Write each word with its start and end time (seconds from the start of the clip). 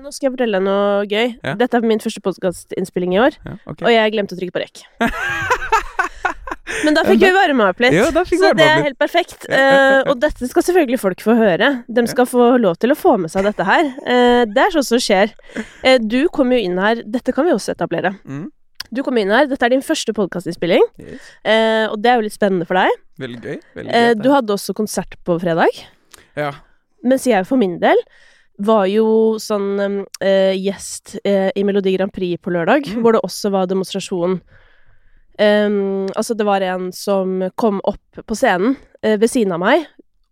nå 0.00 0.12
skal 0.14 0.28
jeg 0.28 0.34
fortelle 0.36 0.58
deg 0.58 0.66
noe 0.66 1.04
gøy. 1.08 1.34
Ja. 1.44 1.54
Dette 1.60 1.78
er 1.78 1.86
min 1.86 2.02
første 2.02 2.22
podkastinnspilling 2.24 3.16
i 3.16 3.20
år, 3.22 3.36
Ja, 3.44 3.56
okay. 3.66 3.84
og 3.86 3.94
jeg 3.94 4.14
glemte 4.14 4.36
å 4.36 4.40
trykke 4.40 4.56
på 4.56 4.62
rekk. 4.64 4.84
Men 6.84 6.96
da 6.96 7.02
fikk 7.04 7.20
vi 7.20 7.30
varma 7.34 7.66
opp 7.72 7.80
litt, 7.82 7.92
Ja, 7.96 8.06
så 8.08 8.52
det 8.56 8.64
er 8.64 8.84
helt 8.86 8.98
perfekt. 9.00 9.44
Eh, 9.50 10.00
og 10.06 10.20
dette 10.22 10.46
skal 10.48 10.64
selvfølgelig 10.64 11.00
folk 11.02 11.20
få 11.24 11.34
høre. 11.36 11.72
De 11.90 12.04
skal 12.08 12.28
få 12.30 12.54
lov 12.62 12.78
til 12.80 12.94
å 12.94 12.96
få 12.98 13.16
med 13.20 13.32
seg 13.32 13.44
dette 13.48 13.66
her. 13.66 13.90
Uh, 14.06 14.44
det 14.48 14.62
er 14.62 14.72
sånt 14.76 14.88
som 14.88 15.02
skjer. 15.02 15.34
Uh, 15.84 15.98
du 16.00 16.22
kom 16.32 16.54
jo 16.54 16.60
inn 16.62 16.78
her 16.80 17.02
Dette 17.04 17.34
kan 17.36 17.44
vi 17.48 17.52
også 17.52 17.74
etablere. 17.74 18.14
Mm. 18.24 18.46
Du 18.94 19.02
kom 19.06 19.18
inn 19.20 19.30
her, 19.34 19.50
Dette 19.50 19.66
er 19.66 19.74
din 19.74 19.84
første 19.84 20.14
podkastinnspilling, 20.16 20.82
Yes. 20.98 21.28
og 21.92 22.00
det 22.02 22.10
er 22.10 22.16
jo 22.18 22.24
litt 22.26 22.34
spennende 22.34 22.66
for 22.66 22.78
deg. 22.80 22.90
Veldig 23.22 23.42
gøy. 23.44 23.60
Veldig 23.76 23.92
gøy 23.92 24.16
du 24.22 24.30
hadde 24.32 24.56
også 24.56 24.74
konsert 24.74 25.14
på 25.26 25.36
fredag. 25.42 25.78
Ja. 26.38 26.50
Mens 27.06 27.26
jeg 27.28 27.46
for 27.46 27.60
min 27.60 27.78
del 27.82 28.00
var 28.66 28.86
jo 28.90 29.38
sånn 29.40 30.04
eh, 30.20 30.54
gjest 30.58 31.16
eh, 31.24 31.50
i 31.56 31.64
Melodi 31.64 31.94
Grand 31.96 32.12
Prix 32.12 32.40
på 32.42 32.52
lørdag, 32.54 32.86
Mm. 32.90 33.02
hvor 33.02 33.12
det 33.16 33.22
også 33.24 33.50
var 33.54 33.66
demonstrasjon. 33.70 34.40
Um, 35.40 36.06
altså, 36.16 36.34
det 36.36 36.44
var 36.44 36.60
en 36.60 36.90
som 36.92 37.38
kom 37.56 37.80
opp 37.88 38.20
på 38.28 38.36
scenen 38.36 38.74
eh, 39.02 39.16
ved 39.16 39.30
siden 39.32 39.54
av 39.56 39.62
meg 39.62 39.86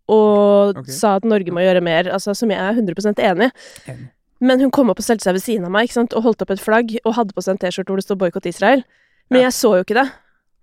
og 0.08 0.76
okay. 0.76 0.92
sa 0.92 1.14
at 1.16 1.24
Norge 1.28 1.52
må 1.52 1.62
gjøre 1.64 1.80
mer, 1.84 2.08
altså 2.12 2.34
som 2.36 2.50
jeg 2.52 2.60
er 2.60 2.76
100 2.76 3.20
enig 3.24 3.50
i. 3.88 3.96
Men 4.40 4.60
hun 4.60 4.70
kom 4.72 4.88
opp 4.92 5.00
og 5.00 5.04
stelte 5.04 5.26
seg 5.26 5.36
ved 5.36 5.44
siden 5.44 5.66
av 5.68 5.72
meg 5.74 5.92
og 5.96 6.22
holdt 6.24 6.44
opp 6.44 6.52
et 6.54 6.62
flagg 6.62 6.94
og 7.04 7.16
hadde 7.16 7.34
på 7.36 7.44
seg 7.44 7.56
en 7.56 7.60
T-skjorte 7.64 7.92
hvor 7.92 8.00
det 8.00 8.06
står 8.06 8.20
'boikott 8.20 8.48
Israel'. 8.48 8.84
Men 9.30 9.40
Ja. 9.40 9.46
jeg 9.48 9.52
så 9.52 9.76
jo 9.76 9.84
ikke 9.84 9.98
det. 10.00 10.10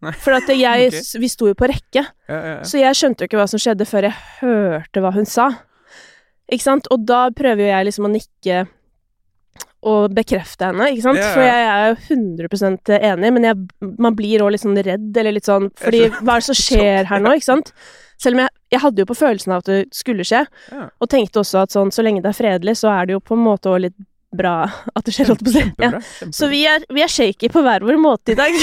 Nei. 0.02 0.12
For 0.12 0.32
at 0.34 0.48
jeg, 0.50 0.88
okay. 0.94 1.20
vi 1.22 1.28
sto 1.28 1.48
jo 1.48 1.54
på 1.54 1.68
rekke. 1.70 2.06
Ja, 2.30 2.36
ja, 2.36 2.56
ja. 2.58 2.64
Så 2.64 2.80
jeg 2.80 2.96
skjønte 2.96 3.22
jo 3.22 3.28
ikke 3.30 3.38
hva 3.42 3.48
som 3.50 3.60
skjedde 3.60 3.86
før 3.86 4.10
jeg 4.10 4.16
hørte 4.42 5.02
hva 5.02 5.14
hun 5.14 5.26
sa. 5.26 5.50
Ikke 6.52 6.66
sant? 6.66 6.90
Og 6.94 7.06
da 7.08 7.28
prøver 7.36 7.66
jo 7.66 7.72
jeg 7.72 7.88
liksom 7.90 8.10
å 8.10 8.14
nikke 8.14 8.66
og 9.86 10.16
bekrefte 10.18 10.72
henne, 10.72 10.88
ikke 10.94 11.04
sant? 11.04 11.22
Ja. 11.22 11.28
For 11.36 11.46
jeg 11.46 11.66
er 11.70 11.84
jo 11.92 12.16
100 12.16 12.96
enig, 13.12 13.30
men 13.36 13.46
jeg, 13.46 13.92
man 14.02 14.18
blir 14.18 14.42
òg 14.42 14.56
litt 14.56 14.64
sånn 14.64 14.80
redd, 14.82 15.12
eller 15.14 15.36
litt 15.36 15.46
sånn 15.46 15.70
Fordi 15.78 16.08
hva 16.16 16.38
er 16.38 16.42
det 16.42 16.48
som 16.48 16.58
skjer 16.66 17.10
her 17.12 17.22
nå, 17.22 17.36
ikke 17.38 17.52
sant? 17.52 17.70
Selv 18.22 18.38
om 18.38 18.46
jeg, 18.46 18.54
jeg 18.74 18.82
hadde 18.82 19.04
jo 19.04 19.10
på 19.12 19.20
følelsen 19.20 19.54
av 19.54 19.62
at 19.62 19.70
det 19.70 19.80
skulle 19.94 20.26
skje, 20.26 20.46
yeah. 20.72 20.90
og 21.04 21.12
tenkte 21.12 21.44
også 21.44 21.62
at 21.66 21.76
sånn, 21.76 21.94
så 21.94 22.06
lenge 22.06 22.24
det 22.26 22.32
er 22.32 22.38
fredelig, 22.38 22.78
så 22.82 22.94
er 22.96 23.06
det 23.06 23.18
jo 23.18 23.22
på 23.22 23.38
en 23.38 23.46
måte 23.46 23.70
òg 23.70 23.84
litt 23.86 23.98
bra 24.36 24.56
at 24.68 25.06
det 25.06 25.14
skjer, 25.16 25.30
holdt 25.32 25.44
på 25.46 25.52
å 25.52 25.54
si. 25.54 25.64
Ja. 25.80 25.92
Så 26.34 26.50
vi 26.52 26.64
er, 26.68 26.84
vi 26.92 27.04
er 27.06 27.12
shaky 27.12 27.50
på 27.52 27.62
hver 27.64 27.86
vår 27.86 28.00
måte 28.02 28.34
i 28.34 28.40
dag. 28.40 28.56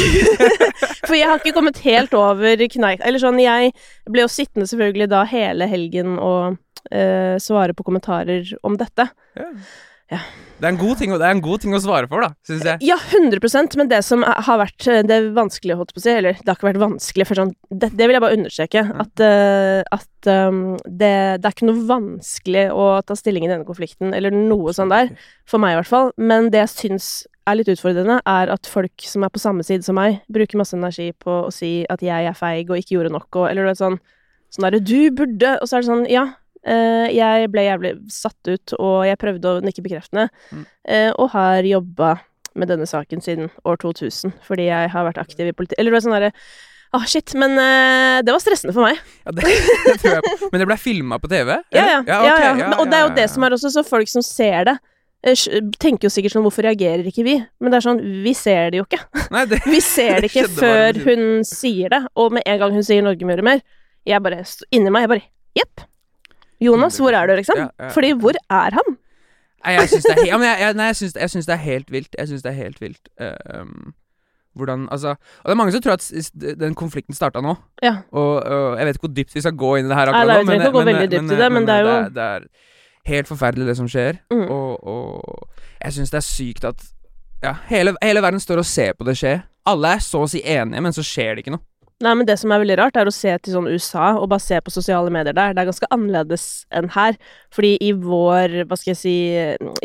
For 1.06 1.16
jeg 1.16 1.28
har 1.30 1.41
ikke 1.41 1.55
kommet 1.56 1.80
helt 1.84 2.12
over 2.19 2.66
kneik... 2.75 3.00
Eller 3.05 3.22
sånn, 3.22 3.41
jeg 3.41 3.72
ble 4.10 4.25
jo 4.25 4.33
sittende 4.33 4.69
selvfølgelig 4.69 5.08
da 5.12 5.22
hele 5.30 5.69
helgen 5.70 6.19
og 6.20 6.58
eh, 6.91 7.36
svare 7.42 7.75
på 7.77 7.84
kommentarer 7.86 8.52
om 8.62 8.77
dette. 8.80 9.08
Ja. 9.38 9.50
Ja. 10.12 10.19
Det 10.61 10.66
er 10.66 10.72
en 10.75 10.77
god 10.77 10.98
ting, 11.00 11.11
det 11.16 11.25
er 11.25 11.33
en 11.33 11.41
god 11.41 11.62
ting 11.62 11.72
å 11.72 11.78
svare 11.80 12.05
for, 12.11 12.20
da, 12.20 12.34
syns 12.44 12.66
jeg. 12.69 12.83
Ja, 12.84 12.98
100% 13.14 13.77
men 13.80 13.88
det 13.88 14.02
som 14.05 14.20
er- 14.22 14.42
har 14.44 14.58
vært 14.61 14.86
eh, 14.86 15.00
det 15.08 15.33
vanskelige, 15.33 15.78
holdt 15.78 15.94
på 15.94 16.03
å 16.03 16.05
si, 16.05 16.10
eller 16.10 16.34
det 16.36 16.44
har 16.50 16.58
ikke 16.58 16.69
vært 16.69 16.83
vanskelig, 16.83 17.27
for 17.27 17.34
sånn 17.41 17.55
Det, 17.70 17.88
det 17.97 18.06
vil 18.10 18.12
jeg 18.19 18.20
bare 18.20 18.36
understreke, 18.36 18.83
at, 19.00 19.22
eh, 19.25 19.80
at 19.91 20.28
um, 20.28 20.77
det, 20.84 21.41
det 21.41 21.48
er 21.48 21.55
ikke 21.56 21.70
noe 21.70 21.86
vanskelig 21.88 22.66
å 22.77 23.00
ta 23.08 23.16
stilling 23.16 23.47
i 23.47 23.48
denne 23.55 23.64
konflikten, 23.64 24.12
eller 24.12 24.30
noe 24.36 24.75
sånn 24.77 24.92
der. 24.92 25.14
For 25.48 25.56
meg, 25.62 25.72
i 25.72 25.80
hvert 25.80 25.88
fall. 25.94 26.12
Men 26.19 26.50
det 26.53 26.60
jeg 26.66 26.75
syns 26.77 27.08
er 27.48 27.56
litt 27.56 27.72
utfordrende, 27.72 28.20
er 28.28 28.53
at 28.53 28.69
folk 28.69 28.92
som 29.08 29.25
er 29.25 29.33
på 29.33 29.41
samme 29.41 29.64
side 29.64 29.83
som 29.83 29.97
meg, 29.97 30.20
bruker 30.30 30.60
masse 30.60 30.77
energi 30.77 31.08
på 31.16 31.47
å 31.48 31.50
si 31.50 31.86
at 31.88 32.05
jeg 32.05 32.28
er 32.28 32.36
feig 32.36 32.69
og 32.69 32.77
ikke 32.77 32.98
gjorde 33.00 33.10
nok, 33.16 33.30
og 33.34 33.48
Eller 33.48 33.64
du 33.64 33.72
vet 33.72 33.80
sånn 33.80 33.98
Sånn 34.53 34.66
derre 34.69 34.84
Du 34.84 35.10
burde 35.16 35.55
Og 35.62 35.64
så 35.64 35.78
er 35.78 35.80
det 35.80 35.88
sånn 35.88 36.05
Ja. 36.12 36.27
Eh, 36.66 37.08
jeg 37.14 37.48
ble 37.52 37.64
jævlig 37.66 37.92
satt 38.12 38.50
ut, 38.50 38.74
og 38.78 39.06
jeg 39.08 39.18
prøvde 39.20 39.55
å 39.55 39.62
nikke 39.64 39.84
bekreftende, 39.84 40.28
Mm. 40.52 40.66
eh, 40.88 41.10
og 41.19 41.30
har 41.30 41.62
jobba 41.62 42.20
med 42.54 42.69
denne 42.69 42.86
saken 42.86 43.22
siden 43.24 43.48
år 43.64 43.80
2000, 43.80 44.32
fordi 44.44 44.69
jeg 44.69 44.91
har 44.92 45.04
vært 45.08 45.19
aktiv 45.22 45.48
i 45.48 45.52
politi... 45.56 45.74
Eller 45.78 45.91
det 45.91 45.96
var 45.96 46.04
sånn 46.04 46.19
derre 46.19 46.32
Å, 46.92 46.98
shit. 47.08 47.32
Men 47.41 47.54
uh, 47.56 48.19
det 48.20 48.34
var 48.34 48.41
stressende 48.44 48.75
for 48.76 48.84
meg. 48.84 48.98
Ja, 49.25 49.32
det, 49.32 49.47
det 49.87 49.94
tror 50.03 50.19
jeg 50.19 50.25
på. 50.26 50.50
Men 50.53 50.60
det 50.60 50.66
ble 50.69 50.76
filma 50.76 51.16
på 51.16 51.31
TV? 51.32 51.54
Ja, 51.72 51.84
ja. 51.88 52.03
ja. 52.04 52.19
okay. 52.20 52.26
ja, 52.28 52.50
ja. 52.50 52.66
Men, 52.66 52.75
og 52.82 52.91
det 52.91 52.98
er 52.98 53.06
jo 53.06 53.14
det 53.16 53.25
som 53.32 53.47
er 53.47 53.56
også 53.56 53.70
så 53.72 53.82
folk 53.87 54.10
som 54.12 54.20
ser 54.20 54.66
det, 54.69 54.75
tenker 55.81 56.08
jo 56.08 56.10
sikkert 56.10 56.34
sånn 56.34 56.42
Hvorfor 56.42 56.66
reagerer 56.66 57.06
ikke 57.06 57.25
vi? 57.25 57.37
Men 57.62 57.72
det 57.72 57.78
er 57.78 57.84
sånn 57.87 58.00
Vi 58.25 58.32
ser 58.34 58.72
det 58.75 58.81
jo 58.81 58.87
ikke. 58.88 58.98
Nei, 59.32 59.44
det, 59.48 59.62
Vi 59.75 59.81
ser 59.81 60.20
det 60.20 60.32
ikke 60.32 60.48
før 60.60 60.98
hun 61.06 61.25
sier 61.48 61.94
det. 61.94 62.03
Og 62.19 62.34
med 62.37 62.44
en 62.44 62.60
gang 62.60 62.75
hun 62.76 62.84
sier 62.84 63.00
'Norge 63.00 63.25
må 63.25 63.37
gjøre 63.37 63.47
mer', 63.47 63.64
jeg 64.04 64.25
bare 64.25 64.42
Inni 64.75 64.91
meg, 64.92 65.06
jeg 65.06 65.12
bare 65.14 65.26
Jepp. 65.62 65.87
Jonas, 66.67 66.99
hvor 67.03 67.17
er 67.17 67.31
du, 67.31 67.34
liksom? 67.39 67.59
Ja, 67.59 67.71
ja, 67.78 67.89
Fordi 67.95 68.12
hvor 68.23 68.39
er 68.50 68.78
han? 68.78 68.95
Nei, 69.62 69.75
jeg 69.78 69.91
syns 69.93 70.06
det, 70.09 70.15
er 70.19 70.27
ja, 70.27 70.39
men 70.39 70.95
syns 70.97 71.47
det 71.47 71.55
er 71.55 71.62
helt 71.62 71.93
vilt. 71.95 72.17
Jeg 72.19 72.31
syns 72.31 72.43
det 72.43 72.50
er 72.50 72.59
helt 72.59 72.81
vilt. 72.83 73.12
Uh, 73.21 73.61
um, 73.61 73.93
hvordan 74.59 74.89
Altså 74.93 75.15
Og 75.15 75.45
det 75.47 75.55
er 75.55 75.59
mange 75.61 75.73
som 75.73 75.83
tror 75.83 75.93
at 75.93 76.33
den 76.61 76.75
konflikten 76.75 77.15
starta 77.17 77.41
nå. 77.41 77.55
Ja. 77.83 77.97
Og, 78.11 78.43
og 78.43 78.78
jeg 78.78 78.87
vet 78.87 78.99
ikke 78.99 79.06
hvor 79.06 79.15
dypt 79.17 79.34
vi 79.34 79.45
skal 79.45 79.56
gå 79.56 79.77
inn 79.78 79.87
i 79.87 79.89
det 79.89 79.97
her 79.97 80.11
akkurat 80.12 80.45
nei, 80.47 80.59
nå. 80.59 80.71
gå 80.75 80.84
veldig 80.84 81.11
dypt 81.15 81.33
i 81.33 81.39
det, 81.41 81.53
men 81.53 81.67
det 81.69 81.75
er 81.75 81.87
jo- 81.87 82.03
det, 82.03 82.15
det 82.15 82.23
er 82.23 82.49
helt 83.12 83.29
forferdelig, 83.31 83.67
det 83.67 83.77
som 83.77 83.89
skjer. 83.89 84.19
Mm. 84.31 84.44
Og, 84.50 84.84
og 84.89 85.49
jeg 85.84 85.97
syns 85.97 86.12
det 86.12 86.21
er 86.21 86.27
sykt 86.27 86.69
at 86.69 86.84
ja, 87.43 87.56
hele, 87.71 87.97
hele 88.03 88.23
verden 88.23 88.41
står 88.41 88.62
og 88.62 88.69
ser 88.69 88.93
på 88.99 89.06
det 89.09 89.17
skje. 89.19 89.41
Alle 89.67 89.97
er 89.97 90.03
så 90.05 90.23
å 90.23 90.29
si 90.31 90.43
enige, 90.44 90.83
men 90.83 90.94
så 90.94 91.03
skjer 91.06 91.34
det 91.34 91.44
ikke 91.44 91.56
noe. 91.56 91.65
Nei, 92.02 92.14
men 92.18 92.26
det 92.26 92.34
som 92.40 92.50
er 92.50 92.62
veldig 92.64 92.76
rart, 92.80 92.96
er 92.98 93.08
å 93.08 93.14
se 93.14 93.32
til 93.38 93.54
sånn 93.54 93.70
USA, 93.70 94.12
og 94.18 94.28
bare 94.32 94.42
se 94.42 94.58
på 94.62 94.74
sosiale 94.74 95.12
medier 95.14 95.36
der. 95.36 95.54
Det 95.54 95.62
er 95.62 95.68
ganske 95.70 95.90
annerledes 95.94 96.46
enn 96.74 96.90
her. 96.96 97.18
Fordi 97.54 97.76
i 97.84 97.92
vår, 97.94 98.62
hva 98.66 98.78
skal 98.78 98.92
jeg 98.92 99.00
si, 99.02 99.16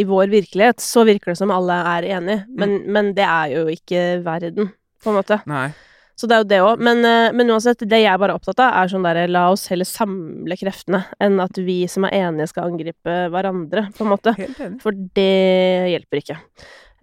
i 0.02 0.06
vår 0.08 0.32
virkelighet 0.34 0.82
så 0.84 1.06
virker 1.08 1.34
det 1.34 1.42
som 1.42 1.54
alle 1.54 1.78
er 1.96 2.08
enige. 2.18 2.48
Men, 2.58 2.80
men 2.90 3.12
det 3.18 3.28
er 3.28 3.54
jo 3.54 3.68
ikke 3.72 4.08
verden, 4.26 4.72
på 5.04 5.14
en 5.14 5.20
måte. 5.20 5.42
Nei. 5.50 5.70
Så 6.18 6.26
det 6.26 6.34
er 6.34 6.42
jo 6.42 6.50
det 6.50 6.60
òg. 6.66 6.82
Men, 6.82 7.04
eh, 7.06 7.30
men 7.38 7.54
uansett, 7.54 7.86
det 7.86 8.00
jeg 8.02 8.18
bare 8.18 8.34
er 8.34 8.40
opptatt 8.40 8.64
av, 8.66 8.74
er 8.80 8.90
sånn 8.90 9.06
derre 9.06 9.28
la 9.30 9.44
oss 9.54 9.68
heller 9.70 9.86
samle 9.86 10.58
kreftene, 10.58 11.04
enn 11.22 11.38
at 11.44 11.60
vi 11.62 11.84
som 11.92 12.08
er 12.08 12.18
enige 12.24 12.50
skal 12.50 12.72
angripe 12.72 13.20
hverandre, 13.34 13.86
på 13.94 14.06
en 14.06 14.12
måte. 14.16 14.34
For 14.82 14.98
det 15.18 15.94
hjelper 15.94 16.24
ikke. 16.24 16.40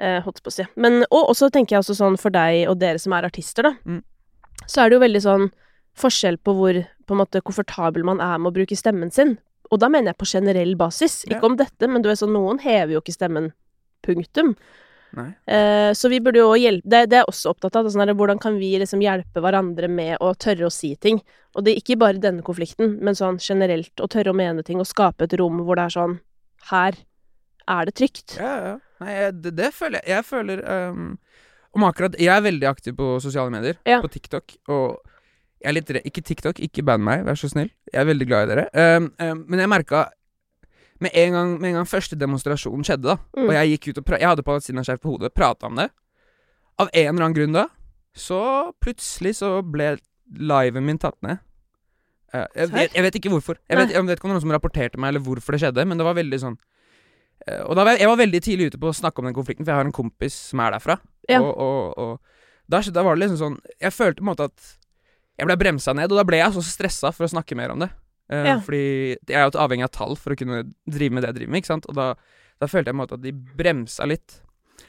Eh, 0.03 0.19
holdt 0.25 0.43
på 0.43 0.51
å 0.51 0.57
si. 0.57 0.67
Men, 0.75 1.05
og 1.07 1.31
også 1.31 1.53
tenker 1.55 1.77
jeg 1.77 1.85
også 1.85 1.95
sånn 2.01 2.19
for 2.19 2.35
deg 2.35 2.65
og 2.67 2.81
dere 2.83 2.99
som 2.99 3.15
er 3.15 3.29
artister, 3.29 3.71
da. 3.71 3.77
Mm. 3.87 4.03
Så 4.71 4.83
er 4.83 4.91
det 4.91 4.99
jo 4.99 5.05
veldig 5.05 5.25
sånn 5.25 5.49
forskjell 5.99 6.39
på 6.43 6.55
hvor 6.57 6.79
på 7.05 7.15
en 7.15 7.21
måte 7.21 7.43
komfortabel 7.45 8.07
man 8.07 8.23
er 8.25 8.41
med 8.41 8.51
å 8.51 8.57
bruke 8.57 8.79
stemmen 8.79 9.13
sin. 9.15 9.37
Og 9.73 9.81
da 9.83 9.91
mener 9.93 10.13
jeg 10.13 10.21
på 10.21 10.31
generell 10.31 10.75
basis. 10.79 11.23
Ja. 11.27 11.37
Ikke 11.37 11.51
om 11.51 11.59
dette, 11.59 11.89
men 11.91 12.03
du 12.03 12.11
vet 12.11 12.21
sånn, 12.21 12.35
noen 12.35 12.61
hever 12.63 12.97
jo 12.97 13.03
ikke 13.05 13.15
stemmen. 13.17 13.53
Punktum. 14.05 14.53
Eh, 15.47 15.93
så 15.95 16.09
vi 16.11 16.21
burde 16.21 16.41
jo 16.43 16.55
hjelpe 16.59 16.91
det, 16.91 17.05
det 17.11 17.19
er 17.19 17.23
jeg 17.23 17.31
også 17.31 17.53
opptatt 17.55 17.77
av. 17.79 17.85
det 17.85 17.93
er 17.93 17.95
Sånn 17.95 18.05
der, 18.07 18.17
hvordan 18.19 18.41
kan 18.43 18.59
vi 18.59 18.73
liksom 18.81 19.03
hjelpe 19.05 19.43
hverandre 19.45 19.89
med 19.89 20.19
å 20.25 20.33
tørre 20.35 20.69
å 20.69 20.75
si 20.75 20.95
ting? 21.01 21.21
Og 21.55 21.65
det 21.65 21.73
er 21.73 21.83
ikke 21.83 21.99
bare 22.01 22.23
denne 22.23 22.43
konflikten, 22.47 22.97
men 23.05 23.19
sånn 23.19 23.39
generelt 23.43 24.03
å 24.03 24.11
tørre 24.11 24.35
å 24.35 24.39
mene 24.39 24.65
ting 24.67 24.83
og 24.83 24.91
skape 24.91 25.29
et 25.29 25.37
rom 25.39 25.63
hvor 25.63 25.79
det 25.79 25.87
er 25.87 25.97
sånn 25.97 26.19
Her 26.71 26.99
er 27.71 27.87
det 27.89 27.95
trygt. 28.01 28.37
Ja, 28.41 28.55
ja. 28.65 28.75
Nei, 29.03 29.15
det, 29.33 29.55
det 29.59 29.71
føler 29.75 30.01
jeg. 30.01 30.11
Jeg 30.17 30.27
føler 30.29 30.63
um, 30.65 31.15
om 31.75 31.85
akkurat 31.89 32.15
Jeg 32.19 32.31
er 32.33 32.41
veldig 32.45 32.69
aktiv 32.71 32.95
på 32.97 33.21
sosiale 33.23 33.51
medier, 33.51 33.77
Ja. 33.87 34.01
på 34.01 34.11
TikTok, 34.11 34.57
og 34.69 35.01
jeg 35.61 35.69
er 35.71 35.73
litt 35.79 35.91
redd 35.91 36.05
Ikke 36.07 36.23
TikTok, 36.23 36.61
ikke 36.61 36.85
band 36.85 37.03
meg, 37.05 37.25
vær 37.25 37.35
så 37.41 37.49
snill. 37.51 37.71
Jeg 37.93 38.01
er 38.03 38.05
veldig 38.11 38.27
glad 38.29 38.49
i 38.51 38.55
dere. 38.55 38.97
Um, 38.99 39.13
um, 39.19 39.45
men 39.49 39.61
jeg 39.61 39.69
merka 39.73 40.05
med 41.01 41.11
en, 41.15 41.33
gang, 41.33 41.61
med 41.61 41.69
en 41.71 41.75
gang 41.81 41.87
første 41.91 42.17
demonstrasjonen 42.17 42.85
skjedde, 42.87 43.03
da, 43.03 43.17
Mm. 43.37 43.49
og 43.49 43.53
jeg 43.53 43.73
gikk 43.79 43.89
ut 43.91 43.99
og 43.99 44.05
pra 44.05 44.19
Jeg 44.19 44.29
hadde 44.29 44.43
palestinaskjerf 44.47 45.01
på 45.01 45.11
hodet, 45.17 45.35
prata 45.35 45.67
om 45.67 45.75
det. 45.77 45.91
Av 46.79 46.89
en 46.93 47.09
eller 47.15 47.25
annen 47.25 47.35
grunn 47.35 47.53
da, 47.53 47.67
så 48.15 48.73
plutselig 48.81 49.35
så 49.43 49.61
ble 49.63 49.99
liven 50.39 50.85
min 50.87 50.99
tatt 50.99 51.17
ned. 51.23 51.39
Eh, 52.33 52.47
jeg, 52.57 52.71
vet, 52.71 52.93
jeg 52.95 53.03
vet 53.03 53.15
ikke 53.21 53.31
hvorfor. 53.31 53.59
Jeg 53.69 53.79
vet, 53.79 53.91
jeg 53.95 54.07
vet 54.07 54.19
ikke 54.19 54.25
om 54.27 54.33
noen 54.35 54.41
som 54.43 54.51
rapporterte 54.55 54.99
meg, 54.99 55.09
eller 55.15 55.21
hvorfor 55.27 55.53
det 55.55 55.61
skjedde, 55.63 55.85
men 55.87 55.99
det 55.99 56.05
var 56.07 56.15
veldig 56.19 56.39
sånn 56.43 56.57
eh, 57.47 57.61
Og 57.63 57.77
var 57.77 57.93
jeg, 57.93 58.01
jeg 58.01 58.09
var 58.09 58.17
veldig 58.19 58.41
tidlig 58.43 58.67
ute 58.73 58.79
på 58.81 58.91
å 58.91 58.95
snakke 58.97 59.19
om 59.23 59.29
den 59.29 59.35
konflikten, 59.37 59.65
for 59.65 59.71
jeg 59.75 59.81
har 59.83 59.85
en 59.87 59.93
kompis 59.95 60.35
som 60.51 60.61
er 60.61 60.75
derfra. 60.75 60.99
Ja. 61.31 61.41
Og, 61.41 61.53
og, 61.57 61.99
og 61.99 62.71
da, 62.71 62.81
da 62.81 63.03
var 63.05 63.17
det 63.17 63.25
liksom 63.25 63.39
sånn 63.41 63.57
Jeg 63.81 63.93
følte 63.93 64.21
på 64.21 64.25
en 64.25 64.31
måte 64.33 64.49
at 64.51 64.71
jeg 65.35 65.49
ble 65.49 65.57
bremsa 65.59 65.91
ned, 65.97 66.13
og 66.13 66.21
da 66.21 66.25
ble 66.29 66.39
jeg 66.39 66.55
så 66.55 66.63
stressa 66.63 67.11
for 67.11 67.27
å 67.27 67.31
snakke 67.33 67.57
mer 67.59 67.73
om 67.75 67.81
det. 67.83 67.91
Uh, 68.31 68.45
Ja. 68.47 68.55
Fordi 68.63 68.83
jeg 69.19 69.35
er 69.35 69.49
jo 69.49 69.59
avhengig 69.59 69.89
av 69.89 69.91
tall 69.97 70.15
for 70.21 70.31
å 70.31 70.39
kunne 70.39 70.61
drive 70.87 71.11
med 71.17 71.25
det 71.25 71.33
jeg 71.33 71.39
driver 71.41 71.51
med, 71.51 71.65
ikke 71.65 71.73
sant. 71.73 71.89
Og 71.91 71.97
da, 71.99 72.07
da 72.63 72.69
følte 72.71 72.93
jeg 72.93 72.95
på 72.95 72.97
en 72.97 73.03
måte 73.03 73.19
at 73.19 73.25
de 73.25 73.33
bremsa 73.35 74.07
litt. 74.07 74.37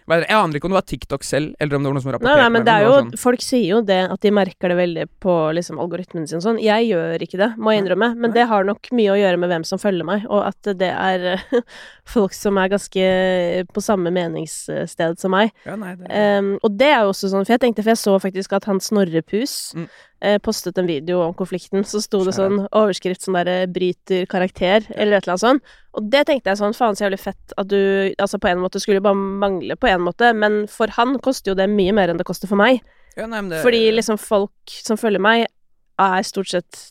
Jeg 0.08 0.30
aner 0.30 0.54
ikke 0.60 0.68
om 0.70 0.74
det 0.76 0.78
var 0.78 0.86
TikTok 0.86 1.24
selv, 1.26 1.56
eller 1.60 1.76
om 1.78 1.82
det 1.84 1.90
var 1.90 1.96
noen 1.96 2.04
som 2.04 2.12
Nei, 2.12 2.18
rapporterte 2.20 2.42
nei, 2.44 2.50
men 2.54 2.66
det 2.68 2.74
er 2.76 2.84
jo 2.86 2.92
sånn- 2.94 3.18
Folk 3.18 3.42
sier 3.42 3.66
jo 3.72 3.82
det, 3.82 3.98
at 4.12 4.22
de 4.22 4.32
merker 4.32 4.70
det 4.70 4.78
veldig 4.78 5.06
på 5.20 5.34
liksom 5.58 5.80
algoritmen 5.82 6.28
sin 6.30 6.38
og 6.38 6.44
sånn. 6.46 6.60
Jeg 6.62 6.90
gjør 6.92 7.24
ikke 7.26 7.40
det, 7.42 7.48
må 7.58 7.74
jeg 7.74 7.82
innrømme, 7.84 8.12
men 8.16 8.30
Nei. 8.30 8.34
det 8.38 8.48
har 8.48 8.64
nok 8.70 8.92
mye 8.94 9.14
å 9.16 9.18
gjøre 9.18 9.40
med 9.42 9.50
hvem 9.50 9.66
som 9.66 9.82
følger 9.82 10.06
meg, 10.06 10.28
og 10.30 10.46
at 10.46 10.62
det 10.78 10.92
er 10.94 11.42
folk 12.16 12.34
som 12.38 12.58
er 12.62 12.70
ganske 12.70 13.66
på 13.74 13.82
samme 13.82 14.14
meningssted 14.14 15.18
som 15.20 15.32
meg. 15.32 15.52
ja, 15.66 15.76
nei, 15.76 15.96
det, 15.96 16.12
Um, 16.16 16.60
og 16.64 16.78
det 16.78 16.88
er 16.94 17.02
jo 17.02 17.10
også 17.12 17.30
sånn, 17.32 17.46
for 17.46 17.54
jeg 17.58 17.62
tenkte, 17.66 17.82
for 17.84 17.92
jeg 17.96 17.98
så 18.04 18.14
faktisk 18.22 18.54
at 18.54 18.66
han 18.70 18.80
Snorre 18.80 19.22
Pus 19.26 19.74
Mm. 19.76 19.90
Eh, 20.22 20.38
postet 20.44 20.78
en 20.78 20.88
video 20.88 21.22
om 21.24 21.34
konflikten, 21.38 21.84
så 21.88 22.02
sto 22.04 22.24
det 22.26 22.36
sånn 22.38 22.68
overskrift 22.70 23.26
sånn 23.26 23.38
derre 23.40 23.68
'bryter 23.68 24.26
karakter', 24.32 24.88
eller 24.96 25.18
et 25.18 25.26
eller 25.26 25.36
annet 25.36 25.46
sånt. 25.46 25.64
Og 25.96 26.10
det 26.12 26.26
tenkte 26.28 26.52
jeg 26.52 26.62
sånn, 26.62 26.76
faen 26.76 26.96
så 26.96 27.06
jævlig 27.08 27.20
fett 27.20 27.56
at 27.58 27.68
du 27.68 28.14
Altså, 28.20 28.40
på 28.40 28.48
en 28.48 28.60
måte 28.60 28.80
skulle 28.80 29.02
bare 29.02 29.16
mangle 29.16 29.76
på 29.76 29.88
en 29.88 30.02
måte, 30.02 30.34
men 30.36 30.68
for 30.68 30.88
han 30.88 31.18
koster 31.20 31.52
jo 31.52 31.56
det 31.56 31.70
mye 31.70 31.94
mer 31.94 32.10
enn 32.10 32.18
det 32.18 32.26
koster 32.26 32.48
for 32.48 32.56
meg. 32.58 32.82
Ja, 33.18 33.26
nei, 33.28 33.42
det, 33.50 33.62
Fordi 33.64 33.92
liksom 33.92 34.18
folk 34.20 34.52
som 34.68 34.98
følger 34.98 35.20
meg, 35.20 35.48
er 36.00 36.22
stort 36.24 36.50
sett 36.52 36.90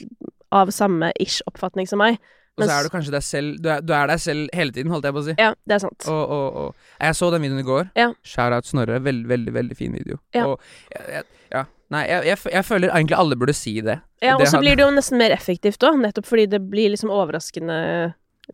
av 0.53 0.71
samme 0.71 1.13
ish 1.21 1.43
oppfatning 1.47 1.87
som 1.87 1.99
meg. 1.99 2.19
Og 2.55 2.69
så 2.69 2.71
er 2.71 2.87
du 2.87 2.91
kanskje 2.93 3.11
deg 3.11 3.25
selv 3.27 3.57
du 3.63 3.69
er, 3.73 3.83
du 3.83 3.93
er 3.97 4.11
deg 4.13 4.21
selv 4.23 4.53
hele 4.55 4.75
tiden, 4.75 4.93
holdt 4.95 5.09
jeg 5.09 5.17
på 5.17 5.23
å 5.23 5.27
si. 5.27 5.35
Ja, 5.41 5.51
det 5.67 5.77
er 5.77 5.83
sant. 5.83 6.07
Og, 6.11 6.23
og, 6.23 6.59
og 6.61 7.01
Jeg 7.03 7.19
så 7.19 7.31
den 7.35 7.43
videoen 7.43 7.63
i 7.65 7.67
går. 7.67 7.89
Ja. 7.99 8.11
Shout-out 8.23 8.69
Snorre. 8.71 9.01
Veldig, 9.03 9.27
veldig 9.33 9.55
veldig 9.57 9.79
fin 9.79 9.97
video. 9.97 10.21
Ja. 10.37 10.47
Og 10.47 10.61
ja, 10.95 11.25
ja. 11.51 11.65
Nei, 11.95 12.03
jeg, 12.11 12.27
jeg, 12.33 12.43
jeg 12.57 12.67
føler 12.67 12.91
egentlig 12.91 13.17
alle 13.21 13.39
burde 13.39 13.55
si 13.57 13.77
det. 13.85 14.01
Ja, 14.25 14.35
og 14.37 14.47
så 14.51 14.59
blir 14.63 14.75
det 14.79 14.83
jo 14.87 14.91
nesten 14.97 15.21
mer 15.21 15.35
effektivt 15.37 15.85
òg, 15.87 16.01
nettopp 16.03 16.27
fordi 16.27 16.49
det 16.57 16.61
blir 16.73 16.91
liksom 16.95 17.13
overraskende 17.15 17.79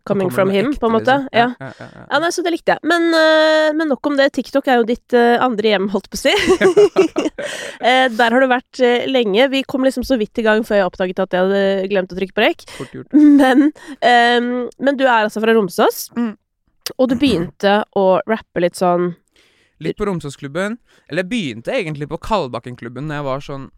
coming 0.07 0.29
from 0.31 0.47
him, 0.53 0.69
ekte, 0.69 0.79
på 0.79 0.87
en 0.87 0.93
måte. 0.95 1.15
liksom. 1.25 1.35
Ja. 1.35 1.47
Ja, 1.59 1.71
ja, 1.79 1.85
ja, 1.97 2.03
Ja, 2.13 2.19
nei, 2.23 2.29
så 2.31 2.43
det 2.45 2.53
likte 2.53 2.75
jeg. 2.77 2.79
Men, 2.87 3.09
uh, 3.11 3.71
men 3.75 3.89
nok 3.91 4.07
om 4.07 4.15
det. 4.19 4.29
TikTok 4.37 4.69
er 4.71 4.79
jo 4.79 4.85
ditt 4.87 5.15
uh, 5.17 5.35
andre 5.43 5.73
hjem, 5.73 5.89
holdt 5.91 6.07
på 6.13 6.15
å 6.15 6.21
si. 6.21 6.31
uh, 6.31 8.07
der 8.19 8.35
har 8.35 8.39
du 8.39 8.47
vært 8.51 8.81
lenge. 9.11 9.49
Vi 9.51 9.63
kom 9.67 9.83
liksom 9.87 10.05
så 10.07 10.15
vidt 10.21 10.39
i 10.39 10.45
gang 10.47 10.63
før 10.67 10.79
jeg 10.79 10.87
oppdaget 10.91 11.23
at 11.25 11.35
jeg 11.35 11.43
hadde 11.47 11.89
glemt 11.91 12.13
å 12.15 12.19
trykke 12.21 12.37
på 12.37 12.45
rekk. 12.45 12.63
Men, 13.41 13.71
ehm, 14.05 14.51
men 14.79 14.99
du 14.99 15.03
er 15.07 15.25
altså 15.25 15.43
fra 15.43 15.55
Romsås, 15.57 16.05
Mm. 16.15 16.35
og 16.97 17.09
du 17.11 17.15
begynte 17.19 17.81
å 17.97 18.05
rappe 18.27 18.63
litt 18.63 18.79
sånn 18.79 19.11
Litt 19.81 19.97
på 19.99 20.07
Romsåsklubben. 20.09 20.77
Eller 21.09 21.25
jeg 21.25 21.31
begynte 21.31 21.75
egentlig 21.75 22.09
på 22.11 22.19
Kalbakkenklubben 22.21 23.09
da 23.11 23.19
jeg 23.19 23.27
var 23.27 23.45
sånn 23.45 23.69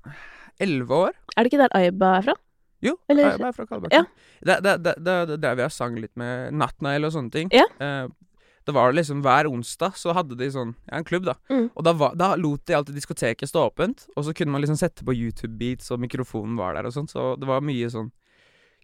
elleve 0.62 0.98
år. 1.08 1.14
Er 1.36 1.44
det 1.44 1.52
ikke 1.54 1.64
der 1.64 1.78
Aiba 1.80 2.18
er 2.18 2.28
fra? 2.30 2.36
Jo, 2.84 2.98
Eller- 3.10 3.32
Aiba 3.32 3.48
er 3.48 3.56
fra 3.56 3.66
Kalbakken. 3.66 4.04
Ja. 4.04 4.04
Da, 4.44 4.60
da, 4.60 4.76
da, 4.78 4.96
da, 5.00 5.38
drev 5.38 5.64
jeg 5.64 5.72
og 5.72 5.72
sang 5.72 5.96
litt 5.96 6.16
med 6.20 6.54
Nattnail 6.54 7.08
og 7.08 7.14
sånne 7.16 7.32
ting. 7.32 7.50
Ja. 7.56 7.66
Eh, 7.80 8.08
det 8.66 8.72
var 8.72 8.94
liksom 8.96 9.22
Hver 9.24 9.48
onsdag 9.50 9.98
så 10.00 10.14
hadde 10.16 10.38
de 10.40 10.48
sånn 10.52 10.74
Ja, 10.88 10.98
en 10.98 11.04
klubb, 11.08 11.26
da. 11.28 11.36
Mm. 11.52 11.70
Og 11.76 11.84
da, 11.84 11.94
var, 12.00 12.16
da 12.16 12.34
lot 12.40 12.66
de 12.66 12.76
alltid 12.78 12.96
diskoteket 12.96 13.50
stå 13.50 13.68
åpent, 13.70 14.08
og 14.16 14.24
så 14.28 14.36
kunne 14.36 14.52
man 14.52 14.64
liksom 14.64 14.80
sette 14.80 15.04
på 15.04 15.16
YouTube-beats, 15.16 15.92
og 15.92 16.00
mikrofonen 16.04 16.56
var 16.60 16.76
der 16.78 16.88
og 16.88 16.96
sånn, 16.96 17.10
så 17.12 17.34
det 17.40 17.48
var 17.50 17.64
mye 17.66 17.90
sånn 17.92 18.12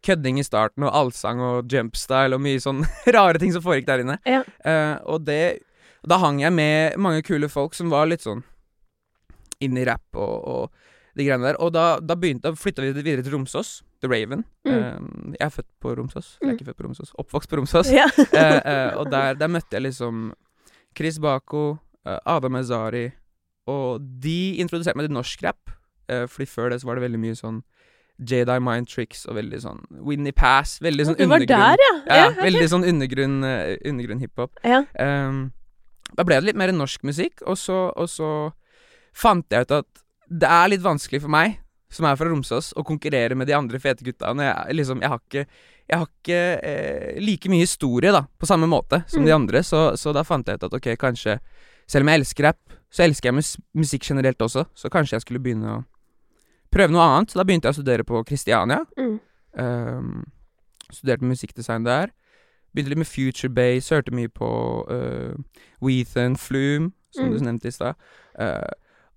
kødding 0.04 0.40
i 0.40 0.44
starten, 0.48 0.86
og 0.88 0.96
allsang 0.96 1.42
og 1.44 1.72
jumpstyle, 1.72 2.36
og 2.36 2.44
mye 2.44 2.60
sånn 2.64 2.86
rare 3.16 3.40
ting 3.40 3.52
som 3.56 3.64
foregikk 3.64 3.88
der 3.90 4.04
inne. 4.06 4.20
Ja. 4.28 4.44
Eh, 4.64 4.96
og 5.12 5.26
det 5.28 5.60
Da 6.10 6.18
hang 6.22 6.40
jeg 6.42 6.54
med 6.56 6.98
mange 6.98 7.22
kule 7.28 7.50
folk 7.52 7.76
som 7.78 7.92
var 7.94 8.08
litt 8.10 8.24
sånn 8.26 8.42
inn 9.62 9.76
i 9.78 9.84
rapp 9.88 10.16
og, 10.16 10.36
og 10.48 11.18
de 11.20 11.26
greiene 11.28 11.50
der. 11.50 11.58
Og 11.62 11.74
da, 11.76 12.00
da 12.00 12.16
begynte 12.16 12.48
Da 12.50 12.56
flytta 12.58 12.82
vi 12.86 12.94
videre 12.96 13.22
til 13.26 13.34
Romsås, 13.36 13.82
The 14.02 14.08
Raven. 14.10 14.46
Mm. 14.66 14.76
Um, 14.78 15.34
jeg 15.36 15.44
er 15.46 15.52
født 15.54 15.68
på 15.84 15.94
Romsås. 16.00 16.30
Jeg 16.40 16.48
Mm. 16.48 16.50
er 16.54 16.56
ikke 16.58 16.68
født 16.70 16.78
på 16.80 16.88
Romsås. 16.88 17.12
Oppvokst 17.20 17.50
på 17.52 17.60
Romsås. 17.60 17.92
Ja. 17.92 18.06
uh, 18.16 18.62
uh, 18.72 19.00
og 19.02 19.12
der, 19.12 19.34
der 19.36 19.52
møtte 19.52 19.76
jeg 19.76 19.84
liksom 19.90 20.30
Chris 20.98 21.20
Bako, 21.20 21.66
uh, 22.08 22.18
Adam 22.26 22.56
Ezari, 22.56 23.10
og 23.68 24.00
de 24.24 24.56
introduserte 24.64 24.98
meg 24.98 25.10
til 25.10 25.14
norsk 25.20 25.44
rap. 25.46 25.76
Uh, 26.10 26.24
fordi 26.32 26.48
før 26.50 26.72
det 26.74 26.80
så 26.82 26.88
var 26.90 26.96
det 26.98 27.04
veldig 27.10 27.20
mye 27.22 27.36
sånn 27.38 27.60
Jedi 28.20 28.56
Mind 28.60 28.88
Tricks 28.92 29.26
og 29.30 29.36
veldig 29.38 29.60
sånn 29.64 29.84
Winnie 30.08 30.34
Pass. 30.36 30.80
Veldig 30.84 31.06
sånn 31.12 31.20
undergrunn. 31.22 31.52
der, 31.52 31.84
ja. 31.86 31.94
Ja, 32.08 32.26
ok. 32.32 32.42
veldig 32.48 32.66
sånn 32.72 32.88
undergrunn, 32.88 33.38
uh, 33.44 33.76
undergrunn 33.88 34.24
hiphop. 34.24 34.56
Ja. 34.64 34.82
Um, 35.00 35.50
da 36.18 36.26
ble 36.26 36.40
det 36.40 36.50
litt 36.50 36.60
mer 36.60 36.72
norsk 36.76 37.04
musikk, 37.08 37.42
og 37.46 37.58
så, 37.58 37.90
og 37.96 38.10
så 38.10 38.30
fant 39.16 39.46
jeg 39.52 39.68
ut 39.68 39.72
at 39.80 40.06
det 40.30 40.50
er 40.50 40.70
litt 40.70 40.84
vanskelig 40.86 41.22
for 41.24 41.34
meg, 41.34 41.58
som 41.90 42.06
er 42.06 42.18
fra 42.20 42.30
Romsås, 42.30 42.72
å 42.78 42.84
konkurrere 42.86 43.34
med 43.36 43.48
de 43.50 43.56
andre 43.58 43.80
fete 43.82 44.06
gutta. 44.06 44.30
Jeg, 44.38 44.76
liksom, 44.78 45.00
jeg 45.02 45.10
har 45.10 45.22
ikke, 45.24 45.46
jeg 45.90 45.98
har 45.98 46.06
ikke 46.06 46.42
eh, 46.62 47.22
like 47.24 47.50
mye 47.50 47.66
historie 47.66 48.12
da, 48.14 48.22
på 48.38 48.46
samme 48.46 48.70
måte 48.70 49.02
som 49.10 49.24
Mm. 49.24 49.26
de 49.26 49.34
andre, 49.34 49.64
så, 49.66 49.98
så 49.98 50.14
da 50.14 50.22
fant 50.24 50.46
jeg 50.48 50.60
ut 50.60 50.68
at 50.70 50.74
ok, 50.78 50.96
kanskje 50.98 51.40
Selv 51.90 52.06
om 52.06 52.10
jeg 52.12 52.20
elsker 52.20 52.44
rapp, 52.46 52.74
så 52.94 53.02
elsker 53.02 53.32
jeg 53.32 53.34
mus 53.34 53.48
musikk 53.74 54.04
generelt 54.06 54.38
også, 54.46 54.68
så 54.78 54.92
kanskje 54.94 55.16
jeg 55.16 55.24
skulle 55.24 55.40
begynne 55.42 55.72
å 55.74 55.80
prøve 56.70 56.94
noe 56.94 57.02
annet. 57.02 57.32
Så 57.32 57.40
da 57.40 57.46
begynte 57.50 57.66
jeg 57.66 57.74
å 57.74 57.78
studere 57.80 58.06
på 58.06 58.22
Kristiania. 58.30 58.84
Mm. 58.94 59.16
Um, 59.58 60.12
studerte 60.94 61.26
musikkdesign 61.26 61.88
der. 61.88 62.12
Begynte 62.74 62.94
litt 62.94 63.02
med 63.02 63.08
Future 63.10 63.50
Base, 63.50 63.90
hørte 63.96 64.14
mye 64.14 64.30
på 64.30 64.50
uh, 64.90 65.34
Wethan 65.82 66.36
Flume, 66.38 66.92
som 67.16 67.26
Mm. 67.26 67.34
du 67.38 67.46
nevnte 67.46 67.68
i 67.68 67.72
stad. 67.74 67.96
Uh, 68.40 68.70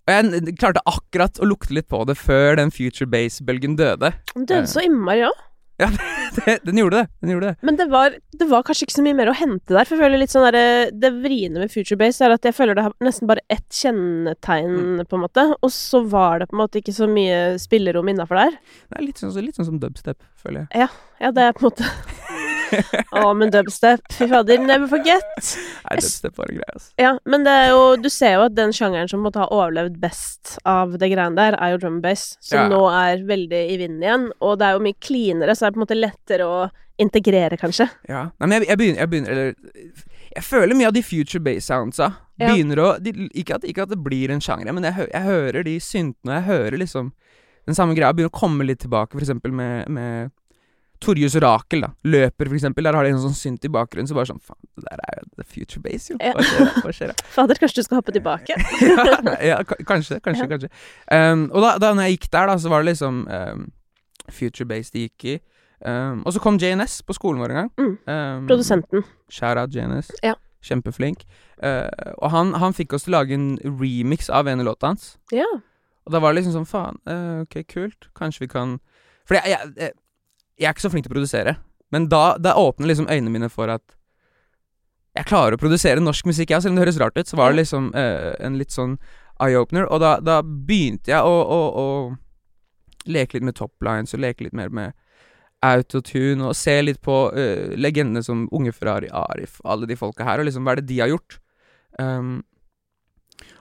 og 0.09 0.11
jeg 0.17 0.57
klarte 0.59 0.81
akkurat 0.89 1.39
å 1.39 1.47
lukte 1.47 1.75
litt 1.77 1.87
på 1.93 2.01
det 2.09 2.17
før 2.19 2.57
den 2.57 2.71
Future 2.75 3.07
Base-bølgen 3.07 3.77
døde. 3.79 4.13
Den 4.35 4.47
døde 4.49 4.67
så 4.67 4.81
innmari 4.83 5.27
òg. 5.29 5.49
Det- 6.33 6.63
den 6.65 6.79
gjorde 6.79 6.97
det. 7.03 7.09
Den 7.21 7.31
gjorde 7.35 7.49
det. 7.51 7.57
Men 7.67 7.77
det 7.77 7.87
var, 7.91 8.15
det 8.39 8.47
var 8.49 8.63
kanskje 8.65 8.87
ikke 8.87 8.95
så 8.97 9.03
mye 9.05 9.17
mer 9.19 9.29
å 9.29 9.35
hente 9.37 9.75
der. 9.75 9.85
For 9.85 9.97
jeg 9.99 10.01
føler 10.05 10.19
litt 10.23 10.31
sånn 10.33 10.47
der, 10.53 10.91
Det 10.97 11.11
vriene 11.21 11.59
med 11.61 11.71
Future 11.73 11.99
Base 12.01 12.23
er 12.25 12.33
at 12.33 12.47
jeg 12.49 12.55
føler 12.57 12.75
det 12.79 12.85
har 12.87 12.95
nesten 13.05 13.29
bare 13.29 13.43
ett 13.53 13.69
kjennetegn, 13.69 15.03
på 15.11 15.19
en 15.19 15.25
måte. 15.27 15.45
Og 15.61 15.71
så 15.75 16.01
var 16.09 16.41
det 16.41 16.49
på 16.49 16.57
en 16.57 16.63
måte 16.63 16.81
ikke 16.81 16.95
så 16.97 17.09
mye 17.11 17.59
spillerom 17.61 18.09
innafor 18.09 18.39
der. 18.41 18.57
Det 18.89 18.99
er 19.01 19.05
litt 19.07 19.21
sånn, 19.21 19.35
litt 19.45 19.59
sånn 19.59 19.69
som 19.69 19.79
dubstep, 19.83 20.23
føler 20.41 20.67
jeg. 20.71 20.89
Ja, 21.21 21.31
det 21.35 21.43
er 21.51 21.53
på 21.57 21.67
en 21.67 21.71
måte 21.71 21.91
Å, 23.13 23.33
men 23.37 23.51
dubstep, 23.53 24.01
fy 24.15 24.27
fader, 24.31 24.59
never 24.63 24.89
forget. 24.91 25.25
Nei, 25.87 25.97
dubstep 26.01 26.37
var 26.39 26.49
en 26.53 26.59
greie, 26.61 26.75
altså. 26.77 26.93
Ja, 27.03 27.13
men 27.29 27.45
det 27.47 27.53
er 27.53 27.69
jo 27.73 27.83
Du 28.03 28.09
ser 28.13 28.37
jo 28.39 28.45
at 28.47 28.55
den 28.57 28.73
sjangeren 28.77 29.11
som 29.11 29.23
måtte 29.25 29.43
ha 29.43 29.49
overlevd 29.53 29.99
best 30.03 30.57
av 30.69 30.97
det 30.99 31.11
greiene 31.13 31.37
der, 31.39 31.57
er 31.61 31.75
jo 31.75 31.83
drum 31.83 31.99
and 31.99 32.03
bass, 32.07 32.37
som 32.41 32.65
Ja. 32.65 32.69
nå 32.73 32.81
er 32.93 33.25
veldig 33.29 33.63
i 33.75 33.77
vinden 33.81 34.03
igjen. 34.07 34.31
Og 34.41 34.59
det 34.59 34.67
er 34.69 34.79
jo 34.79 34.85
mye 34.87 34.99
cleanere, 35.01 35.55
så 35.57 35.67
det 35.67 35.71
er 35.73 35.77
på 35.77 35.81
en 35.83 35.87
måte 35.87 36.01
lettere 36.01 36.47
å 36.49 36.71
integrere, 37.03 37.57
kanskje. 37.59 37.89
Ja. 38.09 38.27
Nei, 38.39 38.47
men 38.49 38.59
jeg, 38.61 38.69
jeg 38.69 38.79
begynner, 38.79 39.01
jeg 39.01 39.11
begynner 39.11 39.31
Eller 39.33 39.55
Jeg 40.37 40.45
føler 40.45 40.77
mye 40.79 40.87
av 40.89 40.95
de 40.97 41.03
future 41.05 41.41
base 41.45 41.67
soundsa 41.69 42.11
Ja. 42.41 42.49
begynner 42.49 42.79
å 42.81 42.89
de, 43.03 43.13
ikke, 43.37 43.55
at, 43.59 43.65
ikke 43.69 43.83
at 43.85 43.91
det 43.93 43.99
blir 44.03 44.31
en 44.33 44.41
sjanger, 44.41 44.73
men 44.73 44.85
jeg, 44.89 44.95
hø- 44.97 45.11
jeg 45.13 45.23
hører 45.27 45.65
de 45.67 45.75
syntene, 45.81 46.31
og 46.31 46.37
jeg 46.39 46.47
hører 46.49 46.79
liksom 46.81 47.11
den 47.69 47.77
samme 47.79 47.95
greia 47.95 48.11
begynner 48.13 48.33
å 48.33 48.39
komme 48.41 48.65
litt 48.67 48.81
tilbake, 48.83 49.13
for 49.15 49.23
eksempel 49.23 49.53
med, 49.55 49.89
med 49.93 50.33
Torjus 51.03 51.35
Rakel, 51.43 51.83
da. 51.85 51.91
Løper, 52.07 52.49
for 52.49 52.57
eksempel. 52.57 52.87
Der 52.87 52.97
har 52.99 53.07
de 53.07 53.13
en 53.15 53.21
sånn 53.25 53.35
synt 53.37 53.65
i 53.67 53.71
bakgrunnen, 53.73 54.09
så 54.11 54.17
bare 54.17 54.31
sånn 54.31 54.43
Faen, 54.43 54.59
det 54.79 54.87
der 54.87 55.03
er 55.11 55.21
jo 55.21 55.29
the 55.41 55.47
future 55.47 55.83
base, 55.83 56.13
jo. 56.13 56.19
Hva 56.23 56.43
skjer 56.47 56.63
da? 56.69 56.75
Hva 56.85 56.93
skjer 56.97 57.13
da? 57.13 57.17
Fader, 57.37 57.61
kanskje 57.63 57.83
du 57.83 57.87
skal 57.89 57.99
hoppe 58.01 58.15
tilbake? 58.15 58.57
ja, 58.87 59.39
ja, 59.53 59.57
kanskje, 59.67 60.21
kanskje, 60.27 60.45
Ja. 60.47 60.51
kanskje. 60.55 60.71
Um, 61.11 61.49
og 61.51 61.65
da, 61.67 61.73
da 61.83 61.91
når 61.99 62.09
jeg 62.09 62.19
gikk 62.19 62.29
der, 62.37 62.53
da, 62.53 62.59
så 62.63 62.71
var 62.73 62.85
det 62.85 62.93
liksom 62.95 63.25
um, 63.27 63.67
Future 64.31 64.69
Base 64.71 64.95
de 64.95 65.07
gikk 65.09 65.29
i. 65.35 65.39
Um, 65.83 66.23
og 66.23 66.37
så 66.37 66.43
kom 66.45 66.61
JNS 66.63 67.01
på 67.09 67.17
skolen 67.19 67.43
vår 67.43 67.55
en 67.57 67.61
gang. 67.65 67.73
Mm. 67.83 67.93
Um, 68.07 68.47
Produsenten. 68.51 69.03
Shout 69.33 69.59
out 69.59 69.75
JNS. 69.75 70.13
Ja. 70.23 70.37
Kjempeflink. 70.63 71.25
Uh, 71.59 71.91
og 72.23 72.31
han, 72.31 72.55
han 72.63 72.75
fikk 72.79 72.95
oss 72.95 73.09
til 73.09 73.17
å 73.17 73.19
lage 73.19 73.35
en 73.35 73.57
remix 73.67 74.31
av 74.31 74.47
en 74.51 74.63
av 74.63 74.69
låta 74.71 74.93
hans. 74.93 75.17
Ja. 75.35 75.49
Og 76.07 76.15
da 76.15 76.21
var 76.23 76.31
det 76.33 76.41
liksom 76.43 76.55
sånn 76.61 76.71
Faen, 76.71 77.03
uh, 77.11 77.43
ok, 77.43 77.61
kult. 77.71 78.09
Kanskje 78.19 78.45
vi 78.47 78.53
kan 78.55 78.77
For 79.27 79.39
jeg, 79.39 79.59
jeg, 79.79 79.93
jeg, 80.53 80.63
jeg 80.63 80.69
er 80.69 80.77
ikke 80.77 80.85
så 80.85 80.93
flink 80.93 81.07
til 81.07 81.13
å 81.13 81.17
produsere. 81.17 81.57
Men 81.93 82.09
da, 82.09 82.37
da 82.41 82.55
åpner 82.57 82.89
liksom 82.89 83.11
øynene 83.11 83.33
mine 83.33 83.51
for 83.53 83.73
at 83.73 83.97
jeg 85.13 85.29
klarer 85.29 85.59
å 85.59 85.61
produsere 85.61 86.01
norsk 86.01 86.29
musikk, 86.31 86.55
ja. 86.55 86.61
Selv 86.63 86.73
om 86.73 86.79
det 86.79 86.87
høres 86.87 87.01
rart 87.03 87.19
ut, 87.19 87.29
så 87.29 87.37
var 87.37 87.53
det 87.53 87.63
liksom 87.63 87.91
uh, 87.93 88.33
en 88.41 88.57
litt 88.57 88.73
sånn 88.73 88.97
eye-opener. 89.45 89.85
Og 89.93 90.01
da, 90.01 90.15
da 90.25 90.41
begynte 90.43 91.13
jeg 91.13 91.21
å, 91.21 91.35
å, 91.37 91.61
å 91.83 93.07
leke 93.13 93.37
litt 93.37 93.49
med 93.51 93.59
toplines, 93.59 94.15
og 94.17 94.25
leke 94.25 94.47
litt 94.47 94.57
mer 94.57 94.73
med 94.73 94.97
autotune, 95.63 96.49
og 96.49 96.57
se 96.59 96.79
litt 96.81 97.03
på 97.05 97.19
uh, 97.37 97.77
legendene 97.77 98.25
som 98.25 98.47
Unge 98.57 98.73
Ferrari, 98.73 99.13
Arif, 99.13 99.61
alle 99.69 99.91
de 99.91 99.99
folka 100.01 100.25
her, 100.27 100.41
og 100.41 100.49
liksom 100.49 100.65
hva 100.65 100.75
er 100.75 100.81
det 100.81 100.89
de 100.89 101.03
har 101.05 101.13
gjort? 101.13 101.39
Um, 102.01 102.39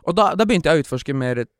og 0.07 0.15
da, 0.17 0.31
da 0.39 0.47
begynte 0.47 0.71
jeg 0.71 0.79
å 0.79 0.85
utforske 0.85 1.13
mer 1.17 1.43
et, 1.43 1.51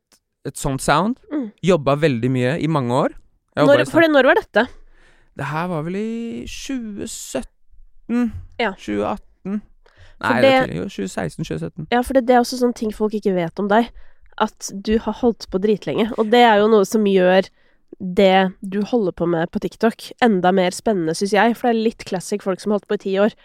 et 0.47 0.55
sånt 0.57 0.81
sound. 0.81 1.19
Mm. 1.33 1.49
Jobba 1.67 1.99
veldig 1.99 2.31
mye 2.31 2.55
i 2.63 2.71
mange 2.71 2.95
år. 2.95 3.17
Jeg 3.59 3.67
Når, 3.67 3.83
for 3.91 4.05
det, 4.05 4.13
når 4.15 4.31
var 4.31 4.39
dette? 4.39 4.69
Det 5.39 5.47
her 5.51 5.67
var 5.71 5.85
vel 5.87 5.95
i 5.99 6.43
2017? 6.49 8.31
Ja. 8.59 8.73
2018? 8.75 9.61
Nei, 10.21 10.33
det 10.43 10.51
det-. 10.51 10.75
Jo, 10.77 10.85
2016-2017. 10.91 11.87
Ja, 11.93 12.01
for 12.05 12.17
det, 12.17 12.25
det 12.27 12.35
er 12.35 12.43
også 12.43 12.59
sånne 12.59 12.77
ting 12.77 12.91
folk 12.93 13.15
ikke 13.17 13.33
vet 13.37 13.61
om 13.61 13.69
deg. 13.71 13.89
At 14.41 14.69
du 14.73 14.95
har 15.01 15.17
holdt 15.21 15.47
på 15.51 15.61
dritlenge. 15.61 16.09
Og 16.21 16.29
det 16.33 16.43
er 16.45 16.61
jo 16.61 16.69
noe 16.71 16.85
som 16.87 17.07
gjør 17.07 17.49
det 17.99 18.51
du 18.61 18.79
holder 18.87 19.13
på 19.17 19.27
med 19.29 19.49
på 19.51 19.59
TikTok, 19.61 20.11
enda 20.23 20.53
mer 20.55 20.73
spennende, 20.75 21.15
syns 21.17 21.33
jeg. 21.35 21.57
For 21.57 21.69
det 21.69 21.73
er 21.75 21.87
litt 21.89 22.05
classic 22.07 22.45
folk 22.45 22.61
som 22.61 22.71
har 22.71 22.79
holdt 22.79 22.89
på 22.91 22.99
i 22.99 23.03
ti 23.03 23.15
år. 23.21 23.35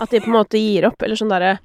At 0.00 0.12
de 0.12 0.22
på 0.22 0.30
en 0.30 0.38
måte 0.38 0.60
gir 0.60 0.86
opp. 0.88 1.02
Eller 1.02 1.18
sånn 1.18 1.32
derre 1.32 1.58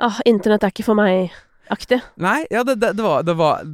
Ah, 0.00 0.16
internett 0.24 0.64
er 0.64 0.72
ikke 0.72 0.86
for 0.86 0.96
meg-aktig. 0.96 1.98
Nei, 2.24 2.46
ja, 2.48 2.62
det, 2.64 2.78
det, 2.80 2.94
det 2.96 3.04
var 3.04 3.26
Det 3.26 3.34
var 3.36 3.66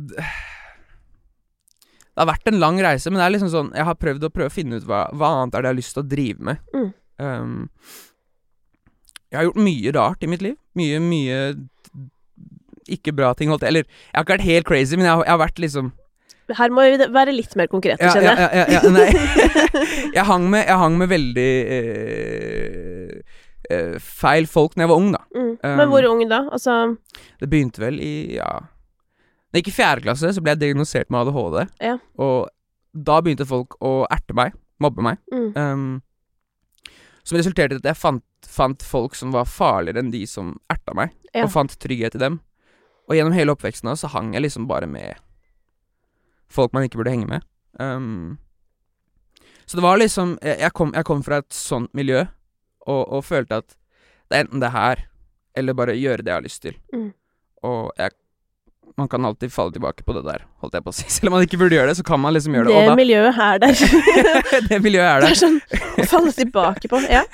Det 2.17 2.25
har 2.25 2.31
vært 2.31 2.49
en 2.49 2.61
lang 2.63 2.79
reise, 2.81 3.11
men 3.13 3.21
det 3.21 3.27
er 3.27 3.33
liksom 3.35 3.51
sånn 3.53 3.67
Jeg 3.77 3.85
har 3.85 3.97
prøvd 4.01 4.23
å 4.25 4.33
prøve 4.33 4.49
å 4.49 4.55
finne 4.55 4.79
ut 4.81 4.87
hva, 4.89 5.03
hva 5.13 5.35
annet 5.43 5.59
er 5.59 5.65
det 5.65 5.69
jeg 5.69 5.75
har 5.75 5.81
lyst 5.83 5.97
til 5.99 6.01
å 6.01 6.09
drive 6.09 6.47
med. 6.49 6.63
Mm. 6.73 6.87
Um, 7.21 7.57
jeg 9.29 9.39
har 9.39 9.49
gjort 9.51 9.65
mye 9.67 9.93
rart 9.93 10.25
i 10.25 10.31
mitt 10.33 10.45
liv. 10.45 10.57
Mye, 10.81 11.01
mye 11.03 11.41
ikke 12.89 13.13
bra 13.17 13.33
ting, 13.37 13.51
holdt 13.51 13.67
Eller 13.67 13.85
jeg 13.85 14.15
har 14.15 14.25
ikke 14.25 14.37
vært 14.37 14.47
helt 14.49 14.69
crazy, 14.69 14.97
men 14.97 15.09
jeg 15.09 15.13
har, 15.13 15.25
jeg 15.27 15.35
har 15.35 15.41
vært 15.43 15.63
liksom 15.65 15.91
Her 16.57 16.71
må 16.75 16.85
vi 16.87 17.09
være 17.11 17.35
litt 17.35 17.57
mer 17.59 17.69
konkrete, 17.71 18.07
ja, 18.07 18.13
kjenner 18.15 18.31
jeg. 18.31 18.39
ja, 18.39 18.63
ja, 18.63 18.67
ja, 18.77 18.93
nei. 18.95 19.09
jeg, 20.17 20.25
hang 20.29 20.47
med, 20.53 20.63
jeg 20.63 20.79
hang 20.79 20.99
med 21.01 21.11
veldig 21.11 21.51
eh, 21.77 23.41
eh, 23.75 23.97
feil 23.99 24.47
folk 24.47 24.77
når 24.77 24.87
jeg 24.87 24.93
var 24.93 25.03
ung, 25.03 25.11
da. 25.17 25.25
Mm. 25.35 25.51
Um, 25.59 25.75
Men 25.83 25.91
hvor 25.91 26.09
ung 26.13 26.23
da? 26.31 26.45
Altså 26.55 26.79
Det 27.43 27.51
begynte 27.51 27.83
vel 27.83 27.99
i 27.99 28.15
ja 28.39 28.53
Da 29.57 29.61
jeg 29.61 29.65
gikk 29.65 29.73
i 29.73 29.77
fjerde 29.79 30.03
klasse, 30.05 30.29
så 30.37 30.43
ble 30.45 30.53
jeg 30.53 30.61
diagnosert 30.61 31.09
med 31.09 31.23
ADHD. 31.31 31.63
Ja. 31.81 31.95
Og 32.21 32.51
da 32.93 33.21
begynte 33.25 33.47
folk 33.49 33.77
å 33.81 33.93
erte 34.13 34.35
meg, 34.37 34.53
mobbe 34.83 35.01
meg. 35.07 35.23
mm. 35.33 35.47
Um, 35.57 35.87
som 37.27 37.39
resulterte 37.41 37.75
i 37.75 37.81
at 37.81 37.87
jeg 37.89 37.99
fant, 37.99 38.23
fant 38.47 38.83
folk 38.87 39.17
som 39.19 39.33
var 39.35 39.49
farligere 39.51 39.99
enn 39.99 40.13
de 40.13 40.21
som 40.31 40.53
erta 40.71 40.93
meg, 40.95 41.15
Ja. 41.35 41.43
og 41.45 41.51
fant 41.51 41.73
trygghet 41.83 42.15
i 42.15 42.19
dem. 42.23 42.37
Og 43.09 43.17
gjennom 43.17 43.33
hele 43.35 43.51
oppveksten 43.57 43.89
da, 43.89 43.95
så 43.97 44.07
hang 44.13 44.35
jeg 44.35 44.43
liksom 44.45 44.69
bare 44.69 44.87
med 44.87 45.17
folk 46.53 46.73
man 46.77 46.85
ikke 46.87 47.01
burde 47.01 47.11
henge 47.11 47.27
med. 47.27 47.43
Um, 47.81 48.39
så 49.67 49.77
det 49.77 49.83
var 49.83 49.99
liksom 49.99 50.39
Jeg, 50.43 50.61
jeg, 50.61 50.73
kom, 50.73 50.93
jeg 50.95 51.05
kom 51.05 51.23
fra 51.27 51.39
et 51.43 51.51
sånt 51.53 51.91
miljø, 51.95 52.27
og, 52.87 53.03
og 53.13 53.25
følte 53.25 53.59
at 53.65 53.75
det 54.31 54.37
er 54.37 54.45
enten 54.45 54.61
det 54.63 54.71
her, 54.71 55.03
eller 55.57 55.75
bare 55.75 55.97
gjøre 55.99 56.23
det 56.23 56.31
jeg 56.31 56.37
har 56.39 56.47
lyst 56.47 56.63
til. 56.63 56.77
Mm. 56.95 57.11
Og 57.65 57.91
jeg 57.99 58.11
man 58.97 59.09
kan 59.09 59.25
alltid 59.25 59.53
falle 59.53 59.73
tilbake 59.73 60.05
på 60.05 60.13
det 60.17 60.23
der, 60.25 60.45
holdt 60.65 60.77
jeg 60.79 60.85
på 60.85 60.93
å 60.93 60.97
si. 60.97 61.05
Selv 61.17 61.31
om 61.31 61.37
man 61.37 61.45
ikke 61.45 61.59
burde 61.61 61.77
gjøre 61.77 61.93
det, 61.93 61.99
så 61.99 62.05
kan 62.07 62.21
man 62.23 62.33
liksom 62.37 62.57
gjøre 62.57 62.71
det. 62.71 62.81
Det 62.81 62.93
og 62.93 63.01
miljøet 63.01 63.41
er 63.47 63.61
der. 63.63 63.81
det 64.71 64.79
miljøet 64.85 65.09
er 65.11 65.21
der. 65.21 65.27
Det 65.27 65.35
er 65.35 65.41
sånn 65.43 65.59
å 66.07 66.07
falle 66.09 66.33
tilbake 66.37 66.91
på. 66.93 67.01
Ja. 67.13 67.25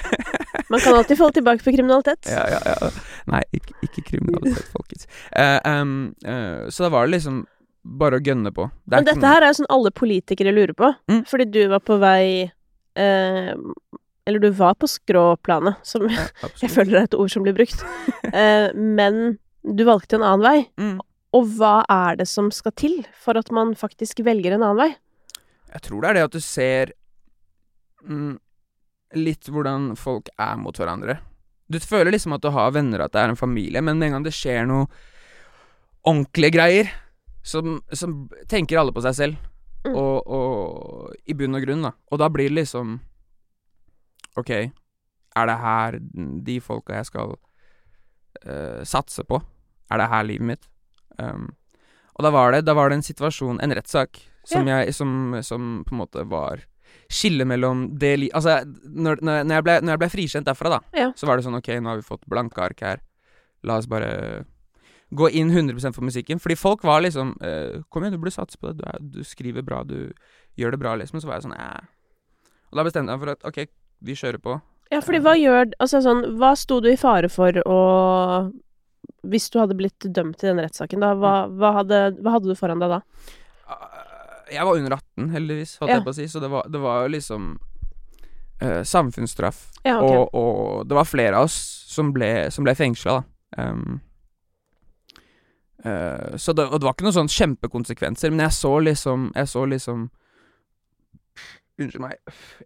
Man 0.72 0.82
kan 0.82 0.98
alltid 0.98 1.20
falle 1.20 1.36
tilbake 1.38 1.62
på 1.62 1.74
kriminalitet. 1.76 2.30
Ja, 2.32 2.42
ja, 2.50 2.60
ja. 2.66 2.90
Nei, 3.30 3.42
ikke, 3.54 3.76
ikke 3.86 4.02
kriminalitet, 4.10 4.64
folkens. 4.74 5.06
Uh, 5.36 5.60
um, 5.68 5.92
uh, 6.26 6.66
så 6.72 6.86
da 6.86 6.90
var 6.96 7.06
det 7.06 7.18
liksom 7.18 7.44
bare 8.02 8.18
å 8.18 8.24
gønne 8.24 8.50
på. 8.54 8.66
Det 8.82 8.98
Men 8.98 9.08
dette 9.10 9.30
her 9.30 9.42
er 9.44 9.52
jo 9.52 9.60
sånn 9.60 9.70
alle 9.74 9.94
politikere 9.94 10.54
lurer 10.54 10.74
på. 10.78 10.90
Mm. 11.12 11.22
Fordi 11.30 11.46
du 11.50 11.60
var 11.70 11.82
på 11.86 11.98
vei 12.02 12.26
uh, 12.98 13.54
Eller 14.26 14.42
du 14.42 14.50
var 14.54 14.74
på 14.78 14.90
skråplanet, 14.90 15.78
som 15.86 16.08
Ja, 16.10 16.26
jeg 16.62 16.74
føler 16.74 17.04
er 17.04 17.08
et 17.10 17.16
ord 17.18 17.30
som 17.30 17.46
blir 17.46 17.54
brukt. 17.54 17.86
Men 18.74 19.36
du 19.62 19.86
valgte 19.86 20.18
en 20.18 20.26
annen 20.26 20.46
vei. 20.46 20.58
Mm. 20.80 21.00
Og 21.32 21.48
hva 21.56 21.80
er 21.90 22.18
det 22.20 22.28
som 22.28 22.50
skal 22.52 22.74
til 22.76 22.98
for 23.16 23.38
at 23.40 23.50
man 23.54 23.72
faktisk 23.78 24.20
velger 24.26 24.56
en 24.56 24.64
annen 24.66 24.80
vei? 24.80 24.90
Jeg 25.72 25.86
tror 25.86 26.02
det 26.02 26.10
er 26.10 26.18
det 26.18 26.24
at 26.26 26.34
du 26.34 26.42
ser 26.44 26.92
mm, 28.04 28.34
litt 29.16 29.48
hvordan 29.48 29.92
folk 29.96 30.28
er 30.36 30.58
mot 30.60 30.76
hverandre. 30.76 31.16
Du 31.72 31.78
føler 31.80 32.12
liksom 32.12 32.34
at 32.36 32.44
du 32.44 32.50
har 32.52 32.74
venner, 32.74 33.00
at 33.00 33.14
det 33.14 33.22
er 33.22 33.32
en 33.32 33.40
familie, 33.40 33.80
men 33.80 33.96
med 33.96 34.10
en 34.10 34.18
gang 34.18 34.26
det 34.26 34.34
skjer 34.36 34.68
noe 34.68 34.90
ordentlige 36.04 36.52
greier, 36.58 36.92
så 37.42 37.62
tenker 38.50 38.82
alle 38.82 38.92
på 38.94 39.04
seg 39.06 39.16
selv. 39.16 39.48
Mm. 39.82 39.96
Og, 39.96 40.28
og 40.30 41.14
i 41.26 41.34
bunn 41.34 41.56
og 41.58 41.64
grunn, 41.64 41.86
da. 41.88 41.94
Og 42.12 42.20
da 42.22 42.28
blir 42.30 42.52
det 42.52 42.60
liksom 42.60 43.00
Ok, 44.38 44.48
er 44.48 45.48
det 45.48 45.56
her 45.60 45.96
de 46.46 46.54
folka 46.64 46.94
jeg 46.96 47.08
skal 47.10 47.34
uh, 47.36 48.80
satse 48.88 49.26
på? 49.28 49.42
Er 49.92 50.00
det 50.00 50.06
her 50.08 50.22
livet 50.24 50.46
mitt? 50.48 50.71
Um, 51.22 51.46
og 52.16 52.26
da 52.26 52.32
var 52.34 52.52
det, 52.52 52.64
da 52.66 52.74
var 52.76 52.90
det 52.90 53.00
en 53.00 53.06
situasjon, 53.06 53.60
en 53.62 53.74
rettssak, 53.78 54.20
som, 54.44 54.66
jeg, 54.66 54.92
som, 54.94 55.38
som 55.46 55.72
på 55.86 55.94
en 55.94 56.00
måte 56.02 56.24
var 56.28 56.64
skillet 57.12 57.46
mellom 57.48 57.86
det 57.98 58.16
li... 58.18 58.28
Altså, 58.34 58.62
når, 58.84 59.20
når, 59.22 59.52
jeg 59.54 59.64
ble, 59.66 59.76
når 59.84 59.94
jeg 59.94 60.02
ble 60.02 60.08
frikjent 60.12 60.48
derfra, 60.48 60.72
da, 60.76 60.80
Ja. 60.96 61.10
så 61.16 61.28
var 61.28 61.38
det 61.38 61.46
sånn 61.46 61.58
Ok, 61.58 61.70
nå 61.78 61.92
har 61.92 62.00
vi 62.00 62.06
fått 62.06 62.26
blanke 62.30 62.62
ark 62.64 62.82
her. 62.84 63.02
La 63.62 63.78
oss 63.78 63.88
bare 63.90 64.44
gå 65.12 65.28
inn 65.30 65.52
100% 65.52 65.94
for 65.94 66.04
musikken. 66.04 66.40
Fordi 66.42 66.56
folk 66.58 66.84
var 66.88 67.04
liksom 67.04 67.34
eh, 67.44 67.82
Kom 67.92 68.04
igjen, 68.04 68.16
du 68.16 68.22
burde 68.22 68.34
satse 68.34 68.58
på 68.58 68.72
det. 68.72 68.80
Du, 68.80 68.84
er, 68.88 68.98
du 69.18 69.20
skriver 69.28 69.64
bra, 69.66 69.82
du 69.84 70.12
gjør 70.58 70.74
det 70.74 70.82
bra, 70.82 70.96
liksom. 71.00 71.20
Så 71.22 71.28
var 71.30 71.38
jeg 71.38 71.46
sånn 71.46 71.56
eh. 71.58 71.88
Og 72.72 72.80
da 72.80 72.86
bestemte 72.88 73.12
jeg 73.12 73.20
meg 73.20 73.24
for 73.26 73.34
at 73.36 73.48
ok, 73.48 73.72
vi 74.02 74.16
kjører 74.18 74.42
på. 74.42 74.58
Ja, 74.92 75.00
fordi 75.04 75.22
hva 75.24 75.36
gjør 75.38 75.70
Altså 75.80 76.02
sånn, 76.04 76.24
hva 76.40 76.54
sto 76.58 76.80
du 76.84 76.90
i 76.92 76.98
fare 77.00 77.30
for 77.32 77.56
å 77.68 77.80
Hvis 79.22 79.50
du 79.50 79.58
hadde 79.60 79.76
blitt 79.78 80.00
dømt 80.12 80.42
i 80.42 80.48
den 80.50 80.58
rettssaken, 80.58 81.00
da, 81.00 81.12
hva, 81.14 81.34
Mm. 81.46 81.58
hva, 81.58 81.72
hadde, 81.78 81.98
hva 82.22 82.30
hadde 82.36 82.48
du 82.50 82.54
foran 82.58 82.80
deg 82.82 82.90
da? 82.90 83.00
Jeg 84.52 84.66
var 84.66 84.76
under 84.76 84.96
18, 84.98 85.30
heldigvis, 85.32 85.76
holdt 85.78 85.88
Ja. 85.90 85.96
jeg 85.96 86.04
på 86.04 86.10
å 86.10 86.14
si. 86.14 86.24
Så 86.28 86.40
det 86.42 86.50
var, 86.50 86.66
det 86.68 86.80
var 86.82 87.02
jo 87.06 87.12
liksom 87.14 87.58
uh, 88.62 88.82
samfunnsstraff. 88.84 89.70
Ja, 89.84 89.98
okay. 90.02 90.16
Og, 90.16 90.34
og 90.34 90.88
det 90.88 90.94
var 90.98 91.04
flere 91.08 91.36
av 91.38 91.44
oss 91.48 91.56
som 91.88 92.12
ble, 92.12 92.50
som 92.50 92.64
ble 92.66 92.74
fengsla, 92.74 93.22
da. 93.56 93.68
Um, 93.70 94.00
uh, 95.86 96.36
så 96.36 96.52
det, 96.52 96.66
og 96.68 96.80
det 96.80 96.86
var 96.86 96.94
ikke 96.94 97.06
noen 97.08 97.16
sånn 97.20 97.32
kjempekonsekvenser, 97.32 98.30
men 98.32 98.44
jeg 98.46 98.54
så 98.56 98.74
liksom 98.80 99.30
Jeg 99.36 99.48
så 99.50 99.64
liksom 99.68 100.10
Unnskyld 101.80 102.02
meg. 102.04 102.18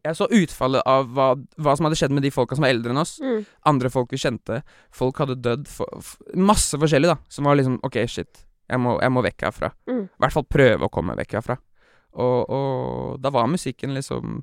Jeg 0.03 0.19
så 0.19 0.27
utfallet 0.35 0.83
av 0.89 1.07
hva, 1.15 1.29
hva 1.63 1.77
som 1.79 1.87
hadde 1.87 1.99
skjedd 2.01 2.15
med 2.17 2.27
de 2.27 2.33
folka 2.35 2.59
som 2.59 2.67
var 2.67 2.75
eldre 2.75 2.91
enn 2.95 3.03
oss. 3.03 3.17
Mm. 3.23 3.45
Andre 3.71 3.91
folk 3.93 4.11
vi 4.15 4.21
kjente. 4.21 4.61
Folk 4.95 5.21
hadde 5.23 5.39
dødd. 5.45 5.71
For, 5.71 6.03
for, 6.03 6.35
masse 6.39 6.79
forskjellig, 6.81 7.13
da. 7.13 7.19
Som 7.33 7.47
var 7.47 7.59
liksom 7.59 7.79
OK, 7.87 8.01
shit. 8.11 8.43
Jeg 8.67 8.83
må, 8.83 8.97
jeg 8.99 9.15
må 9.15 9.23
vekk 9.27 9.47
herfra. 9.47 9.71
Mm. 9.87 10.05
I 10.09 10.25
hvert 10.25 10.35
fall 10.35 10.49
prøve 10.51 10.89
å 10.89 10.93
komme 10.93 11.17
vekk 11.21 11.39
herfra. 11.39 11.59
Og, 12.17 12.39
og 12.51 13.19
da 13.21 13.29
var 13.29 13.51
musikken 13.51 13.93
liksom 13.93 14.39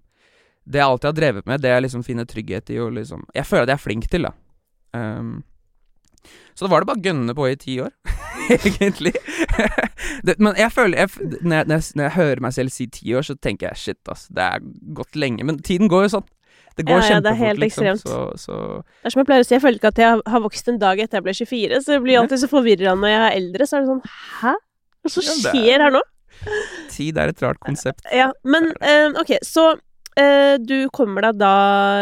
Det 0.64 0.78
jeg 0.78 0.86
alltid 0.86 1.08
har 1.08 1.16
drevet 1.18 1.48
med, 1.50 1.62
det 1.64 1.72
jeg 1.72 1.84
liksom 1.88 2.04
finner 2.06 2.28
trygghet 2.30 2.70
i 2.70 2.78
og 2.84 2.92
liksom 2.94 3.24
Jeg 3.34 3.48
føler 3.50 3.66
at 3.66 3.74
jeg 3.74 3.80
er 3.80 3.84
flink 3.88 4.06
til, 4.12 4.28
da. 4.30 4.34
Um, 4.94 5.40
så 6.56 6.66
da 6.66 6.72
var 6.72 6.84
det 6.84 6.90
bare 6.92 7.02
å 7.02 7.06
gønne 7.08 7.34
på 7.38 7.48
i 7.50 7.56
ti 7.60 7.80
år, 7.82 7.92
egentlig. 8.58 9.14
det, 10.28 10.36
men 10.40 10.56
jeg 10.60 10.72
føler 10.76 11.04
jeg, 11.04 11.10
når, 11.42 11.56
jeg, 11.58 11.68
når, 11.68 11.76
jeg, 11.76 11.90
når 11.98 12.04
jeg 12.08 12.16
hører 12.18 12.42
meg 12.46 12.54
selv 12.56 12.74
si 12.76 12.88
ti 12.94 13.14
år, 13.18 13.26
så 13.28 13.36
tenker 13.42 13.70
jeg 13.72 13.82
shit, 13.84 14.00
ass. 14.14 14.28
Det 14.34 14.44
er 14.46 14.64
gått 14.98 15.16
lenge. 15.20 15.46
Men 15.48 15.60
tiden 15.66 15.90
går 15.92 16.08
jo 16.08 16.14
sånn. 16.18 16.28
Det 16.74 16.88
går 16.90 17.04
Ja, 17.04 17.10
ja, 17.16 17.20
det 17.22 17.30
er 17.36 17.38
helt 17.38 17.60
liksom. 17.62 17.86
ekstremt. 17.86 18.08
Så, 18.10 18.22
så 18.42 18.56
Det 18.82 19.10
er 19.10 19.14
som 19.14 19.22
jeg 19.22 19.28
pleier 19.30 19.44
å 19.44 19.46
si, 19.46 19.54
jeg 19.54 19.62
føler 19.62 19.78
ikke 19.78 19.92
at 19.94 20.00
jeg 20.02 20.22
har 20.34 20.42
vokst 20.42 20.72
en 20.72 20.80
dag 20.82 21.02
etter 21.04 21.20
jeg 21.20 21.26
ble 21.28 21.36
24, 21.38 21.82
så 21.86 21.94
det 21.94 22.00
blir 22.06 22.18
alltid 22.24 22.42
så 22.42 22.50
forvirrende 22.50 22.96
når 23.04 23.12
jeg 23.14 23.22
er 23.28 23.36
eldre, 23.42 23.68
så 23.70 23.78
er 23.78 23.84
det 23.84 23.92
sånn 23.92 24.04
Hæ? 24.42 24.54
Hva 25.04 25.12
som 25.14 25.28
Ja, 25.28 25.34
er- 25.36 25.44
skjer 25.54 25.86
her 25.86 25.94
nå? 25.94 26.02
tid 26.92 27.18
er 27.22 27.30
et 27.30 27.42
rart 27.46 27.60
konsept. 27.62 28.02
Ja, 28.12 28.32
men 28.44 28.72
eh, 28.82 29.14
ok, 29.22 29.36
så 29.46 29.68
eh, 30.18 30.56
du 30.66 30.90
kommer 30.96 31.28
deg 31.28 31.38
da 31.40 31.52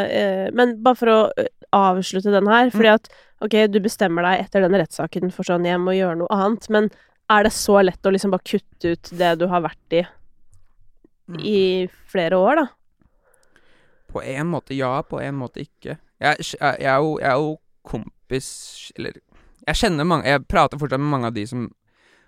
eh, 0.07 0.47
Men 0.55 0.77
bare 0.81 0.97
for 0.97 1.11
å 1.11 1.17
eh, 1.35 1.49
avslutte 1.75 2.31
den 2.33 2.47
her, 2.51 2.69
fordi 2.73 2.91
at 2.93 3.09
ok, 3.41 3.55
du 3.71 3.79
bestemmer 3.83 4.25
deg 4.27 4.45
etter 4.45 4.61
den 4.65 4.75
rettssaken 4.79 5.31
for 5.33 5.47
sånn 5.47 5.65
jeg 5.65 5.79
må 5.81 5.93
gjøre 5.97 6.19
noe 6.21 6.31
annet, 6.35 6.67
men 6.69 6.89
er 7.31 7.43
det 7.47 7.53
så 7.55 7.79
lett 7.81 8.05
å 8.05 8.11
liksom 8.11 8.31
bare 8.33 8.43
kutte 8.45 8.91
ut 8.95 9.11
det 9.17 9.35
du 9.39 9.47
har 9.47 9.63
vært 9.63 9.97
i 10.01 10.05
i 11.39 11.87
flere 12.11 12.35
år, 12.35 12.55
da? 12.59 12.65
På 14.11 14.19
en 14.23 14.47
måte 14.51 14.75
ja, 14.75 14.97
på 15.07 15.21
en 15.23 15.37
måte 15.39 15.61
ikke. 15.63 15.95
Jeg, 16.19 16.41
jeg, 16.43 16.57
jeg, 16.59 16.89
er, 16.91 16.97
jo, 16.99 17.13
jeg 17.21 17.29
er 17.31 17.37
jo 17.39 17.53
kompis 17.87 18.49
Eller 18.99 19.15
jeg 19.65 19.79
kjenner 19.79 20.05
mange 20.05 20.27
Jeg 20.29 20.43
prater 20.51 20.77
fortsatt 20.77 21.01
med 21.01 21.09
mange 21.09 21.31
av 21.31 21.33
de 21.33 21.45
som 21.49 21.63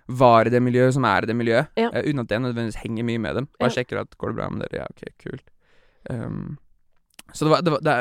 var 0.08 0.48
i 0.48 0.52
det 0.52 0.60
miljøet, 0.64 0.92
som 0.96 1.04
er 1.08 1.24
i 1.24 1.28
det 1.30 1.36
miljøet. 1.36 1.68
Ja. 1.80 1.90
eh, 1.92 2.04
uten 2.08 2.20
at 2.24 2.32
jeg 2.32 2.42
nødvendigvis 2.44 2.80
henger 2.82 3.06
mye 3.08 3.20
med 3.24 3.36
dem. 3.38 3.46
Bare 3.60 3.70
Ja. 3.70 3.76
sjekker 3.78 4.00
at 4.02 4.16
går 4.20 4.32
det 4.32 4.36
bra 4.36 4.48
med 4.52 4.64
dere. 4.64 4.82
Ja, 4.82 4.88
ok, 4.90 5.04
kult. 5.22 5.46
Um, 6.10 6.58
så 7.34 7.44
det 7.44 7.50
var, 7.50 7.62
det 7.66 7.70
var 7.74 7.80
det 7.82 7.94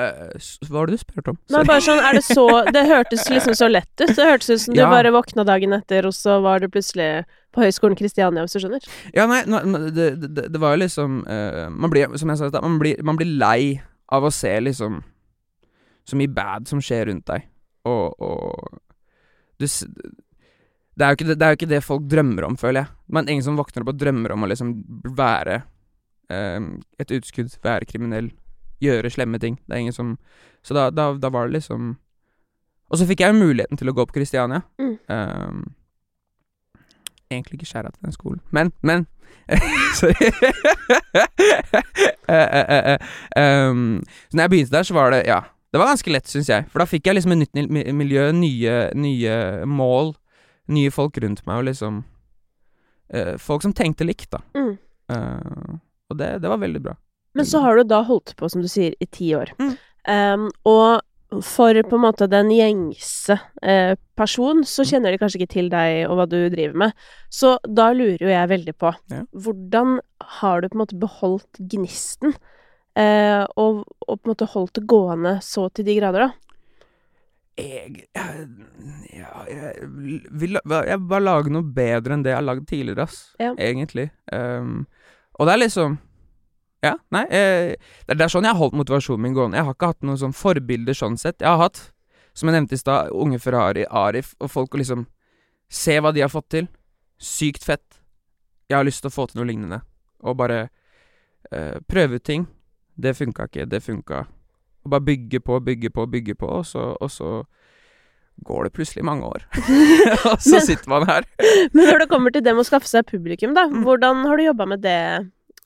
Hva 0.67 0.75
var 0.75 0.89
det 0.89 0.93
du 0.93 1.01
spurte 1.01 1.31
om? 1.33 1.37
Nei, 1.49 1.63
bare 1.65 1.81
sånn, 1.81 2.01
er 2.05 2.17
det 2.19 2.21
så 2.27 2.43
Det 2.69 2.83
hørtes 2.85 3.23
liksom 3.33 3.55
så 3.57 3.69
lett 3.71 3.89
ut. 4.03 4.11
Det 4.13 4.27
hørtes 4.27 4.51
ut 4.51 4.61
som 4.67 4.75
du 4.77 4.83
bare 4.85 5.13
våkna 5.15 5.45
dagen 5.47 5.73
etter, 5.73 6.05
og 6.05 6.13
så 6.13 6.37
var 6.43 6.61
du 6.61 6.69
plutselig 6.69 7.23
på 7.53 7.63
Høgskolen 7.63 7.97
Kristiania, 7.97 8.43
hvis 8.45 8.53
du 8.57 8.61
skjønner. 8.61 8.85
Ja, 9.13 9.25
nei, 9.29 9.41
nei 9.49 9.89
det, 9.93 10.11
det, 10.21 10.61
var 10.61 10.75
jo 10.75 10.83
liksom 10.83 11.19
uh, 11.25 11.65
Man 11.73 11.93
blir, 11.93 12.13
som 12.17 12.29
jeg 12.29 12.39
sa 12.39 12.49
i 12.49 12.53
stad, 12.53 12.65
man 12.65 12.77
blir, 12.81 13.01
man 13.05 13.17
blir 13.17 13.29
lei 13.29 13.81
av 14.13 14.25
å 14.25 14.33
se 14.33 14.53
liksom 14.61 15.01
så 16.03 16.19
mye 16.19 16.29
bad 16.29 16.67
som 16.67 16.81
skjer 16.83 17.07
rundt 17.07 17.29
deg, 17.29 17.45
og, 17.87 18.19
og 18.19 18.81
du, 19.61 19.65
det, 19.65 21.05
er 21.05 21.15
ikke 21.15 21.29
det, 21.29 21.37
det 21.39 21.45
er 21.45 21.53
jo 21.53 21.59
ikke 21.61 21.71
det 21.71 21.83
folk 21.85 22.05
drømmer 22.11 22.45
om, 22.49 22.57
føler 22.59 22.83
jeg. 22.83 22.91
Men 23.15 23.29
ingen 23.31 23.45
som 23.45 23.57
våkner 23.57 23.85
opp 23.85 23.93
og 23.93 24.01
drømmer 24.01 24.35
om 24.35 24.43
å 24.43 24.49
liksom 24.51 24.73
være 25.15 25.61
eh, 26.33 26.59
et 26.99 27.13
utskudd, 27.15 27.55
være 27.63 27.87
kriminell, 27.89 28.33
gjøre 28.83 29.11
slemme 29.13 29.39
ting. 29.41 29.57
Det 29.67 29.75
er 29.75 29.85
ingen 29.85 29.95
som 29.95 30.17
Så 30.63 30.73
da, 30.73 30.89
da, 30.91 31.11
da 31.19 31.29
var 31.29 31.47
det 31.47 31.59
liksom 31.59 31.95
Og 32.91 32.99
så 32.99 33.07
fikk 33.09 33.23
jeg 33.23 33.33
jo 33.33 33.39
muligheten 33.39 33.77
til 33.79 33.89
å 33.89 33.95
gå 33.95 34.05
på 34.05 34.19
Kristiania. 34.19 34.61
Mm. 34.77 34.97
Um, 35.09 35.63
egentlig 37.31 37.57
ikke 37.57 37.71
skjæra 37.71 37.89
til 37.91 38.05
den 38.05 38.13
skolen, 38.13 38.41
men, 38.51 38.71
men 38.81 39.07
Sorry. 39.97 40.29
uh, 42.29 42.49
uh, 42.53 42.69
uh, 42.93 42.97
um, 43.39 44.03
så 44.29 44.37
når 44.37 44.43
jeg 44.43 44.53
begynte 44.53 44.75
der, 44.77 44.87
så 44.87 44.93
var 44.93 45.11
det 45.11 45.25
Ja. 45.27 45.41
Det 45.73 45.79
var 45.79 45.89
ganske 45.89 46.11
lett, 46.13 46.27
syns 46.29 46.49
jeg. 46.51 46.67
For 46.69 46.83
da 46.83 46.85
fikk 46.85 47.07
jeg 47.09 47.15
liksom 47.17 47.31
et 47.33 47.55
nytt 47.57 47.71
miljø, 47.97 48.27
nye, 48.37 48.73
nye 48.93 49.37
mål, 49.65 50.11
nye 50.69 50.91
folk 50.93 51.17
rundt 51.23 51.41
meg, 51.47 51.63
og 51.63 51.65
liksom 51.65 52.03
eh, 53.09 53.31
Folk 53.41 53.65
som 53.65 53.73
tenkte 53.73 54.05
likt, 54.05 54.29
da. 54.35 54.43
Mm. 54.53 54.75
Eh, 55.15 55.79
og 56.13 56.19
det, 56.19 56.27
det 56.43 56.51
var 56.51 56.61
veldig 56.61 56.83
bra. 56.83 56.93
Men 57.33 57.47
så 57.49 57.63
har 57.63 57.79
du 57.79 57.87
da 57.89 58.03
holdt 58.05 58.35
på, 58.37 58.49
som 58.51 58.61
du 58.61 58.69
sier, 58.69 58.93
i 59.01 59.07
ti 59.09 59.31
år. 59.37 59.53
Mm. 59.59 59.73
Um, 60.03 60.47
og 60.69 61.01
for 61.41 61.73
på 61.89 61.97
en 61.97 62.03
måte 62.03 62.27
den 62.29 62.51
gjengse 62.53 63.39
eh, 63.65 63.95
person, 64.19 64.61
så 64.67 64.83
kjenner 64.85 65.13
de 65.13 65.17
kanskje 65.17 65.39
ikke 65.41 65.53
til 65.55 65.69
deg 65.71 66.03
og 66.05 66.19
hva 66.19 66.27
du 66.29 66.37
driver 66.53 66.75
med. 66.83 66.93
Så 67.33 67.55
da 67.65 67.87
lurer 67.95 68.21
jo 68.21 68.29
jeg 68.29 68.51
veldig 68.51 68.75
på 68.77 68.91
Ja. 69.09 69.23
hvordan 69.33 69.99
har 70.39 70.61
du 70.61 70.69
på 70.69 70.77
en 70.77 70.83
måte 70.83 70.99
beholdt 71.01 71.57
gnisten? 71.73 72.35
Eh, 72.93 73.41
og, 73.57 73.81
og 74.05 74.19
på 74.19 74.27
en 74.27 74.33
måte 74.35 74.51
holdt 74.53 74.77
det 74.77 74.85
gående 74.85 75.39
så 75.41 75.65
til 75.73 75.87
de 75.89 75.97
grader, 75.97 76.27
da? 76.27 76.31
Jeg, 77.57 78.05
jeg, 78.13 78.45
ja, 79.13 79.33
jeg 79.49 79.89
vil 80.41 80.57
jeg 80.57 81.01
bare 81.09 81.21
lage 81.21 81.51
noe 81.53 81.65
bedre 81.65 82.15
enn 82.15 82.23
det 82.25 82.31
jeg 82.33 82.39
har 82.39 82.45
lagd 82.47 82.65
tidligere, 82.69 83.05
ass. 83.05 83.19
Ja. 83.41 83.51
Egentlig. 83.57 84.09
Um, 84.33 84.85
og 85.37 85.49
det 85.49 85.53
er 85.53 85.61
liksom 85.65 85.97
Ja, 86.83 86.97
nei. 87.15 87.23
eh, 87.31 87.75
det, 88.07 88.19
er- 88.19 88.27
sånn 88.33 88.43
jeg 88.43 88.51
har 88.53 88.59
holdt 88.59 88.75
motivasjonen 88.75 89.21
min 89.23 89.33
gående. 89.37 89.57
Jeg 89.57 89.65
har 89.69 89.73
ikke 89.77 89.91
hatt 89.93 90.01
noen 90.03 90.19
sånn 90.19 90.33
forbilder 90.35 90.93
sånn 90.97 91.17
sett. 91.17 91.39
Jeg 91.39 91.47
har 91.47 91.61
hatt, 91.61 91.79
som 92.35 92.49
jeg 92.49 92.57
nevnte 92.59 92.75
i 92.75 92.81
stad, 92.81 93.11
unge 93.15 93.39
Ferrari, 93.39 93.85
Arif, 93.89 94.33
og 94.43 94.51
folk 94.51 94.73
og 94.75 94.81
liksom 94.83 95.05
se 95.71 95.95
hva 96.03 96.11
de 96.13 96.21
har 96.25 96.29
fått 96.33 96.49
til. 96.49 96.67
Sykt 97.23 97.63
fett. 97.63 98.01
Jeg 98.69 98.77
har 98.77 98.83
lyst 98.87 99.01
til 99.05 99.09
å 99.11 99.15
få 99.15 99.27
til 99.31 99.39
noe 99.41 99.47
lignende. 99.47 99.79
Og 100.23 100.35
bare 100.37 100.65
eh, 101.51 101.79
prøve 101.87 102.19
ut 102.19 102.23
ting. 102.27 102.47
Det 102.99 103.15
funka 103.17 103.47
ikke, 103.49 103.65
det 103.69 103.79
funka. 103.83 104.25
Og 104.83 104.91
bare 104.91 105.05
bygge 105.07 105.39
på, 105.39 105.59
bygge 105.63 105.89
på, 105.95 106.05
bygge 106.11 106.35
på, 106.35 106.49
og 106.59 106.65
så, 106.67 106.89
og 106.99 107.09
så 107.11 107.43
går 108.43 108.65
det 108.67 108.73
plutselig 108.75 109.05
mange 109.07 109.23
år. 109.29 109.45
og 110.33 110.41
så 110.41 110.57
Men- 110.59 110.65
sitter 110.67 110.89
man 110.89 111.07
her. 111.07 111.23
Men 111.73 111.87
når 111.87 112.03
det 112.03 112.09
kommer 112.11 112.33
til 112.35 112.43
det 112.43 112.53
med 112.57 112.65
å 112.65 112.67
skaffe 112.67 112.89
seg 112.91 113.07
publikum, 113.07 113.53
da, 113.55 113.67
Mm. 113.71 113.83
hvordan 113.87 114.25
har 114.27 114.37
du 114.37 114.43
jobba 114.49 114.65
med 114.67 114.81
det 114.83 114.99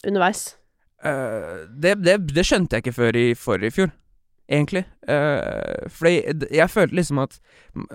underveis? 0.06 0.46
Eh, 1.04 1.68
det, 1.70 1.96
det, 2.02 2.18
det 2.34 2.46
skjønte 2.46 2.78
jeg 2.78 2.86
ikke 2.86 2.98
før 2.98 3.18
i 3.20 3.26
forrige 3.38 3.76
fjor, 3.76 3.92
egentlig. 4.50 4.86
Uh, 5.08 5.86
fordi 5.94 6.22
jeg 6.56 6.74
følte 6.74 6.98
liksom 6.98 7.22
at 7.22 7.38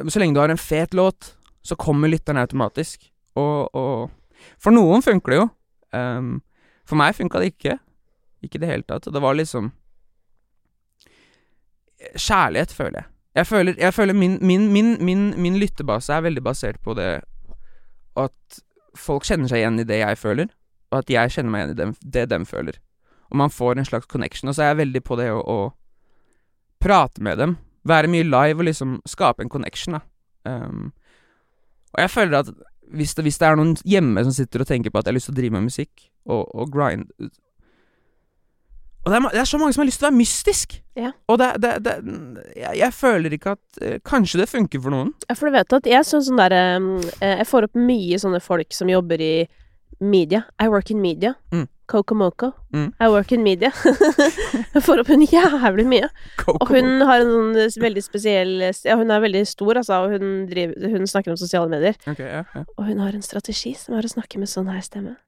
så 0.08 0.22
lenge 0.22 0.36
du 0.36 0.42
har 0.42 0.52
en 0.52 0.60
fet 0.60 0.94
låt, 0.94 1.34
så 1.62 1.78
kommer 1.78 2.10
lytterne 2.10 2.42
automatisk. 2.42 3.10
Og, 3.38 3.74
og 3.74 4.10
For 4.58 4.74
noen 4.74 5.02
funker 5.02 5.32
det 5.32 5.38
jo. 5.38 5.48
Um, 5.92 6.40
for 6.88 6.98
meg 6.98 7.14
funka 7.16 7.40
det 7.40 7.52
ikke. 7.52 7.78
Ikke 8.42 8.58
i 8.58 8.62
det 8.62 8.70
hele 8.70 8.86
tatt. 8.86 9.06
Det 9.06 9.22
var 9.22 9.38
liksom 9.38 9.72
Kjærlighet, 12.18 12.72
føler 12.74 12.96
jeg. 12.98 13.06
Jeg 13.38 13.46
føler, 13.46 13.74
jeg 13.78 13.94
føler 13.94 14.16
min, 14.18 14.32
min, 14.42 14.72
min, 14.72 15.20
min 15.40 15.54
lyttebase 15.56 16.12
er 16.12 16.24
veldig 16.26 16.42
basert 16.42 16.80
på 16.82 16.96
det 16.98 17.22
at 18.18 18.58
folk 18.98 19.24
kjenner 19.24 19.48
seg 19.48 19.62
igjen 19.62 19.78
i 19.80 19.86
det 19.88 20.00
jeg 20.02 20.18
føler, 20.18 20.50
og 20.90 20.98
at 20.98 21.12
jeg 21.14 21.30
kjenner 21.32 21.54
meg 21.54 21.62
igjen 21.62 21.72
i 21.72 21.78
dem, 21.78 21.94
det 22.02 22.24
dem 22.34 22.44
føler. 22.48 22.80
Og 23.32 23.38
man 23.40 23.52
får 23.52 23.80
en 23.80 23.88
slags 23.88 24.06
connection. 24.06 24.50
Og 24.50 24.54
så 24.56 24.66
er 24.66 24.74
jeg 24.74 24.82
veldig 24.84 25.02
på 25.08 25.16
det 25.16 25.30
å, 25.32 25.40
å 25.40 25.60
prate 26.84 27.22
med 27.24 27.40
dem. 27.40 27.56
Være 27.88 28.10
mye 28.12 28.26
live 28.28 28.60
og 28.60 28.68
liksom 28.68 28.98
skape 29.08 29.42
en 29.42 29.50
connection, 29.52 29.96
da. 29.96 30.04
Um, 30.44 30.90
og 31.92 32.00
jeg 32.02 32.10
føler 32.10 32.38
at 32.42 32.50
hvis 32.92 33.14
det, 33.14 33.24
hvis 33.24 33.38
det 33.40 33.46
er 33.48 33.56
noen 33.56 33.76
hjemme 33.88 34.24
som 34.26 34.34
sitter 34.36 34.64
og 34.64 34.68
tenker 34.68 34.92
på 34.92 35.00
at 35.00 35.06
jeg 35.06 35.12
har 35.12 35.16
lyst 35.16 35.30
til 35.30 35.36
å 35.36 35.38
drive 35.38 35.54
med 35.54 35.68
musikk, 35.68 36.08
og, 36.26 36.42
og 36.54 36.68
grind 36.70 37.08
Og 39.02 39.08
det 39.10 39.16
er, 39.16 39.24
det 39.32 39.40
er 39.40 39.48
så 39.50 39.58
mange 39.58 39.74
som 39.74 39.82
har 39.82 39.88
lyst 39.88 39.98
til 39.98 40.06
å 40.06 40.10
være 40.10 40.18
mystisk! 40.20 40.76
Ja. 40.94 41.10
Og 41.26 41.40
det, 41.40 41.48
det, 41.64 41.72
det 41.86 41.94
jeg, 42.54 42.76
jeg 42.78 42.94
føler 42.94 43.34
ikke 43.34 43.56
at 43.56 43.80
eh, 43.82 43.96
Kanskje 44.06 44.42
det 44.42 44.50
funker 44.50 44.82
for 44.84 44.94
noen. 44.94 45.10
Ja, 45.26 45.34
for 45.38 45.48
du 45.48 45.56
vet 45.56 45.74
at 45.74 45.88
jeg 45.88 46.06
sånn 46.06 46.38
der 46.38 46.54
eh, 46.54 47.08
Jeg 47.40 47.48
får 47.48 47.66
opp 47.66 47.80
mye 47.80 48.20
sånne 48.20 48.42
folk 48.44 48.76
som 48.76 48.92
jobber 48.92 49.24
i 49.24 49.34
media. 50.02 50.44
I 50.62 50.68
work 50.70 50.92
in 50.92 51.00
media. 51.02 51.34
Mm. 51.54 51.66
Coco 51.92 52.16
Moco. 52.16 52.52
Mm. 52.72 52.86
I 53.00 53.08
work 53.12 53.32
in 53.36 53.42
media. 53.44 53.72
jeg 54.74 54.82
får 54.86 55.02
opp 55.02 55.10
hun 55.12 55.24
jævlig 55.28 55.84
mye. 55.90 56.08
Go, 56.40 56.54
Og 56.56 56.72
hun 56.72 57.04
har 57.04 57.20
en 57.20 57.32
sånn 57.34 57.58
eh, 57.60 57.76
veldig 57.82 58.04
spesiell 58.04 58.54
Ja, 58.64 58.96
hun 59.00 59.12
er 59.12 59.20
veldig 59.24 59.42
stor, 59.50 59.82
altså, 59.82 60.00
og 60.06 60.16
hun, 60.16 60.46
driver, 60.48 60.88
hun 60.94 61.04
snakker 61.10 61.34
om 61.34 61.40
sosiale 61.40 61.68
medier. 61.72 61.98
Okay, 62.06 62.30
ja, 62.30 62.46
ja. 62.56 62.64
Og 62.78 62.88
hun 62.88 63.02
har 63.04 63.12
en 63.12 63.24
strategi 63.24 63.74
som 63.76 63.98
er 63.98 64.08
å 64.08 64.14
snakke 64.14 64.40
med 64.40 64.50
sånn 64.50 64.72
her 64.72 64.80
stemme. 64.84 65.18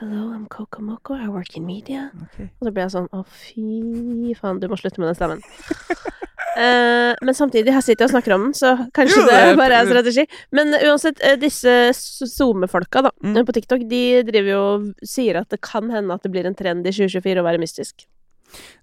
Hello, 0.00 0.28
I'm 0.34 0.46
Coco 0.46 0.82
Moco. 0.82 1.14
I 1.14 1.28
work 1.28 1.56
in 1.56 1.66
media. 1.66 2.10
Okay. 2.28 2.50
Og 2.58 2.68
så 2.68 2.74
ble 2.74 2.84
jeg 2.84 2.94
sånn 2.94 3.08
Å, 3.14 3.24
fy 3.26 4.34
faen, 4.38 4.60
du 4.62 4.68
må 4.70 4.78
slutte 4.78 5.02
med 5.02 5.10
den 5.10 5.18
stemmen. 5.18 5.42
Eh, 6.56 7.14
men 7.22 7.34
samtidig, 7.36 7.72
her 7.74 7.82
sitter 7.84 8.04
jeg 8.06 8.08
og 8.08 8.14
snakker 8.16 8.34
om 8.34 8.46
den, 8.48 8.54
så 8.56 8.72
kanskje 8.96 9.20
Jo, 9.20 9.26
det 9.28 9.40
det 9.50 9.56
bare 9.62 9.80
er 9.82 9.86
strategi. 9.90 10.24
Men 10.56 10.72
uansett, 10.80 11.20
eh, 11.22 11.36
disse 11.38 11.74
SoMe-folka 11.94 13.02
da, 13.04 13.10
Mm. 13.22 13.44
på 13.46 13.52
TikTok, 13.54 13.84
de 13.90 14.22
driver 14.26 14.50
jo 14.54 14.60
og 14.74 14.86
sier 15.06 15.36
at 15.42 15.48
det 15.50 15.60
kan 15.60 15.90
hende 15.90 16.14
at 16.14 16.22
det 16.22 16.32
blir 16.32 16.46
en 16.48 16.54
trend 16.58 16.86
i 16.86 16.90
2024 16.94 17.42
å 17.42 17.46
være 17.46 17.60
mystisk. 17.62 18.06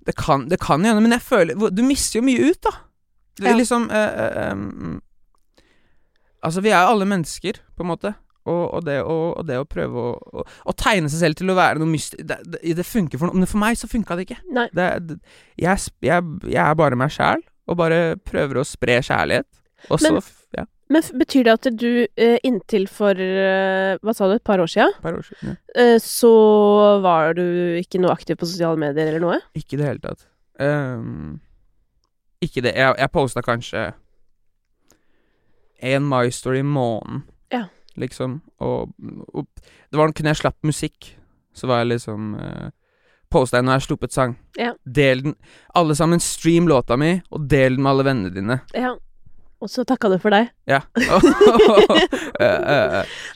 Det 0.06 0.14
kan, 0.16 0.48
det 0.48 0.60
kan 0.62 0.84
hende, 0.86 1.02
men 1.02 1.12
jeg 1.16 1.24
føler 1.26 1.58
Du 1.74 1.82
mister 1.82 2.20
jo 2.20 2.26
mye 2.28 2.52
ut, 2.52 2.62
da. 2.62 2.72
Det 3.42 3.50
Ja. 3.50 3.56
liksom 3.58 3.90
eh, 3.92 4.52
um, 4.54 5.02
Altså, 6.46 6.62
vi 6.62 6.70
er 6.70 6.84
jo 6.86 6.92
alle 6.94 7.06
mennesker, 7.10 7.58
på 7.76 7.82
en 7.84 7.90
måte. 7.90 8.14
Og, 8.46 8.74
og, 8.78 8.84
det, 8.86 9.00
å, 9.02 9.34
og 9.40 9.48
det 9.48 9.56
å 9.58 9.66
prøve 9.66 9.98
å, 9.98 10.12
å, 10.38 10.44
å 10.70 10.74
tegne 10.78 11.10
seg 11.10 11.18
selv 11.24 11.36
til 11.40 11.50
å 11.50 11.56
være 11.58 11.80
noe 11.82 11.90
mystisk 11.90 12.22
det, 12.22 12.38
det, 12.46 12.60
det 12.78 12.86
funker 12.86 13.18
for 13.18 13.32
noen, 13.32 13.42
men 13.42 13.50
for 13.50 13.58
meg 13.58 13.74
så 13.80 13.90
funka 13.90 14.14
det 14.20 14.28
ikke. 14.28 14.38
Det, 14.78 15.18
jeg, 15.58 15.80
jeg 16.06 16.62
er 16.62 16.76
bare 16.78 16.96
meg 16.96 17.10
sjæl, 17.16 17.42
og 17.68 17.78
bare 17.80 18.16
prøver 18.22 18.60
å 18.62 18.66
spre 18.68 19.00
kjærlighet. 19.02 19.48
Og 19.90 20.00
så 20.02 20.16
Ja, 20.56 20.64
Men 20.90 21.02
betyr 21.20 21.44
det 21.48 21.54
at 21.54 21.68
du 21.82 22.06
eh, 22.18 22.38
inntil 22.46 22.86
for 22.88 23.18
eh, 23.20 23.98
hva 24.06 24.14
sa 24.16 24.28
du, 24.30 24.36
et 24.38 24.44
par 24.46 24.62
år 24.62 24.70
siden. 24.70 24.94
Ja. 25.44 25.56
eh, 25.76 25.98
så 26.02 26.32
var 27.04 27.34
du 27.34 27.44
ikke 27.82 28.00
noe 28.00 28.14
aktiv 28.14 28.38
på 28.38 28.46
sosiale 28.48 28.78
medier 28.80 29.08
eller 29.10 29.20
noe? 29.24 29.40
Ikke 29.58 29.76
i 29.76 29.82
det 29.82 29.88
hele 29.90 30.00
tatt. 30.04 30.28
Um, 30.62 31.40
ikke 32.42 32.62
det. 32.64 32.76
Jeg, 32.78 32.96
jeg 33.02 33.12
posta 33.12 33.42
kanskje 33.44 33.88
én 35.84 36.06
My 36.08 36.30
Story 36.32 36.60
i 36.60 36.64
måneden, 36.64 37.24
Ja. 37.52 37.66
liksom. 37.98 38.42
Og, 38.60 38.94
og 39.34 39.46
det 39.92 39.98
var 40.00 40.12
kun 40.16 40.26
jeg 40.32 40.40
slapp 40.40 40.58
musikk, 40.64 41.16
så 41.54 41.68
var 41.68 41.84
jeg 41.84 41.96
liksom 41.98 42.34
uh, 42.40 42.70
Posta 43.36 43.60
deg 43.60 43.66
når 43.68 43.76
jeg 43.76 43.82
har 43.82 43.88
sluppet 43.90 44.16
sang. 44.16 44.36
Ja. 44.60 44.74
Del 44.88 45.26
den 45.26 45.36
Alle 45.76 45.96
sammen 45.98 46.22
stream 46.24 46.70
låta 46.72 46.96
mi, 47.00 47.18
og 47.36 47.50
del 47.52 47.76
den 47.76 47.84
med 47.84 47.92
alle 47.92 48.08
vennene 48.08 48.32
dine. 48.32 48.62
Ja. 48.76 48.96
Og 49.64 49.72
så 49.72 49.86
takka 49.88 50.12
du 50.12 50.18
for 50.22 50.36
deg. 50.36 50.52
Ja. 50.70 50.82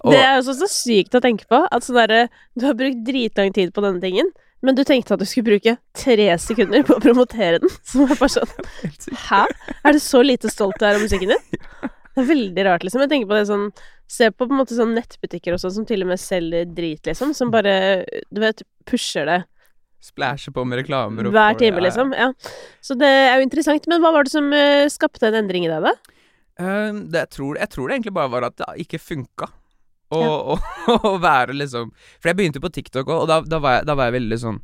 Det 0.10 0.20
er 0.20 0.38
jo 0.38 0.44
så, 0.46 0.56
så 0.60 0.68
sykt 0.70 1.16
å 1.18 1.24
tenke 1.24 1.48
på. 1.50 1.64
At 1.72 1.86
sånn 1.86 1.98
derre 2.00 2.28
Du 2.56 2.68
har 2.68 2.78
brukt 2.78 3.02
dritlang 3.08 3.52
tid 3.56 3.74
på 3.76 3.84
denne 3.84 4.04
tingen, 4.04 4.30
men 4.62 4.76
du 4.76 4.84
tenkte 4.88 5.16
at 5.16 5.22
du 5.24 5.28
skulle 5.28 5.54
bruke 5.54 5.78
tre 5.96 6.28
sekunder 6.42 6.84
på 6.88 6.98
å 6.98 7.04
promotere 7.04 7.62
den. 7.64 7.72
Som 7.90 8.06
er 8.06 8.20
bare 8.20 8.34
sånn. 8.36 8.52
Hæ? 9.28 9.46
Er 9.84 9.96
du 9.96 10.02
så 10.04 10.24
lite 10.26 10.52
stolt 10.52 10.80
du 10.80 10.88
er 10.88 11.00
av 11.00 11.04
musikken 11.04 11.32
din? 11.34 11.64
Det 12.10 12.24
er 12.24 12.28
veldig 12.34 12.66
rart, 12.68 12.84
liksom. 12.84 13.04
Jeg 13.06 13.12
tenker 13.14 13.32
på 13.32 13.40
det 13.40 13.48
sånn 13.52 13.72
Se 14.10 14.32
på 14.34 14.48
på 14.48 14.56
en 14.56 14.58
måte 14.58 14.74
sånn 14.74 14.96
nettbutikker 14.98 15.54
og 15.54 15.60
sånn 15.62 15.74
som 15.76 15.84
til 15.86 16.02
og 16.02 16.10
med 16.10 16.18
selger 16.18 16.66
drit, 16.66 17.04
liksom. 17.06 17.30
Som 17.38 17.52
bare, 17.54 18.02
du 18.34 18.40
vet, 18.42 18.64
pusher 18.90 19.30
det 19.30 19.44
Splæsjer 20.02 20.54
på 20.56 20.64
med 20.66 20.80
reklamer. 20.80 21.28
hver 21.30 21.58
time, 21.60 21.82
liksom. 21.84 22.14
Ja. 22.16 22.30
Så 22.82 22.96
det 22.98 23.08
er 23.10 23.38
jo 23.38 23.44
interessant. 23.48 23.88
Men 23.92 24.02
hva 24.02 24.14
var 24.16 24.24
det 24.24 24.32
som 24.32 24.48
uh, 24.54 24.88
skapte 24.88 25.28
en 25.28 25.36
endring 25.42 25.66
i 25.68 25.72
deg, 25.72 25.84
da? 25.84 25.94
Uh, 26.60 26.92
det, 27.12 27.20
jeg, 27.26 27.30
tror, 27.36 27.58
jeg 27.60 27.70
tror 27.70 27.88
det 27.90 27.98
egentlig 27.98 28.14
bare 28.16 28.32
var 28.32 28.48
at 28.48 28.56
det 28.62 28.86
ikke 28.86 29.00
funka. 29.00 29.50
Å 30.10 30.20
Ja. 30.26 31.18
være 31.22 31.54
liksom 31.54 31.92
For 32.18 32.32
jeg 32.32 32.38
begynte 32.40 32.62
på 32.64 32.72
TikTok 32.74 33.06
òg, 33.12 33.20
og 33.22 33.28
da, 33.30 33.42
da, 33.46 33.60
var 33.62 33.76
jeg, 33.78 33.86
da 33.86 33.94
var 33.94 34.08
jeg 34.10 34.16
veldig 34.16 34.38
sånn 34.42 34.56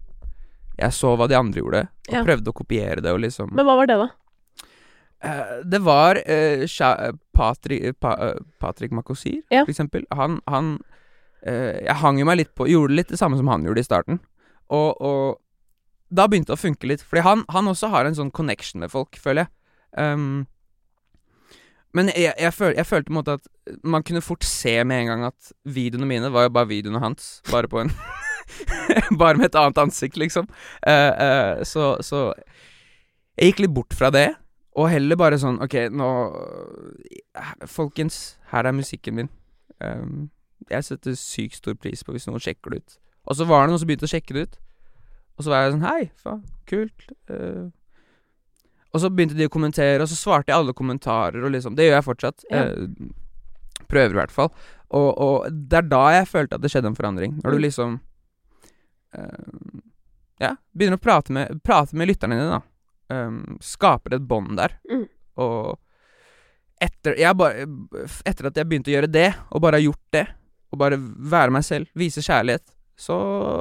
Jeg 0.80 0.96
så 0.98 1.12
hva 1.20 1.28
de 1.30 1.36
andre 1.38 1.62
gjorde, 1.62 1.82
og 2.10 2.16
Ja. 2.16 2.24
prøvde 2.26 2.50
å 2.50 2.56
kopiere 2.58 3.04
det, 3.06 3.12
og 3.14 3.20
liksom 3.22 3.52
Men 3.54 3.68
hva 3.68 3.76
var 3.78 3.86
det, 3.92 4.00
da? 4.02 4.08
Uh, 5.22 5.62
Det 5.70 5.82
var 5.86 6.18
uh, 6.18 7.12
Patrick, 7.38 8.00
pa, 8.02 8.16
eh, 8.32 8.40
Patrick 8.60 8.92
Makosir, 8.92 9.44
Ja. 9.54 9.62
for 9.68 9.72
eksempel. 9.76 10.08
Han, 10.18 10.40
han 10.50 10.80
eh, 11.46 11.84
Jeg 11.86 11.96
hang 12.02 12.18
jo 12.18 12.26
meg 12.26 12.38
litt 12.42 12.56
på 12.58 12.66
Gjorde 12.68 12.96
litt 12.98 13.14
det 13.14 13.20
samme 13.22 13.38
som 13.38 13.48
han 13.54 13.64
gjorde 13.70 13.84
i 13.86 13.88
starten. 13.88 14.20
Og, 14.74 15.02
og 15.02 16.16
da 16.16 16.28
begynte 16.30 16.54
det 16.54 16.58
å 16.58 16.62
funke 16.62 16.90
litt. 16.90 17.04
Fordi 17.06 17.24
han, 17.26 17.46
han 17.54 17.70
også 17.72 17.92
har 17.94 18.08
en 18.08 18.18
sånn 18.18 18.34
connection 18.36 18.84
med 18.84 18.94
folk, 18.94 19.18
føler 19.22 19.46
jeg. 19.46 19.54
Um, 19.96 20.46
men 21.96 22.12
jeg, 22.12 22.34
jeg, 22.42 22.52
føl, 22.52 22.74
jeg 22.76 22.88
følte 22.90 23.08
på 23.08 23.14
en 23.14 23.20
måte 23.22 23.38
at 23.40 23.78
man 23.88 24.04
kunne 24.04 24.24
fort 24.24 24.44
se 24.44 24.76
med 24.84 25.06
en 25.06 25.12
gang 25.14 25.28
at 25.30 25.54
videoene 25.64 26.10
mine 26.10 26.32
var 26.34 26.50
jo 26.50 26.56
bare 26.58 26.72
videoene 26.74 27.04
hans. 27.04 27.38
Bare 27.52 27.72
på 27.72 27.86
en 27.86 27.94
Bare 29.22 29.40
med 29.40 29.48
et 29.48 29.56
annet 29.58 29.80
ansikt, 29.82 30.20
liksom. 30.22 30.46
Uh, 30.86 31.14
uh, 31.18 31.64
så, 31.66 31.96
så 32.06 32.28
jeg 33.36 33.54
gikk 33.54 33.64
litt 33.66 33.76
bort 33.76 33.96
fra 33.98 34.12
det. 34.14 34.28
Og 34.76 34.90
heller 34.92 35.16
bare 35.16 35.40
sånn 35.40 35.62
Ok, 35.64 35.78
nå 35.88 36.10
Folkens, 37.72 38.36
her 38.52 38.68
er 38.68 38.76
musikken 38.76 39.18
min. 39.18 39.32
Um, 39.80 40.30
jeg 40.72 40.88
setter 40.88 41.16
sykt 41.20 41.60
stor 41.60 41.76
pris 41.80 42.04
på 42.04 42.16
hvis 42.16 42.28
noen 42.28 42.44
sjekker 42.44 42.76
det 42.76 42.84
ut. 42.84 42.98
Og 43.26 43.36
så 43.40 43.46
var 43.50 43.64
det 43.66 43.72
noen 43.74 43.82
som 43.82 43.90
begynte 43.90 44.06
å 44.08 44.12
sjekke 44.12 44.34
det 44.38 44.44
ut. 44.48 44.58
Og 45.38 45.44
så 45.46 45.52
var 45.52 45.64
jeg 45.66 45.74
sånn 45.76 45.86
Hei, 45.88 46.04
faen, 46.22 46.44
kult. 46.70 47.08
Uh, 47.30 47.68
og 48.96 49.02
så 49.04 49.10
begynte 49.12 49.36
de 49.36 49.48
å 49.50 49.52
kommentere, 49.52 50.00
og 50.06 50.08
så 50.08 50.16
svarte 50.16 50.52
jeg 50.54 50.56
alle 50.56 50.72
kommentarer, 50.78 51.42
og 51.44 51.52
liksom 51.52 51.76
Det 51.76 51.90
gjør 51.90 51.98
jeg 51.98 52.06
fortsatt. 52.08 52.46
Ja. 52.48 52.62
Eh, 52.70 53.10
prøver 53.92 54.14
i 54.16 54.20
hvert 54.22 54.32
fall. 54.32 54.54
Og, 54.96 55.10
og 55.20 55.50
det 55.52 55.82
er 55.82 55.90
da 55.92 56.04
jeg 56.16 56.30
følte 56.32 56.56
at 56.56 56.64
det 56.64 56.72
skjedde 56.72 56.88
en 56.94 56.96
forandring. 56.96 57.34
Når 57.42 57.50
Mm. 57.52 57.58
du 57.58 57.64
liksom 57.66 57.98
eh, 59.18 59.82
Ja, 60.40 60.54
begynner 60.76 61.00
å 61.00 61.04
prate 61.04 61.32
med, 61.36 61.60
prate 61.64 61.96
med 61.96 62.08
lytterne 62.10 62.36
dine, 62.40 62.60
da. 62.60 62.62
Um, 63.16 63.58
skaper 63.62 64.16
et 64.18 64.24
bånd 64.28 64.56
der. 64.58 64.74
Mm. 64.92 65.06
Og 65.44 65.78
etter, 66.82 67.16
jeg 67.20 67.38
bare, 67.40 67.68
etter 68.28 68.50
at 68.50 68.58
jeg 68.60 68.68
begynte 68.68 68.92
å 68.92 68.96
gjøre 68.98 69.12
det, 69.12 69.30
og 69.52 69.62
bare 69.64 69.80
har 69.80 69.86
gjort 69.86 70.08
det, 70.16 70.26
og 70.74 70.80
bare 70.82 70.98
være 71.00 71.54
meg 71.56 71.64
selv, 71.68 71.88
vise 71.96 72.24
kjærlighet, 72.26 72.66
så 73.00 73.16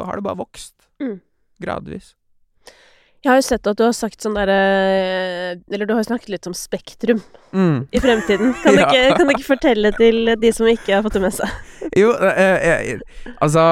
har 0.06 0.16
det 0.20 0.26
bare 0.26 0.40
vokst. 0.42 0.74
Mm. 1.02 1.18
Gradvis. 1.62 2.12
Jeg 3.24 3.30
har 3.32 3.38
jo 3.40 3.44
sett 3.46 3.66
at 3.70 3.78
du 3.78 3.82
har 3.86 3.94
sagt 3.96 4.20
sånn 4.20 4.34
derre 4.36 4.54
Eller 5.72 5.86
du 5.88 5.94
har 5.94 6.02
jo 6.02 6.08
snakket 6.10 6.28
litt 6.28 6.46
om 6.50 6.52
Spektrum 6.52 7.22
Mm. 7.54 7.86
i 7.94 8.00
fremtiden. 8.02 8.50
Kan 8.60 8.74
du, 8.74 8.80
Ja. 8.82 8.88
ikke, 8.90 9.16
kan 9.16 9.28
du 9.28 9.32
ikke 9.32 9.46
fortelle 9.46 9.92
til 9.96 10.32
de 10.42 10.50
som 10.52 10.66
ikke 10.68 10.92
har 10.96 11.04
fått 11.06 11.14
det 11.16 11.22
med 11.22 11.32
seg? 11.32 11.48
Jo, 11.96 12.10
eh, 12.18 12.66
eh, 12.68 13.00
altså 13.40 13.64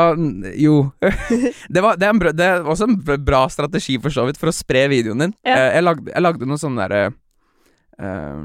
Jo. 0.57 0.77
det, 1.03 1.83
var, 1.85 1.99
det, 2.01 2.07
er 2.09 2.21
bra, 2.23 2.33
det 2.33 2.47
er 2.47 2.63
også 2.65 2.87
en 2.89 2.97
bra 3.27 3.43
strategi, 3.53 3.99
for 4.01 4.15
så 4.15 4.25
vidt, 4.29 4.39
for 4.41 4.49
å 4.49 4.55
spre 4.57 4.87
videoen 4.93 5.27
din. 5.27 5.35
Ja. 5.45 5.57
Eh, 5.59 5.75
jeg, 5.77 5.85
lagde, 5.85 6.13
jeg 6.15 6.25
lagde 6.25 6.49
noe 6.49 6.63
sånn 6.63 6.79
derre 6.81 7.03
eh, 7.99 8.41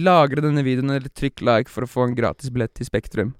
Lagre 0.00 0.44
denne 0.46 0.64
videoen 0.64 0.94
eller 0.96 1.10
trykk 1.12 1.42
like 1.44 1.68
for 1.74 1.84
å 1.84 1.90
få 1.90 2.06
en 2.08 2.16
gratis 2.16 2.48
billett 2.54 2.72
til 2.78 2.88
Spektrum. 2.88 3.34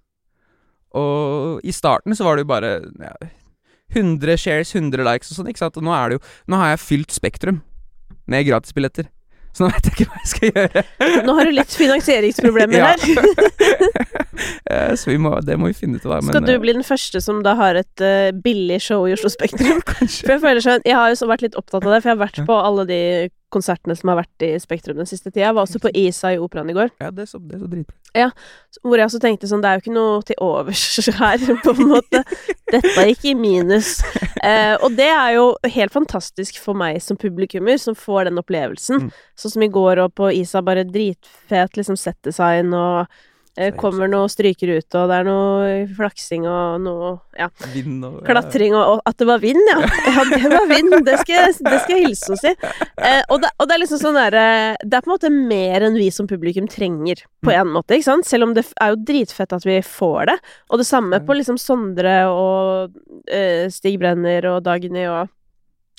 Og 0.96 1.60
i 1.66 1.74
starten 1.74 2.16
så 2.16 2.24
var 2.24 2.38
det 2.38 2.46
jo 2.46 2.52
bare 2.52 2.72
ja, 2.80 3.12
100 3.96 4.40
shares, 4.40 4.74
100 4.74 5.04
likes 5.04 5.32
og 5.32 5.40
sånn, 5.40 5.52
ikke 5.52 5.64
sant. 5.64 5.78
Og 5.80 5.84
nå 5.84 5.94
er 5.96 6.10
det 6.10 6.18
jo 6.18 6.24
Nå 6.52 6.60
har 6.60 6.74
jeg 6.74 6.84
fylt 6.84 7.14
Spektrum 7.14 7.62
med 8.28 8.46
gratisbilletter. 8.48 9.08
Så 9.56 9.64
nå 9.64 9.72
vet 9.72 9.86
jeg 9.88 9.94
ikke 9.96 10.04
hva 10.12 10.20
jeg 10.20 10.30
skal 10.30 10.50
gjøre. 10.52 10.82
Nå 11.26 11.34
har 11.34 11.48
du 11.48 11.54
litt 11.56 11.72
finansieringsproblemer 11.74 12.84
her. 12.88 12.98
Eh, 14.70 14.92
så 14.94 15.08
vi 15.10 15.16
må, 15.18 15.32
det 15.42 15.56
må 15.58 15.66
vi 15.66 15.74
finne 15.74 15.98
ut 15.98 16.04
av. 16.06 16.20
Skal 16.22 16.44
du 16.46 16.52
eh, 16.52 16.60
bli 16.62 16.70
den 16.76 16.84
første 16.86 17.18
som 17.24 17.40
da 17.42 17.56
har 17.58 17.74
et 17.80 18.02
uh, 18.04 18.28
billig 18.44 18.76
show 18.84 19.02
i 19.08 19.14
Oslo 19.16 19.32
Spektrum? 19.32 19.80
Kanskje. 19.88 20.28
For 20.28 20.36
jeg 20.36 20.42
føler 20.44 20.62
sånn, 20.62 20.84
jeg 20.86 20.94
har 20.94 21.10
jo 21.10 21.16
så 21.18 21.26
vært 21.26 21.42
litt 21.42 21.56
opptatt 21.58 21.82
av 21.82 21.96
det, 21.96 21.98
for 22.04 22.12
jeg 22.12 22.14
har 22.14 22.20
vært 22.20 22.38
på 22.46 22.58
alle 22.68 22.84
de 22.86 23.00
konsertene 23.52 23.96
som 23.96 24.10
har 24.12 24.18
vært 24.20 24.44
i 24.44 24.50
Spektrum 24.60 24.98
den 24.98 25.08
siste 25.08 25.30
tida. 25.30 25.46
Jeg 25.46 25.56
var 25.56 25.64
også 25.64 25.80
på 25.82 25.92
Isa 25.96 26.32
i 26.34 26.40
Operaen 26.40 26.70
i 26.72 26.76
går, 26.76 26.90
Ja, 27.00 27.10
det 27.14 27.24
er 27.24 27.30
så, 27.30 27.40
det 27.40 27.56
er 27.56 27.62
så 27.62 27.70
dritbra. 27.70 27.96
hvor 28.82 28.98
jeg 28.98 29.08
også 29.08 29.20
tenkte 29.22 29.48
sånn, 29.48 29.62
det 29.64 29.70
er 29.70 29.78
jo 29.78 29.84
ikke 29.84 29.94
noe 29.96 30.22
til 30.28 30.40
overs 30.44 31.08
her, 31.18 31.38
på 31.64 31.74
en 31.74 31.88
måte. 31.94 32.22
Dette 32.72 33.06
gikk 33.08 33.24
i 33.30 33.34
minus. 33.38 34.02
Eh, 34.42 34.74
og 34.82 34.92
det 34.98 35.08
er 35.08 35.32
jo 35.38 35.46
helt 35.64 35.92
fantastisk 35.94 36.60
for 36.62 36.78
meg 36.78 37.00
som 37.04 37.16
publikummer, 37.20 37.78
som 37.80 37.96
får 37.98 38.28
den 38.28 38.38
opplevelsen. 38.42 39.08
Mm. 39.08 39.10
Sånn 39.38 39.56
som 39.56 39.64
i 39.64 39.72
går 39.72 40.04
og 40.04 40.14
på 40.18 40.30
Isa, 40.36 40.62
bare 40.64 40.84
dritfet 40.88 41.80
liksom 41.80 41.96
settdesign 41.98 42.74
og 42.76 43.06
eh, 43.06 43.06
Helt 43.06 43.37
kommer 43.78 44.10
noe 44.10 44.28
stryker 44.30 44.70
ut, 44.78 44.86
og 44.98 45.10
det 45.10 45.16
er 45.18 45.26
noe 45.26 45.70
flaksing 45.96 46.44
og 46.48 46.82
noe 46.84 47.14
ja, 47.38 47.48
Vind 47.72 48.04
og 48.06 48.20
klatring, 48.26 48.74
og, 48.76 48.96
og 48.96 49.08
at 49.08 49.18
det 49.18 49.28
var 49.28 49.42
vind, 49.42 49.62
ja. 49.70 49.78
Ja, 50.18 50.24
det 50.30 50.50
var 50.52 50.66
vind. 50.70 50.94
Det 51.06 51.16
skal 51.22 51.52
det 51.52 51.80
skal 51.84 51.94
jeg 51.96 52.06
hilse 52.08 52.34
og 52.34 52.40
si. 52.40 52.52
Eh, 52.52 53.22
og, 53.28 53.40
det, 53.42 53.50
og 53.58 53.68
det 53.68 53.76
er 53.76 53.82
liksom 53.82 54.00
sånn 54.00 54.18
derre 54.18 54.44
Det 54.82 54.98
er 54.98 55.04
på 55.04 55.10
en 55.10 55.14
måte 55.14 55.30
mer 55.32 55.86
enn 55.86 55.98
vi 55.98 56.08
som 56.14 56.28
publikum 56.30 56.68
trenger, 56.70 57.22
på 57.44 57.54
en 57.54 57.72
måte, 57.74 57.96
ikke 57.96 58.08
sant? 58.10 58.28
Selv 58.28 58.48
om 58.48 58.54
det 58.56 58.66
er 58.82 58.94
jo 58.94 59.00
dritfett 59.08 59.54
at 59.54 59.66
vi 59.66 59.78
får 59.84 60.32
det. 60.32 60.38
Og 60.72 60.82
det 60.82 60.88
samme 60.88 61.20
på 61.24 61.38
liksom 61.38 61.58
Sondre 61.60 62.20
og 62.30 62.94
eh, 63.32 63.66
Stig 63.72 63.98
Brenner 64.00 64.46
og 64.52 64.62
Dagny 64.66 65.06
og 65.08 65.28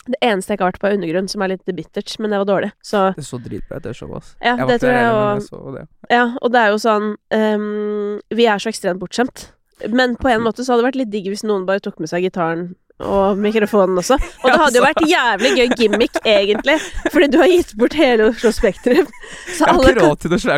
Det 0.08 0.18
eneste 0.24 0.54
jeg 0.54 0.58
ikke 0.58 0.66
har 0.66 0.72
vært 0.72 0.82
på, 0.82 0.88
er 0.90 0.96
Undergrunn, 0.98 1.28
som 1.30 1.44
er 1.44 1.52
litt 1.52 1.66
bittert, 1.76 2.14
men 2.24 2.32
det 2.32 2.40
var 2.42 2.48
dårlig. 2.50 2.72
Så 2.82 3.02
Det 3.18 3.26
så 3.28 3.38
dritbra 3.44 3.78
ut, 3.78 3.84
det 3.84 3.96
showet, 3.98 4.24
ass. 4.24 4.36
Ja, 4.42 4.56
det 4.66 4.80
tror 4.82 4.96
jeg 4.96 5.76
det. 5.76 5.86
Ja, 6.10 6.26
og 6.42 6.52
det 6.56 6.62
er 6.64 6.74
jo 6.74 6.80
sånn 6.82 7.10
um, 7.36 8.20
Vi 8.34 8.48
er 8.50 8.62
så 8.62 8.72
ekstremt 8.72 9.02
bortskjemt. 9.02 9.50
Men 9.88 10.16
på 10.20 10.28
en 10.32 10.42
måte 10.44 10.64
så 10.64 10.74
hadde 10.74 10.84
det 10.84 10.90
vært 10.90 11.02
litt 11.04 11.12
digg 11.14 11.30
hvis 11.32 11.46
noen 11.48 11.68
bare 11.68 11.80
tok 11.84 12.02
med 12.04 12.10
seg 12.12 12.26
gitaren 12.26 12.72
og 13.00 13.38
mikrofonen 13.40 13.96
også. 14.02 14.18
Og 14.44 14.50
det 14.50 14.58
hadde 14.60 14.76
jo 14.76 14.84
vært 14.84 15.06
jævlig 15.08 15.52
gøy 15.56 15.70
gimmick, 15.80 16.18
egentlig. 16.28 16.76
Fordi 17.14 17.30
du 17.32 17.38
har 17.40 17.48
gitt 17.48 17.72
bort 17.80 17.96
hele 17.96 18.26
Oslo 18.34 18.52
Spektrum. 18.52 19.08
Så 19.56 19.70
alle 19.72 19.94
kan, 19.96 20.10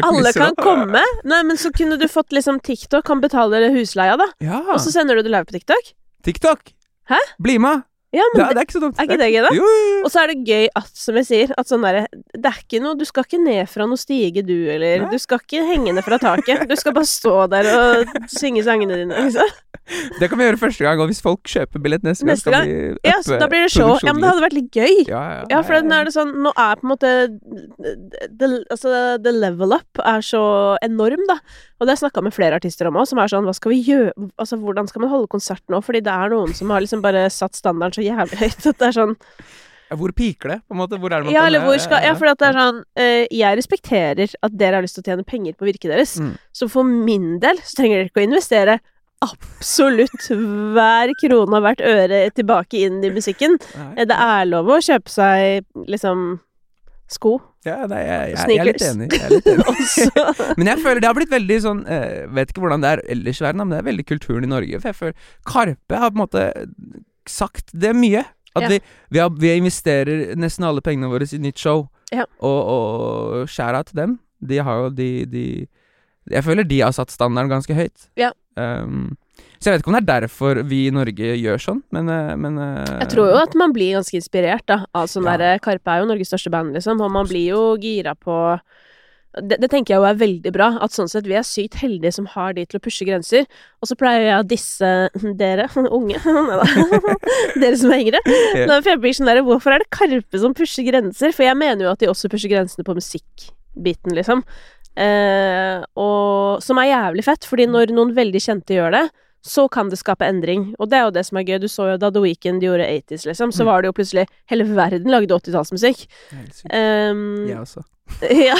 alle 0.09 0.31
kan 0.33 0.57
komme. 0.57 1.03
Nei, 1.29 1.41
men 1.45 1.59
så 1.61 1.69
kunne 1.75 1.99
du 2.01 2.07
fått 2.09 2.33
liksom 2.33 2.57
TikTok 2.65 3.05
kan 3.05 3.21
betale 3.21 3.61
husleia, 3.75 4.17
da. 4.17 4.25
Og 4.73 4.81
så 4.81 4.89
sender 4.95 5.19
du 5.19 5.27
det 5.27 5.35
live 5.35 5.45
på 5.51 5.53
TikTok. 5.59 5.93
TikTok! 6.25 6.73
Hæ? 7.13 7.21
Bli 7.45 7.59
med! 7.61 7.85
Ja, 8.13 8.23
Det, 8.33 8.37
men 8.37 8.41
er- 8.43 8.53
det 8.53 8.57
er 8.59 8.65
ikke 8.67 8.75
så 8.75 8.81
dumt. 8.83 8.97
er 8.99 9.03
ikke 9.07 9.17
det 9.21 9.27
gøy, 9.31 9.41
da? 9.45 9.49
Jo, 9.55 9.63
jo, 9.63 9.83
jo. 9.95 9.99
Og 10.03 10.11
så 10.11 10.19
er 10.23 10.27
det 10.33 10.37
gøy 10.47 10.65
at, 10.75 10.89
som 10.93 11.15
jeg 11.15 11.25
sier, 11.29 11.53
at 11.57 11.67
sånn 11.69 11.81
derre 11.85 12.07
Det 12.11 12.45
er 12.49 12.57
ikke 12.59 12.81
noe 12.83 12.95
Du 12.99 13.05
skal 13.07 13.23
ikke 13.23 13.39
ned 13.43 13.69
fra 13.71 13.85
noe 13.87 13.95
stige, 14.01 14.43
du, 14.45 14.55
eller 14.69 15.05
Nei. 15.05 15.09
Du 15.13 15.17
skal 15.17 15.39
ikke 15.39 15.61
henge 15.69 15.93
ned 15.95 16.03
fra 16.03 16.17
taket. 16.19 16.67
Du 16.67 16.75
skal 16.75 16.91
bare 16.93 17.07
stå 17.07 17.47
der 17.49 17.69
og 17.71 18.05
synge 18.27 18.63
sangene 18.67 18.97
dine, 18.99 19.15
liksom. 19.15 19.47
Det 20.19 20.27
kan 20.29 20.37
vi 20.37 20.45
gjøre 20.45 20.59
første 20.61 20.83
gang, 20.85 20.99
og 21.01 21.07
hvis 21.09 21.21
folk 21.23 21.41
kjøper 21.49 21.81
billett 21.81 22.03
neste, 22.03 22.23
Neste 22.27 22.51
gang? 22.51 22.67
skal 22.67 22.99
vi 22.99 23.09
Ja, 23.09 23.17
da 23.39 23.47
blir 23.47 23.63
det 23.65 23.71
show. 23.73 23.95
Ja, 24.03 24.13
men 24.13 24.21
det 24.21 24.29
hadde 24.29 24.43
vært 24.45 24.53
litt 24.59 24.71
gøy. 24.71 25.07
Ja, 25.09 25.21
ja, 25.39 25.45
Ja, 25.49 25.61
for 25.63 25.81
nå 25.81 25.95
er 26.01 26.05
det 26.05 26.13
sånn 26.13 26.35
Nå 26.43 26.51
er 26.55 26.75
på 26.79 26.85
en 26.85 26.91
måte 26.91 27.11
the, 27.79 28.47
Altså, 28.71 29.17
the 29.23 29.31
level 29.31 29.73
up 29.73 29.99
er 30.03 30.21
så 30.25 30.77
enorm, 30.83 31.23
da. 31.27 31.39
Og 31.81 31.87
det 31.87 31.89
har 31.89 31.97
jeg 31.97 32.03
snakka 32.03 32.21
med 32.21 32.35
flere 32.35 32.59
artister 32.61 32.85
om 32.91 32.99
òg, 33.01 33.07
som 33.09 33.17
er 33.17 33.31
sånn 33.31 33.47
Hva 33.49 33.55
skal 33.57 33.73
vi 33.73 33.79
gjøre 33.87 34.13
Altså, 34.37 34.59
hvordan 34.61 34.85
skal 34.87 35.01
man 35.01 35.09
holde 35.09 35.27
konsert 35.33 35.63
nå? 35.73 35.79
Fordi 35.81 36.03
det 36.05 36.13
er 36.13 36.29
noen 36.29 36.53
som 36.53 36.69
har 36.69 36.83
liksom 36.85 37.01
bare 37.01 37.25
satt 37.33 37.57
standarden 37.57 37.97
så 37.97 38.05
jævlig 38.05 38.37
høyt 38.43 38.69
at 38.69 38.77
det 38.77 38.87
er 38.91 38.95
sånn 38.99 39.15
Hvor 39.97 40.13
piker 40.15 40.53
det? 40.53 40.59
På 40.69 40.77
en 40.77 40.81
måte? 40.83 40.99
Hvor 41.01 41.09
er 41.11 41.17
det 41.23 41.25
man 41.31 41.33
Ja, 41.33 41.47
eller 41.49 41.65
hvor 41.65 41.81
skal 41.81 42.05
Ja, 42.05 42.13
for 42.15 42.29
det 42.29 42.47
er 42.51 42.59
sånn 42.61 42.79
uh, 42.85 43.25
Jeg 43.33 43.57
respekterer 43.59 44.37
at 44.45 44.55
dere 44.61 44.77
har 44.77 44.85
lyst 44.85 44.99
til 44.99 45.03
å 45.03 45.09
tjene 45.09 45.25
penger 45.27 45.57
på 45.57 45.65
virket 45.67 45.89
deres, 45.91 46.13
Mm. 46.21 46.35
så 46.53 46.69
for 46.69 46.85
min 46.85 47.39
del 47.41 47.57
så 47.65 47.81
trenger 47.81 47.97
dere 48.03 48.11
ikke 48.13 48.21
å 48.21 48.29
investere 48.29 48.77
absolutt 49.25 50.23
hver 50.31 51.11
krone 51.21 51.57
og 51.59 51.65
hvert 51.65 51.81
øre 51.85 52.21
tilbake 52.33 52.79
inn 52.87 53.01
i 53.05 53.11
musikken. 53.13 53.57
Nei. 53.77 53.89
Eh, 54.01 54.05
Det 54.09 54.17
er 54.17 54.47
lov 54.49 54.69
å 54.73 54.79
kjøpe 54.81 55.09
seg 55.13 55.65
liksom 55.89 56.39
sko 57.13 57.35
Ja, 57.67 57.83
nei, 57.89 57.99
jeg, 58.07 58.33
jeg, 58.33 58.55
jeg 58.55 58.61
er 58.61 58.67
litt 58.71 58.83
enig. 58.87 59.07
Jeg 59.13 59.25
er 59.27 59.33
litt 59.35 59.49
enig. 59.51 60.15
Men 60.59 60.71
jeg 60.71 60.81
føler 60.81 61.01
det 61.03 61.09
har 61.09 61.17
blitt 61.17 61.33
veldig 61.33 61.57
sånn 61.63 61.81
eh, 61.85 62.23
Vet 62.37 62.53
ikke 62.53 62.63
hvordan 62.63 62.83
det 62.83 62.91
er 62.95 63.03
ellers 63.15 63.41
i 63.41 63.45
verden, 63.45 63.61
men 63.63 63.73
det 63.75 63.79
er 63.81 63.87
veldig 63.89 64.05
kulturen 64.09 64.47
i 64.47 64.51
Norge. 64.51 64.79
For 64.81 64.91
jeg 64.91 64.99
føler 64.99 65.31
Karpe 65.51 65.99
har 66.01 66.11
på 66.13 66.17
en 66.17 66.23
måte 66.23 66.45
sagt 67.29 67.69
det 67.73 67.93
mye. 67.97 68.23
At 68.55 68.65
Ja. 68.65 68.69
vi, 68.73 68.79
vi, 69.09 69.19
har, 69.21 69.29
vi 69.39 69.53
investerer 69.55 70.35
nesten 70.35 70.65
alle 70.67 70.81
pengene 70.83 71.07
våre 71.11 71.27
i 71.27 71.39
nytt 71.39 71.59
show. 71.61 71.85
Ja. 72.11 72.25
Og, 72.43 72.59
og 72.75 73.47
skjæra 73.51 73.83
til 73.87 74.01
dem. 74.01 74.17
De 74.41 74.57
har 74.65 74.81
jo 74.85 74.89
de, 74.97 75.09
de 75.31 75.45
Jeg 76.31 76.43
føler 76.43 76.67
de 76.67 76.81
har 76.81 76.91
satt 76.95 77.13
standarden 77.13 77.51
ganske 77.51 77.75
høyt. 77.77 78.09
Ja. 78.19 78.31
Um, 78.59 79.13
så 79.61 79.69
jeg 79.69 79.75
vet 79.75 79.83
ikke 79.83 79.91
om 79.91 79.97
det 79.97 80.01
er 80.01 80.21
derfor 80.25 80.61
vi 80.65 80.79
i 80.87 80.93
Norge 80.93 81.33
gjør 81.37 81.59
sånn, 81.61 81.81
men, 81.93 82.09
eh, 82.09 82.35
men 82.35 82.57
eh, 82.57 82.93
Jeg 83.03 83.11
tror 83.13 83.29
jo 83.29 83.41
at 83.41 83.57
man 83.59 83.73
blir 83.75 83.93
ganske 83.99 84.17
inspirert, 84.17 84.65
da. 84.65 84.85
Av 84.97 85.05
sånn 85.11 85.27
Ja. 85.27 85.37
derre 85.37 85.59
Karpe 85.61 85.93
er 85.93 86.01
jo 86.01 86.09
Norges 86.09 86.31
største 86.33 86.49
band, 86.53 86.73
liksom, 86.73 87.01
og 87.01 87.11
man 87.13 87.29
blir 87.29 87.51
jo 87.53 87.77
gira 87.77 88.15
på 88.17 88.37
det, 89.39 89.61
det 89.61 89.69
tenker 89.71 89.93
jeg 89.93 90.01
jo 90.01 90.07
er 90.09 90.17
veldig 90.19 90.51
bra, 90.51 90.65
at 90.83 90.91
sånn 90.91 91.07
sett 91.07 91.23
vi 91.29 91.37
er 91.39 91.45
sykt 91.47 91.77
heldige 91.79 92.11
som 92.17 92.25
har 92.33 92.51
de 92.57 92.65
til 92.67 92.81
å 92.81 92.83
pushe 92.83 93.05
grenser. 93.07 93.45
Og 93.79 93.87
så 93.87 93.95
pleier 93.95 94.25
jeg 94.27 94.41
å 94.41 94.47
disse 94.47 94.89
dere, 95.39 95.69
unge, 95.97 96.19
dere 97.61 97.77
som 97.79 97.93
er 97.93 98.03
yngre. 98.03 98.19
Ja. 98.59 98.67
For 98.81 98.91
jeg 98.91 98.99
blir 99.05 99.15
sånn 99.15 99.31
der, 99.31 99.39
hvorfor 99.47 99.71
er 99.71 99.85
det 99.85 99.91
Karpe 99.93 100.41
som 100.41 100.55
pusher 100.57 100.83
grenser? 100.83 101.31
For 101.31 101.47
jeg 101.47 101.55
mener 101.59 101.87
jo 101.87 101.93
at 101.93 102.03
de 102.03 102.11
også 102.11 102.31
pusher 102.33 102.51
grensene 102.51 102.83
på 102.87 102.97
musikkbiten, 102.97 104.17
liksom. 104.19 104.43
Eh, 104.99 105.79
og 105.95 106.59
som 106.65 106.81
er 106.81 106.91
jævlig 106.91 107.23
fett, 107.23 107.47
fordi 107.47 107.69
når 107.71 107.93
noen 107.95 108.11
veldig 108.17 108.41
kjente 108.43 108.75
gjør 108.75 108.97
det, 108.97 109.05
så 109.41 109.67
kan 109.69 109.89
det 109.89 109.97
skape 109.97 110.25
endring. 110.27 110.75
Og 110.79 110.89
det 110.89 110.97
er 110.99 111.03
jo 111.07 111.11
det 111.15 111.25
som 111.25 111.37
er 111.37 111.43
gøy. 111.47 111.59
Du 111.59 111.67
så 111.67 111.87
jo 111.91 111.97
da 111.97 112.09
The 112.11 112.21
Weeknd 112.21 112.61
gjorde 112.61 112.85
80s, 112.85 113.25
liksom, 113.25 113.51
så 113.51 113.63
Mm. 113.63 113.65
var 113.71 113.81
det 113.81 113.87
jo 113.87 113.93
plutselig 113.97 114.27
Hele 114.49 114.63
verden 114.65 115.09
lagde 115.11 115.33
80-tallsmusikk. 115.33 116.07
Det 116.29 116.37
er 116.37 116.41
helt 116.41 116.55
sykt. 116.55 116.73
Um, 116.73 117.47
Jeg 117.49 117.57
også. 117.59 117.83
ja. 118.21 118.55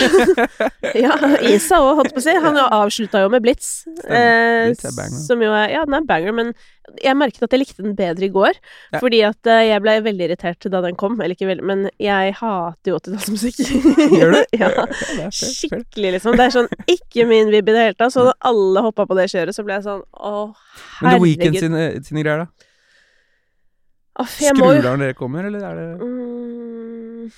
ja, 0.95 1.15
Isa 1.45 1.77
òg, 1.83 1.97
holdt 1.99 2.13
på 2.15 2.21
å 2.21 2.23
si. 2.23 2.33
Han 2.43 2.57
avslutta 2.61 3.21
jo 3.23 3.31
med 3.33 3.43
Blitz. 3.43 3.83
Eh, 4.07 4.71
Blitz 4.71 5.25
som 5.27 5.41
jo 5.43 5.51
er 5.53 5.73
Ja, 5.73 5.83
den 5.85 5.97
er 5.99 6.07
banger, 6.07 6.33
men 6.33 6.53
jeg 7.01 7.15
merket 7.19 7.43
at 7.45 7.53
jeg 7.53 7.61
likte 7.61 7.83
den 7.85 7.93
bedre 7.97 8.25
i 8.25 8.31
går. 8.33 8.57
Ja. 8.93 9.01
Fordi 9.03 9.19
at 9.27 9.49
eh, 9.51 9.65
jeg 9.69 9.83
ble 9.83 9.97
veldig 10.07 10.25
irritert 10.29 10.69
da 10.71 10.81
den 10.85 10.97
kom. 10.99 11.19
Eller 11.19 11.35
ikke 11.35 11.49
veldig, 11.51 11.67
men 11.67 11.85
jeg 12.01 12.33
hater 12.39 12.93
jo 12.93 12.97
80-tallsmusikk. 13.01 13.61
Gjør 14.19 14.35
du? 14.37 14.41
ja. 14.61 15.29
Skikkelig, 15.35 16.15
liksom. 16.17 16.39
Det 16.39 16.47
er 16.47 16.57
sånn 16.57 16.71
ikke 16.95 17.27
min 17.29 17.51
vibb 17.53 17.69
i 17.69 17.75
det 17.77 17.85
hele 17.89 17.99
tatt. 17.99 18.15
Så 18.15 18.25
da 18.31 18.35
alle 18.49 18.85
hoppa 18.87 19.05
på 19.09 19.19
det 19.19 19.29
kjøret, 19.33 19.57
så 19.57 19.65
ble 19.67 19.77
jeg 19.77 19.87
sånn 19.87 20.03
å, 20.17 20.33
Men 21.03 21.17
The 21.17 21.23
Weekend 21.27 21.59
herregud. 21.59 21.63
sine, 21.67 22.03
sine 22.07 22.25
greier, 22.25 22.45
da? 22.45 22.67
Skrur 24.27 24.75
du 24.81 24.85
av 24.85 24.97
når 24.99 25.05
dere 25.07 25.17
kommer, 25.17 25.45
eller 25.47 25.63
er 25.65 25.77
det 25.79 25.87
Mm, 26.01 27.29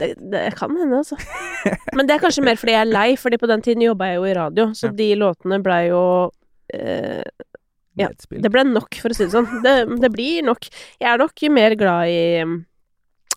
det, 0.00 0.08
det 0.32 0.42
kan 0.58 0.74
hende, 0.76 1.00
altså. 1.02 1.16
Men 1.94 2.06
det 2.08 2.16
er 2.16 2.22
kanskje 2.24 2.44
mer 2.44 2.56
fordi 2.60 2.72
jeg 2.74 2.84
er 2.86 2.92
lei, 2.92 3.08
fordi 3.20 3.38
på 3.40 3.48
den 3.50 3.62
tiden 3.64 3.82
jobba 3.86 4.10
jeg 4.10 4.16
jo 4.20 4.24
i 4.30 4.34
radio, 4.36 4.66
så 4.76 4.90
Ja. 4.90 4.92
de 4.98 5.08
låtene 5.20 5.62
blei 5.64 5.82
jo 5.88 6.02
eh, 6.74 7.22
Ja, 7.96 8.08
nedspill? 8.10 8.42
Det 8.42 8.50
ble 8.50 8.64
nok, 8.66 8.96
for 8.98 9.14
å 9.14 9.14
si 9.14 9.24
det 9.28 9.32
sånn. 9.36 9.46
Det, 9.62 9.74
det 10.02 10.10
blir 10.10 10.42
nok. 10.42 10.66
Jeg 10.98 11.08
er 11.12 11.20
nok 11.22 11.44
mer 11.54 11.76
glad 11.78 12.08
i 12.10 12.42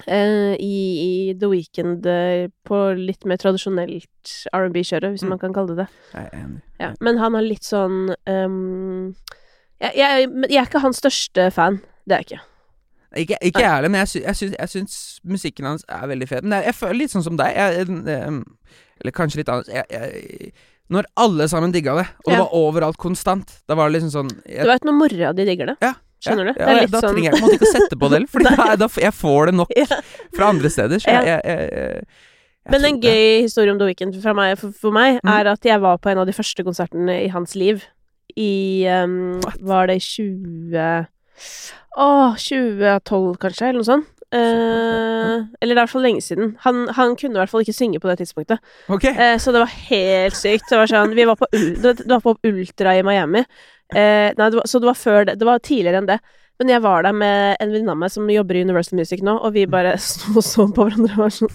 eh, 0.08 0.56
i, 0.58 0.74
i 1.04 1.34
The 1.38 1.50
Weeknd 1.52 2.06
eh, 2.10 2.48
på 2.66 2.80
litt 2.98 3.26
mer 3.30 3.38
tradisjonelt 3.42 4.34
R&B-kjøret, 4.54 5.14
hvis 5.14 5.24
Mm. 5.26 5.30
man 5.36 5.40
kan 5.42 5.54
kalle 5.54 5.76
det 5.76 5.86
det. 5.86 5.88
Jeg 6.14 6.26
er 6.32 6.38
enig. 6.44 6.62
Ja. 6.82 6.92
Men 7.02 7.18
han 7.22 7.34
har 7.38 7.42
litt 7.46 7.66
sånn 7.66 8.12
um, 8.30 9.16
jeg, 9.82 9.94
jeg, 9.98 10.28
jeg 10.50 10.58
er 10.62 10.66
ikke 10.70 10.82
hans 10.84 10.98
største 11.04 11.52
fan. 11.54 11.80
Det 12.08 12.16
er 12.18 12.24
jeg 12.24 12.32
ikke. 12.32 12.42
Ikke, 13.18 13.38
ikke 13.42 13.62
jeg 13.64 13.72
heller, 13.74 13.90
men 13.90 14.00
jeg, 14.04 14.10
sy 14.12 14.20
jeg, 14.24 14.36
syns, 14.40 14.56
jeg 14.60 14.70
syns 14.74 14.96
musikken 15.26 15.66
hans 15.66 15.86
er 15.90 16.08
veldig 16.12 16.28
fet. 16.30 16.44
Men 16.46 16.60
jeg, 16.60 16.70
jeg 16.72 16.76
føler 16.80 17.00
litt 17.02 17.14
sånn 17.16 17.24
som 17.26 17.38
deg. 17.40 17.56
Eller 17.58 19.14
kanskje 19.16 19.42
litt 19.44 19.50
annet. 19.54 20.52
Når 20.94 21.04
alle 21.20 21.48
sammen 21.52 21.74
digga 21.76 21.98
det, 21.98 22.06
og 22.24 22.30
det 22.32 22.38
Ja. 22.38 22.44
var 22.46 22.54
overalt 22.56 22.98
konstant, 22.98 23.50
da 23.68 23.76
var 23.76 23.90
det 23.90 23.98
liksom 24.00 24.12
sånn 24.14 24.30
Du 24.46 24.68
veit 24.70 24.86
når 24.88 24.96
mora 24.96 25.34
di 25.36 25.44
digger 25.46 25.74
det? 25.74 25.78
Ja, 25.84 25.94
Skjønner 26.24 26.48
du? 26.48 26.54
Ja, 26.60 26.66
det 26.74 26.82
litt 26.86 26.92
da 26.96 27.02
sånn 27.04 27.12
trenger 27.14 27.28
jeg 27.28 27.34
på 27.34 27.38
en 27.38 27.44
måte 27.44 27.58
ikke 27.60 27.68
å 27.68 27.74
sette 27.76 27.98
på 28.00 28.08
det 28.10 28.16
heller, 28.18 28.30
Fordi 28.34 28.54
da, 28.56 28.76
da, 28.80 28.86
f- 28.88 29.02
jeg 29.04 29.14
får 29.14 29.46
det 29.52 29.54
nok 29.60 29.74
fra 30.38 30.48
andre 30.54 30.70
steder. 30.74 31.04
Så 31.04 31.12
jeg, 31.12 31.42
jeg, 31.44 32.06
Men 32.72 32.86
en 32.88 33.02
gøy 33.04 33.42
historie 33.44 33.72
om 33.76 33.78
The 33.80 33.86
Weeknd 33.92 34.16
meg, 34.40 34.56
for, 34.58 34.72
for 34.72 34.92
meg, 34.96 35.20
Mm. 35.24 35.30
er 35.36 35.52
at 35.52 35.68
jeg 35.68 35.80
var 35.84 35.98
på 36.00 36.10
en 36.10 36.24
av 36.24 36.26
de 36.26 36.34
første 36.34 36.64
konsertene 36.64 37.20
i 37.26 37.28
hans 37.36 37.54
liv. 37.56 37.84
I 38.38 38.86
um, 39.04 39.40
Var 39.62 39.88
det 39.88 39.96
i 40.00 40.04
20 40.08 41.08
Åh, 41.98 42.38
2012 42.38 43.38
kanskje, 43.42 43.70
eller 43.70 43.82
noe 43.82 43.88
sånt. 43.88 44.14
Eh, 44.28 45.36
eller 45.62 45.72
det 45.72 45.72
er 45.72 45.78
i 45.78 45.80
hvert 45.80 45.94
fall 45.94 46.04
lenge 46.04 46.24
siden. 46.24 46.56
Han, 46.66 46.84
han 46.98 47.16
kunne 47.20 47.38
i 47.38 47.42
hvert 47.42 47.52
fall 47.52 47.64
ikke 47.64 47.76
synge 47.78 48.02
på 48.04 48.10
det 48.12 48.18
tidspunktet. 48.22 48.60
Okay. 48.92 49.14
Eh, 49.16 49.38
så 49.40 49.54
det 49.56 49.64
var 49.64 49.76
helt 49.88 50.36
sykt. 50.36 50.68
Det 50.70 50.80
var 50.82 50.92
sånn 50.92 51.16
Vi 51.16 51.28
var 51.30 51.40
på, 51.40 51.48
det 51.54 52.10
var 52.12 52.26
på 52.26 52.36
Ultra 52.50 52.98
i 52.98 53.06
Miami. 53.08 53.46
Eh, 53.96 54.34
nei, 54.36 54.50
det 54.52 54.60
var, 54.60 54.68
så 54.68 54.84
det 54.84 54.90
var 54.90 55.00
før 55.00 55.30
det. 55.30 55.38
Det 55.40 55.48
var 55.48 55.64
tidligere 55.64 56.04
enn 56.04 56.12
det. 56.12 56.20
Men 56.58 56.72
jeg 56.74 56.82
var 56.82 57.06
der 57.06 57.14
med 57.14 57.58
en 57.62 57.74
venninne 57.74 57.94
av 57.94 58.00
meg 58.02 58.14
som 58.14 58.30
jobber 58.32 58.58
i 58.58 58.64
Universal 58.66 58.98
Music 58.98 59.22
nå, 59.26 59.36
og 59.38 59.54
vi 59.54 59.68
bare 59.70 59.96
sto 60.02 60.34
og 60.34 60.46
så 60.46 60.66
på 60.74 60.88
hverandre 60.88 61.14
og 61.14 61.28
var 61.28 61.36
sånn 61.36 61.54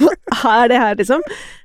Hva, 0.00 0.14
hva 0.40 0.54
er 0.64 0.72
det 0.72 0.80
her, 0.82 0.96
liksom? 0.98 1.22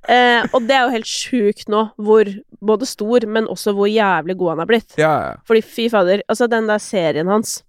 Eh, 0.10 0.46
og 0.54 0.66
det 0.70 0.76
er 0.76 0.86
jo 0.86 0.94
helt 0.94 1.10
sjukt 1.10 1.72
nå, 1.72 1.88
hvor 1.98 2.30
både 2.66 2.88
stor, 2.90 3.26
men 3.30 3.50
også 3.52 3.74
hvor 3.78 3.90
jævlig 3.90 4.36
god 4.40 4.54
han 4.56 4.64
er 4.64 4.70
blitt. 4.70 4.96
Ja, 5.00 5.12
ja. 5.26 5.34
Fordi 5.48 5.62
fy 5.66 5.90
fader, 5.92 6.24
altså 6.32 6.48
den 6.52 6.70
der 6.70 6.82
serien 6.82 7.30
hans, 7.32 7.60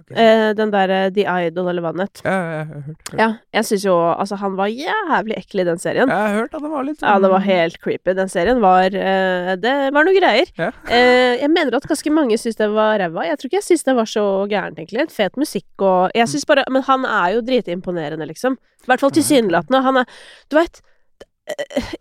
Ok. 0.00 0.10
eh, 0.18 0.52
den 0.58 0.72
derre 0.74 0.96
The 1.14 1.22
Idol 1.46 1.68
eller 1.70 1.80
hva 1.84 1.92
den 1.94 2.02
het 2.02 2.20
Ja, 2.24 2.32
jeg 2.34 2.66
har 2.66 2.80
hørt. 2.88 3.12
Ja, 3.20 3.28
jeg 3.54 3.64
syns 3.68 3.84
jo 3.86 3.94
Altså, 3.94 4.36
han 4.40 4.56
var 4.58 4.66
jævlig 4.66 5.36
ekkel 5.38 5.60
i 5.62 5.66
den 5.68 5.78
serien. 5.78 6.08
Jeg 6.10 6.18
har 6.18 6.34
hørt 6.34 6.54
at 6.58 6.62
det 6.64 6.70
var 6.72 6.82
litt 6.88 7.00
Ja, 7.04 7.12
det 7.22 7.30
var 7.30 7.38
sånn- 7.40 7.46
helt 7.52 7.78
creepy. 7.80 8.14
Den 8.18 8.28
serien 8.32 8.60
var 8.60 8.86
eh, 8.90 9.54
Det 9.56 9.74
var 9.94 10.04
noe 10.04 10.16
greier. 10.18 10.50
Ja. 10.58 10.72
Eh, 10.90 11.38
jeg 11.40 11.48
mener 11.54 11.76
at 11.78 11.86
ganske 11.86 12.10
mange 12.10 12.34
syns 12.42 12.56
det 12.58 12.68
var 12.74 12.98
ræva. 12.98 13.24
Jeg 13.28 13.38
tror 13.38 13.46
ikke 13.52 13.60
jeg 13.62 13.68
syns 13.70 13.84
det 13.84 13.94
var 13.96 14.04
så 14.10 14.24
gærent, 14.50 14.78
egentlig. 14.82 15.06
Fet 15.14 15.36
musikk 15.36 15.86
og 15.86 16.10
Jeg 16.14 16.26
syns 16.28 16.44
bare 16.44 16.64
Men 16.70 16.82
han 16.82 17.04
er 17.06 17.34
jo 17.36 17.40
dritimponerende, 17.46 18.26
liksom. 18.26 18.58
I 18.82 18.86
hvert 18.90 19.00
fall 19.00 19.10
tilsynelatende. 19.14 19.82
Han 19.82 19.96
er 20.02 20.06
Du 20.50 20.56
veit 20.58 20.80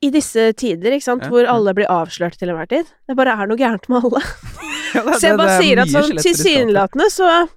i 0.01 0.09
disse 0.09 0.53
tider, 0.55 0.93
ikke 0.95 1.03
sant, 1.03 1.23
Ja, 1.25 1.29
hvor 1.29 1.45
alle 1.51 1.73
blir 1.75 1.89
avslørt 1.91 2.37
til 2.39 2.47
enhver 2.49 2.67
tid. 2.71 2.85
Det 3.09 3.15
bare 3.19 3.33
er 3.35 3.45
noe 3.45 3.57
gærent 3.59 3.89
med 3.91 4.05
alle. 4.07 4.21
Ja, 4.95 5.01
det- 5.03 5.19
Så 5.19 5.27
jeg 5.27 5.37
bare 5.37 5.47
det 5.47 5.57
er 5.57 5.61
sier 5.61 5.79
at 5.81 5.87
sånn 5.91 6.17
tilsynelatende 6.23 7.07
så 7.11 7.49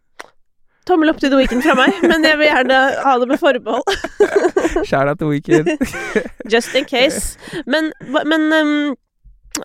Tommel 0.86 1.10
opp 1.10 1.18
til 1.18 1.32
The 1.32 1.38
Weekend 1.40 1.64
fra 1.66 1.74
meg, 1.74 1.96
men 2.06 2.22
jeg 2.22 2.38
vil 2.38 2.46
gjerne 2.46 2.76
ha 3.02 3.14
det 3.18 3.26
med 3.32 3.40
forbehold. 3.42 3.82
Shout 4.88 5.18
til 5.18 5.26
Weekend. 5.32 5.72
Just 6.52 6.74
in 6.78 6.84
case. 6.86 7.36
Men, 7.66 7.90
men 8.28 8.44
um, 8.54 8.94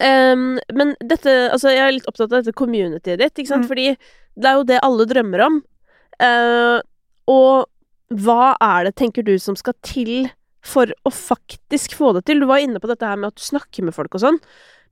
um, 0.01 0.47
Men 0.73 0.95
dette 1.05 1.35
Altså, 1.53 1.69
jeg 1.75 1.83
er 1.85 1.93
litt 1.97 2.07
opptatt 2.09 2.31
av 2.31 2.39
dette 2.41 2.55
communityet 2.57 3.21
ditt, 3.21 3.35
ikke 3.37 3.51
sant, 3.53 3.67
Mm. 3.67 3.69
fordi 3.69 3.87
det 4.41 4.47
er 4.49 4.57
jo 4.57 4.63
det 4.71 4.79
alle 4.87 5.05
drømmer 5.09 5.45
om. 5.45 5.59
Uh, 6.21 6.79
og 7.29 7.67
hva 8.11 8.55
er 8.63 8.87
det, 8.89 8.95
tenker 8.99 9.23
du, 9.27 9.35
som 9.39 9.55
skal 9.59 9.75
til 9.85 10.29
for 10.65 10.89
å 11.07 11.11
faktisk 11.13 11.93
få 11.97 12.11
det 12.17 12.25
til? 12.27 12.41
Du 12.41 12.47
var 12.49 12.61
inne 12.63 12.79
på 12.81 12.89
dette 12.89 13.05
her 13.07 13.17
med 13.19 13.31
at 13.33 13.39
du 13.39 13.45
snakker 13.45 13.85
med 13.85 13.93
folk 13.95 14.17
og 14.17 14.23
sånn. 14.25 14.39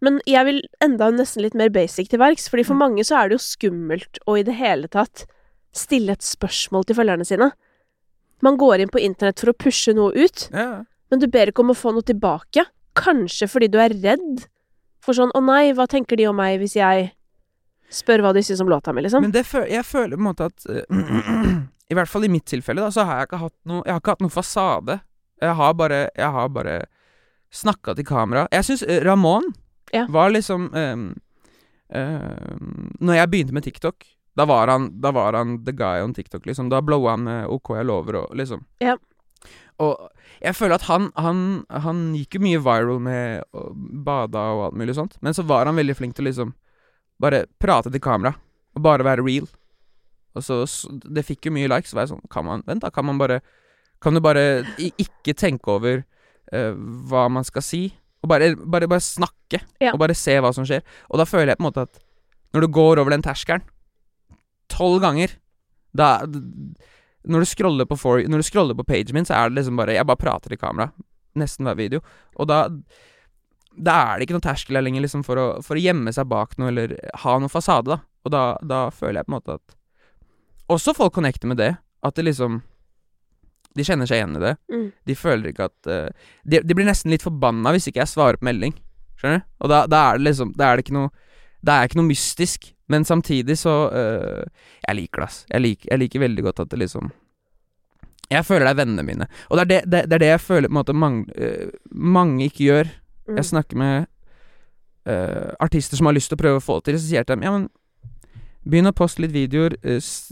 Men 0.05 0.21
jeg 0.29 0.45
vil 0.47 0.61
enda 0.83 1.09
nesten 1.11 1.43
litt 1.43 1.57
mer 1.59 1.71
basic 1.73 2.07
til 2.13 2.21
verks, 2.21 2.45
fordi 2.51 2.63
for 2.69 2.77
Mm. 2.77 2.79
mange 2.85 3.03
så 3.03 3.17
er 3.19 3.29
det 3.29 3.39
jo 3.39 3.43
skummelt 3.49 4.21
å 4.27 4.37
i 4.39 4.43
det 4.47 4.55
hele 4.61 4.87
tatt 4.87 5.25
stille 5.75 6.11
et 6.15 6.21
spørsmål 6.25 6.85
til 6.89 6.95
følgerne 6.97 7.25
sine. 7.27 7.51
Man 8.41 8.57
går 8.57 8.79
inn 8.81 8.89
på 8.89 9.01
internett 9.03 9.39
for 9.39 9.51
å 9.51 9.57
pushe 9.57 9.93
noe 9.93 10.13
ut, 10.15 10.49
Ja. 10.53 10.83
men 11.11 11.19
du 11.19 11.27
ber 11.27 11.47
ikke 11.51 11.59
om 11.63 11.71
å 11.71 11.77
få 11.77 11.91
noe 11.93 12.01
tilbake. 12.03 12.65
Kanskje 12.95 13.47
fordi 13.49 13.67
du 13.71 13.77
er 13.79 13.89
redd 13.89 14.47
for 15.01 15.13
sånn 15.13 15.31
'Å 15.35 15.43
nei, 15.45 15.71
hva 15.73 15.87
tenker 15.87 16.15
de 16.17 16.27
om 16.27 16.35
meg 16.35 16.59
hvis 16.59 16.75
jeg 16.75 17.11
spør 17.89 18.21
hva 18.21 18.33
de 18.33 18.39
syns 18.41 18.61
om 18.61 18.67
låta 18.67 18.93
mi', 18.93 19.01
liksom? 19.01 19.21
Men 19.21 19.31
det 19.31 19.45
føl 19.45 19.67
jeg 19.69 19.83
føler 19.85 20.15
på 20.17 20.19
en 20.19 20.33
måte 20.33 20.45
at 20.45 20.65
I 21.91 21.95
hvert 21.95 22.07
fall 22.07 22.23
i 22.23 22.27
mitt 22.29 22.45
tilfelle, 22.45 22.81
da, 22.81 22.89
så 22.91 23.03
har 23.05 23.17
jeg 23.19 23.27
ikke 23.29 23.39
hatt 23.39 23.55
noe 23.65 23.83
Jeg 23.85 23.93
har 23.93 23.99
ikke 23.99 24.11
hatt 24.11 24.21
noe 24.21 24.29
fasade. 24.29 25.01
Jeg 25.41 25.55
har 25.55 25.73
bare 25.73 26.09
Jeg 26.15 26.31
har 26.31 26.47
bare 26.49 26.85
snakka 27.51 27.95
til 27.95 28.05
kamera. 28.05 28.47
Jeg 28.51 28.63
syns 28.63 28.83
eh, 28.83 29.01
Ramón 29.03 29.53
Ja. 29.93 30.05
var 30.07 30.29
liksom 30.29 30.69
um, 30.75 31.15
Når 33.01 33.13
jeg 33.15 33.29
begynte 33.31 33.53
med 33.53 33.63
TikTok, 33.63 34.05
da 34.39 34.45
var 34.47 34.71
han 34.71 34.89
Da 35.03 35.11
var 35.15 35.35
han 35.35 35.57
the 35.67 35.73
guy 35.75 35.99
on 36.03 36.13
TikTok, 36.15 36.45
liksom. 36.47 36.69
Da 36.71 36.79
blowa 36.85 37.17
han 37.17 37.25
med 37.27 37.51
OK, 37.51 37.73
jeg 37.75 37.87
lover, 37.89 38.21
og 38.23 38.35
liksom. 38.39 38.63
Ja. 38.83 38.95
Og 39.79 40.09
jeg 40.43 40.55
føler 40.55 40.75
at 40.79 40.87
han, 40.87 41.09
han, 41.19 41.39
han 41.71 42.01
gikk 42.15 42.35
jo 42.37 42.41
mye 42.43 42.59
viral 42.63 42.99
med 43.03 43.45
å 43.55 43.69
bada 43.75 44.41
og 44.55 44.63
alt 44.69 44.79
mulig 44.79 44.95
sånt, 44.97 45.15
men 45.23 45.35
så 45.35 45.43
var 45.47 45.67
han 45.69 45.77
veldig 45.79 45.95
flink 45.95 46.15
til 46.17 46.27
liksom 46.27 46.51
bare 47.19 47.45
prate 47.59 47.91
til 47.91 48.03
kamera, 48.03 48.33
og 48.75 48.83
bare 48.83 49.03
være 49.07 49.23
real. 49.25 49.47
Og 50.37 50.43
så, 50.45 50.59
Det 51.09 51.23
fikk 51.27 51.47
jo 51.49 51.55
mye 51.55 51.67
likes, 51.71 51.91
så 51.91 51.97
var 51.97 52.05
jeg 52.05 52.11
sånn 52.13 52.27
Kan 52.31 52.45
man 52.45 52.61
Vent, 52.67 52.83
da. 52.83 52.91
Kan 52.93 53.07
man 53.07 53.17
bare 53.17 53.39
Kan 53.99 54.13
du 54.13 54.21
bare 54.21 54.61
ikke 54.77 55.33
tenke 55.35 55.71
over 55.73 56.03
uh, 56.53 56.73
hva 57.09 57.23
man 57.33 57.43
skal 57.47 57.65
si, 57.65 57.81
og 58.23 58.29
bare, 58.29 58.51
bare, 58.55 58.87
bare 58.87 59.03
snakke, 59.03 59.59
Ja. 59.81 59.91
og 59.93 59.99
bare 59.99 60.15
se 60.15 60.35
hva 60.39 60.51
som 60.55 60.65
skjer. 60.67 60.83
Og 61.09 61.19
da 61.19 61.25
føler 61.27 61.51
jeg 61.53 61.59
på 61.59 61.63
en 61.65 61.69
måte 61.71 61.83
at 61.87 61.99
når 62.53 62.65
du 62.65 62.67
går 62.77 62.99
over 63.01 63.11
den 63.15 63.23
terskelen 63.25 63.63
tolv 64.71 65.01
ganger, 65.03 65.35
da 65.95 66.19
når 67.29 67.43
du, 67.43 67.49
scroller 67.49 67.85
på 67.85 67.97
for, 67.99 68.23
når 68.23 68.41
du 68.41 68.47
scroller 68.47 68.77
på 68.77 68.85
pagen 68.87 69.17
min, 69.17 69.27
så 69.27 69.35
er 69.35 69.49
det 69.49 69.59
liksom 69.59 69.79
bare 69.79 69.97
Jeg 69.97 70.07
bare 70.07 70.19
prater 70.19 70.53
i 70.55 70.57
kamera. 70.57 70.89
Nesten 71.37 71.67
hver 71.67 71.77
video. 71.77 72.01
Og 72.39 72.47
da 72.47 72.69
Da 73.75 73.95
er 73.95 74.17
det 74.17 74.27
ikke 74.27 74.37
noe 74.39 74.43
terskel 74.43 74.75
her 74.75 74.83
lenger 74.83 75.03
liksom 75.05 75.23
for 75.23 75.39
å, 75.39 75.47
for 75.63 75.77
å 75.77 75.83
gjemme 75.83 76.11
seg 76.11 76.27
bak 76.27 76.57
noe, 76.57 76.71
eller 76.71 76.95
ha 77.23 77.37
noe 77.39 77.51
fasade, 77.51 77.91
da. 77.91 77.99
Og 78.25 78.33
da, 78.33 78.57
da 78.65 78.89
føler 78.91 79.21
jeg 79.21 79.27
på 79.27 79.31
en 79.31 79.37
måte 79.37 79.59
at 79.59 79.75
Også 80.69 80.95
folk 80.95 81.13
connecter 81.13 81.47
med 81.47 81.57
det. 81.57 81.75
At 82.03 82.15
det 82.15 82.25
liksom 82.27 82.61
De 83.77 83.85
kjenner 83.85 84.09
seg 84.09 84.19
igjen 84.19 84.35
i 84.39 84.43
det. 84.43 84.55
Mm. 84.71 84.87
De 85.05 85.15
føler 85.15 85.51
ikke 85.51 85.69
at 85.69 85.91
uh, 85.91 86.09
de, 86.43 86.63
de 86.63 86.75
blir 86.75 86.87
nesten 86.87 87.11
litt 87.13 87.23
forbanna 87.23 87.71
hvis 87.75 87.91
ikke 87.91 88.01
jeg 88.01 88.15
svarer 88.15 88.39
på 88.39 88.47
melding. 88.49 88.73
Skjønner 89.19 89.43
du? 89.43 89.47
Og 89.59 89.71
da, 89.71 89.83
da 89.91 90.03
er 90.07 90.19
det 90.19 90.31
liksom 90.31 90.55
Da 90.57 90.69
er 90.69 90.79
det 90.79 90.87
ikke 90.87 90.97
noe 90.97 91.11
Det 91.61 91.75
er 91.75 91.89
ikke 91.89 91.99
noe 91.99 92.09
mystisk. 92.09 92.71
Men 92.89 93.05
samtidig 93.05 93.57
så 93.57 93.89
øh, 93.93 94.43
Jeg 94.87 94.95
liker 94.95 95.21
det, 95.21 95.27
ass. 95.27 95.45
Jeg, 95.49 95.61
lik, 95.61 95.87
jeg 95.91 95.99
liker 95.99 96.19
veldig 96.19 96.43
godt 96.43 96.59
at 96.59 96.71
det 96.71 96.79
liksom 96.79 97.11
Jeg 98.29 98.45
føler 98.45 98.65
det 98.65 98.71
er 98.71 98.85
vennene 98.85 99.03
mine. 99.03 99.27
Og 99.49 99.57
det 99.57 99.61
er 99.61 99.69
det, 99.69 99.81
det, 99.91 100.03
det, 100.09 100.13
er 100.13 100.23
det 100.25 100.31
jeg 100.33 100.41
føler 100.41 100.67
på 100.67 100.71
en 100.71 100.79
måte 100.79 100.93
mange, 100.93 101.25
øh, 101.35 101.71
mange 101.91 102.45
ikke 102.45 102.63
gjør. 102.63 102.89
Mm. 103.27 103.35
Jeg 103.35 103.45
snakker 103.45 103.77
med 103.77 104.05
øh, 105.05 105.53
artister 105.59 105.97
som 105.97 106.05
har 106.05 106.13
lyst 106.13 106.29
til 106.29 106.37
å 106.37 106.43
prøve 106.43 106.61
å 106.61 106.65
få 106.65 106.79
det 106.79 106.91
til, 106.91 106.99
så 106.99 107.07
sier 107.07 107.19
jeg 107.23 107.29
til 107.29 107.37
dem 107.37 107.47
Ja, 107.47 107.57
men 107.57 107.69
Begynn 108.69 108.89
å 108.89 108.93
poste 108.93 109.23
litt 109.23 109.31
videoer. 109.33 109.73
s, 109.81 110.31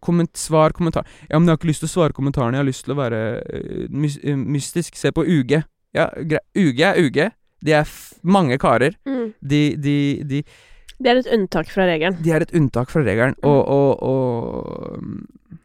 komment, 0.00 0.36
svar 0.36 0.72
kommentar. 0.72 1.06
Ja, 1.28 1.38
men 1.38 1.46
jeg 1.46 1.52
har 1.52 1.58
ikke 1.60 1.68
lyst 1.68 1.84
til 1.84 1.90
å 1.90 1.92
svare 1.92 2.16
kommentarene. 2.16 2.56
Jeg 2.56 2.64
har 2.64 2.68
lyst 2.68 2.84
til 2.86 2.94
å 2.94 2.98
være 2.98 3.20
my 3.92 4.08
mystisk. 4.56 4.96
Se 4.96 5.12
på 5.12 5.22
UG. 5.22 5.62
Ja. 5.94 6.08
UG 6.56 6.80
er 6.80 6.98
UG. 6.98 7.18
De 7.64 7.74
er 7.74 7.92
mange 8.22 8.58
karer. 8.58 8.96
Mm. 9.06 9.32
De, 9.42 9.62
de, 9.76 9.96
de, 10.24 10.42
Det 10.98 11.10
er 11.12 11.20
et 11.20 11.28
unntak 11.36 11.68
fra 11.70 11.84
regelen. 11.86 12.16
de 12.22 12.30
er 12.34 12.42
et 12.42 12.54
unntak 12.58 12.90
fra 12.90 13.02
regelen, 13.06 13.36
og, 13.46 13.60
og, 13.68 14.02
og 14.02 15.58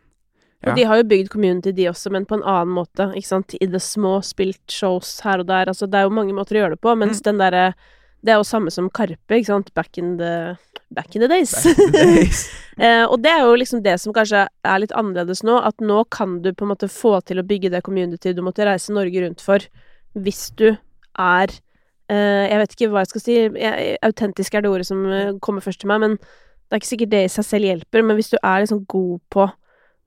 ja. 0.63 0.71
Og 0.71 0.77
de 0.77 0.83
har 0.87 0.99
jo 1.01 1.03
bygd 1.09 1.27
community, 1.33 1.73
de 1.75 1.89
også, 1.89 2.11
men 2.13 2.23
på 2.29 2.37
en 2.37 2.43
annen 2.47 2.71
måte. 2.77 3.09
Ikke 3.17 3.27
sant? 3.27 3.55
I 3.59 3.65
det 3.67 3.81
små, 3.83 4.21
spilt 4.23 4.61
shows 4.71 5.17
her 5.25 5.41
og 5.43 5.49
der. 5.49 5.67
Altså, 5.67 5.89
det 5.91 5.99
er 5.99 6.05
jo 6.07 6.13
mange 6.15 6.31
måter 6.37 6.55
å 6.55 6.61
gjøre 6.61 6.77
det 6.77 6.81
på, 6.85 6.93
mens 6.95 7.19
Mm. 7.19 7.23
den 7.31 7.37
derre 7.41 7.73
Det 8.23 8.31
er 8.31 8.37
jo 8.39 8.43
samme 8.47 8.71
som 8.71 8.85
Karpe, 8.89 9.35
ikke 9.35 9.45
sant? 9.49 9.73
Back 9.75 9.97
in 9.97 10.15
the 10.17 10.57
Back 10.95 11.13
in 11.17 11.19
the 11.21 11.27
days. 11.27 11.51
In 11.65 11.75
the 11.75 11.91
days. 11.91 12.45
Eh, 12.79 13.03
og 13.05 13.21
det 13.21 13.29
er 13.29 13.41
jo 13.43 13.51
liksom 13.53 13.83
det 13.83 13.99
som 13.99 14.13
kanskje 14.13 14.47
er 14.65 14.79
litt 14.79 14.93
annerledes 14.97 15.43
nå, 15.43 15.59
at 15.61 15.75
nå 15.77 16.05
kan 16.09 16.39
du 16.41 16.53
på 16.53 16.63
en 16.65 16.71
måte 16.71 16.87
få 16.89 17.19
til 17.21 17.37
å 17.37 17.43
bygge 17.45 17.69
det 17.69 17.83
community 17.85 18.31
du 18.33 18.41
måtte 18.41 18.65
reise 18.65 18.89
Norge 18.95 19.21
rundt 19.21 19.41
for, 19.45 19.59
hvis 20.17 20.47
du 20.57 20.71
er 21.19 21.53
Jeg 22.13 22.59
vet 22.61 22.73
ikke 22.75 22.89
hva 22.93 23.03
jeg 23.03 23.11
skal 23.13 23.21
si, 23.23 23.35
autentisk 24.03 24.55
er 24.55 24.61
det 24.65 24.69
ordet 24.71 24.87
som 24.89 25.03
eh, 25.09 25.33
kommer 25.43 25.63
først 25.65 25.79
til 25.83 25.89
meg, 25.91 26.01
men 26.03 26.17
det 26.17 26.77
er 26.77 26.81
ikke 26.81 26.89
sikkert 26.93 27.11
det 27.13 27.21
i 27.25 27.31
seg 27.33 27.45
selv 27.47 27.67
hjelper, 27.69 28.03
men 28.05 28.17
hvis 28.19 28.31
du 28.33 28.37
er 28.41 28.63
liksom 28.63 28.83
god 28.89 29.19
på 29.33 29.47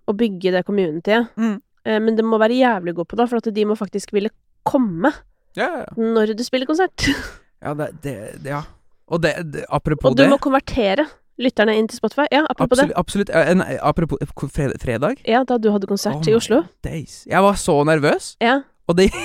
å 0.07 0.15
bygge 0.15 0.53
det 0.55 0.65
communityet, 0.67 1.29
Mm. 1.37 1.61
eh, 1.87 1.99
men 2.01 2.17
det 2.19 2.25
må 2.25 2.39
være 2.39 2.59
jævlig 2.59 2.95
god 2.95 3.07
på 3.11 3.17
det, 3.19 3.29
for 3.31 3.37
at 3.43 3.51
de 3.55 3.65
må 3.67 3.77
faktisk 3.79 4.13
ville 4.13 4.31
komme 4.67 5.13
ja. 5.57 5.85
når 5.97 6.35
du 6.37 6.43
spiller 6.45 6.67
konsert. 6.67 7.07
ja, 7.65 7.75
det, 7.75 7.91
det, 8.03 8.17
det 8.43 8.51
Ja. 8.51 8.63
Og 9.09 9.21
det, 9.23 9.37
det 9.55 9.65
apropos 9.71 10.11
Og 10.11 10.17
du 10.17 10.25
det 10.25 10.31
må 10.33 10.37
konvertere 10.43 11.05
lytterne 11.39 11.77
inn 11.79 11.87
til 11.87 11.97
Spotify. 12.01 12.25
Ja, 12.33 12.41
apropos 12.51 12.81
Absolutt. 12.81 12.97
absolutt 12.99 13.31
eh, 13.31 13.51
en, 13.53 13.63
apropos 13.81 14.19
eh, 14.21 14.73
fredag. 14.83 15.21
Ja, 15.29 15.45
da 15.47 15.59
du 15.63 15.71
hadde 15.71 15.87
konsert 15.87 16.17
Oh 16.27 16.27
i 16.27 16.35
Oslo. 16.35 16.65
Days. 16.83 17.23
Jeg 17.31 17.43
var 17.45 17.55
så 17.55 17.77
nervøs, 17.87 18.37
Ja. 18.43 18.63
og 18.89 18.97
det 18.99 19.13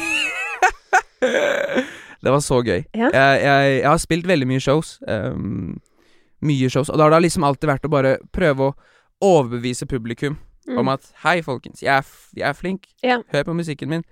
Det 2.22 2.32
var 2.34 2.44
så 2.46 2.62
gøy. 2.62 2.84
Ja. 2.94 3.10
Jeg, 3.10 3.42
jeg, 3.42 3.74
jeg 3.82 3.90
har 3.90 4.02
spilt 4.02 4.28
veldig 4.30 4.48
mye 4.50 4.62
shows. 4.62 5.00
Um, 5.10 5.80
mye 6.46 6.70
shows. 6.70 6.90
Og 6.90 7.00
da 7.00 7.08
har 7.08 7.16
det 7.16 7.24
liksom 7.26 7.46
alltid 7.46 7.70
vært 7.70 7.88
å 7.90 7.94
bare 7.94 8.16
prøve 8.34 8.72
å, 8.72 8.78
overbevise 9.22 9.86
publikum 9.86 10.40
Mm. 10.68 10.78
om 10.78 10.90
at 10.94 11.08
Hei, 11.24 11.42
folkens, 11.42 11.82
jeg 11.82 11.90
er, 11.90 12.06
jeg 12.38 12.50
er 12.50 12.54
flink. 12.54 12.88
Ja. 13.04 13.18
Hør 13.34 13.44
på 13.44 13.54
musikken 13.58 13.90
min. 13.90 14.04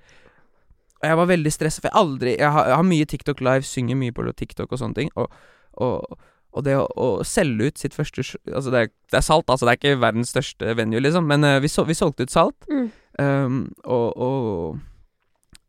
Og 1.02 1.08
jeg 1.08 1.18
var 1.18 1.30
veldig 1.30 1.52
stressa, 1.54 1.82
for 1.82 1.88
jeg 1.88 1.96
aldri 1.96 2.32
Jeg 2.40 2.52
har, 2.52 2.66
jeg 2.68 2.76
har 2.76 2.84
mye 2.84 3.06
TikTok 3.06 3.42
Live, 3.42 3.62
synger 3.64 3.96
mye 3.96 4.12
på 4.12 4.26
TikTok 4.32 4.72
og 4.72 4.80
sånne 4.82 4.98
ting. 4.98 5.12
Og, 5.16 5.30
og, 5.78 6.18
og 6.52 6.66
det 6.66 6.76
å, 6.76 6.88
å 6.98 7.24
selge 7.24 7.70
ut 7.70 7.78
sitt 7.78 7.94
første 7.94 8.26
Altså, 8.54 8.72
det 8.74 8.80
er, 8.80 8.90
det 9.12 9.22
er 9.22 9.26
salt, 9.26 9.50
altså. 9.50 9.66
Det 9.66 9.76
er 9.76 9.80
ikke 9.80 10.02
verdens 10.02 10.34
største 10.34 10.76
venue, 10.76 11.00
liksom. 11.00 11.30
Men 11.30 11.46
uh, 11.46 11.60
vi, 11.62 11.70
så, 11.72 11.86
vi 11.88 11.94
solgte 11.94 12.26
ut 12.26 12.34
salt. 12.34 12.68
Mm. 12.68 12.90
Um, 13.20 13.62
og, 13.86 14.18
og 14.18 14.80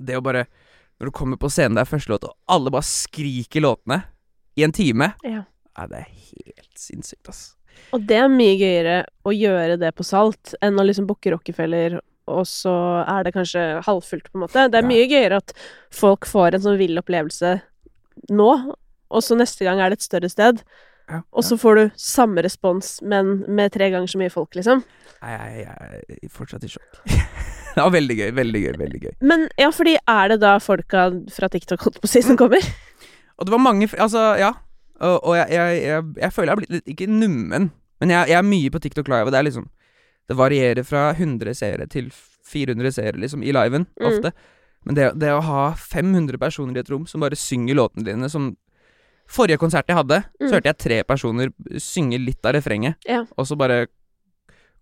det 0.00 0.16
å 0.16 0.24
bare 0.24 0.46
Når 1.00 1.08
du 1.08 1.14
kommer 1.16 1.36
på 1.40 1.48
scenen, 1.50 1.74
det 1.78 1.82
er 1.86 1.88
første 1.90 2.12
låt, 2.12 2.24
og 2.28 2.36
alle 2.52 2.70
bare 2.74 2.84
skriker 2.86 3.62
låtene 3.64 4.02
i 4.60 4.64
en 4.66 4.72
time 4.76 5.12
Ja. 5.24 5.44
Ja, 5.78 5.86
det 5.88 6.00
er 6.02 6.08
helt 6.10 6.76
sinnssykt, 6.76 7.28
ass. 7.30 7.54
Og 7.94 8.02
det 8.04 8.16
er 8.20 8.28
mye 8.28 8.56
gøyere 8.58 8.96
å 9.24 9.32
gjøre 9.32 9.78
det 9.80 9.94
på 9.96 10.04
Salt 10.04 10.52
enn 10.60 10.76
å 10.76 10.84
liksom 10.84 11.06
booke 11.08 11.30
Rockefeller, 11.32 12.00
og 12.28 12.42
så 12.46 12.72
er 13.08 13.24
det 13.24 13.32
kanskje 13.32 13.62
halvfullt, 13.86 14.28
på 14.28 14.36
en 14.36 14.44
måte. 14.44 14.66
Det 14.68 14.76
er 14.78 14.82
Ja. 14.84 14.88
mye 14.90 15.06
gøyere 15.08 15.36
at 15.38 15.54
folk 15.90 16.26
får 16.26 16.54
en 16.54 16.60
sånn 16.66 16.76
vill 16.78 16.98
opplevelse 17.00 17.62
nå, 18.30 18.50
og 19.10 19.22
så 19.22 19.38
neste 19.38 19.64
gang 19.64 19.80
er 19.80 19.88
det 19.90 19.98
et 20.00 20.08
større 20.10 20.28
sted. 20.28 20.62
Ja, 21.08 21.22
Og 21.32 21.42
så 21.42 21.56
får 21.58 21.74
du 21.76 21.90
samme 21.96 22.42
respons, 22.42 23.00
men 23.02 23.44
med 23.48 23.72
tre 23.72 23.88
ganger 23.90 24.06
så 24.06 24.18
mye 24.18 24.30
folk, 24.30 24.52
liksom. 24.54 24.84
Nei, 25.22 25.30
jeg, 25.30 25.66
jeg 25.66 26.20
er 26.22 26.28
fortsatt 26.28 26.62
i 26.64 26.68
sjokk. 26.68 27.00
det 27.76 27.83
var 27.85 27.92
veldig 27.94 28.16
gøy, 28.18 28.30
veldig 28.37 28.62
gøy, 28.64 28.72
veldig 28.80 29.00
gøy. 29.04 29.12
Men 29.22 29.48
ja, 29.59 29.70
fordi 29.74 29.96
er 30.09 30.28
det 30.33 30.40
da 30.42 30.56
folka 30.62 31.09
fra 31.35 31.48
TikTok, 31.52 31.80
holdt 31.87 32.00
på 32.02 32.09
å 32.09 32.11
si, 32.11 32.22
som 32.26 32.37
kommer? 32.40 32.64
Og 33.38 33.46
det 33.46 33.52
var 33.54 33.62
mange 33.64 33.88
Altså, 33.96 34.37
ja. 34.40 34.52
Og, 35.00 35.16
og 35.24 35.37
jeg, 35.38 35.46
jeg, 35.56 35.76
jeg, 35.87 36.09
jeg 36.20 36.33
føler 36.37 36.50
jeg 36.50 36.52
har 36.52 36.61
blitt 36.61 36.72
litt 36.74 36.90
Ikke 36.92 37.06
nummen, 37.09 37.70
men 38.02 38.11
jeg, 38.12 38.35
er 38.37 38.42
mye 38.44 38.70
på 38.74 38.80
TikTok 38.85 39.09
Live, 39.09 39.30
og 39.30 39.33
det 39.33 39.38
er 39.38 39.46
liksom 39.46 39.68
Det 40.28 40.37
varierer 40.37 40.85
fra 40.85 41.06
100 41.14 41.54
seere 41.56 41.87
til 41.88 42.11
400 42.50 42.92
seere, 42.92 43.16
liksom, 43.22 43.42
i 43.46 43.52
liven, 43.54 43.87
Mm. 44.00 44.06
ofte. 44.11 44.33
Men 44.85 44.96
det, 44.96 45.06
det 45.20 45.30
å 45.33 45.40
ha 45.44 45.62
500 45.76 46.38
personer 46.40 46.76
i 46.76 46.80
et 46.80 46.90
rom 46.90 47.06
som 47.06 47.20
bare 47.20 47.37
synger 47.38 47.76
låtene 47.78 48.04
dine, 48.06 48.28
som 48.33 48.50
Forrige 49.30 49.61
konsert 49.62 49.87
jeg 49.88 49.94
hadde, 49.96 50.20
Mm. 50.40 50.48
så 50.48 50.56
hørte 50.56 50.70
jeg 50.72 50.78
tre 50.83 50.96
personer 51.06 51.52
synge 51.78 52.18
litt 52.18 52.44
av 52.44 52.54
refrenget, 52.56 52.96
Ja. 53.06 53.24
og 53.38 53.46
så 53.46 53.56
bare 53.56 53.87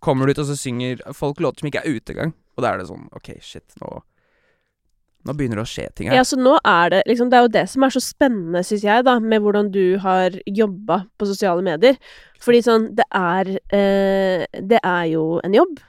kommer 0.00 0.26
du 0.26 0.32
ut, 0.32 0.38
og 0.38 0.46
så 0.48 0.56
synger 0.56 1.02
folk 1.14 1.40
låter 1.42 1.60
som 1.60 1.68
ikke 1.70 1.82
er 1.84 1.90
ute 1.98 2.14
engang. 2.14 2.32
Og 2.58 2.64
da 2.64 2.72
er 2.74 2.80
det 2.82 2.88
sånn 2.90 3.06
OK, 3.14 3.36
shit, 3.40 3.66
nå 3.82 4.00
Nå 5.26 5.34
begynner 5.36 5.58
det 5.58 5.64
å 5.66 5.68
skje 5.68 5.84
ting 5.98 6.06
her. 6.08 6.14
Ja, 6.20 6.22
så 6.24 6.36
nå 6.38 6.54
er 6.62 6.92
det 6.94 7.00
liksom 7.10 7.28
Det 7.28 7.36
er 7.36 7.42
jo 7.44 7.50
det 7.56 7.64
som 7.68 7.82
er 7.84 7.90
så 7.92 8.00
spennende, 8.00 8.62
syns 8.64 8.84
jeg, 8.86 9.02
da, 9.04 9.16
med 9.20 9.42
hvordan 9.44 9.66
du 9.74 9.98
har 10.00 10.36
jobba 10.46 11.00
på 11.18 11.26
sosiale 11.28 11.64
medier. 11.66 11.98
Fordi 12.40 12.60
sånn 12.64 12.86
Det 12.96 13.04
er 13.18 13.50
eh, 13.74 14.46
Det 14.62 14.78
er 14.78 15.04
jo 15.10 15.24
en 15.44 15.56
jobb, 15.58 15.82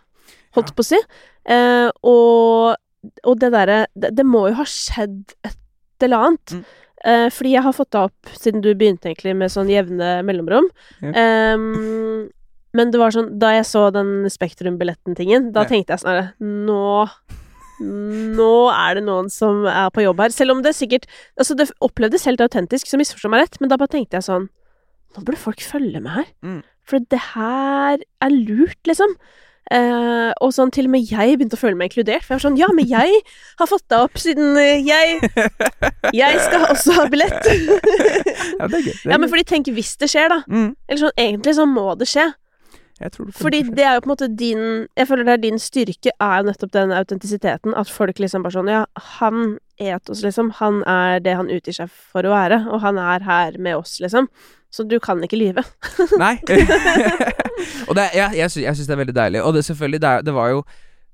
holdt 0.58 0.74
Ja. 0.74 0.76
på 0.76 0.84
å 0.84 0.90
si. 0.90 1.00
Eh, 1.50 1.88
og, 2.10 2.76
og 3.24 3.40
det 3.40 3.52
derre 3.54 3.80
det, 3.96 4.12
det 4.18 4.26
må 4.28 4.48
jo 4.50 4.58
ha 4.60 4.66
skjedd 4.68 5.36
et 5.46 5.56
eller 6.04 6.26
annet. 6.26 6.56
Mm. 6.58 6.66
Eh, 7.06 7.28
fordi 7.32 7.54
jeg 7.54 7.64
har 7.70 7.78
fått 7.78 7.92
det 7.96 8.02
opp 8.10 8.34
siden 8.36 8.66
du 8.66 8.74
begynte 8.74 9.08
egentlig 9.14 9.38
med 9.40 9.54
sånn 9.54 9.70
jevne 9.72 10.18
mellomrom. 10.28 10.68
Ja. 11.06 11.14
Men 12.78 12.92
det 12.94 13.00
var 13.02 13.10
sånn 13.16 13.32
Da 13.42 13.56
jeg 13.56 13.66
så 13.66 13.88
den 13.94 14.28
Spektrum-billetten-tingen, 14.30 15.52
da 15.56 15.64
Ja. 15.66 15.70
tenkte 15.72 15.96
jeg 15.96 16.04
sånn 16.06 16.34
Nå 16.68 17.10
nå 17.80 18.54
er 18.76 18.96
det 18.98 19.06
noen 19.06 19.30
som 19.32 19.62
er 19.66 19.90
på 19.96 20.04
jobb 20.04 20.20
her. 20.20 20.34
Selv 20.36 20.52
om 20.52 20.62
det 20.62 20.74
sikkert 20.76 21.06
Altså, 21.40 21.56
det 21.56 21.70
opplevdes 21.80 22.26
helt 22.28 22.42
autentisk, 22.44 22.90
så 22.92 23.00
misforstå 23.00 23.30
meg 23.32 23.46
rett, 23.46 23.60
men 23.62 23.70
da 23.72 23.78
bare 23.80 23.88
tenkte 23.94 24.20
jeg 24.20 24.28
sånn 24.28 24.50
Nå 25.16 25.24
burde 25.24 25.40
folk 25.42 25.62
følge 25.64 26.02
med 26.04 26.12
her. 26.12 26.26
Mm. 26.44 26.60
For 26.86 27.00
det 27.00 27.20
her 27.34 27.98
er 28.22 28.30
lurt, 28.30 28.78
liksom. 28.86 29.16
Uh, 29.70 30.34
og 30.42 30.52
sånn 30.54 30.72
til 30.74 30.88
og 30.88 30.92
med 30.96 31.06
jeg 31.10 31.36
begynte 31.38 31.54
å 31.58 31.62
føle 31.62 31.78
meg 31.78 31.90
inkludert. 31.92 32.24
For 32.26 32.34
jeg 32.36 32.40
var 32.40 32.46
sånn 32.50 32.60
Ja, 32.60 32.68
men 32.74 32.88
jeg 32.90 33.24
har 33.58 33.70
fått 33.70 33.86
deg 33.90 34.04
opp 34.06 34.18
siden 34.22 34.58
eh, 34.58 34.84
jeg 34.86 35.20
Jeg 36.14 36.40
skal 36.46 36.68
også 36.74 36.96
ha 37.00 37.08
billett. 37.10 37.50
ja, 38.60 38.68
det 38.68 38.80
er 38.80 38.86
gøy. 38.86 38.96
Ja, 39.12 39.18
men 39.18 39.30
fordi 39.30 39.46
tenk 39.50 39.70
hvis 39.74 39.96
det 40.02 40.10
skjer, 40.12 40.30
da. 40.36 40.40
mm, 40.50 40.72
Eller 40.90 41.04
sånn, 41.04 41.18
egentlig 41.22 41.56
så 41.58 41.66
må 41.70 41.88
det 41.98 42.10
skje. 42.10 42.28
Fordi 43.40 43.62
det 43.64 43.84
er 43.86 43.96
jo 43.96 44.02
på 44.04 44.10
en 44.10 44.12
måte 44.12 44.28
din 44.28 44.64
Jeg 44.98 45.08
føler 45.08 45.24
det 45.24 45.34
er 45.34 45.42
din 45.44 45.60
styrke 45.62 46.12
er 46.20 46.42
jo 46.42 46.48
nettopp 46.50 46.74
den 46.74 46.92
autentisiteten. 46.92 47.76
At 47.78 47.92
folk 47.92 48.20
liksom 48.20 48.44
bare 48.44 48.58
sånn 48.58 48.72
Ja, 48.72 48.84
han 49.20 49.58
etos, 49.80 50.24
liksom. 50.26 50.52
Han 50.60 50.82
er 50.84 51.24
det 51.24 51.38
han 51.40 51.52
utgir 51.54 51.78
seg 51.78 51.92
for 51.92 52.28
å 52.28 52.34
være. 52.34 52.66
Og 52.68 52.84
han 52.84 53.00
er 53.00 53.24
her 53.24 53.60
med 53.60 53.80
oss, 53.80 54.00
liksom. 54.04 54.28
Så 54.70 54.84
du 54.84 55.00
kan 55.02 55.24
ikke 55.24 55.40
lyve. 55.40 55.64
Nei. 56.24 56.36
og 57.88 57.96
det, 57.98 58.10
jeg, 58.14 58.36
jeg, 58.38 58.52
sy 58.52 58.66
jeg 58.66 58.76
syns 58.76 58.90
det 58.92 58.96
er 58.98 59.04
veldig 59.06 59.18
deilig. 59.18 59.44
Og 59.48 59.56
det 59.56 59.66
selvfølgelig, 59.66 60.02
det, 60.04 60.14
det 60.28 60.36
var 60.36 60.54
jo 60.54 60.64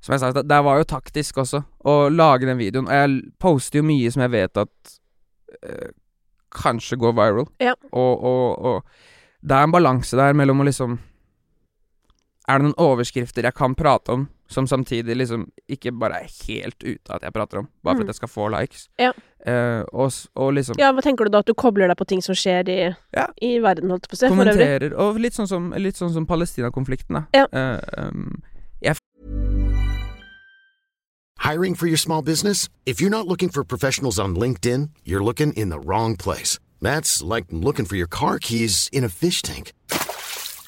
Som 0.04 0.14
jeg 0.14 0.22
sa, 0.22 0.32
det, 0.36 0.44
det 0.50 0.58
var 0.66 0.78
jo 0.78 0.86
taktisk 0.90 1.38
også 1.42 1.64
å 1.86 1.94
lage 2.14 2.46
den 2.46 2.60
videoen. 2.60 2.90
Og 2.90 2.94
jeg 2.94 3.22
poster 3.42 3.80
jo 3.80 3.88
mye 3.88 4.12
som 4.14 4.26
jeg 4.26 4.34
vet 4.36 4.60
at 4.62 4.98
øh, 5.66 5.94
kanskje 6.54 7.00
går 7.02 7.16
viral. 7.18 7.48
Ja. 7.64 7.74
Og, 7.92 8.24
og, 8.24 8.66
og 8.66 9.42
det 9.42 9.58
er 9.58 9.66
en 9.66 9.74
balanse 9.74 10.18
der 10.18 10.38
mellom 10.38 10.62
å 10.62 10.68
liksom 10.68 11.00
Er 12.48 12.60
det 12.60 12.68
noen 12.68 12.76
overskrifter 12.78 13.44
jeg 13.48 13.56
kan 13.58 13.74
prate 13.76 14.10
om, 14.14 14.28
som 14.48 14.68
samtidig 14.70 15.16
liksom 15.18 15.48
ikke 15.68 15.92
bare 15.98 16.20
er 16.22 16.30
helt 16.46 16.78
ute 16.84 17.10
av 17.10 17.16
at 17.18 17.24
jeg 17.24 17.34
prater 17.34 17.58
om, 17.64 17.70
bare 17.84 17.96
for 17.96 18.04
Mm. 18.04 18.10
at 18.10 18.14
jeg 18.14 18.16
skal 18.16 18.30
få 18.30 18.50
likes? 18.54 18.88
Ja. 19.00 19.12
Eh, 19.46 19.84
og, 19.94 20.12
og 20.36 20.54
liksom 20.54 20.76
Ja, 20.78 20.92
hva 20.94 21.02
tenker 21.02 21.26
du 21.26 21.30
da? 21.32 21.40
At 21.40 21.46
du 21.48 21.54
kobler 21.56 21.88
deg 21.88 21.98
på 21.98 22.06
ting 22.06 22.22
som 22.22 22.36
skjer 22.36 22.70
i, 22.70 22.96
Ja. 23.18 23.28
i 23.42 23.58
verden, 23.60 23.90
holdt 23.90 24.06
jeg 24.06 24.10
på 24.10 24.14
å 24.14 24.18
si? 24.18 24.28
Kommenterer 24.30 24.94
Og 24.94 25.18
litt 25.18 25.34
sånn 25.34 25.48
som, 25.48 25.72
litt 25.74 25.96
sånn 25.96 26.14
som 26.14 26.26
Palestina-konflikten, 26.26 27.14
da. 27.16 27.26
Ja. 27.34 27.48
Eh, 27.52 28.08
um, 28.10 28.42
Hiring 31.40 31.76
for 31.76 31.88
your 31.88 31.98
small 31.98 32.22
business? 32.24 32.70
If 32.86 33.00
you're 33.02 33.10
not 33.12 33.28
looking 33.28 33.50
for 33.50 33.64
professionals 33.64 34.18
on 34.20 34.36
LinkedIn, 34.36 34.90
you're 35.04 35.24
looking 35.24 35.54
in 35.54 35.70
the 35.70 35.80
wrong 35.80 36.16
place. 36.16 36.58
That's 36.82 37.22
like 37.22 37.46
looking 37.52 37.86
for 37.86 37.96
your 37.96 38.08
car 38.08 38.40
keys 38.40 38.90
in 38.92 39.04
a 39.04 39.10
fish 39.10 39.42
tank. 39.42 39.72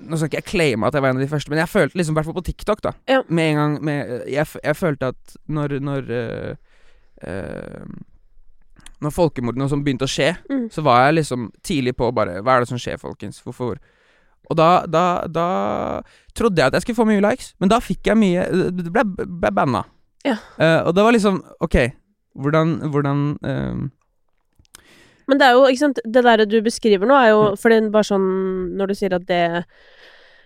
Nå 0.00 0.16
skal 0.16 0.30
ikke 0.30 0.40
jeg 0.40 0.48
claime 0.48 0.86
at 0.88 0.94
jeg 0.96 1.02
var 1.04 1.10
en 1.12 1.18
av 1.20 1.22
de 1.24 1.28
første, 1.28 1.50
men 1.52 1.58
jeg 1.60 1.68
følte 1.68 1.98
liksom, 1.98 2.14
i 2.14 2.16
hvert 2.18 2.28
fall 2.30 2.38
på 2.38 2.44
TikTok, 2.46 2.80
da 2.86 2.92
Ja. 3.10 3.22
Med 3.28 3.50
en 3.50 3.56
gang 3.60 3.74
med, 3.84 4.12
jeg, 4.32 4.46
jeg 4.64 4.76
følte 4.76 5.10
at 5.12 5.36
når 5.48 5.74
Når 5.84 6.10
uh, 6.10 6.54
uh, 7.28 7.84
Når 9.04 9.12
folkemordene 9.12 9.68
begynte 9.84 10.06
å 10.08 10.10
skje, 10.10 10.30
Mm. 10.50 10.68
så 10.72 10.82
var 10.82 11.04
jeg 11.06 11.14
liksom 11.20 11.50
tidlig 11.62 11.96
på 11.96 12.08
bare 12.16 12.40
Hva 12.42 12.56
er 12.56 12.60
det 12.64 12.68
som 12.72 12.78
skjer, 12.80 12.96
folkens? 13.02 13.42
Hvorfor? 13.44 13.76
Og 14.50 14.56
da, 14.56 14.84
da, 14.86 15.24
da 15.28 16.02
trodde 16.36 16.60
jeg 16.60 16.66
at 16.68 16.74
jeg 16.76 16.82
skulle 16.82 16.96
få 17.02 17.06
mye 17.08 17.20
likes, 17.24 17.54
men 17.60 17.68
da 17.72 17.78
fikk 17.80 18.06
jeg 18.06 18.16
mye 18.20 18.44
Det 18.76 18.90
ble, 18.92 19.04
ble 19.26 19.50
banna. 19.56 19.84
Ja. 20.24 20.36
Uh, 20.60 20.88
og 20.88 20.94
det 20.96 21.04
var 21.04 21.12
liksom 21.12 21.42
OK, 21.60 21.76
hvordan, 22.40 22.78
hvordan 22.90 23.20
Men 25.30 25.40
det 25.40 25.48
er 25.48 25.56
jo, 25.56 25.66
ikke 25.68 25.82
sant, 25.82 26.00
det 26.04 26.22
der 26.26 26.44
du 26.48 26.58
beskriver 26.64 27.08
nå, 27.08 27.18
er 27.18 27.32
jo 27.32 27.42
Mm. 27.44 27.58
For 27.60 27.70
det 27.70 27.76
er 27.78 27.92
bare 27.92 28.08
sånn 28.08 28.30
Når 28.78 28.90
du 28.90 28.94
sier 28.98 29.14
at 29.16 29.26
det 29.28 29.44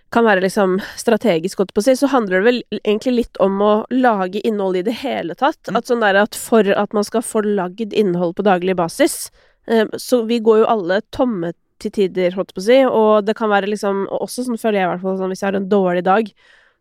kan 0.09 0.25
være 0.25 0.41
liksom 0.41 0.79
strategisk, 0.97 1.59
godt 1.59 1.73
på 1.75 1.83
å 1.83 1.85
si, 1.85 1.93
så 1.99 2.07
handler 2.09 2.39
det 2.39 2.45
vel 2.47 2.79
egentlig 2.79 3.11
litt 3.13 3.37
om 3.45 3.59
å 3.61 3.73
lage 3.93 4.41
innhold 4.41 4.79
i 4.79 4.81
det 4.87 4.95
hele 5.03 5.35
tatt. 5.37 5.59
Mm. 5.69 5.77
At 5.77 5.89
sånn 5.91 6.01
der 6.01 6.17
at 6.17 6.37
for 6.39 6.65
at 6.65 6.95
man 6.97 7.05
skal 7.05 7.21
få 7.21 7.43
lagd 7.45 7.93
innhold 7.93 8.33
på 8.39 8.45
daglig 8.47 8.73
basis 8.79 9.29
eh, 9.69 9.85
Så 10.01 10.23
vi 10.25 10.39
går 10.41 10.63
jo 10.63 10.71
alle 10.73 11.01
tomme 11.13 11.53
til 11.79 11.93
tider, 11.95 12.33
holdt 12.35 12.55
på 12.55 12.63
å 12.63 12.65
si, 12.65 12.79
og 12.85 13.27
det 13.27 13.37
kan 13.37 13.51
være 13.51 13.69
liksom 13.69 14.07
og 14.09 14.25
Også 14.25 14.47
sånn 14.47 14.59
føler 14.59 14.81
jeg 14.81 14.87
i 14.87 14.91
hvert 14.95 15.05
fall 15.05 15.19
sånn 15.21 15.31
hvis 15.31 15.43
jeg 15.43 15.51
har 15.51 15.59
en 15.61 15.69
dårlig 15.71 16.03
dag, 16.09 16.33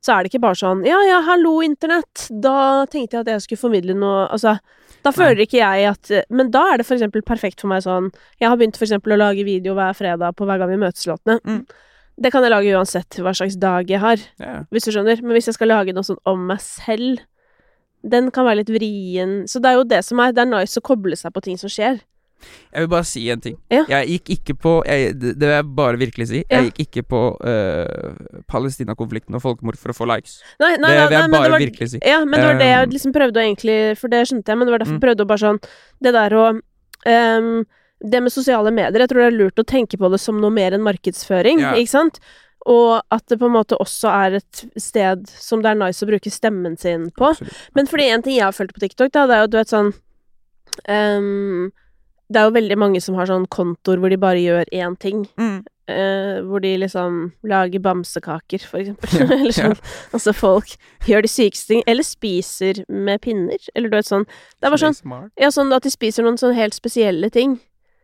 så 0.08 0.16
er 0.16 0.24
det 0.24 0.32
ikke 0.32 0.44
bare 0.46 0.58
sånn 0.58 0.84
Ja, 0.88 0.98
ja, 1.04 1.20
hallo, 1.26 1.58
internett. 1.64 2.28
Da 2.30 2.86
tenkte 2.90 3.18
jeg 3.18 3.26
at 3.26 3.32
jeg 3.34 3.44
skulle 3.44 3.64
formidle 3.66 3.96
noe 3.98 4.24
Altså, 4.32 4.56
da 5.04 5.12
føler 5.14 5.44
ikke 5.44 5.60
jeg 5.60 5.90
at 5.90 6.12
Men 6.32 6.52
da 6.54 6.64
er 6.72 6.80
det 6.80 6.88
for 6.88 6.96
eksempel 6.96 7.24
perfekt 7.26 7.60
for 7.62 7.70
meg 7.72 7.84
sånn 7.84 8.08
Jeg 8.40 8.48
har 8.48 8.56
begynt 8.58 8.78
for 8.80 8.88
eksempel 8.88 9.14
å 9.14 9.20
lage 9.20 9.44
video 9.46 9.76
hver 9.78 9.96
fredag 9.98 10.38
på 10.38 10.48
hver 10.48 10.62
gang 10.62 10.72
vi 10.72 10.80
møtes 10.80 11.06
låtene. 11.08 11.38
Mm. 11.44 11.62
Det 12.18 12.32
kan 12.34 12.42
jeg 12.42 12.50
lage 12.50 12.74
uansett 12.74 13.20
hva 13.22 13.30
slags 13.36 13.54
dag 13.62 13.90
jeg 13.90 14.00
har, 14.02 14.22
yeah. 14.42 14.64
hvis 14.74 14.88
du 14.88 14.90
skjønner. 14.90 15.20
Men 15.22 15.36
hvis 15.36 15.46
jeg 15.46 15.54
skal 15.54 15.70
lage 15.70 15.92
noe 15.94 16.06
sånn 16.06 16.18
om 16.26 16.48
meg 16.50 16.58
selv, 16.64 17.20
den 18.02 18.32
kan 18.34 18.46
være 18.48 18.64
litt 18.64 18.72
vrien. 18.74 19.44
Så 19.46 19.62
det 19.62 19.70
er 19.70 19.78
jo 19.78 19.86
det 19.86 20.00
som 20.06 20.18
er 20.24 20.34
Det 20.34 20.42
er 20.42 20.50
nice 20.50 20.80
å 20.80 20.82
koble 20.84 21.14
seg 21.18 21.34
på 21.34 21.44
ting 21.46 21.60
som 21.60 21.70
skjer. 21.70 22.00
Jeg 22.72 22.84
vil 22.84 22.88
bare 22.92 23.04
si 23.04 23.22
en 23.32 23.40
ting. 23.42 23.56
Ja. 23.72 23.84
Jeg 23.88 24.08
gikk 24.12 24.30
ikke 24.36 24.54
på 24.62 24.72
jeg, 24.86 25.14
Det 25.18 25.32
vil 25.40 25.54
jeg 25.56 25.64
bare 25.74 25.98
virkelig 25.98 26.28
si. 26.30 26.42
Ja. 26.44 26.60
Jeg 26.60 26.70
gikk 26.70 26.78
ikke 26.86 27.02
på 27.10 27.22
uh, 27.42 28.42
Palestina-konflikten 28.46 29.34
og 29.34 29.42
folkemord 29.42 29.78
for 29.80 29.90
å 29.90 29.96
få 29.96 30.06
likes. 30.06 30.38
Nei, 30.60 30.76
nei, 30.78 30.92
det 30.94 31.08
vil 31.08 31.16
jeg 31.18 31.28
nei, 31.28 31.38
bare 31.38 31.50
var, 31.54 31.64
virkelig 31.64 31.88
si. 31.94 32.00
Ja, 32.06 32.20
men 32.24 32.38
det 32.38 32.46
var 32.46 32.60
det 32.62 32.68
jeg 32.70 32.86
Um, 32.88 32.92
liksom 32.94 33.12
prøvde 33.16 33.40
å 33.40 33.44
egentlig 33.44 33.78
For 33.98 34.08
det 34.12 34.20
skjønte 34.30 34.52
jeg, 34.52 34.58
men 34.60 34.66
det 34.68 34.72
var 34.76 34.78
derfor 34.84 34.94
Mm. 34.94 35.00
jeg 35.00 35.06
prøvde 35.08 35.24
å 35.24 35.28
bare 35.32 35.42
sånn 35.42 35.58
Det 36.06 36.12
der 36.14 36.36
å 36.38 36.44
um, 36.54 37.64
Det 37.98 38.20
med 38.22 38.32
sosiale 38.32 38.70
medier, 38.70 39.00
jeg 39.02 39.08
tror 39.10 39.24
det 39.24 39.26
er 39.32 39.38
lurt 39.40 39.58
å 39.58 39.66
tenke 39.66 39.98
på 39.98 40.10
det 40.12 40.20
som 40.22 40.38
noe 40.40 40.50
mer 40.54 40.72
enn 40.76 40.84
markedsføring, 40.86 41.58
Ja. 41.64 41.72
ikke 41.74 41.90
sant? 41.90 42.20
Og 42.66 43.02
at 43.10 43.24
det 43.26 43.38
på 43.40 43.46
en 43.48 43.56
måte 43.56 43.74
også 43.80 44.08
er 44.12 44.36
et 44.38 44.64
sted 44.78 45.26
som 45.28 45.62
det 45.62 45.70
er 45.72 45.78
nice 45.80 46.04
å 46.04 46.08
bruke 46.08 46.30
stemmen 46.30 46.76
sin 46.78 47.10
på. 47.10 47.30
Absolutt. 47.32 47.56
Men 47.74 47.86
fordi 47.90 48.06
en 48.12 48.22
ting 48.22 48.36
jeg 48.36 48.44
har 48.44 48.52
følt 48.54 48.72
på 48.74 48.80
TikTok, 48.84 49.10
da, 49.10 49.26
det 49.26 49.34
er 49.34 49.40
jo 49.42 49.50
du 49.50 49.56
vet 49.58 49.72
sånn 49.72 49.92
ehm, 50.86 51.70
Det 52.28 52.40
er 52.40 52.48
jo 52.48 52.56
veldig 52.58 52.76
mange 52.78 53.00
som 53.00 53.16
har 53.16 53.28
sånn 53.30 53.48
kontoer 53.48 54.00
hvor 54.02 54.12
de 54.12 54.20
bare 54.20 54.40
gjør 54.42 54.70
én 54.76 54.96
ting. 55.00 55.24
Mm. 55.40 55.62
Eh, 55.88 56.42
hvor 56.44 56.60
de 56.60 56.74
liksom 56.82 57.32
lager 57.48 57.80
bamsekaker, 57.80 58.60
for 58.68 58.82
eksempel. 58.82 59.08
Ja, 59.20 59.28
eller 59.38 59.56
sånn. 59.56 59.78
Altså, 60.12 60.34
folk 60.36 60.74
gjør 61.08 61.24
de 61.24 61.30
sykeste 61.32 61.72
ting. 61.72 61.82
Eller 61.88 62.04
spiser 62.04 62.82
med 62.88 63.22
pinner. 63.24 63.62
Eller 63.74 63.88
du 63.88 63.96
vet 63.96 64.10
sånn. 64.10 64.28
Det 64.58 64.68
er 64.68 64.74
bare 64.76 64.92
sånn 64.92 65.30
Ja, 65.40 65.50
sånn 65.54 65.72
at 65.72 65.88
de 65.88 65.94
spiser 65.94 66.26
noen 66.26 66.36
sånn 66.40 66.56
helt 66.58 66.76
spesielle 66.76 67.32
ting. 67.32 67.56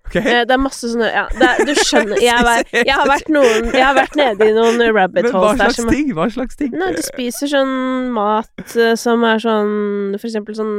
Ok. 0.04 0.16
Eh, 0.20 0.42
det 0.44 0.52
er 0.52 0.58
masse 0.60 0.84
sånne 0.92 1.06
Ja, 1.08 1.22
det 1.32 1.46
er, 1.48 1.60
du 1.64 1.70
skjønner 1.80 2.18
jeg, 2.20 2.28
har 2.36 2.44
vært- 2.44 2.74
jeg 2.76 2.92
har 2.92 3.06
vært 3.08 3.30
noen 3.32 3.70
Jeg 3.72 3.84
har 3.86 3.94
vært 3.96 4.16
nede 4.20 4.48
i 4.50 4.52
noen 4.52 4.82
rabbit 4.92 5.24
Men 5.24 5.32
hva 5.32 5.40
holes 5.46 5.58
der 5.62 5.70
slags 5.72 5.78
er 5.80 5.88
ting? 5.94 6.10
Hva 6.18 6.26
slags 6.34 6.58
ting? 6.60 6.74
Nei, 6.76 6.90
du 6.92 7.00
spiser 7.06 7.48
sånn 7.54 7.72
mat 8.12 8.74
eh, 8.76 8.92
som 9.00 9.24
er 9.24 9.40
sånn 9.40 10.18
For 10.20 10.28
eksempel 10.28 10.58
sånn 10.58 10.74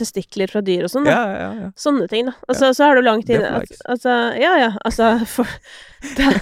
testikler 0.00 0.48
fra 0.50 0.62
dyr 0.64 0.86
og 0.88 0.90
sånn. 0.94 1.04
Ja, 1.12 1.20
ja, 1.36 1.50
ja. 1.60 1.68
Sånne 1.76 2.08
ting, 2.08 2.26
da. 2.30 2.32
Altså, 2.48 2.72
så 2.74 2.88
er 2.88 2.96
du 2.96 3.04
langt 3.06 3.26
tid 3.28 3.36
inne 3.42 3.52
får. 3.60 3.76
Altså, 3.94 4.16
ja 4.40 4.54
ja, 4.62 4.70
altså 4.84 5.12
for, 5.28 5.46
det, 6.16 6.32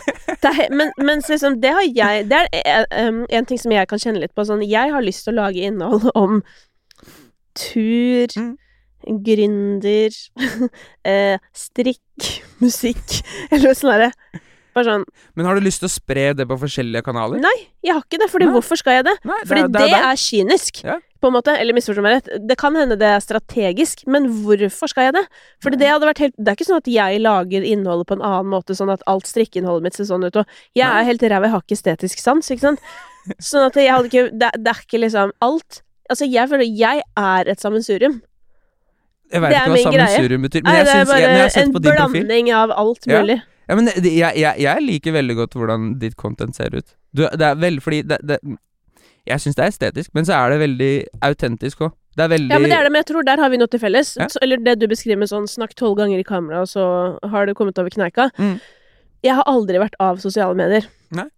det 0.46 0.52
er, 0.54 0.70
Men 0.70 0.94
mens 1.02 1.26
liksom, 1.28 1.58
det 1.60 1.74
har 1.74 1.82
jeg 1.90 2.28
Det 2.30 2.44
er 2.62 2.86
um, 3.08 3.24
en 3.28 3.44
ting 3.50 3.58
som 3.60 3.74
jeg 3.74 3.90
kan 3.90 3.98
kjenne 3.98 4.22
litt 4.22 4.32
på. 4.38 4.46
Sånn, 4.46 4.62
jeg 4.64 4.94
har 4.94 5.02
lyst 5.04 5.26
til 5.26 5.34
å 5.34 5.42
lage 5.42 5.66
innhold 5.68 6.06
om 6.14 6.38
tur, 7.58 8.26
Mm. 8.38 8.56
Gründer, 9.26 10.14
eh, 11.08 11.36
strikk, 11.56 12.30
musikk, 12.64 13.20
eller 13.50 13.74
sånt 13.74 13.92
derre. 13.94 14.12
Bare 14.72 14.86
sånn 14.88 15.02
Men 15.36 15.44
har 15.44 15.58
du 15.58 15.60
lyst 15.66 15.82
til 15.82 15.88
å 15.90 15.92
spre 15.92 16.30
det 16.32 16.46
på 16.48 16.56
forskjellige 16.56 17.04
kanaler? 17.04 17.42
Nei, 17.44 17.56
jeg 17.84 17.92
har 17.92 18.04
ikke 18.06 18.20
det, 18.22 18.28
fordi 18.32 18.46
Nei. 18.48 18.54
hvorfor 18.54 18.78
skal 18.80 18.94
jeg 19.00 19.04
det? 19.10 19.12
Nei, 19.28 19.40
Fordi 19.44 19.64
det, 19.68 19.82
deg. 19.82 19.96
er 19.98 20.16
kynisk, 20.22 20.80
Ja. 20.86 20.94
på 21.20 21.28
en 21.28 21.34
måte. 21.36 21.52
Eller 21.60 21.76
misforstå 21.76 22.00
meg 22.02 22.14
rett. 22.16 22.30
Det 22.48 22.56
kan 22.56 22.74
hende 22.80 22.96
det 22.96 23.10
er 23.10 23.20
strategisk, 23.20 24.06
men 24.08 24.30
hvorfor 24.42 24.88
skal 24.88 25.10
jeg 25.10 25.16
det? 25.18 25.24
Fordi 25.62 25.76
det 25.82 25.90
hadde 25.92 26.08
vært 26.08 26.22
helt 26.24 26.34
Det 26.40 26.48
er 26.48 26.56
ikke 26.56 26.68
sånn 26.70 26.80
at 26.80 26.88
jeg 26.88 27.20
lager 27.20 27.62
innholdet 27.68 28.08
på 28.08 28.16
en 28.16 28.24
annen 28.24 28.48
måte, 28.54 28.72
sånn 28.78 28.90
at 28.96 29.04
alt 29.06 29.28
strikkeinnholdet 29.28 29.84
mitt 29.84 29.94
ser 30.00 30.08
sånn 30.08 30.24
ut, 30.24 30.40
og 30.40 30.46
jeg 30.74 30.88
Nei. 30.88 31.00
er 31.02 31.08
helt 31.10 31.28
ræva, 31.28 31.44
jeg 31.50 31.52
har 31.58 31.66
ikke 31.66 31.76
estetisk 31.78 32.18
sans, 32.24 32.50
ikke 32.56 32.64
sant? 32.70 32.80
Sånn 33.38 33.68
at 33.68 33.76
jeg 33.78 33.92
hadde 33.92 34.08
ikke 34.08 34.24
Det, 34.34 34.48
det 34.58 34.72
er 34.72 34.80
ikke 34.82 34.98
liksom 35.04 35.30
alt 35.46 35.82
Altså, 36.10 36.26
jeg 36.26 36.48
føler 36.50 36.66
jeg 36.66 37.04
er 37.16 37.48
et 37.48 37.60
sammensurium. 37.62 38.16
Jeg 39.32 39.42
vet 39.42 39.54
det 39.54 39.60
ikke 39.60 39.70
hva 39.72 39.84
sammensurium 39.86 40.44
betyr, 40.46 40.64
men 40.64 40.68
Nei, 40.68 40.80
jeg 40.80 40.90
syns 40.90 41.08
når 41.08 41.22
jeg 41.22 41.38
har 41.40 41.54
sett 41.54 41.62
en 41.62 41.72
på 41.72 41.82
din 41.82 41.96
profil 41.96 42.26
blanding 42.26 42.50
av 42.58 42.74
alt 42.82 43.08
mulig. 43.08 43.38
Ja, 43.68 43.78
men 43.78 43.88
det, 43.88 43.94
det, 44.04 44.12
jeg, 44.18 44.36
jeg, 44.42 44.60
jeg 44.66 44.84
liker 44.84 45.16
veldig 45.16 45.38
godt 45.38 45.56
hvordan 45.56 45.88
ditt 46.02 46.18
content 46.20 46.58
ser 46.58 46.74
ut. 46.76 46.94
Du, 47.16 47.24
det 47.24 47.46
er 47.46 47.58
veldig 47.60 47.82
fordi 47.84 48.02
det, 48.10 48.18
det, 48.26 48.38
Jeg 49.28 49.44
syns 49.44 49.56
det 49.56 49.64
er 49.64 49.72
estetisk, 49.72 50.12
men 50.18 50.26
så 50.28 50.36
er 50.36 50.52
det 50.52 50.62
veldig 50.66 50.92
autentisk 51.30 51.86
òg. 51.86 51.94
Det 52.12 52.26
er 52.26 52.32
veldig 52.34 52.52
Ja, 52.52 52.60
men 52.60 52.68
det 52.68 52.76
er 52.76 52.84
det, 52.84 52.92
men 52.92 53.00
jeg 53.00 53.08
tror 53.08 53.24
der 53.24 53.40
har 53.40 53.52
vi 53.52 53.60
noe 53.62 53.72
til 53.72 53.80
felles. 53.80 54.14
Ja. 54.20 54.28
Eller 54.44 54.60
det 54.60 54.76
du 54.82 54.88
beskriver 54.90 55.22
med 55.22 55.30
sånn 55.30 55.48
snakk 55.48 55.72
tolv 55.78 55.96
ganger 56.02 56.20
i 56.20 56.26
kamera, 56.28 56.64
og 56.66 56.68
så 56.68 56.84
har 57.32 57.48
du 57.48 57.54
kommet 57.56 57.78
over 57.80 57.94
kneika. 57.94 58.28
Mm. 58.36 58.58
Jeg 59.24 59.38
har 59.38 59.48
aldri 59.48 59.80
vært 59.80 59.96
av 60.02 60.20
sosiale 60.20 60.58
medier. 60.58 60.88
Nei. 61.16 61.30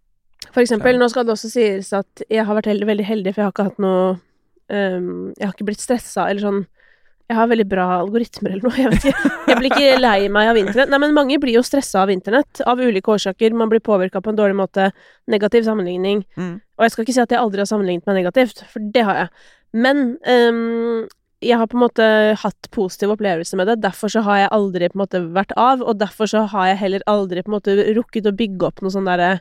For 0.51 0.63
eksempel, 0.63 0.97
nå 0.99 1.07
skal 1.11 1.27
det 1.27 1.35
også 1.35 1.51
sies 1.51 1.93
at 1.95 2.25
jeg 2.27 2.43
har 2.43 2.57
vært 2.57 2.67
heldig, 2.71 2.87
veldig 2.89 3.07
heldig, 3.07 3.33
for 3.35 3.41
jeg 3.41 3.47
har 3.47 3.55
ikke 3.55 3.67
hatt 3.69 3.83
noe 3.83 4.01
um, 4.67 5.31
Jeg 5.37 5.45
har 5.45 5.53
ikke 5.53 5.69
blitt 5.69 5.83
stressa, 5.83 6.27
eller 6.27 6.43
sånn 6.43 6.63
Jeg 7.25 7.37
har 7.39 7.47
veldig 7.49 7.65
bra 7.65 7.85
algoritmer 7.97 8.53
eller 8.53 8.67
noe, 8.67 8.77
jeg 8.77 8.91
vet 8.91 9.05
ikke. 9.09 9.29
Jeg 9.49 9.57
blir 9.57 9.71
ikke 9.73 9.97
lei 9.97 10.27
meg 10.29 10.49
av 10.51 10.59
internett. 10.61 10.91
Nei, 10.93 10.99
men 11.01 11.15
mange 11.17 11.39
blir 11.41 11.55
jo 11.57 11.63
stressa 11.65 12.03
av 12.03 12.11
internett, 12.13 12.61
av 12.69 12.77
ulike 12.77 13.09
årsaker. 13.15 13.55
Man 13.57 13.71
blir 13.71 13.81
påvirka 13.81 14.21
på 14.21 14.29
en 14.29 14.37
dårlig 14.37 14.57
måte. 14.59 14.91
Negativ 15.31 15.65
sammenligning. 15.65 16.21
Mm. 16.37 16.59
Og 16.77 16.85
jeg 16.85 16.93
skal 16.93 17.05
ikke 17.05 17.15
si 17.15 17.23
at 17.23 17.33
jeg 17.33 17.41
aldri 17.41 17.63
har 17.63 17.69
sammenlignet 17.71 18.05
meg 18.05 18.19
negativt, 18.19 18.61
for 18.69 18.91
det 18.93 19.05
har 19.07 19.21
jeg. 19.23 19.31
Men 19.85 20.03
um, 20.21 21.07
jeg 21.41 21.57
har 21.59 21.69
på 21.71 21.79
en 21.79 21.83
måte 21.83 22.07
hatt 22.41 22.69
positive 22.75 23.15
opplevelser 23.17 23.57
med 23.57 23.71
det. 23.71 23.79
Derfor 23.83 24.11
så 24.13 24.21
har 24.27 24.43
jeg 24.43 24.53
aldri 24.59 24.89
på 24.91 24.99
en 24.99 25.03
måte 25.03 25.23
vært 25.35 25.55
av, 25.57 25.81
og 25.81 25.97
derfor 26.01 26.29
så 26.29 26.45
har 26.53 26.69
jeg 26.71 26.81
heller 26.83 27.07
aldri 27.09 27.41
på 27.41 27.51
en 27.51 27.57
måte 27.57 27.75
rukket 27.97 28.29
å 28.29 28.35
bygge 28.37 28.69
opp 28.69 28.85
noe 28.85 28.93
sånn 28.93 29.09
derre 29.09 29.39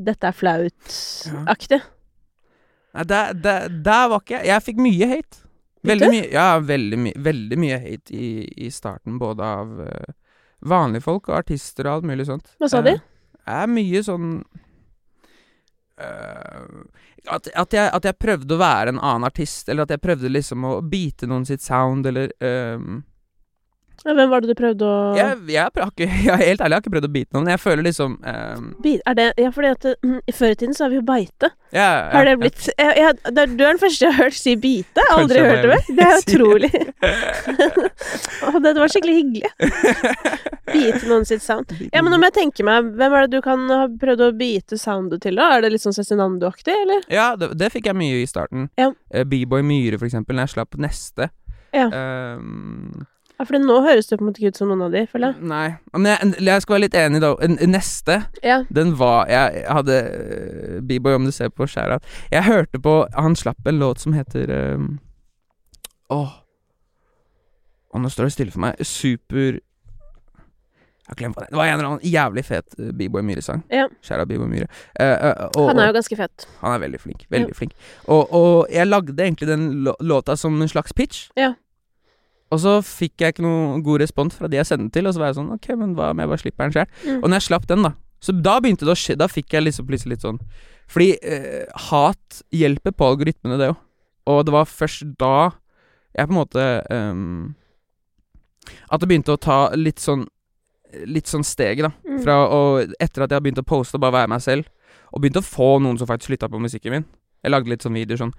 'dette 0.00 0.26
er 0.26 0.36
flaut'-aktig. 0.36 1.80
Nei, 2.96 3.04
der, 3.04 3.32
der, 3.36 3.68
der 3.68 4.04
var 4.10 4.22
ikke 4.22 4.38
jeg. 4.38 4.46
Jeg 4.50 4.66
fikk 4.66 4.82
mye 4.82 5.08
hate. 5.10 5.42
Veldig 5.86 6.08
mye, 6.12 6.24
ja, 6.32 6.48
veldig, 6.60 6.98
my, 7.00 7.12
veldig 7.24 7.58
mye 7.60 7.78
hate 7.80 8.16
i, 8.16 8.30
i 8.66 8.70
starten, 8.72 9.18
både 9.20 9.46
av 9.46 9.78
uh, 9.80 10.10
vanlige 10.68 11.06
folk 11.06 11.30
og 11.30 11.38
artister 11.38 11.88
og 11.88 11.98
alt 11.98 12.10
mulig 12.10 12.26
sånt. 12.28 12.52
Hva 12.60 12.68
sa 12.68 12.82
de? 12.84 12.98
Det 13.00 13.60
er 13.60 13.70
mye 13.78 14.04
sånn 14.06 14.34
Uh, 16.00 16.80
at, 17.28 17.50
at, 17.52 17.74
jeg, 17.76 17.90
at 17.92 18.06
jeg 18.08 18.16
prøvde 18.16 18.54
å 18.56 18.60
være 18.62 18.94
en 18.94 19.00
annen 19.04 19.26
artist, 19.28 19.68
eller 19.68 19.84
at 19.84 19.90
jeg 19.92 20.00
prøvde 20.00 20.30
liksom 20.32 20.64
å 20.64 20.70
bite 20.80 21.26
noen 21.28 21.44
sitt 21.44 21.60
sound, 21.60 22.08
eller 22.08 22.32
Ja, 22.40 23.02
Hvem 24.00 24.30
var 24.30 24.40
det 24.40 24.48
du 24.48 24.56
prøvde 24.56 24.86
å 24.88 24.92
jeg, 25.12 25.36
jeg, 25.52 25.72
ikke, 25.76 26.06
jeg 26.24 26.32
er 26.32 26.40
helt 26.40 26.62
ærlig, 26.64 26.72
jeg 26.72 26.76
har 26.76 26.80
ikke 26.80 26.92
prøvd 26.94 27.08
å 27.08 27.12
bite 27.12 27.36
noen. 27.36 27.50
Jeg 27.52 27.60
føler 27.60 27.84
liksom 27.84 28.14
um... 28.16 28.70
Er 28.88 29.16
det 29.18 29.26
Ja, 29.36 29.50
fordi 29.52 29.72
at 29.74 29.88
mm, 30.08 30.20
før 30.38 30.54
i 30.54 30.58
tiden 30.62 30.76
så 30.76 30.86
har 30.86 30.92
vi 30.94 31.00
jo 31.00 31.04
beite. 31.04 31.50
ja, 31.76 31.88
Har 32.14 32.28
det 32.28 32.36
blitt 32.40 32.68
jeg, 32.70 32.94
jeg, 32.96 33.18
Du 33.28 33.42
er 33.42 33.68
den 33.68 33.82
første 33.82 34.06
jeg 34.06 34.16
har 34.16 34.24
hørt 34.24 34.38
si 34.38 34.54
bite. 34.60 35.04
Aldri 35.12 35.44
hørt 35.44 35.66
det 35.66 35.74
før. 35.74 35.90
Det 35.98 36.06
er 36.06 36.20
utrolig. 36.24 36.70
Det, 38.60 38.72
var 38.76 38.90
skikkelig 38.92 39.14
hyggelig. 39.14 39.50
Bite 40.70 41.08
noen 41.10 41.26
sitt 41.28 41.42
sound. 41.44 41.72
Ja, 41.92 42.02
men 42.04 42.14
om 42.16 42.24
jeg 42.24 42.34
tenker 42.36 42.66
meg, 42.66 42.90
hvem 42.96 43.14
er 43.16 43.26
det 43.26 43.38
du 43.38 43.44
kan 43.44 43.62
ha 43.68 43.84
prøvd 44.00 44.24
å 44.24 44.30
bite 44.36 44.78
soundet 44.80 45.24
til, 45.24 45.36
da? 45.38 45.50
Er 45.56 45.64
det 45.64 45.72
litt 45.74 45.84
sånn 45.84 45.96
Cezinando-aktig, 45.96 46.72
eller? 46.86 47.04
Ja, 47.12 47.32
det, 47.40 47.52
det 47.60 47.70
fikk 47.74 47.90
jeg 47.90 47.98
mye 48.00 48.22
i 48.22 48.28
starten. 48.30 48.68
Ja. 48.80 48.90
Uh, 49.12 49.24
B-boy 49.28 49.64
Myhre, 49.66 50.00
for 50.00 50.08
eksempel, 50.08 50.38
når 50.38 50.48
jeg 50.48 50.54
slapp 50.56 50.78
Neste. 50.80 51.30
Ja. 51.76 51.86
Ehm, 51.94 53.04
Ja, 53.40 53.46
for 53.48 53.56
nå 53.56 53.78
høres 53.80 54.10
det 54.10 54.18
på 54.18 54.24
en 54.26 54.28
måte 54.28 54.42
ikke 54.42 54.52
ut 54.52 54.58
som 54.60 54.68
noen 54.68 54.82
av 54.84 54.92
de, 54.92 55.00
føler 55.08 55.30
jeg. 55.32 55.48
nei, 55.48 55.68
men 55.96 56.08
jeg, 56.10 56.32
jeg 56.44 56.62
skal 56.66 56.74
være 56.74 56.82
litt 56.84 56.96
enig, 57.00 57.20
da. 57.24 57.30
Neste, 57.70 58.16
Ja. 58.44 58.58
den 58.68 58.90
var 59.00 59.30
Jeg 59.32 59.62
hadde 59.64 59.96
eh, 59.96 60.74
B-boy, 60.84 61.14
om 61.16 61.24
du 61.24 61.32
ser 61.32 61.48
på 61.48 61.64
skjæra 61.64 61.96
Jeg 62.32 62.44
hørte 62.44 62.80
på 62.84 63.06
Han 63.16 63.36
slapp 63.36 63.64
en 63.66 63.78
låt 63.80 64.02
som 64.04 64.12
heter 64.12 64.52
ehm, 64.52 64.90
Åh 66.12 66.34
Å, 67.90 67.98
nå 67.98 68.10
står 68.12 68.28
det 68.28 68.34
stille 68.34 68.52
for 68.54 68.62
meg. 68.66 68.76
Super 68.86 69.56
Jeg 69.56 71.08
har 71.08 71.18
glemt 71.22 71.38
hva 71.38 71.46
det 71.46 71.54
Det 71.54 71.58
var 71.62 71.70
en 71.70 71.78
eller 71.78 71.88
annen 71.94 72.04
jævlig 72.12 72.44
fet 72.46 72.76
eh, 72.76 72.92
B-boy 73.00 73.24
Myhre-sang. 73.24 73.64
Ja. 73.72 73.88
Skjæra 74.04 74.28
B-boy 74.28 74.52
Myhre. 74.52 74.68
Uh, 75.00 75.48
uh, 75.56 75.64
Han 75.72 75.80
er 75.80 75.88
jo 75.90 75.96
ganske 75.96 76.20
fett. 76.20 76.46
Han 76.60 76.76
er 76.76 76.84
veldig 76.84 77.00
flink. 77.02 77.24
Veldig 77.32 77.56
flink. 77.56 77.72
Og, 78.04 78.28
og 78.36 78.68
jeg 78.70 78.86
lagde 78.86 79.16
egentlig 79.16 79.48
den 79.48 79.66
låta 80.04 80.36
som 80.36 80.60
en 80.60 80.70
slags 80.70 80.92
pitch. 80.92 81.30
Ja. 81.40 81.54
Og 82.50 82.58
så 82.58 82.76
fikk 82.82 83.22
jeg 83.22 83.34
ikke 83.34 83.44
noe 83.44 83.78
god 83.86 84.02
respons 84.02 84.34
fra 84.36 84.48
de 84.50 84.58
jeg 84.58 84.66
sendte 84.66 84.96
til, 84.96 85.06
og 85.06 85.14
så 85.14 85.22
var 85.22 85.30
jeg 85.30 85.38
sånn 85.38 85.52
Ok, 85.54 85.68
men 85.78 85.94
hva 85.98 86.10
om 86.14 86.22
jeg 86.22 86.30
bare 86.32 86.42
slipper 86.42 86.66
den 86.66 86.74
sjøl? 86.74 86.88
Mm. 87.04 87.20
Og 87.20 87.28
når 87.28 87.38
jeg 87.38 87.46
slapp 87.46 87.68
den, 87.70 87.86
da, 87.86 87.92
så 88.20 88.34
da 88.36 88.56
begynte 88.60 88.88
det 88.88 88.94
å 88.94 88.98
skje 88.98 89.16
Da 89.20 89.30
fikk 89.30 89.54
jeg 89.54 89.66
liksom 89.66 89.86
plutselig 89.88 90.16
litt 90.16 90.26
sånn 90.26 90.40
Fordi 90.90 91.12
eh, 91.22 91.62
hat 91.88 92.42
hjelper 92.54 92.94
på 92.96 93.12
algoritmene, 93.12 93.58
det 93.60 93.70
òg. 93.72 93.78
Og 94.30 94.42
det 94.46 94.54
var 94.54 94.68
først 94.68 95.14
da 95.20 95.50
jeg 96.10 96.26
på 96.26 96.34
en 96.34 96.40
måte 96.40 96.66
um, 96.90 97.54
At 98.90 99.00
det 99.00 99.08
begynte 99.10 99.34
å 99.34 99.40
ta 99.40 99.62
litt 99.78 100.02
sånn 100.02 100.26
Litt 101.06 101.30
sånn 101.30 101.46
steget, 101.46 101.86
da. 101.86 101.92
Mm. 102.02 102.18
Fra 102.24 102.36
å 102.50 102.60
Etter 102.98 103.24
at 103.24 103.32
jeg 103.32 103.44
begynte 103.44 103.62
å 103.62 103.68
poste 103.68 103.94
og 103.94 104.02
bare 104.02 104.16
være 104.18 104.32
meg 104.32 104.42
selv, 104.42 104.66
og 105.14 105.22
begynte 105.22 105.38
å 105.38 105.46
få 105.46 105.76
noen 105.78 106.00
som 106.00 106.08
faktisk 106.10 106.32
lytta 106.32 106.48
på 106.50 106.58
musikken 106.58 106.96
min. 106.96 107.04
Jeg 107.44 107.52
lagde 107.54 107.70
litt 107.70 107.86
sånn 107.86 107.94
videoer 107.94 108.18
sånn 108.24 108.32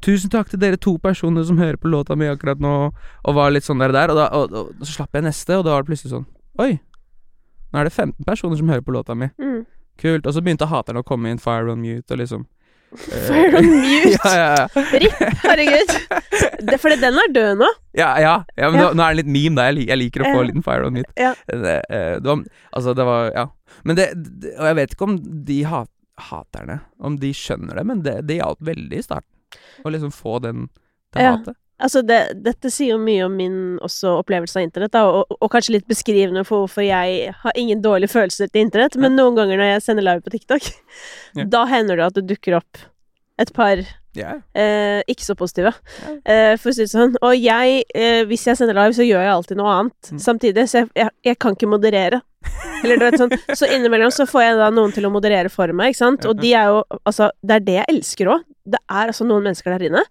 'Tusen 0.00 0.30
takk 0.30 0.50
til 0.50 0.60
dere 0.62 0.78
to 0.78 0.96
personer 1.02 1.44
som 1.44 1.58
hører 1.58 1.76
på 1.76 1.90
låta 1.90 2.16
mi 2.16 2.28
akkurat 2.30 2.60
nå', 2.62 2.92
og 3.24 3.34
var 3.34 3.50
litt 3.50 3.66
sånn 3.66 3.82
der 3.82 3.90
og 3.90 3.98
der. 3.98 4.12
Og, 4.12 4.16
da, 4.16 4.26
og, 4.30 4.52
og, 4.52 4.84
så 4.84 5.00
slapp 5.00 5.14
jeg 5.14 5.26
neste, 5.26 5.58
og 5.58 5.64
da 5.66 5.74
var 5.74 5.82
det 5.82 5.90
plutselig 5.90 6.14
sånn 6.14 6.28
Oi, 6.58 6.78
nå 7.70 7.78
er 7.78 7.86
det 7.86 7.94
15 7.94 8.24
personer 8.26 8.58
som 8.58 8.70
hører 8.70 8.82
på 8.82 8.94
låta 8.94 9.14
mi. 9.14 9.28
Mm. 9.38 9.66
Kult. 9.98 10.26
Og 10.26 10.34
så 10.34 10.42
begynte 10.42 10.66
haterne 10.70 11.02
å 11.02 11.06
komme 11.06 11.30
inn, 11.30 11.42
Fire 11.42 11.70
on 11.70 11.82
mute, 11.82 12.06
og 12.14 12.18
liksom 12.18 12.46
eh, 13.12 13.26
Fire 13.28 13.60
on 13.60 13.68
mute. 13.68 14.12
ja, 14.16 14.32
ja, 14.32 14.48
ja. 14.56 14.84
Ripp, 15.04 15.20
herregud. 15.44 15.94
Det, 16.66 16.80
fordi 16.82 16.98
den 17.02 17.20
er 17.22 17.30
død 17.34 17.62
nå. 17.62 17.68
Ja, 17.98 18.10
ja, 18.22 18.34
ja 18.58 18.72
men. 18.72 18.80
Nå, 18.80 18.90
nå 18.98 19.04
er 19.04 19.14
det 19.14 19.22
litt 19.22 19.32
meme, 19.36 19.58
da. 19.58 19.68
Jeg, 19.68 19.86
jeg 19.90 20.02
liker 20.02 20.24
å 20.24 20.32
få 20.32 20.42
en 20.42 20.50
liten 20.50 20.66
fire 20.66 20.88
on 20.88 20.98
mute. 20.98 21.14
Ja. 21.20 21.34
Det, 21.46 21.78
eh, 21.90 22.16
det 22.18 22.32
var, 22.32 22.44
altså, 22.72 22.96
det 22.98 23.08
var 23.08 23.32
Ja. 23.34 23.48
Men 23.86 23.98
det, 23.98 24.08
det 24.42 24.54
Og 24.56 24.64
jeg 24.64 24.76
vet 24.78 24.94
ikke 24.94 25.06
om 25.06 25.18
de 25.46 25.56
hat, 25.68 25.90
haterne 26.30 26.78
Om 27.04 27.18
de 27.20 27.28
skjønner 27.36 27.78
det, 27.78 27.84
men 27.86 28.00
det, 28.02 28.14
det 28.26 28.40
hjalp 28.40 28.62
veldig 28.64 28.98
i 28.98 29.04
starten. 29.04 29.37
Å 29.84 29.90
liksom 29.94 30.12
få 30.14 30.40
den 30.42 30.68
til 31.12 31.22
Ja. 31.22 31.36
hatet. 31.36 31.56
Altså, 31.80 32.00
det, 32.02 32.42
dette 32.42 32.72
sier 32.74 32.96
jo 32.96 32.98
mye 32.98 33.22
om 33.28 33.36
min 33.38 33.78
også 33.86 34.16
opplevelse 34.18 34.56
av 34.58 34.64
internett, 34.66 34.90
da, 34.96 35.04
og, 35.06 35.28
og 35.40 35.50
kanskje 35.52 35.76
litt 35.76 35.86
beskrivende 35.86 36.42
for 36.44 36.64
hvorfor 36.66 36.82
jeg 36.82 37.30
har 37.44 37.52
ingen 37.54 37.80
dårlige 37.84 38.10
følelser 38.10 38.50
til 38.50 38.64
internett, 38.66 38.96
men 38.98 39.14
noen 39.14 39.36
ganger 39.38 39.60
når 39.60 39.70
jeg 39.76 39.84
sender 39.86 40.02
live 40.08 40.24
på 40.26 40.32
TikTok, 40.34 40.66
Ja. 41.38 41.44
da 41.46 41.64
hender 41.70 41.96
det 42.00 42.06
at 42.10 42.14
det 42.18 42.26
dukker 42.32 42.56
opp 42.58 42.82
et 43.38 43.52
par 43.54 43.78
Ja. 44.18 44.32
eh, 44.58 45.04
ikke 45.06 45.22
så 45.22 45.36
positive, 45.38 45.70
Ja. 46.02 46.16
eh, 46.26 46.56
for 46.58 46.72
å 46.72 46.74
si 46.74 46.82
det 46.82 46.90
sånn. 46.90 47.14
Og 47.22 47.36
jeg, 47.38 47.84
eh, 47.94 48.24
hvis 48.26 48.48
jeg 48.50 48.58
sender 48.58 48.74
live, 48.74 48.96
så 48.98 49.06
gjør 49.06 49.22
jeg 49.22 49.30
alltid 49.36 49.56
noe 49.62 49.70
annet 49.78 50.10
Mm. 50.10 50.18
samtidig, 50.18 50.66
så 50.66 50.80
jeg, 50.82 50.90
jeg, 50.96 51.10
jeg 51.30 51.38
kan 51.38 51.54
ikke 51.54 51.70
moderere. 51.70 52.22
Eller 52.82 52.96
du 52.98 53.04
vet 53.06 53.20
sånn, 53.22 53.30
så 53.54 53.70
innimellom 53.70 54.10
så 54.10 54.26
får 54.26 54.42
jeg 54.48 54.56
da 54.58 54.70
noen 54.74 54.92
til 54.94 55.06
å 55.06 55.12
moderere 55.14 55.48
for 55.50 55.70
meg, 55.72 55.94
ikke 55.94 56.02
sant, 56.02 56.26
og 56.26 56.40
de 56.42 56.52
er 56.54 56.66
jo, 56.74 56.82
altså, 57.06 57.30
det 57.46 57.54
er 57.54 57.60
det 57.70 57.78
jeg 57.78 57.86
elsker 57.94 58.26
òg. 58.34 58.42
Det 58.68 58.80
er 58.86 59.10
altså 59.10 59.26
noen 59.28 59.48
mennesker 59.48 59.74
der 59.74 59.88
inne 59.88 60.04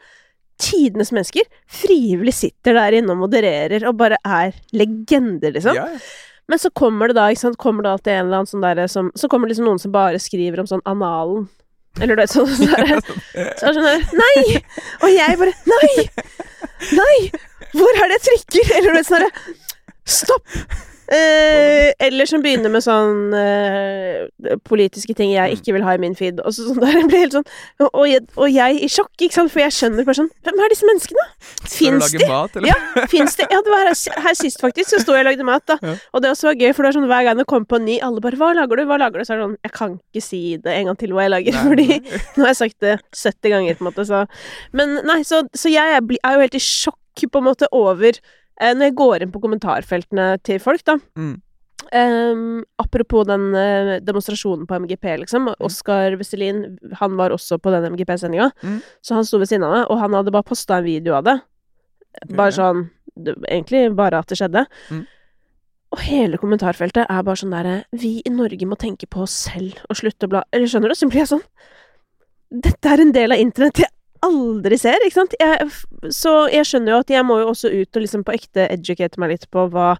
tidenes 0.58 1.12
mennesker 1.14 1.46
frivillig 1.70 2.34
sitter 2.34 2.78
der 2.78 2.98
inne 3.00 3.14
og 3.14 3.22
modererer 3.26 3.86
og 3.90 3.98
bare 4.00 4.18
er 4.26 4.56
legender, 4.74 5.54
liksom. 5.54 5.78
Ja, 5.78 5.86
ja. 5.94 6.00
Men 6.48 6.62
så 6.64 6.72
kommer 6.72 7.12
det 7.12 7.18
da, 7.18 7.28
ikke 7.30 7.44
sant, 7.44 7.60
kommer 7.60 7.84
det 7.84 7.92
alltid 7.92 8.14
en 8.14 8.26
eller 8.26 8.40
annen 8.40 8.50
sånn 8.50 8.64
derre 8.64 8.86
som 8.88 9.10
Så 9.20 9.28
kommer 9.28 9.50
det 9.50 9.54
liksom 9.54 9.68
noen 9.68 9.82
som 9.84 9.92
bare 9.92 10.20
skriver 10.24 10.62
om 10.62 10.70
sånn 10.70 10.84
analen. 10.88 11.50
Eller 12.00 12.16
du 12.16 12.22
vet 12.22 12.32
sånn 12.32 12.48
sånn 12.48 12.72
Så 12.72 13.68
er 13.68 13.74
det 13.74 13.74
sånn 13.76 13.88
der 13.88 14.06
Nei! 14.16 14.62
Og 15.02 15.12
jeg 15.12 15.40
bare 15.42 15.54
Nei! 15.74 16.06
Nei! 16.96 17.18
Hvor 17.74 18.00
er 18.00 18.14
det 18.14 18.20
jeg 18.22 18.26
trykker? 18.30 18.74
Eller 18.78 18.94
du 18.94 19.00
vet 19.00 19.10
sånn 19.10 19.26
derre 19.26 19.58
Stopp! 20.08 20.62
Eh, 21.08 21.94
eller 22.04 22.28
som 22.28 22.42
begynner 22.44 22.72
med 22.72 22.84
sånn 22.84 23.32
eh, 23.38 24.58
politiske 24.68 25.14
ting 25.16 25.32
jeg 25.32 25.56
ikke 25.56 25.78
vil 25.78 25.86
ha 25.88 25.94
i 25.96 26.02
min 26.02 26.18
feed. 26.20 26.42
Og 26.44 26.52
så 26.56 26.66
sånn 26.68 26.82
der, 26.84 26.98
jeg 27.00 27.08
blir 27.08 27.24
helt 27.24 27.38
sånn 27.38 27.48
og, 27.86 28.04
jeg, 28.10 28.26
og 28.36 28.52
jeg 28.52 28.82
i 28.84 28.90
sjokk, 28.92 29.14
ikke 29.16 29.38
sant, 29.38 29.54
for 29.54 29.64
jeg 29.64 29.76
skjønner 29.76 30.08
bare 30.08 30.20
sånn 30.20 30.32
Hvem 30.44 30.60
er 30.66 30.74
disse 30.74 30.90
menneskene? 30.90 31.26
Fins 31.64 32.12
de? 32.12 32.28
mat. 32.28 32.60
Ja, 32.68 32.76
finnes 33.08 33.38
de? 33.40 33.48
Ja, 33.48 33.62
det 33.64 33.72
var 33.72 33.88
her, 33.88 33.96
her 34.26 34.38
sist, 34.38 34.60
faktisk. 34.64 34.92
Så 34.92 35.02
sto 35.04 35.16
jeg 35.16 35.24
og 35.24 35.30
lagde 35.30 35.48
mat, 35.48 35.64
da. 35.70 35.78
Ja. 35.80 35.96
Og 36.12 36.24
det 36.24 36.34
også 36.34 36.50
var 36.50 36.60
gøy, 36.60 36.72
for 36.74 36.84
det 36.84 36.92
var 36.92 36.98
sånn 37.00 37.10
hver 37.12 37.28
gang 37.30 37.40
det 37.40 37.48
kom 37.50 37.68
på 37.70 37.80
en 37.80 37.88
ny, 37.88 37.98
alle 38.04 38.24
bare 38.24 38.40
'Hva 38.40 38.52
lager 38.58 38.80
du?' 38.82 38.86
Hva 38.88 39.00
lager 39.00 39.24
du? 39.24 39.28
Så 39.28 39.36
er 39.36 39.40
det 39.40 39.48
sånn 39.48 39.58
Jeg 39.64 39.74
kan 39.78 39.98
ikke 40.00 40.24
si 40.24 40.42
det 40.64 40.76
en 40.76 40.92
gang 40.92 41.00
til 41.00 41.16
hva 41.16 41.28
jeg 41.28 41.36
lager, 41.36 41.56
Nei, 41.56 41.66
fordi 41.72 41.88
nei. 41.88 42.22
nå 42.36 42.44
har 42.44 42.52
jeg 42.52 42.62
sagt 42.64 42.80
det 42.84 42.96
70 43.16 43.54
ganger, 43.56 43.80
på 43.80 43.86
en 43.86 43.90
måte, 43.92 44.08
så 44.08 44.26
Men 44.76 45.00
nei, 45.08 45.22
så, 45.28 45.44
så 45.56 45.72
jeg 45.72 45.98
er, 45.98 46.04
er 46.04 46.36
jo 46.36 46.44
helt 46.44 46.60
i 46.60 46.64
sjokk, 46.64 47.00
på 47.32 47.42
en 47.42 47.48
måte, 47.48 47.72
over 47.74 48.20
Når 48.58 48.90
jeg 48.90 48.96
går 48.98 49.24
inn 49.24 49.34
på 49.34 49.42
kommentarfeltene 49.44 50.32
til 50.46 50.60
folk, 50.64 50.82
da. 50.88 50.98
Mm. 51.20 51.36
Um, 51.94 52.66
apropos 52.82 53.24
den 53.30 53.54
eh, 53.56 53.92
demonstrasjonen 54.04 54.66
på 54.68 54.80
MGP, 54.82 55.06
liksom. 55.24 55.52
Oskar 55.64 56.18
Vestelin, 56.20 56.80
han 57.00 57.20
var 57.20 57.36
også 57.36 57.60
på 57.62 57.72
den 57.72 57.92
MGP-sendinga. 57.94 58.50
Mm. 58.64 58.80
Så 59.02 59.16
han 59.16 59.28
sto 59.28 59.40
ved 59.40 59.52
siden 59.52 59.68
av 59.68 59.76
meg, 59.76 59.86
og 59.92 60.02
han 60.02 60.18
hadde 60.18 60.34
bare 60.36 60.48
posta 60.48 60.82
en 60.82 60.88
video 60.88 61.16
av 61.20 61.28
det. 61.28 61.38
Bare 62.34 62.56
sånn 62.56 62.88
det, 63.14 63.36
Egentlig 63.46 63.92
bare 63.98 64.24
at 64.24 64.32
det 64.32 64.40
skjedde. 64.40 64.66
Mm. 64.90 65.06
Og 65.94 66.02
hele 66.04 66.40
kommentarfeltet 66.42 67.06
er 67.08 67.24
bare 67.24 67.40
sånn 67.40 67.54
derre 67.54 67.76
Vi 67.96 68.18
i 68.26 68.32
Norge 68.34 68.68
må 68.68 68.76
tenke 68.80 69.08
på 69.08 69.22
oss 69.24 69.36
selv 69.46 69.78
og 69.88 70.00
slutte 70.00 70.28
å 70.28 70.32
bla 70.34 70.42
Eller 70.52 70.68
skjønner 70.68 70.92
du? 70.92 70.98
Så 71.00 71.08
blir 71.08 71.22
jeg 71.22 71.30
sånn 71.32 71.46
Dette 72.66 72.92
er 72.92 73.04
en 73.04 73.14
del 73.16 73.36
av 73.36 73.40
internett 73.40 73.86
jeg 73.86 73.94
aldri 74.26 74.78
ser, 74.80 74.98
ikke 75.06 75.20
sant? 75.20 75.34
Jeg, 75.40 75.68
så 76.14 76.48
jeg 76.52 76.66
skjønner 76.66 76.94
jo 76.96 77.00
at 77.04 77.10
jeg 77.10 77.26
må 77.28 77.40
jo 77.42 77.50
også 77.52 77.72
ut 77.74 77.96
og 78.00 78.02
liksom 78.06 78.24
på 78.28 78.34
ekte 78.38 78.68
educate 78.72 79.20
meg 79.22 79.30
litt 79.36 79.50
på 79.54 79.68
hva 79.74 79.98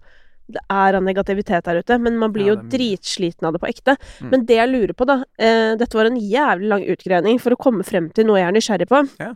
det 0.48 0.62
er 0.72 0.96
av 0.96 1.02
negativitet 1.04 1.66
der 1.66 1.82
ute, 1.82 1.98
men 2.00 2.14
man 2.16 2.32
blir 2.32 2.46
jo 2.48 2.56
dritsliten 2.72 3.44
av 3.44 3.52
det 3.52 3.60
på 3.60 3.68
ekte. 3.68 3.98
Mm. 4.22 4.30
Men 4.32 4.46
det 4.48 4.56
jeg 4.56 4.70
lurer 4.72 4.94
på, 4.96 5.04
da 5.04 5.18
eh, 5.36 5.74
Dette 5.76 5.98
var 5.98 6.08
en 6.08 6.16
jævlig 6.16 6.70
lang 6.70 6.86
utgreining 6.88 7.36
for 7.42 7.52
å 7.52 7.58
komme 7.60 7.84
frem 7.84 8.06
til 8.16 8.24
noe 8.30 8.38
jeg 8.40 8.48
er 8.48 8.56
nysgjerrig 8.56 8.88
på. 8.88 9.02
Ja. 9.20 9.34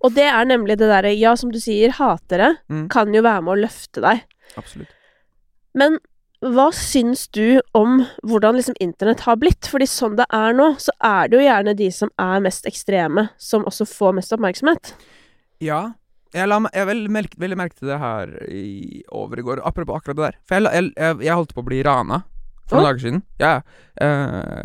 Og 0.00 0.14
det 0.16 0.24
er 0.32 0.48
nemlig 0.48 0.78
det 0.80 0.88
derre 0.88 1.12
Ja, 1.12 1.34
som 1.36 1.52
du 1.52 1.60
sier, 1.60 1.92
hatere 1.98 2.54
Mm. 2.70 2.88
kan 2.88 3.12
jo 3.12 3.20
være 3.20 3.42
med 3.44 3.52
å 3.52 3.60
løfte 3.66 4.00
deg. 4.00 4.24
Absolutt. 4.56 4.88
Men 5.76 5.98
hva 6.40 6.70
syns 6.72 7.26
du 7.36 7.60
om 7.76 7.98
hvordan 8.24 8.56
liksom 8.56 8.78
internett 8.80 9.26
har 9.26 9.36
blitt? 9.40 9.68
Fordi 9.68 9.88
sånn 9.88 10.16
det 10.16 10.24
er 10.32 10.54
nå, 10.56 10.72
så 10.80 10.94
er 11.04 11.28
det 11.28 11.36
jo 11.36 11.44
gjerne 11.44 11.76
de 11.76 11.88
som 11.92 12.12
er 12.20 12.44
mest 12.44 12.68
ekstreme, 12.68 13.28
som 13.36 13.66
også 13.68 13.84
får 13.88 14.16
mest 14.16 14.32
oppmerksomhet. 14.36 14.94
Ja. 15.60 15.82
Jeg, 16.30 16.46
la, 16.46 16.60
jeg 16.72 16.86
vel 16.86 17.06
merke, 17.10 17.36
veldig 17.42 17.58
merke 17.58 17.74
til 17.76 17.90
det 17.90 17.98
her 17.98 18.32
i, 18.46 19.02
over 19.18 19.40
i 19.40 19.44
går, 19.44 19.64
apropos 19.66 19.98
akkurat 19.98 20.16
det 20.16 20.28
der. 20.28 20.36
For 20.46 20.56
jeg, 20.56 20.70
jeg, 20.70 20.92
jeg, 20.94 21.22
jeg 21.26 21.38
holdt 21.40 21.56
på 21.56 21.64
å 21.64 21.66
bli 21.66 21.80
rana 21.84 22.22
for 22.70 22.78
noen 22.78 22.84
oh. 22.84 22.88
dager 22.88 23.02
siden. 23.02 23.24
Ja. 23.42 23.56
uh, 24.00 24.60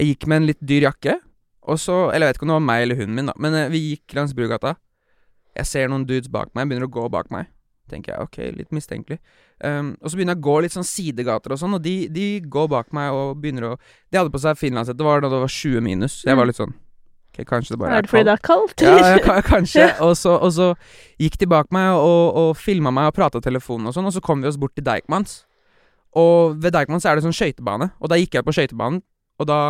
jeg 0.00 0.14
gikk 0.14 0.26
med 0.30 0.40
en 0.40 0.48
litt 0.48 0.62
dyr 0.64 0.88
jakke, 0.88 1.18
og 1.62 1.78
så 1.78 2.08
Eller 2.10 2.26
jeg 2.26 2.32
vet 2.32 2.38
ikke 2.40 2.46
om 2.48 2.50
det 2.50 2.56
var 2.56 2.64
meg 2.66 2.84
eller 2.86 2.98
hunden 2.98 3.14
min, 3.14 3.28
da, 3.28 3.34
men 3.38 3.54
eh, 3.54 3.68
vi 3.70 3.82
gikk 3.92 4.16
langs 4.18 4.32
Brugata. 4.34 4.72
Jeg 5.54 5.68
ser 5.68 5.92
noen 5.92 6.08
dudes 6.08 6.32
bak 6.32 6.50
meg, 6.56 6.66
begynner 6.66 6.88
å 6.88 6.94
gå 6.96 7.04
bak 7.12 7.28
meg. 7.30 7.52
Tenker 7.92 8.14
jeg, 8.14 8.24
ok, 8.24 8.38
litt 8.56 8.70
mistenkelig. 8.72 9.18
Um, 9.62 9.92
og 10.00 10.08
så 10.10 10.16
begynner 10.18 10.32
jeg 10.34 10.40
å 10.40 10.46
gå 10.48 10.54
litt 10.64 10.72
sånn 10.74 10.86
sidegater 10.88 11.52
og 11.54 11.60
sånn, 11.60 11.76
og 11.76 11.82
de, 11.84 11.92
de 12.10 12.24
går 12.50 12.70
bak 12.72 12.88
meg 12.96 13.12
og 13.14 13.36
begynner 13.42 13.68
å 13.68 13.74
De 14.10 14.18
hadde 14.18 14.32
på 14.32 14.40
seg 14.42 14.56
finlandshette, 14.58 14.96
det 14.98 15.04
var 15.06 15.20
da 15.22 15.28
det 15.30 15.42
var 15.44 15.52
20 15.52 15.84
minus. 15.84 16.22
Jeg 16.24 16.34
var 16.38 16.46
Mm. 16.48 16.50
litt 16.50 16.56
sånn 16.62 16.72
Ok, 17.32 17.46
kanskje 17.48 17.72
det 17.72 17.78
bare 17.80 17.96
Er 17.96 18.02
det 18.04 18.10
fordi 18.12 18.34
kaldt. 18.44 18.76
det 18.76 18.88
er 18.88 18.98
kaldt? 18.98 19.22
Ja, 19.24 19.36
ja, 19.36 19.42
kanskje. 19.46 19.84
Og 20.08 20.16
så, 20.20 20.34
og 20.36 20.50
så 20.52 20.66
gikk 21.20 21.38
de 21.40 21.46
bak 21.48 21.70
meg 21.72 21.94
og, 21.96 22.34
og 22.36 22.50
filma 22.60 22.90
meg 22.92 23.06
og 23.08 23.14
prata 23.16 23.40
telefonen 23.40 23.88
og 23.88 23.94
sånn, 23.96 24.04
og 24.04 24.12
så 24.12 24.20
kom 24.20 24.42
vi 24.42 24.48
oss 24.50 24.58
bort 24.60 24.74
til 24.76 24.84
Deichmans. 24.84 25.38
Og 26.12 26.58
ved 26.60 26.74
Deichmans 26.76 27.06
er 27.08 27.16
det 27.16 27.24
sånn 27.24 27.32
skøytebane, 27.32 27.88
og 28.00 28.10
da 28.12 28.18
gikk 28.20 28.36
jeg 28.36 28.44
på 28.44 28.52
skøytebanen, 28.52 29.00
og 29.40 29.48
da 29.48 29.60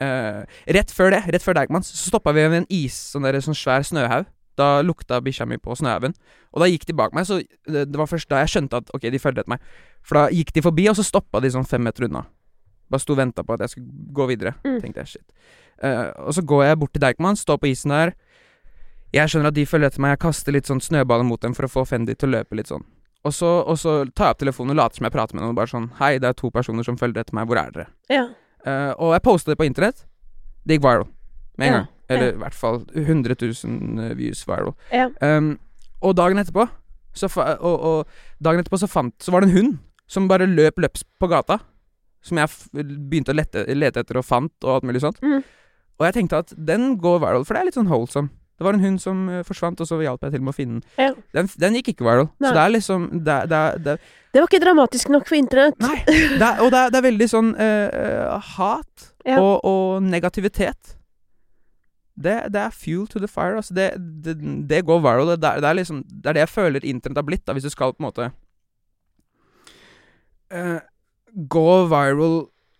eh, 0.00 0.44
Rett 0.78 0.90
før 0.94 1.12
det, 1.12 1.22
rett 1.34 1.44
før 1.44 1.58
Deichmans, 1.60 1.90
så 1.92 2.08
stoppa 2.08 2.32
vi 2.32 2.46
ved 2.48 2.62
en 2.62 2.68
is, 2.72 2.96
sånn 3.12 3.26
der, 3.28 3.36
sånn 3.44 3.56
svær 3.58 3.84
snøhaug. 3.84 4.24
Da 4.58 4.80
lukta 4.82 5.20
bikkja 5.22 5.46
mi 5.46 5.60
på 5.62 5.76
snøhaugen. 5.78 6.16
Og 6.54 6.62
da 6.64 6.68
gikk 6.70 6.88
de 6.88 6.96
bak 6.98 7.14
meg, 7.14 7.28
så 7.28 7.38
det, 7.40 7.84
det 7.92 8.00
var 8.00 8.10
først 8.10 8.30
da 8.30 8.40
jeg 8.42 8.54
skjønte 8.54 8.80
at 8.82 8.90
ok, 8.96 9.06
de 9.14 9.20
følger 9.22 9.44
etter 9.44 9.54
meg. 9.54 9.62
For 10.02 10.18
da 10.18 10.24
gikk 10.34 10.50
de 10.56 10.64
forbi, 10.64 10.88
og 10.90 10.98
så 10.98 11.06
stoppa 11.06 11.42
de 11.44 11.52
sånn 11.54 11.68
fem 11.68 11.84
meter 11.86 12.08
unna. 12.08 12.24
Bare 12.88 13.04
sto 13.04 13.14
og 13.14 13.20
venta 13.20 13.44
på 13.44 13.54
at 13.54 13.66
jeg 13.66 13.74
skulle 13.76 14.12
gå 14.16 14.26
videre. 14.30 14.54
Mm. 14.64 14.78
Tenkte 14.82 15.04
jeg, 15.04 15.12
shit. 15.16 15.26
Uh, 15.78 16.08
og 16.26 16.34
så 16.34 16.42
går 16.42 16.64
jeg 16.64 16.78
bort 16.80 16.92
til 16.96 17.04
Deichman, 17.04 17.36
står 17.38 17.60
på 17.62 17.70
isen 17.70 17.92
der. 17.94 18.14
Jeg 19.14 19.30
skjønner 19.30 19.52
at 19.52 19.56
de 19.56 19.64
følger 19.68 19.92
etter 19.92 20.02
meg, 20.04 20.16
jeg 20.16 20.22
kaster 20.26 20.56
litt 20.56 20.68
sånn 20.68 20.82
snøballer 20.84 21.24
mot 21.28 21.40
dem 21.40 21.54
for 21.56 21.68
å 21.68 21.70
få 21.72 21.84
Fendi 21.88 22.16
til 22.18 22.32
å 22.32 22.38
løpe 22.38 22.58
litt 22.58 22.68
sånn. 22.72 22.84
Og 23.26 23.34
så, 23.34 23.48
og 23.66 23.78
så 23.80 23.92
tar 24.16 24.30
jeg 24.30 24.36
opp 24.36 24.42
telefonen 24.42 24.74
og 24.74 24.78
later 24.80 25.00
som 25.00 25.06
jeg 25.08 25.14
prater 25.14 25.36
med 25.36 25.42
noen, 25.44 25.56
bare 25.58 25.70
sånn 25.70 25.88
Hei, 25.98 26.12
det 26.22 26.28
er 26.30 26.36
to 26.38 26.52
personer 26.54 26.86
som 26.86 26.96
følger 27.00 27.24
etter 27.24 27.36
meg, 27.36 27.48
hvor 27.50 27.58
er 27.60 27.72
dere? 27.74 27.88
Ja. 28.12 28.26
Uh, 28.64 28.92
og 28.94 29.14
jeg 29.16 29.24
posta 29.26 29.52
det 29.52 29.58
på 29.60 29.66
internett. 29.68 30.04
Det 30.64 30.76
gikk 30.76 30.84
viral 30.86 31.08
med 31.58 31.66
en 31.66 31.72
Ja, 31.72 31.78
gang. 31.80 31.88
Eller 32.08 32.32
i 32.32 32.40
hvert 32.40 32.56
fall 32.56 32.82
100 32.94 33.36
000 33.40 34.14
views 34.18 34.44
viral. 34.48 34.74
Um, 35.20 35.58
og 36.00 36.14
dagen 36.16 36.40
etterpå 36.40 36.68
så, 37.18 37.28
og, 37.58 37.76
og 37.90 38.44
dagen 38.44 38.62
etterpå 38.62 38.78
så 38.78 38.86
fant 38.90 39.14
Så 39.24 39.32
var 39.34 39.42
det 39.42 39.48
en 39.50 39.56
hund 39.56 39.78
som 40.08 40.28
bare 40.30 40.46
løp 40.48 40.78
løps 40.80 41.02
på 41.20 41.28
gata. 41.28 41.58
Som 42.24 42.38
jeg 42.40 42.48
begynte 43.10 43.34
å 43.34 43.36
lete, 43.36 43.66
lete 43.76 44.00
etter 44.00 44.16
og 44.16 44.24
fant, 44.24 44.54
og 44.64 44.78
alt 44.78 44.86
mulig 44.88 45.02
sånt. 45.04 45.18
Mm. 45.20 45.42
Og 45.98 46.06
jeg 46.06 46.14
tenkte 46.16 46.40
at 46.40 46.54
den 46.56 46.94
går 47.02 47.20
viral, 47.20 47.44
for 47.44 47.54
det 47.54 47.60
er 47.60 47.68
litt 47.68 47.76
sånn 47.76 47.90
wholesome. 47.90 48.32
Det 48.58 48.64
var 48.66 48.74
en 48.74 48.82
hund 48.82 48.98
som 49.02 49.20
eh, 49.30 49.44
forsvant, 49.46 49.82
og 49.84 49.86
så 49.86 50.00
hjalp 50.00 50.24
jeg 50.24 50.34
til 50.34 50.42
med 50.42 50.50
å 50.50 50.56
finne 50.56 50.80
den. 50.80 50.86
Ja. 50.98 51.10
Den, 51.36 51.50
den 51.62 51.76
gikk 51.78 51.92
ikke 51.92 52.06
viral. 52.08 52.30
Nei. 52.40 52.48
Så 52.48 52.54
det 52.56 52.62
er 52.64 52.72
liksom 52.74 53.04
det, 53.12 53.36
det, 53.52 53.60
det, 53.84 53.96
Det 54.32 54.40
var 54.40 54.48
ikke 54.48 54.62
dramatisk 54.64 55.12
nok 55.14 55.28
for 55.28 55.38
internett. 55.38 55.78
Nei. 55.84 55.98
Det 56.40 56.50
og 56.64 56.72
det 56.74 56.82
er, 56.88 57.04
veldig 57.06 57.28
sånn 57.30 57.52
eh, 57.54 58.00
eh, 58.00 58.52
hat 58.56 59.10
Ja. 59.28 59.38
og, 59.38 59.60
og 59.68 60.02
negativitet. 60.08 60.96
Det, 62.18 62.32
det 62.52 62.58
er 62.60 62.72
fuel 62.74 63.06
to 63.06 63.20
the 63.22 63.28
fire. 63.30 63.56
Altså 63.60 63.74
det, 63.76 63.92
det, 64.24 64.32
det 64.68 64.80
går 64.88 65.00
viral. 65.04 65.28
Det, 65.36 65.44
er- 65.46 65.60
det, 65.62 65.68
er 65.70 65.76
liksom, 65.78 66.00
det 66.08 66.26
er 66.26 66.32
det 66.38 66.40
jeg 66.46 66.50
føler 66.54 66.84
internett 66.84 67.20
har 67.20 67.26
blitt, 67.28 67.44
da, 67.46 67.54
hvis 67.54 67.68
du 67.68 67.70
skal 67.70 67.92
på 67.94 68.02
en 68.02 68.08
måte 68.08 68.30
uh, 70.54 70.78
Gå 71.48 71.64
viral, 71.92 72.38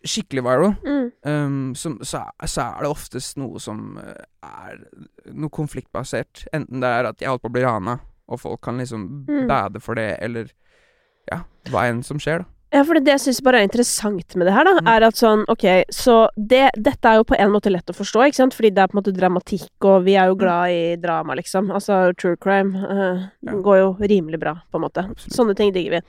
skikkelig 0.09 0.43
viral, 0.47 0.75
Mm. 0.85 1.11
um, 1.31 1.75
som, 1.77 1.99
så, 2.03 2.23
så 2.47 2.63
er 2.65 2.83
det 2.87 2.91
oftest 2.91 3.37
noe 3.39 3.61
som 3.61 3.99
eh, 4.01 4.25
er 4.47 4.79
noe 5.35 5.51
konfliktbasert. 5.53 6.47
Enten 6.55 6.81
det 6.83 6.89
er 6.89 7.09
at 7.11 7.21
jeg 7.21 7.29
holdt 7.29 7.43
på 7.45 7.51
å 7.51 7.55
bli 7.59 7.65
rana, 7.67 7.99
og 8.29 8.41
folk 8.41 8.63
kan 8.65 8.79
liksom 8.81 9.05
Mm. 9.29 9.47
bade 9.51 9.81
for 9.85 9.95
det, 9.99 10.17
eller 10.25 10.51
ja, 11.31 11.43
hva 11.71 11.87
enn 11.91 12.03
som 12.07 12.19
skjer, 12.23 12.43
da. 12.43 12.49
Ja, 12.73 12.83
for 12.85 12.99
det 13.01 13.09
jeg 13.15 13.21
syns 13.23 13.39
bare 13.41 13.63
er 13.63 13.67
interessant 13.69 14.35
med 14.37 14.45
det 14.47 14.53
her, 14.53 14.65
da, 14.69 14.75
Mm. 14.81 14.89
er 14.93 15.07
at 15.07 15.15
sånn, 15.17 15.45
ok, 15.49 15.65
så 15.91 16.29
det, 16.37 16.71
dette 16.77 17.09
er 17.09 17.17
jo 17.17 17.25
på 17.25 17.37
en 17.39 17.51
måte 17.55 17.71
lett 17.73 17.89
å 17.89 17.97
forstå, 17.97 18.27
ikke 18.29 18.35
sant, 18.43 18.53
fordi 18.55 18.71
det 18.75 18.83
er 18.83 18.89
på 18.93 18.99
en 18.99 19.03
måte 19.03 19.15
dramatikk, 19.17 19.71
og 19.89 20.05
vi 20.05 20.17
er 20.21 20.27
jo 20.29 20.37
glad 20.37 20.71
i 20.71 20.97
drama, 21.01 21.35
liksom. 21.35 21.71
Altså, 21.73 22.13
true 22.19 22.37
crime 22.37 22.77
uh, 22.77 23.29
Ja. 23.47 23.53
går 23.53 23.79
jo 23.81 23.97
rimelig 24.01 24.39
bra, 24.41 24.55
på 24.71 24.77
en 24.77 24.85
måte. 24.85 25.05
Absolutt. 25.09 25.33
Sånne 25.39 25.57
ting 25.57 25.73
digger 25.73 25.97
vi. 25.97 26.03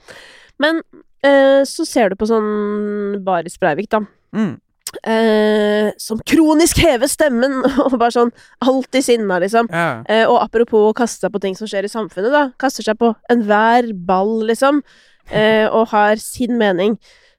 Men 0.60 0.82
uh, 1.24 1.64
så 1.64 1.86
ser 1.88 2.10
du 2.10 2.16
på 2.16 2.28
sånn 2.28 3.24
Baris 3.24 3.56
Breivik, 3.58 3.88
da. 3.88 4.00
Mm. 4.36 4.58
Uh, 5.06 5.92
som 5.96 6.18
kronisk 6.26 6.80
hever 6.84 7.08
stemmen, 7.08 7.60
og 7.86 7.94
bare 7.96 8.12
sånn 8.14 8.32
alltid 8.66 9.06
sinna, 9.06 9.38
liksom. 9.40 9.70
Ja. 9.72 10.02
Uh, 10.04 10.26
og 10.34 10.42
apropos 10.44 10.90
å 10.90 10.96
kaste 10.98 11.24
seg 11.24 11.32
på 11.32 11.40
ting 11.40 11.56
som 11.56 11.70
skjer 11.70 11.88
i 11.88 11.92
samfunnet, 11.92 12.34
da. 12.34 12.42
Kaster 12.60 12.84
seg 12.84 12.98
på 13.00 13.14
enhver 13.32 13.94
ball, 13.94 14.42
liksom. 14.50 14.82
Eh, 15.30 15.66
og 15.68 15.90
har 15.94 16.20
sin 16.22 16.56
mening, 16.58 16.96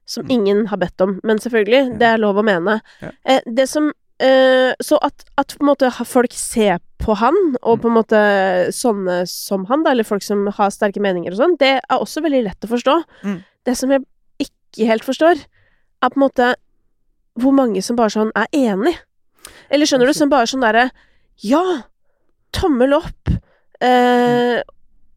som 0.08 0.28
ingen 0.30 0.66
har 0.70 0.80
bedt 0.80 1.00
om. 1.04 1.18
Men 1.24 1.40
selvfølgelig, 1.42 1.98
det 2.00 2.08
er 2.08 2.22
lov 2.22 2.40
å 2.40 2.46
mene. 2.46 2.80
Eh, 3.24 3.42
det 3.46 3.68
som 3.70 3.90
eh, 4.22 4.72
Så 4.82 4.98
at, 5.02 5.24
at 5.38 5.54
på 5.56 5.64
en 5.64 5.70
måte 5.70 5.90
folk 6.06 6.34
ser 6.36 6.80
på 7.02 7.16
han, 7.18 7.36
og 7.62 7.82
på 7.82 7.90
en 7.90 7.96
måte 7.96 8.18
sånne 8.74 9.22
som 9.30 9.66
han, 9.70 9.82
da, 9.84 9.92
eller 9.92 10.06
folk 10.06 10.22
som 10.22 10.46
har 10.54 10.70
sterke 10.74 11.02
meninger 11.02 11.34
og 11.34 11.40
sånn, 11.40 11.56
det 11.58 11.74
er 11.80 11.96
også 11.98 12.22
veldig 12.22 12.44
lett 12.46 12.66
å 12.66 12.70
forstå. 12.70 12.98
Mm. 13.26 13.40
Det 13.66 13.74
som 13.78 13.94
jeg 13.94 14.04
ikke 14.42 14.86
helt 14.90 15.06
forstår, 15.06 15.42
er 16.02 16.12
på 16.12 16.18
en 16.18 16.26
måte 16.26 16.52
hvor 17.40 17.54
mange 17.56 17.82
som 17.82 17.96
bare 17.98 18.12
sånn 18.12 18.30
er 18.38 18.46
enig. 18.54 18.94
Eller 19.72 19.88
skjønner 19.88 20.10
du, 20.10 20.14
som 20.14 20.30
bare 20.32 20.50
sånn 20.50 20.62
derre 20.62 20.90
Ja! 21.42 21.82
Tommel 22.52 22.92
opp! 22.94 23.32
Eh, 23.82 24.60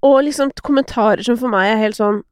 og 0.05 0.21
liksom 0.25 0.53
kommentarer 0.63 1.21
som 1.25 1.37
for 1.37 1.51
meg 1.51 1.73
er 1.73 1.81
helt 1.81 1.99
sånn 1.99 2.23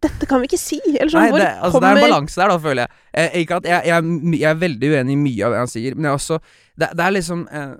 Dette 0.00 0.26
kan 0.30 0.40
vi 0.40 0.48
ikke 0.48 0.58
si! 0.60 0.78
Eller 0.94 1.10
sånn, 1.12 1.26
Nei, 1.28 1.40
det, 1.42 1.48
altså, 1.60 1.80
det 1.82 1.88
er 1.90 1.98
en 2.00 2.06
balanse 2.08 2.40
der, 2.40 2.48
da, 2.54 2.58
føler 2.58 2.86
jeg. 2.86 2.90
Eh, 3.12 3.34
ikke 3.42 3.58
at 3.60 3.68
jeg, 3.68 3.90
jeg, 3.90 4.14
jeg 4.40 4.50
er 4.50 4.62
veldig 4.62 4.92
uenig 4.94 5.12
i 5.18 5.20
mye 5.26 5.44
av 5.44 5.52
det 5.52 5.58
han 5.64 5.74
sier, 5.74 5.94
men 5.98 6.08
jeg 6.08 6.14
er 6.14 6.20
også 6.22 6.38
Det, 6.80 6.88
det 6.96 7.04
er 7.04 7.12
liksom 7.18 7.44
eh, 7.52 7.74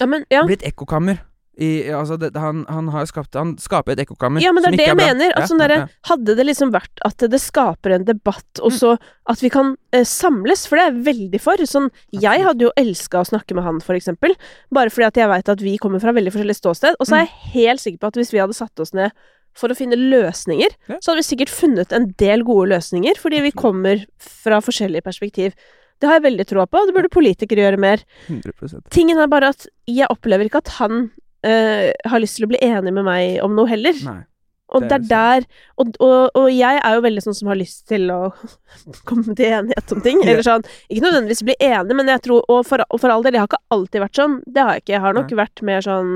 ja, 0.00 0.06
men, 0.10 0.24
ja. 0.34 0.42
blitt 0.48 0.66
ekkokammer. 0.66 1.20
I, 1.54 1.68
altså 1.94 2.16
det, 2.18 2.32
han, 2.34 2.64
han 2.66 2.88
har 2.90 3.04
skapt 3.06 3.36
Han 3.38 3.52
skaper 3.62 3.92
et 3.94 4.00
ekkokammer. 4.02 4.42
ja, 4.42 4.50
men 4.50 4.64
det 4.64 4.72
er 4.72 4.76
det 4.80 4.86
jeg 4.88 4.96
mener. 4.98 5.30
At 5.38 5.46
sånn 5.46 5.60
ja, 5.62 5.68
ja. 5.70 5.84
Hadde 6.10 6.34
det 6.34 6.46
liksom 6.48 6.72
vært 6.74 6.98
at 7.06 7.22
det 7.30 7.38
skaper 7.38 7.94
en 7.94 8.06
debatt, 8.08 8.58
og 8.58 8.72
Mm. 8.72 8.78
så 8.80 8.96
at 9.30 9.38
vi 9.44 9.52
kan 9.54 9.76
eh, 9.94 10.02
samles, 10.02 10.64
for 10.66 10.74
det 10.80 10.82
er 10.82 10.90
jeg 10.90 11.04
veldig 11.12 11.40
for. 11.44 11.62
Sånn, 11.70 11.86
jeg 12.10 12.42
hadde 12.42 12.66
jo 12.66 12.72
elska 12.76 13.22
å 13.22 13.28
snakke 13.30 13.54
med 13.54 13.62
han, 13.68 13.78
for 13.86 13.94
eksempel, 13.94 14.34
bare 14.74 14.90
fordi 14.90 15.06
at 15.06 15.20
jeg 15.22 15.30
veit 15.30 15.48
at 15.54 15.62
vi 15.62 15.76
kommer 15.78 16.02
fra 16.02 16.10
veldig 16.18 16.34
forskjellig 16.34 16.58
ståsted, 16.58 16.98
og 16.98 17.06
så 17.06 17.14
Mm. 17.14 17.20
er 17.20 17.24
jeg 17.28 17.54
helt 17.54 17.80
sikker 17.86 18.02
på 18.02 18.10
at 18.10 18.18
hvis 18.18 18.34
vi 18.34 18.42
hadde 18.42 18.58
satt 18.58 18.82
oss 18.82 18.92
ned 18.92 19.14
for 19.54 19.70
å 19.72 19.76
finne 19.78 19.96
løsninger, 19.98 20.74
Ja. 20.90 20.98
så 21.00 21.12
hadde 21.12 21.22
vi 21.22 21.28
sikkert 21.30 21.52
funnet 21.54 21.92
en 21.94 22.10
del 22.18 22.42
gode 22.46 22.72
løsninger, 22.74 23.18
fordi 23.20 23.40
vi 23.44 23.52
kommer 23.54 24.04
fra 24.18 24.60
forskjellige 24.64 25.02
perspektiv. 25.06 25.54
Det 26.02 26.08
har 26.10 26.18
jeg 26.18 26.26
veldig 26.26 26.46
troa 26.50 26.66
på, 26.66 26.80
og 26.82 26.88
det 26.90 26.94
burde 26.96 27.12
politikere 27.14 27.62
gjøre 27.62 27.78
mer. 27.80 28.02
100 28.28 28.82
Tingen 28.90 29.18
er 29.22 29.30
bare 29.30 29.52
at 29.54 29.66
jeg 29.86 30.10
opplever 30.10 30.48
ikke 30.50 30.58
at 30.64 30.72
han 30.80 31.10
øh, 31.46 31.90
har 32.10 32.20
lyst 32.20 32.36
til 32.40 32.46
å 32.48 32.50
bli 32.50 32.58
enig 32.60 32.92
med 32.92 33.04
meg 33.06 33.38
om 33.44 33.54
noe 33.56 33.70
heller. 33.70 33.94
Nei. 34.04 34.22
Og 34.74 34.82
Det 34.88 34.96
er 34.96 35.02
der 35.06 35.44
og, 35.78 35.90
og, 36.02 36.30
og 36.34 36.46
jeg 36.50 36.80
er 36.82 36.94
jo 36.96 37.02
veldig 37.04 37.22
sånn 37.22 37.36
som 37.36 37.50
har 37.52 37.58
lyst 37.60 37.84
til 37.86 38.08
å 38.10 38.32
komme 39.08 39.36
til 39.36 39.52
enighet 39.60 39.92
om 39.94 40.00
ting. 40.02 40.22
Eller 40.24 40.42
sånn 40.42 40.64
Ikke 40.88 41.04
nødvendigvis 41.04 41.44
bli 41.46 41.54
enig, 41.62 41.94
men 41.94 42.08
jeg 42.10 42.22
tror 42.24 42.42
Og 42.50 42.64
for, 42.66 42.82
og 42.88 42.98
for 42.98 43.12
all 43.12 43.22
del, 43.22 43.36
jeg 43.36 43.44
har 43.44 43.50
ikke 43.52 43.60
alltid 43.76 44.02
vært 44.02 44.18
sånn. 44.18 44.38
Det 44.48 44.64
har 44.64 44.72
jeg 44.74 44.82
ikke. 44.82 44.94
Jeg 44.96 45.04
har 45.04 45.14
nok 45.20 45.34
vært 45.38 45.62
mer 45.68 45.84
sånn 45.84 46.10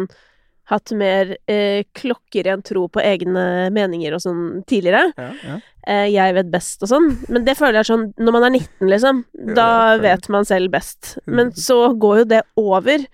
Hatt 0.68 0.92
mer 0.92 1.30
eh, 1.48 1.82
klokkeren 1.96 2.60
tro 2.66 2.82
på 2.92 3.00
egne 3.00 3.70
meninger 3.72 4.12
og 4.12 4.20
sånn 4.20 4.42
tidligere. 4.68 5.12
Ja, 5.16 5.28
ja. 5.46 5.56
Eh, 5.88 6.06
jeg 6.12 6.34
vet 6.36 6.50
best 6.52 6.82
og 6.84 6.90
sånn. 6.90 7.06
Men 7.32 7.46
det 7.46 7.54
føler 7.56 7.78
jeg 7.80 7.88
sånn 7.88 8.02
Når 8.20 8.34
man 8.34 8.44
er 8.44 8.52
19, 8.58 8.88
liksom, 8.92 9.22
Ja, 9.32 9.54
da 9.56 9.68
vet 10.02 10.28
man 10.28 10.44
selv 10.44 10.70
best. 10.74 11.14
Men 11.24 11.54
så 11.56 11.94
går 11.96 12.18
jo 12.22 12.26
det 12.34 12.42
over. 12.60 13.06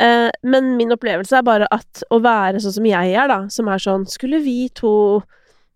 Eh, 0.00 0.30
men 0.46 0.76
min 0.78 0.94
opplevelse 0.94 1.36
er 1.40 1.44
bare 1.44 1.68
at 1.74 2.04
å 2.14 2.20
være 2.24 2.60
sånn 2.64 2.76
som 2.78 2.86
jeg 2.88 3.12
er, 3.18 3.28
da, 3.28 3.38
som 3.52 3.68
er 3.68 3.82
sånn 3.82 4.04
Skulle 4.08 4.38
vi 4.44 4.68
to 4.78 4.92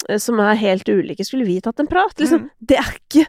eh, 0.09 0.17
som 0.23 0.39
er 0.41 0.55
helt 0.61 0.89
ulike, 0.89 1.27
skulle 1.27 1.45
vi 1.45 1.61
tatt 1.61 1.81
en 1.83 1.91
prat? 1.91 2.15
Liksom, 2.17 2.47
Mm. 2.47 2.51
Det 2.73 2.79
er 2.79 2.93
ikke 2.97 3.27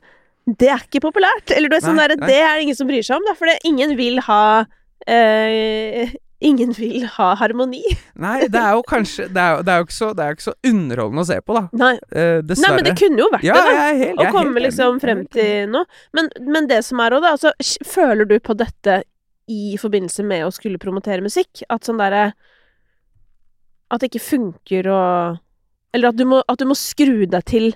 Det 0.60 0.70
er 0.70 0.82
ikke 0.88 1.02
populært. 1.10 1.52
Eller 1.56 1.68
du 1.72 1.76
er 1.76 1.84
sånn 1.84 1.96
Nei, 2.00 2.08
nei. 2.14 2.28
Det 2.28 2.40
er 2.40 2.56
det 2.56 2.64
ingen 2.70 2.76
som 2.80 2.88
bryr 2.88 3.04
seg 3.04 3.18
om, 3.20 3.26
da, 3.28 3.34
for 3.36 3.50
det, 3.52 3.58
ingen 3.68 3.98
vil 4.00 4.20
ha 4.30 4.66
eh, 5.08 6.14
Ingen 6.44 6.74
vil 6.76 7.06
ha 7.16 7.30
harmoni. 7.40 7.80
Nei, 8.26 8.48
det 8.52 8.60
er 8.60 8.74
jo 8.76 8.82
kanskje 8.88 9.30
Det 9.32 9.40
er 9.44 9.62
det 9.64 9.72
er 9.74 9.80
jo 9.82 9.86
ikke, 9.88 9.96
så, 9.96 10.10
det 10.18 10.26
ikke 10.36 10.46
så 10.50 10.54
underholdende 10.70 11.24
å 11.24 11.30
se 11.30 11.38
på, 11.42 11.56
da. 11.56 11.64
Nei, 11.80 11.94
Eh, 12.12 12.42
nei 12.44 12.72
men 12.76 12.84
det 12.88 12.96
kunne 13.00 13.24
jo 13.24 13.30
vært 13.32 13.46
ja, 13.48 13.56
det, 13.56 13.76
da. 13.78 13.86
helt, 14.02 14.20
Å 14.20 14.32
komme 14.36 14.54
helt 14.58 14.68
liksom 14.68 15.00
frem 15.04 15.24
til 15.34 15.70
noe. 15.72 15.88
Men, 16.18 16.28
men 16.44 16.68
det 16.72 16.82
som 16.88 17.00
er 17.06 17.16
òg, 17.16 17.24
da, 17.24 17.32
altså 17.38 17.54
Føler 17.88 18.28
du 18.30 18.36
på 18.44 18.58
dette 18.60 19.00
i 19.52 19.76
forbindelse 19.80 20.24
med 20.28 20.46
å 20.48 20.52
skulle 20.56 20.80
promotere 20.80 21.24
musikk? 21.24 21.64
At 21.72 21.88
sånn 21.88 22.00
derre 22.02 22.30
At 23.92 24.04
det 24.04 24.12
ikke 24.12 24.24
funker 24.28 24.88
å 24.92 25.00
Eller 25.96 26.12
at 26.14 26.20
du 26.20 26.26
må, 26.28 26.44
at 26.50 26.60
du 26.62 26.68
må 26.70 26.76
skru 26.80 27.26
deg 27.30 27.44
til 27.50 27.72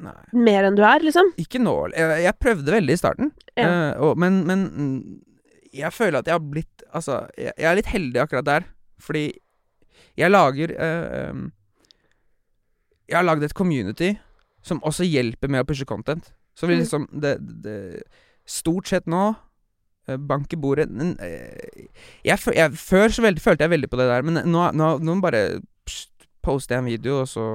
Nei. 0.00 0.14
mer 0.32 0.64
enn 0.68 0.76
du 0.78 0.82
er, 0.86 1.02
liksom? 1.04 1.30
Ikke 1.40 1.60
nå. 1.60 1.72
Jeg, 1.94 2.22
jeg 2.24 2.38
prøvde 2.40 2.72
veldig 2.72 2.94
i 2.94 3.00
starten, 3.00 3.30
Ja. 3.54 3.66
eh, 3.68 4.00
og, 4.00 4.14
men, 4.20 4.38
men 4.48 4.62
jeg 5.72 5.92
føler 5.94 6.18
at 6.20 6.26
jeg 6.26 6.34
har 6.34 6.42
blitt 6.42 6.84
Altså, 6.90 7.20
jeg, 7.38 7.52
jeg 7.54 7.68
er 7.70 7.76
litt 7.78 7.86
heldig 7.92 8.20
akkurat 8.24 8.46
der, 8.48 8.64
fordi 8.98 9.28
jeg 10.18 10.30
lager 10.30 10.72
um, 11.30 11.52
Jeg 13.08 13.16
har 13.20 13.26
lagd 13.28 13.44
et 13.46 13.54
community 13.54 14.16
som 14.66 14.82
også 14.84 15.06
hjelper 15.06 15.48
med 15.48 15.62
å 15.62 15.68
pushe 15.68 15.86
content. 15.88 16.32
Så 16.58 16.66
vi 16.66 16.74
Mm. 16.74 16.80
liksom 16.82 17.06
det, 17.22 17.36
det, 17.64 18.02
Stort 18.44 18.90
sett 18.90 19.06
nå 19.06 19.36
eh, 20.08 20.16
Bank 20.18 20.52
i 20.52 20.58
bordet 20.60 20.88
eh, 21.22 21.86
jeg, 22.26 22.38
jeg, 22.56 22.72
Før 22.76 23.08
så 23.08 23.22
veldig, 23.22 23.40
følte 23.40 23.64
jeg 23.64 23.70
veldig 23.70 23.88
på 23.88 23.96
det 23.96 24.08
der, 24.10 24.22
men 24.26 24.42
nå, 24.50 24.66
nå, 24.74 24.98
nå 24.98 25.20
bare 25.22 25.60
poster 26.42 26.74
jeg 26.74 26.82
en 26.82 26.90
video, 26.90 27.20
og 27.22 27.28
så 27.28 27.46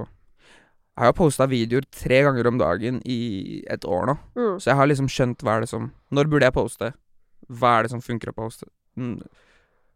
jeg 0.95 1.09
har 1.09 1.15
posta 1.17 1.45
videoer 1.51 1.83
tre 1.91 2.21
ganger 2.23 2.47
om 2.47 2.57
dagen 2.57 3.01
i 3.03 3.61
et 3.67 3.83
år 3.83 4.05
nå. 4.07 4.13
Mm. 4.37 4.53
Så 4.63 4.69
jeg 4.69 4.77
har 4.79 4.87
liksom 4.87 5.09
skjønt 5.11 5.43
hva 5.43 5.57
er 5.57 5.65
det 5.65 5.69
som 5.73 5.89
Når 6.15 6.29
burde 6.31 6.47
jeg 6.47 6.55
poste? 6.55 6.93
Hva 7.49 7.79
er 7.79 7.83
det 7.87 7.91
som 7.91 8.01
funker 8.01 8.31
å 8.31 8.35
poste? 8.35 8.67
Mm, 8.97 9.19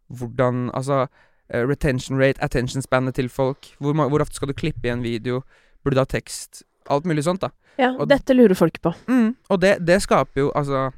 Hvordan 0.10 0.70
Altså 0.74 1.08
eh, 1.50 1.64
retention 1.66 2.18
rate, 2.20 2.42
attention 2.44 2.82
spannet 2.82 3.16
til 3.16 3.30
folk. 3.30 3.72
Hvor, 3.80 3.94
hvor 3.94 4.22
ofte 4.22 4.36
skal 4.40 4.50
du 4.52 4.54
klippe 4.58 4.86
i 4.88 4.94
en 4.94 5.04
video? 5.06 5.44
Burde 5.84 5.96
du 5.98 6.02
ha 6.04 6.06
tekst? 6.10 6.64
Alt 6.90 7.06
mulig 7.06 7.24
sånt, 7.26 7.42
da. 7.42 7.50
Ja, 7.80 7.92
Og- 7.96 8.08
dette 8.10 8.34
lurer 8.36 8.56
folk 8.58 8.82
på. 8.82 8.94
Mm, 9.08 9.36
og 9.50 9.60
det, 9.62 9.78
det 9.86 10.02
skaper 10.02 10.42
jo 10.42 10.52
altså 10.56 10.90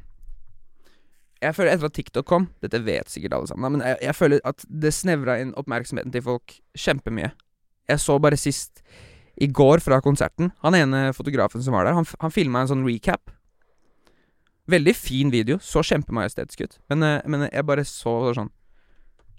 Jeg 1.42 1.56
føler 1.56 1.74
etter 1.74 1.86
at 1.90 1.94
TikTok 1.94 2.26
kom 2.30 2.48
Dette 2.62 2.80
vet 2.86 3.10
sikkert 3.10 3.34
alle 3.34 3.48
sammen, 3.50 3.72
men 3.78 3.82
jeg, 3.86 3.98
jeg 4.06 4.16
føler 4.18 4.42
at 4.46 4.66
det 4.70 4.92
snevra 4.94 5.40
inn 5.42 5.54
oppmerksomheten 5.58 6.12
til 6.14 6.22
folk 6.22 6.56
kjempemye. 6.78 7.32
Jeg 7.90 8.00
så 8.00 8.18
bare 8.22 8.38
sist 8.38 8.82
i 9.42 9.48
går 9.50 9.82
fra 9.82 9.98
konserten 10.06 10.52
Han 10.62 10.76
ene 10.78 11.12
fotografen 11.18 11.64
som 11.66 11.74
var 11.74 11.86
der, 11.88 11.94
han, 11.98 12.06
han 12.22 12.32
filma 12.34 12.62
en 12.62 12.70
sånn 12.72 12.86
recap. 12.86 13.32
Veldig 14.70 14.94
fin 14.96 15.32
video. 15.34 15.58
Så 15.62 15.84
kjempemajestetisk 15.86 16.62
ut. 16.62 16.78
Men, 16.90 17.04
eh, 17.04 17.22
men 17.26 17.48
jeg 17.50 17.66
bare 17.66 17.86
så 17.88 18.34
sånn 18.36 18.52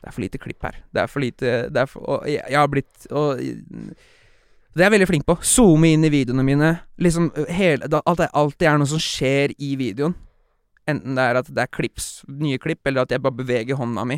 Det 0.03 0.09
er 0.09 0.13
for 0.17 0.25
lite 0.25 0.39
klipp 0.39 0.63
her. 0.67 0.81
Det 0.91 1.03
er 1.03 1.07
for 1.07 1.23
lite 1.23 1.53
det 1.71 1.81
er 1.85 1.87
for, 1.87 2.03
Og 2.03 2.27
jeg, 2.27 2.43
jeg 2.51 2.59
har 2.59 2.69
blitt 2.69 3.07
og, 3.11 3.39
Det 3.39 4.81
er 4.81 4.89
jeg 4.89 4.95
veldig 4.97 5.07
flink 5.07 5.27
på. 5.27 5.37
Zoome 5.43 5.93
inn 5.93 6.05
i 6.05 6.11
videoene 6.11 6.43
mine. 6.43 6.73
Liksom 6.99 7.31
hele, 7.49 7.87
da, 7.87 8.01
alt, 8.07 8.21
er, 8.21 8.33
alltid 8.35 8.69
er 8.69 8.79
noe 8.79 8.91
som 8.91 8.99
skjer 8.99 9.55
i 9.59 9.77
videoen. 9.77 10.17
Enten 10.89 11.15
det 11.15 11.23
er 11.23 11.39
at 11.39 11.51
det 11.55 11.63
er 11.63 11.71
klips, 11.71 12.25
nye 12.27 12.59
klipp, 12.59 12.81
eller 12.89 13.05
at 13.05 13.13
jeg 13.13 13.23
bare 13.23 13.37
beveger 13.39 13.79
hånda 13.79 14.03
mi. 14.09 14.17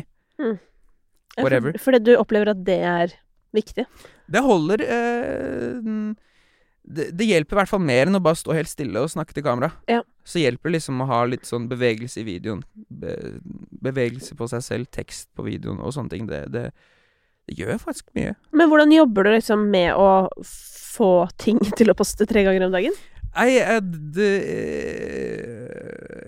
Whatever. 1.37 1.75
For, 1.75 1.89
fordi 1.89 1.99
du 2.07 2.15
opplever 2.17 2.53
at 2.55 2.63
det 2.65 2.79
er 2.87 3.13
viktig. 3.55 3.85
Det 4.31 4.41
holder 4.41 4.81
eh, 4.81 6.15
det, 6.85 7.09
det 7.17 7.25
hjelper 7.27 7.55
i 7.55 7.59
hvert 7.61 7.71
fall 7.71 7.81
mer 7.81 8.09
enn 8.09 8.17
å 8.17 8.23
bare 8.23 8.37
stå 8.37 8.53
helt 8.55 8.69
stille 8.69 9.01
og 9.01 9.11
snakke 9.11 9.35
til 9.35 9.45
kamera. 9.45 9.71
Ja. 9.89 10.03
Så 10.25 10.41
hjelper 10.41 10.69
det 10.69 10.79
liksom 10.79 11.01
å 11.01 11.07
ha 11.09 11.23
litt 11.29 11.47
sånn 11.49 11.67
bevegelse 11.69 12.21
i 12.21 12.27
videoen. 12.27 12.61
Be, 12.73 13.15
bevegelse 13.85 14.37
på 14.37 14.49
seg 14.51 14.63
selv, 14.65 14.91
tekst 14.93 15.31
på 15.37 15.47
videoen 15.47 15.81
og 15.81 15.95
sånne 15.95 16.13
ting. 16.13 16.29
Det, 16.29 16.43
det, 16.53 16.67
det 17.49 17.57
gjør 17.57 17.81
faktisk 17.81 18.09
mye. 18.17 18.35
Men 18.53 18.71
hvordan 18.71 18.93
jobber 18.93 19.25
du 19.25 19.33
liksom 19.33 19.67
med 19.73 19.97
å 19.97 20.29
få 20.45 21.11
ting 21.41 21.61
til 21.79 21.91
å 21.91 21.97
poste 21.97 22.29
tre 22.29 22.45
ganger 22.45 22.67
om 22.67 22.77
dagen? 22.77 22.97
Nei, 23.35 23.49
eh, 23.59 23.81
det 24.15 24.31
eh, 24.47 25.73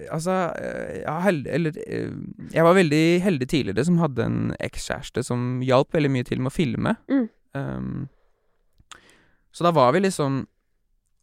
Altså, 0.08 0.32
ja, 0.32 1.02
jeg, 1.04 1.24
held, 1.26 1.48
eller, 1.52 1.78
eh, 1.84 2.12
jeg 2.54 2.64
var 2.64 2.76
veldig 2.78 3.06
heldig 3.26 3.48
tidligere 3.52 3.84
som 3.84 3.98
hadde 4.00 4.24
en 4.24 4.38
ekskjæreste 4.64 5.24
som 5.28 5.58
hjalp 5.68 5.92
veldig 5.94 6.12
mye 6.14 6.28
til 6.28 6.40
med 6.40 6.48
å 6.48 6.56
filme. 6.56 6.94
Mm. 7.12 7.26
Um, 7.58 8.06
så 9.58 9.66
da 9.66 9.72
var 9.74 9.96
vi 9.96 10.04
liksom 10.06 10.44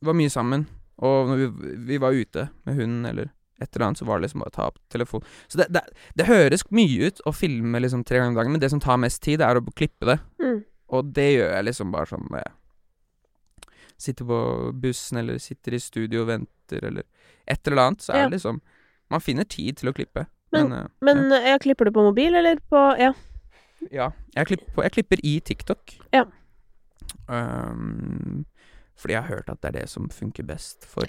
var 0.04 0.16
mye 0.18 0.32
sammen, 0.32 0.66
og 0.98 1.30
når 1.30 1.40
vi, 1.40 1.76
vi 1.92 1.98
var 2.02 2.12
ute 2.18 2.48
med 2.66 2.76
hunden 2.80 3.06
eller 3.08 3.30
et 3.62 3.70
eller 3.76 3.86
annet, 3.86 4.00
så 4.02 4.06
var 4.08 4.18
det 4.18 4.26
liksom 4.26 4.42
bare 4.42 4.50
å 4.50 4.56
ta 4.56 4.66
opp 4.68 4.78
telefonen. 4.92 5.26
Så 5.48 5.60
det, 5.60 5.68
det, 5.72 5.82
det 6.18 6.26
høres 6.26 6.66
mye 6.74 7.06
ut 7.08 7.22
å 7.24 7.32
filme 7.32 7.78
liksom 7.80 8.02
tre 8.04 8.18
ganger 8.18 8.34
om 8.34 8.38
dagen, 8.40 8.52
men 8.56 8.60
det 8.62 8.70
som 8.74 8.82
tar 8.82 8.98
mest 9.00 9.22
tid, 9.24 9.38
det 9.40 9.46
er 9.46 9.60
å 9.60 9.64
klippe 9.78 10.08
det. 10.10 10.18
Mm. 10.42 10.58
Og 10.98 11.12
det 11.16 11.28
gjør 11.36 11.54
jeg 11.54 11.66
liksom 11.70 11.94
bare 11.94 12.10
sånn 12.10 12.26
når 12.30 12.42
jeg 12.42 12.52
sitter 14.04 14.26
på 14.28 14.38
bussen, 14.82 15.20
eller 15.22 15.38
sitter 15.40 15.76
i 15.78 15.80
studio 15.82 16.24
og 16.24 16.30
venter, 16.32 16.84
eller 16.90 17.06
et 17.46 17.70
eller 17.70 17.82
annet. 17.86 18.02
Så 18.02 18.12
er 18.12 18.24
Ja. 18.24 18.28
det 18.28 18.38
liksom 18.40 18.60
Man 19.10 19.20
finner 19.20 19.44
tid 19.44 19.76
til 19.76 19.90
å 19.90 19.92
klippe. 19.94 20.26
Men- 20.50 20.72
eh, 20.72 20.86
Men 21.02 21.30
jeg 21.30 21.60
klipper 21.60 21.84
du 21.84 21.90
på 21.92 22.02
mobil, 22.02 22.34
eller 22.34 22.56
på 22.56 22.98
Ja. 22.98 23.12
ja. 23.92 24.10
Jeg, 24.34 24.46
klipper, 24.46 24.82
jeg 24.82 24.92
klipper 24.92 25.18
i 25.22 25.40
TikTok. 25.40 25.98
Ja. 26.12 26.24
Um, 27.28 28.44
fordi 28.98 29.14
jeg 29.16 29.22
har 29.24 29.28
hørt 29.36 29.48
at 29.50 29.60
det 29.62 29.70
er 29.70 29.78
det 29.80 29.88
som 29.90 30.10
funker 30.12 30.46
best 30.46 30.84
for 30.86 31.08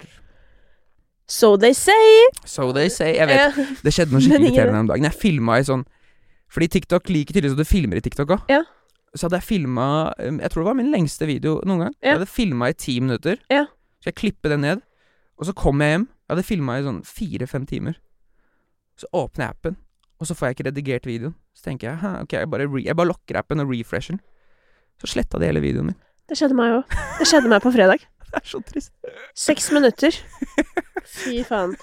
So 1.28 1.56
they 1.56 1.72
say. 1.74 2.26
So 2.46 2.72
they 2.72 2.88
say. 2.88 3.16
Jeg 3.16 3.26
vet, 3.28 3.36
Ja. 3.36 3.66
Det 3.82 3.92
skjedde 3.94 4.14
noe 4.14 4.22
skikkelig 4.22 4.48
irriterende 4.52 4.80
om 4.84 4.90
dagen. 4.90 5.08
Jeg 5.08 5.18
filma 5.18 5.58
i 5.58 5.64
sånn 5.66 5.82
Fordi 6.54 6.68
TikTok 6.70 7.08
liker 7.10 7.34
tydeligvis 7.34 7.56
at 7.58 7.62
du 7.64 7.66
filmer 7.66 7.98
i 7.98 8.04
TikTok 8.04 8.30
òg. 8.36 8.44
Ja. 8.52 8.60
Så 9.16 9.26
hadde 9.26 9.40
jeg 9.40 9.48
filma 9.48 9.86
Jeg 10.20 10.50
tror 10.52 10.62
det 10.62 10.68
var 10.68 10.78
min 10.78 10.92
lengste 10.94 11.26
video 11.26 11.56
noen 11.66 11.86
gang. 11.86 11.96
Ja. 11.98 12.12
Jeg 12.12 12.18
hadde 12.20 12.30
filma 12.30 12.68
i 12.70 12.76
ti 12.78 13.00
minutter. 13.02 13.40
Ja. 13.50 13.64
Så 13.98 14.12
jeg 14.12 14.20
klippet 14.22 14.54
det 14.54 14.60
ned. 14.62 14.84
Og 15.36 15.48
så 15.50 15.54
kom 15.56 15.82
jeg 15.82 15.96
hjem. 15.96 16.06
Jeg 16.06 16.34
hadde 16.34 16.46
filma 16.46 16.78
i 16.78 16.84
sånn 16.86 17.02
fire-fem 17.06 17.66
timer. 17.66 17.98
Så 18.96 19.10
åpner 19.12 19.44
jeg 19.44 19.54
appen, 19.56 19.74
og 20.16 20.26
så 20.30 20.34
får 20.34 20.48
jeg 20.48 20.54
ikke 20.56 20.64
redigert 20.70 21.06
videoen. 21.06 21.34
Så 21.52 21.66
tenker 21.66 21.90
jeg 21.90 22.22
ok, 22.22 22.32
jeg 22.32 22.48
bare, 22.48 22.64
re 22.70 22.80
jeg 22.86 22.96
bare 22.96 23.10
lokker 23.10 23.36
appen 23.42 23.60
og 23.60 23.68
refresher 23.74 24.16
den. 24.16 24.22
Så 25.02 25.10
sletta 25.12 25.38
de 25.42 25.50
hele 25.50 25.60
videoen 25.60 25.90
min. 25.90 25.98
Det 26.26 26.38
skjedde 26.38 26.58
meg 26.58 26.78
òg. 26.80 26.96
Det 27.20 27.26
skjedde 27.30 27.50
meg 27.52 27.64
på 27.64 27.74
fredag. 27.74 28.06
Det 28.30 28.40
er 28.42 28.48
så 28.50 28.58
trist. 28.66 28.92
Seks 29.38 29.70
minutter. 29.72 30.16
Fy 31.06 31.40
faen. 31.46 31.76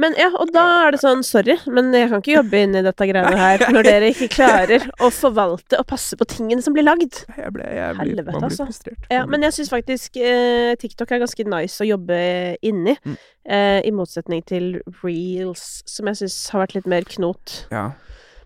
Men 0.00 0.14
ja, 0.16 0.30
og 0.40 0.48
da 0.54 0.62
er 0.86 0.94
det 0.94 1.02
sånn, 1.02 1.20
sorry, 1.26 1.58
men 1.70 1.90
jeg 1.94 2.08
kan 2.08 2.22
ikke 2.22 2.32
jobbe 2.38 2.60
inn 2.64 2.78
i 2.78 2.82
dette 2.82 3.06
greiene 3.06 3.36
her 3.36 3.62
når 3.74 3.84
dere 3.86 4.08
ikke 4.14 4.28
klarer 4.32 4.86
å 5.04 5.10
forvalte 5.12 5.76
og 5.78 5.84
passe 5.90 6.16
på 6.18 6.26
tingene 6.30 6.64
som 6.64 6.72
blir 6.74 6.86
lagd. 6.86 7.20
Jeg 7.36 7.52
ble, 7.54 7.66
jeg 7.68 7.98
ble, 7.98 8.06
Helvete, 8.08 8.32
man 8.32 8.46
altså. 8.48 8.66
frustrert. 8.70 9.04
Ja, 9.12 9.26
men 9.28 9.44
jeg 9.44 9.54
syns 9.58 9.70
faktisk 9.70 10.16
eh, 10.16 10.72
TikTok 10.80 11.12
er 11.12 11.20
ganske 11.22 11.46
nice 11.52 11.84
å 11.84 11.90
jobbe 11.90 12.18
inni. 12.64 12.96
Mm. 13.04 13.18
Eh, 13.44 13.80
I 13.84 13.92
motsetning 13.94 14.40
til 14.48 14.78
reels, 15.02 15.82
som 15.90 16.08
jeg 16.08 16.22
syns 16.24 16.38
har 16.54 16.64
vært 16.64 16.78
litt 16.80 16.88
mer 16.90 17.06
knot. 17.12 17.66
ja. 17.74 17.90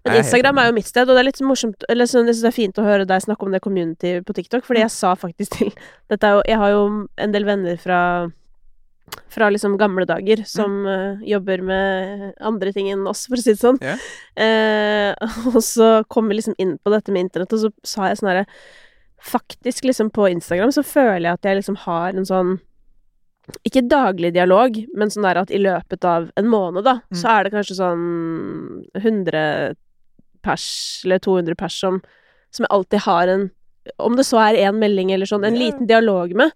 Men 0.06 0.20
Instagram 0.22 0.58
er 0.62 0.70
jo 0.70 0.76
mitt 0.78 0.88
sted, 0.88 1.08
og 1.08 1.14
det 1.16 1.22
er 1.22 1.28
litt 1.28 1.42
morsomt 1.44 1.86
Eller 1.92 2.08
sånn, 2.10 2.26
jeg 2.26 2.36
synes 2.36 2.46
det 2.46 2.52
er 2.52 2.56
fint 2.56 2.80
å 2.80 2.86
høre 2.86 3.06
deg 3.08 3.22
snakke 3.24 3.46
om 3.46 3.54
det 3.54 3.60
community 3.64 4.16
på 4.26 4.36
TikTok, 4.36 4.64
fordi 4.66 4.84
jeg 4.84 4.94
sa 4.94 5.14
faktisk 5.18 5.58
til 5.58 5.70
Dette 6.12 6.32
jo 6.34 6.42
Jeg 6.48 6.60
har 6.62 6.74
jo 6.74 6.82
en 7.16 7.36
del 7.36 7.48
venner 7.48 7.76
fra 7.82 8.00
fra 9.30 9.46
liksom 9.52 9.76
gamle 9.78 10.02
dager 10.08 10.40
som 10.50 10.80
eh, 10.90 11.20
jobber 11.30 11.60
med 11.62 12.32
andre 12.42 12.72
ting 12.74 12.88
enn 12.90 13.04
oss, 13.06 13.28
for 13.30 13.38
å 13.38 13.42
si 13.44 13.52
det 13.52 13.60
sånn. 13.60 13.78
Yeah. 13.78 14.02
Uh, 14.34 15.36
og 15.54 15.60
så 15.62 15.90
kom 16.10 16.26
vi 16.26 16.40
liksom 16.40 16.56
inn 16.58 16.74
på 16.82 16.90
dette 16.90 17.14
med 17.14 17.28
internett, 17.28 17.54
og 17.54 17.62
så 17.62 17.70
sa 17.86 18.10
jeg 18.10 18.18
sånn 18.18 18.32
herre 18.32 18.46
Faktisk, 19.26 19.86
liksom, 19.88 20.10
på 20.14 20.26
Instagram 20.28 20.70
så 20.74 20.82
føler 20.86 21.24
jeg 21.24 21.38
at 21.38 21.46
jeg 21.48 21.58
liksom 21.60 21.78
har 21.86 22.18
en 22.18 22.26
sånn 22.28 22.56
ikke 23.66 23.84
daglig 23.86 24.32
dialog, 24.34 24.76
men 24.98 25.10
sånn 25.10 25.24
der 25.26 25.40
at 25.40 25.52
i 25.54 25.58
løpet 25.62 26.04
av 26.06 26.28
en 26.36 26.48
måned, 26.50 26.82
da, 26.86 26.98
Mm. 27.06 27.18
så 27.20 27.30
er 27.30 27.44
det 27.44 27.52
kanskje 27.54 27.78
sånn 27.78 28.04
100 28.98 29.76
pers 30.46 30.66
eller 31.04 31.22
200 31.22 31.58
pers 31.58 31.76
som, 31.82 32.00
som 32.54 32.66
jeg 32.66 32.74
alltid 32.78 33.06
har 33.08 33.34
en 33.34 33.46
Om 34.02 34.16
det 34.18 34.26
så 34.26 34.40
er 34.42 34.58
én 34.66 34.80
melding 34.82 35.12
eller 35.14 35.28
sånn, 35.30 35.44
en 35.46 35.54
yeah. 35.54 35.68
liten 35.68 35.86
dialog 35.86 36.32
med. 36.34 36.50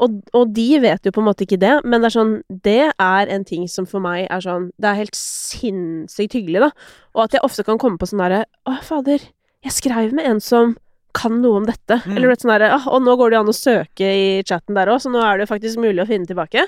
Og, 0.00 0.22
og 0.32 0.54
de 0.56 0.78
vet 0.80 1.04
jo 1.04 1.12
på 1.12 1.20
en 1.20 1.26
måte 1.26 1.44
ikke 1.44 1.60
det, 1.60 1.74
men 1.84 2.00
det 2.00 2.08
er 2.08 2.14
sånn 2.14 2.32
Det 2.64 2.78
er 2.90 3.32
en 3.34 3.44
ting 3.44 3.66
som 3.68 3.84
for 3.88 4.00
meg 4.00 4.24
er 4.24 4.40
sånn 4.40 4.70
Det 4.80 4.88
er 4.88 5.02
helt 5.02 5.18
sinnssykt 5.18 6.38
hyggelig, 6.38 6.62
da. 6.64 6.70
Og 7.12 7.26
at 7.26 7.36
jeg 7.36 7.44
ofte 7.44 7.66
kan 7.66 7.80
komme 7.80 8.00
på 8.00 8.08
sånn 8.08 8.22
derre 8.24 8.46
Å, 8.64 8.78
fader, 8.86 9.26
jeg 9.62 9.76
skrev 9.76 10.16
med 10.16 10.30
en 10.30 10.40
som 10.42 10.74
kan 11.12 11.34
noe 11.42 11.60
om 11.60 11.68
dette. 11.68 11.98
Mm. 12.06 12.16
Eller 12.16 12.38
sånn 12.40 12.54
derre 12.54 12.72
«Ah, 12.72 12.88
Og 12.94 13.02
nå 13.04 13.14
går 13.20 13.30
det 13.30 13.36
jo 13.36 13.44
an 13.44 13.52
å 13.52 13.56
søke 13.56 14.08
i 14.16 14.26
chatten 14.48 14.78
der 14.78 14.88
òg, 14.88 15.02
så 15.04 15.12
nå 15.12 15.20
er 15.20 15.36
det 15.36 15.44
jo 15.44 15.52
faktisk 15.52 15.82
mulig 15.82 16.00
å 16.00 16.08
finne 16.08 16.28
tilbake. 16.28 16.64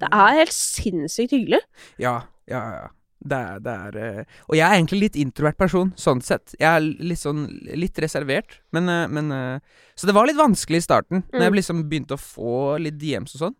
Det 0.00 0.08
er 0.08 0.38
helt 0.40 0.56
sinnssykt 0.56 1.34
hyggelig. 1.36 1.60
Ja, 2.00 2.22
ja, 2.50 2.62
ja. 2.78 2.86
Det 3.22 3.36
er, 3.38 3.58
det 3.62 3.72
er 3.72 3.96
eh, 4.02 4.24
Og 4.48 4.56
jeg 4.58 4.64
er 4.66 4.74
egentlig 4.74 4.98
litt 5.04 5.16
introvert 5.22 5.56
person, 5.60 5.92
sånn 5.96 6.20
sett. 6.26 6.56
Jeg 6.58 6.66
er 6.66 6.80
litt 6.82 7.20
sånn 7.20 7.44
litt 7.78 7.94
reservert, 8.02 8.56
men, 8.74 8.88
eh, 8.90 9.04
men 9.06 9.30
eh, 9.30 9.60
Så 9.94 10.08
det 10.08 10.14
var 10.16 10.26
litt 10.26 10.40
vanskelig 10.40 10.80
i 10.80 10.86
starten, 10.86 11.22
når 11.30 11.40
jeg 11.46 11.52
Mm. 11.52 11.58
liksom 11.60 11.82
begynte 11.88 12.16
å 12.16 12.22
få 12.22 12.78
litt 12.82 12.98
DMs 12.98 13.34
og 13.36 13.40
sånn. 13.46 13.56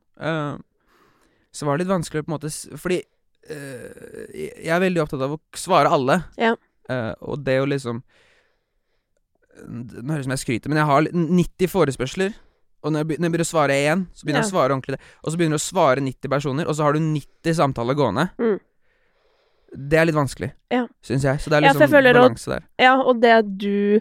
så 1.52 1.66
var 1.66 1.76
det 1.76 1.84
litt 1.86 1.92
vanskelig 1.94 2.24
på 2.24 2.32
en 2.32 2.38
måte 2.38 2.50
Fordi 2.78 3.02
jeg 3.42 4.70
er 4.70 4.80
veldig 4.80 5.02
opptatt 5.02 5.22
av 5.22 5.32
å 5.34 5.40
svare 5.58 5.90
alle. 5.90 6.24
Ja. 6.38 6.54
Og 7.22 7.42
det 7.44 7.60
å 7.60 7.66
liksom 7.66 8.02
Nå 9.62 10.14
høres 10.14 10.24
det 10.24 10.24
ut 10.24 10.24
som 10.24 10.34
jeg 10.36 10.42
skryter, 10.42 10.68
men 10.72 10.78
jeg 10.80 10.86
har 10.88 11.02
90 11.12 11.68
forespørsler. 11.70 12.34
Og 12.82 12.90
når 12.90 13.02
jeg, 13.02 13.06
begynner, 13.06 13.20
når 13.20 13.28
jeg 13.28 13.32
begynner 13.32 13.46
å 13.46 13.52
svare 13.52 13.74
én, 13.78 14.00
så 14.16 14.24
begynner 14.26 14.42
jeg 14.42 14.48
å 14.48 14.54
svare 14.56 14.74
ordentlig. 14.74 14.98
Og 15.22 15.30
så 15.30 15.38
begynner 15.38 15.58
du 15.58 15.60
å 15.60 15.66
svare 15.70 16.02
90 16.02 16.30
personer, 16.32 16.66
og 16.66 16.74
så 16.74 16.82
har 16.86 16.96
du 16.96 17.00
90 17.04 17.54
samtaler 17.60 17.94
gående. 17.98 18.24
Mm. 18.42 18.56
Det 19.72 19.98
er 19.98 20.04
litt 20.04 20.14
vanskelig, 20.18 20.50
Ja. 20.70 20.86
syns 21.02 21.22
jeg. 21.24 21.40
Så 21.40 21.48
det 21.50 21.56
er 21.58 21.68
liksom 21.68 21.94
ja, 21.94 22.12
balanse 22.12 22.50
der. 22.50 22.62
Ja, 22.78 22.94
og 23.00 23.20
det 23.22 23.30
at 23.40 23.58
du 23.58 24.00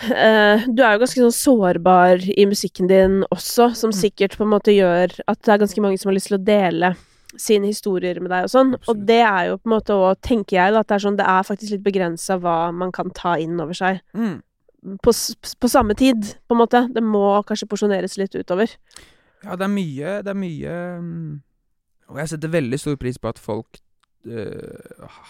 Uh, 0.00 0.64
Du 0.72 0.80
er 0.80 0.94
jo 0.96 1.00
ganske 1.02 1.20
sånn 1.20 1.34
sårbar 1.36 2.22
i 2.32 2.46
musikken 2.48 2.88
din 2.88 3.18
også, 3.30 3.74
som 3.76 3.90
Mm. 3.90 3.98
sikkert 4.00 4.36
på 4.38 4.44
en 4.46 4.52
måte 4.54 4.72
gjør 4.72 5.12
at 5.28 5.42
det 5.42 5.48
er 5.52 5.58
ganske 5.58 5.82
mange 5.82 5.98
som 6.00 6.08
har 6.08 6.14
lyst 6.16 6.28
til 6.28 6.38
å 6.38 6.44
dele 6.44 6.96
sine 7.36 7.66
historier 7.66 8.18
med 8.18 8.30
deg 8.30 8.44
og 8.44 8.48
sånn. 8.48 8.74
Og 8.88 9.04
det 9.06 9.20
er 9.20 9.48
jo 9.50 9.58
på 9.58 9.66
en 9.68 9.76
måte 9.78 9.92
òg, 9.92 10.16
tenker 10.22 10.56
jeg, 10.56 10.72
da, 10.72 10.78
at 10.80 10.86
det 10.88 10.94
er 10.94 11.04
sånn 11.04 11.16
Det 11.18 11.26
er 11.26 11.42
faktisk 11.44 11.70
litt 11.72 11.82
begrensa 11.84 12.40
hva 12.40 12.72
man 12.72 12.90
kan 12.92 13.10
ta 13.10 13.34
inn 13.36 13.60
over 13.60 13.74
seg 13.74 14.00
Mm. 14.14 14.40
på, 15.02 15.12
på 15.60 15.68
samme 15.68 15.94
tid, 15.94 16.16
på 16.48 16.52
en 16.56 16.62
måte. 16.66 16.88
Det 16.94 17.02
må 17.02 17.44
kanskje 17.44 17.68
porsjoneres 17.68 18.16
litt 18.16 18.32
utover. 18.34 18.70
Ja, 19.44 19.54
det 19.54 19.64
er 19.64 19.68
mye 19.68 20.22
Det 20.24 20.28
er 20.28 20.34
mye 20.34 21.00
mm, 21.00 21.40
Og 22.08 22.16
jeg 22.16 22.28
setter 22.28 22.48
veldig 22.48 22.78
stor 22.80 22.96
pris 22.96 23.18
på 23.18 23.28
at 23.28 23.38
folk 23.38 23.78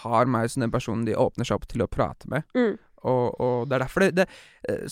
har 0.02 0.26
meg 0.26 0.50
som 0.50 0.60
den 0.64 0.70
personen 0.72 1.04
de 1.06 1.14
åpner 1.16 1.44
seg 1.46 1.60
opp 1.60 1.66
til 1.70 1.82
å 1.84 1.90
prate 1.90 2.28
med. 2.28 2.42
Mm. 2.56 2.78
Og, 3.00 3.40
og 3.40 3.68
det 3.70 3.76
er 3.78 3.80
derfor 3.86 4.02
det, 4.04 4.10
det 4.18 4.26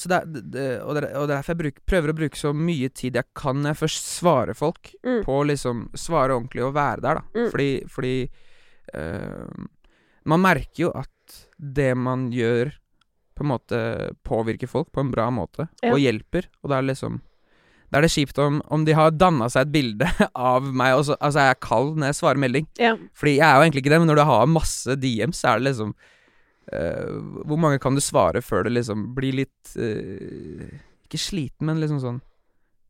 Så 0.00 0.08
det, 0.08 0.22
det, 0.54 0.62
og, 0.80 0.94
det 0.96 1.10
og 1.12 1.26
er 1.26 1.32
derfor 1.34 1.52
jeg 1.52 1.58
bruk, 1.60 1.80
prøver 1.84 2.08
å 2.08 2.16
bruke 2.16 2.38
så 2.40 2.54
mye 2.56 2.88
tid 2.96 3.18
jeg 3.20 3.28
kan 3.36 3.58
når 3.60 3.74
jeg 3.74 3.80
først 3.82 4.06
svarer 4.14 4.56
folk, 4.56 4.94
Mm. 5.04 5.20
på 5.26 5.36
liksom 5.50 5.82
svare 5.98 6.32
ordentlig 6.38 6.64
og 6.64 6.72
være 6.78 7.00
der, 7.04 7.20
da. 7.20 7.24
Mm. 7.36 7.50
Fordi, 7.52 7.70
fordi 7.92 8.14
øh, 8.94 9.66
Man 10.28 10.40
merker 10.44 10.82
jo 10.86 10.90
at 10.96 11.38
det 11.58 11.94
man 11.96 12.30
gjør, 12.32 12.72
på 13.36 13.44
en 13.44 13.50
måte 13.52 13.78
påvirker 14.26 14.68
folk 14.68 14.88
på 14.92 15.00
en 15.04 15.10
bra 15.12 15.28
måte, 15.30 15.68
Ja. 15.82 15.92
og 15.92 15.98
hjelper. 16.00 16.48
Og 16.62 16.70
det 16.70 16.76
er 16.78 16.82
liksom 16.94 17.20
Da 17.88 17.98
er 17.98 18.04
det 18.04 18.12
kjipt 18.12 18.38
om, 18.44 18.60
om 18.68 18.84
de 18.84 18.94
har 18.96 19.14
danna 19.16 19.48
seg 19.52 19.66
et 19.66 19.72
bilde 19.72 20.08
av 20.52 20.66
meg, 20.66 20.94
og 20.98 21.06
så 21.08 21.16
altså 21.16 21.42
er 21.42 21.50
jeg 21.52 21.60
kald 21.64 21.94
når 21.96 22.10
jeg 22.10 22.18
svarer 22.20 22.42
melding. 22.42 22.68
Ja. 22.80 22.94
Fordi 23.16 23.38
jeg 23.38 23.46
er 23.46 23.56
jo 23.56 23.66
egentlig 23.66 23.84
ikke 23.84 23.94
det, 23.94 24.00
men 24.02 24.10
når 24.12 24.20
du 24.20 24.24
har 24.28 24.50
masse 24.52 24.96
DMs, 25.00 25.40
så 25.40 25.52
er 25.52 25.60
det 25.60 25.70
liksom 25.70 25.94
uh, 25.94 27.44
Hvor 27.48 27.60
mange 27.60 27.80
kan 27.82 27.96
du 27.96 28.04
svare 28.04 28.44
før 28.44 28.66
det 28.68 28.74
liksom 28.76 29.08
blir 29.16 29.40
litt 29.40 29.76
uh, 29.80 30.68
Ikke 31.08 31.20
sliten, 31.22 31.68
men 31.68 31.80
liksom 31.80 32.02
sånn 32.04 32.20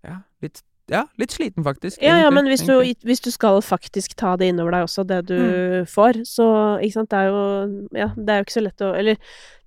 Ja, 0.06 0.20
litt, 0.42 0.64
ja, 0.88 1.02
litt 1.20 1.30
sliten, 1.34 1.64
faktisk. 1.64 2.00
Ja, 2.02 2.16
ja, 2.22 2.30
men 2.30 2.46
hvis 2.48 2.62
du, 2.66 2.72
hvis 3.04 3.20
du 3.20 3.30
skal 3.30 3.60
faktisk 3.62 4.14
ta 4.16 4.36
det 4.40 4.48
innover 4.52 4.72
deg 4.72 4.86
også, 4.88 5.04
det 5.06 5.26
du 5.28 5.36
Mm. 5.38 5.86
får, 5.86 6.22
så 6.26 6.46
ikke 6.82 6.92
sant, 6.96 7.10
det 7.10 7.18
er 7.18 7.26
jo 7.28 7.88
Ja, 7.92 8.08
det 8.16 8.28
er 8.32 8.38
jo 8.40 8.44
ikke 8.46 8.56
så 8.56 8.62
lett 8.64 8.80
å 8.80 8.94
Eller 8.96 9.16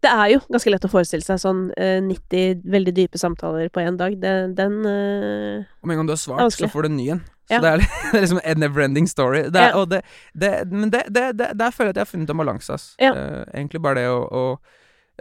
det 0.01 0.09
er 0.09 0.27
jo 0.33 0.39
ganske 0.49 0.71
lett 0.73 0.85
å 0.85 0.89
forestille 0.89 1.21
seg 1.21 1.37
sånn 1.37 1.59
eh, 1.77 1.99
90 2.01 2.63
veldig 2.65 2.93
dype 2.97 3.17
samtaler 3.21 3.69
på 3.69 3.83
én 3.85 3.97
dag. 3.99 4.15
Det, 4.19 4.55
den 4.57 4.79
eh, 4.89 5.63
Om 5.83 5.91
en 5.91 5.97
gang 6.01 6.07
du 6.09 6.13
har 6.15 6.17
svart, 6.17 6.51
så 6.57 6.67
får 6.73 6.81
du 6.81 6.89
en 6.89 6.97
ny 6.97 7.09
en. 7.13 7.21
Så 7.51 7.53
Ja. 7.53 7.59
det, 7.61 7.69
er, 7.69 7.77
det 8.11 8.17
er 8.17 8.21
liksom 8.25 8.39
a 8.43 8.53
never-ending 8.55 9.07
story. 9.07 9.43
Det 9.51 9.61
er, 9.61 9.75
Ja. 9.77 9.85
det, 9.85 10.51
men 10.71 10.89
det, 10.89 11.03
det, 11.13 11.37
det, 11.37 11.51
der 11.59 11.69
føler 11.71 11.91
jeg 11.91 11.97
at 11.97 12.01
jeg 12.01 12.05
har 12.07 12.11
funnet 12.17 12.29
en 12.33 12.37
balanse, 12.41 12.73
ass. 12.73 12.95
Ja. 12.99 13.11
Eh, 13.13 13.43
egentlig 13.53 13.81
bare 13.81 13.95
det 14.01 14.07
å, 14.09 14.21
å 14.25 14.57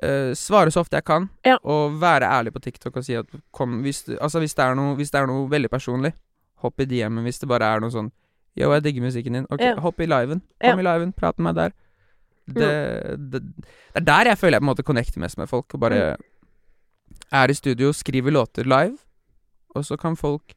eh, 0.02 0.32
svare 0.34 0.70
så 0.72 0.80
ofte 0.84 0.96
jeg 0.96 1.04
kan, 1.04 1.28
Ja. 1.44 1.58
og 1.64 1.98
være 2.00 2.28
ærlig 2.28 2.52
på 2.54 2.60
TikTok 2.64 2.96
og 2.96 3.04
si 3.04 3.14
at 3.14 3.26
kom, 3.52 3.82
hvis, 3.82 4.04
altså, 4.20 4.38
hvis, 4.40 4.54
det 4.54 4.64
er 4.64 4.74
noe, 4.74 4.94
hvis 4.96 5.10
det 5.10 5.20
er 5.20 5.26
noe 5.26 5.48
veldig 5.50 5.70
personlig, 5.70 6.12
hopp 6.64 6.80
i 6.80 6.84
DM-en. 6.84 7.24
Hvis 7.24 7.38
det 7.40 7.48
bare 7.48 7.64
er 7.76 7.80
noe 7.80 7.90
sånn 7.90 8.10
Yo, 8.58 8.66
jeg 8.74 8.82
digger 8.82 9.02
musikken 9.04 9.32
din. 9.32 9.46
Ok, 9.48 9.60
Ja. 9.62 9.76
hopp 9.80 10.00
i 10.00 10.06
liven. 10.10 10.40
Ja. 10.60 10.72
Kom 10.72 10.80
i 10.80 10.82
liven, 10.82 11.12
prat 11.14 11.38
med 11.38 11.54
meg 11.54 11.54
der. 11.54 11.72
Det, 12.50 12.70
det, 13.30 13.40
det 13.54 13.62
er 13.94 14.00
der 14.00 14.24
jeg 14.32 14.38
føler 14.38 14.56
jeg 14.58 14.60
på 14.60 14.66
en 14.66 14.70
måte 14.74 14.82
connecter 14.84 15.20
mest 15.22 15.38
med 15.38 15.48
folk. 15.48 15.72
Og 15.74 15.80
bare 15.80 16.16
er 17.32 17.48
i 17.50 17.54
studio, 17.54 17.92
skriver 17.92 18.30
låter 18.34 18.64
live, 18.66 18.98
og 19.76 19.84
så 19.86 19.96
kan 19.96 20.16
folk 20.18 20.54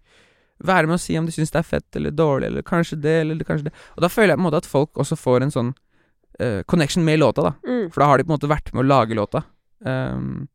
være 0.64 0.88
med 0.88 0.94
og 0.98 1.00
si 1.04 1.16
om 1.20 1.26
de 1.28 1.32
syns 1.36 1.52
det 1.54 1.60
er 1.62 1.68
fett 1.70 1.96
eller 2.00 2.12
dårlig, 2.12 2.48
eller 2.50 2.62
kanskje 2.66 2.98
det, 3.02 3.16
eller 3.22 3.44
kanskje 3.46 3.66
det. 3.70 3.74
Og 3.96 4.02
da 4.02 4.10
føler 4.10 4.34
jeg 4.34 4.38
på 4.38 4.41
en 4.41 4.48
måte 4.50 4.62
at 4.64 4.70
folk 4.70 4.98
også 4.98 5.16
får 5.20 5.44
en 5.46 5.52
sånn 5.54 5.72
eh, 6.39 6.61
connection 6.63 7.03
med 7.05 7.19
låta, 7.19 7.41
da. 7.49 7.53
mm. 7.67 7.91
For 7.93 8.01
da 8.03 8.07
har 8.11 8.17
de 8.17 8.23
på 8.27 8.31
en 8.34 8.38
måte 8.39 8.49
vært 8.51 8.73
med 8.73 8.86
å 8.86 8.88
lage 8.88 9.15
låta. 9.17 9.43
Um, 9.86 10.47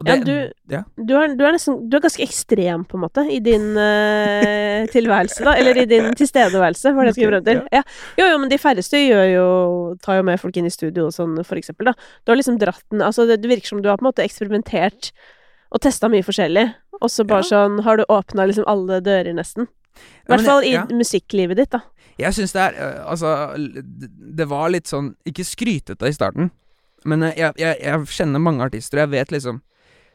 og 0.00 0.08
Ja, 0.08 0.16
du- 0.24 0.50
ja. 0.72 0.80
du, 0.96 1.12
er, 1.14 1.34
du 1.36 1.44
er 1.44 1.52
nesten 1.52 1.76
Du 1.88 1.96
er 1.98 2.00
ganske 2.00 2.22
ekstrem, 2.24 2.84
på 2.88 2.96
en 2.96 3.02
måte, 3.04 3.22
i 3.30 3.38
din 3.44 3.76
uh, 3.76 4.86
tilværelse, 4.94 5.44
da. 5.44 5.52
Eller 5.60 5.82
i 5.82 5.84
din 5.86 6.08
tilstedeværelse, 6.16 6.94
var 6.96 7.04
det 7.04 7.12
jeg 7.12 7.18
skulle 7.20 7.42
frem 7.42 7.44
til. 7.44 7.60
Ja. 7.76 7.82
Jo, 8.18 8.30
jo, 8.32 8.38
men 8.42 8.48
de 8.50 8.58
færreste 8.58 8.98
gjør 9.04 9.26
jo 9.34 9.44
Tar 10.02 10.16
jo 10.18 10.24
med 10.26 10.40
folk 10.40 10.56
inn 10.56 10.66
i 10.66 10.72
studio 10.72 11.06
og 11.10 11.14
sånn, 11.14 11.36
for 11.44 11.60
eksempel, 11.60 11.92
da. 11.92 11.94
Du 12.24 12.32
har 12.32 12.40
liksom 12.40 12.58
dratt 12.58 12.82
den 12.90 13.04
Altså, 13.04 13.28
det, 13.28 13.42
det 13.44 13.52
virker 13.52 13.68
som 13.74 13.82
du 13.84 13.90
har 13.92 14.00
på 14.00 14.06
en 14.06 14.10
måte 14.10 14.24
eksperimentert 14.24 15.12
og 15.72 15.80
testa 15.80 16.08
mye 16.12 16.20
forskjellig, 16.24 16.66
og 17.00 17.08
så 17.08 17.24
bare 17.24 17.46
sånn 17.48 17.78
har 17.86 17.96
du 17.96 18.02
åpna 18.12 18.44
liksom 18.44 18.66
alle 18.68 18.98
dører, 19.00 19.32
nesten. 19.32 19.64
I 20.26 20.28
hvert 20.28 20.44
fall 20.44 20.64
i 20.68 20.74
musikklivet 20.92 21.56
ditt, 21.56 21.70
da. 21.72 21.80
Jeg 22.20 22.34
syns 22.36 22.52
det 22.52 22.60
er 22.60 22.74
øh, 22.76 23.10
Altså, 23.12 23.30
det 24.36 24.46
var 24.50 24.68
litt 24.70 24.90
sånn 24.90 25.14
Ikke 25.28 25.44
skrytete 25.48 26.08
i 26.10 26.12
starten, 26.12 26.50
men 27.08 27.22
øh, 27.22 27.32
jeg, 27.38 27.54
jeg, 27.58 27.78
jeg 27.82 28.06
kjenner 28.12 28.42
mange 28.42 28.64
artister, 28.66 28.98
og 28.98 29.06
jeg 29.06 29.12
vet 29.16 29.32
liksom 29.32 29.62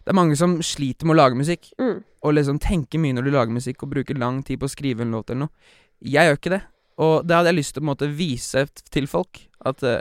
Det 0.05 0.13
er 0.13 0.19
mange 0.19 0.37
som 0.39 0.57
sliter 0.63 1.05
med 1.09 1.17
å 1.17 1.21
lage 1.23 1.35
musikk, 1.39 1.71
Mm. 1.81 2.03
og 2.23 2.33
liksom 2.37 2.59
tenker 2.63 2.99
mye 2.99 3.13
når 3.17 3.25
du 3.27 3.31
lager 3.33 3.51
musikk, 3.53 3.83
og 3.83 3.91
bruker 3.91 4.15
lang 4.17 4.43
tid 4.43 4.59
på 4.61 4.65
å 4.69 4.71
skrive 4.71 5.03
en 5.03 5.11
låt 5.11 5.29
eller 5.29 5.47
noe. 5.47 5.73
Jeg 6.01 6.29
gjør 6.29 6.37
ikke 6.39 6.53
det. 6.53 6.61
Og 6.97 7.27
det 7.27 7.35
hadde 7.35 7.51
jeg 7.51 7.57
lyst 7.59 7.73
til 7.75 7.83
å 7.83 7.89
måte 7.89 8.07
vise 8.09 8.63
til 8.89 9.05
folk. 9.07 9.41
At 9.67 9.83
uh, 9.83 9.99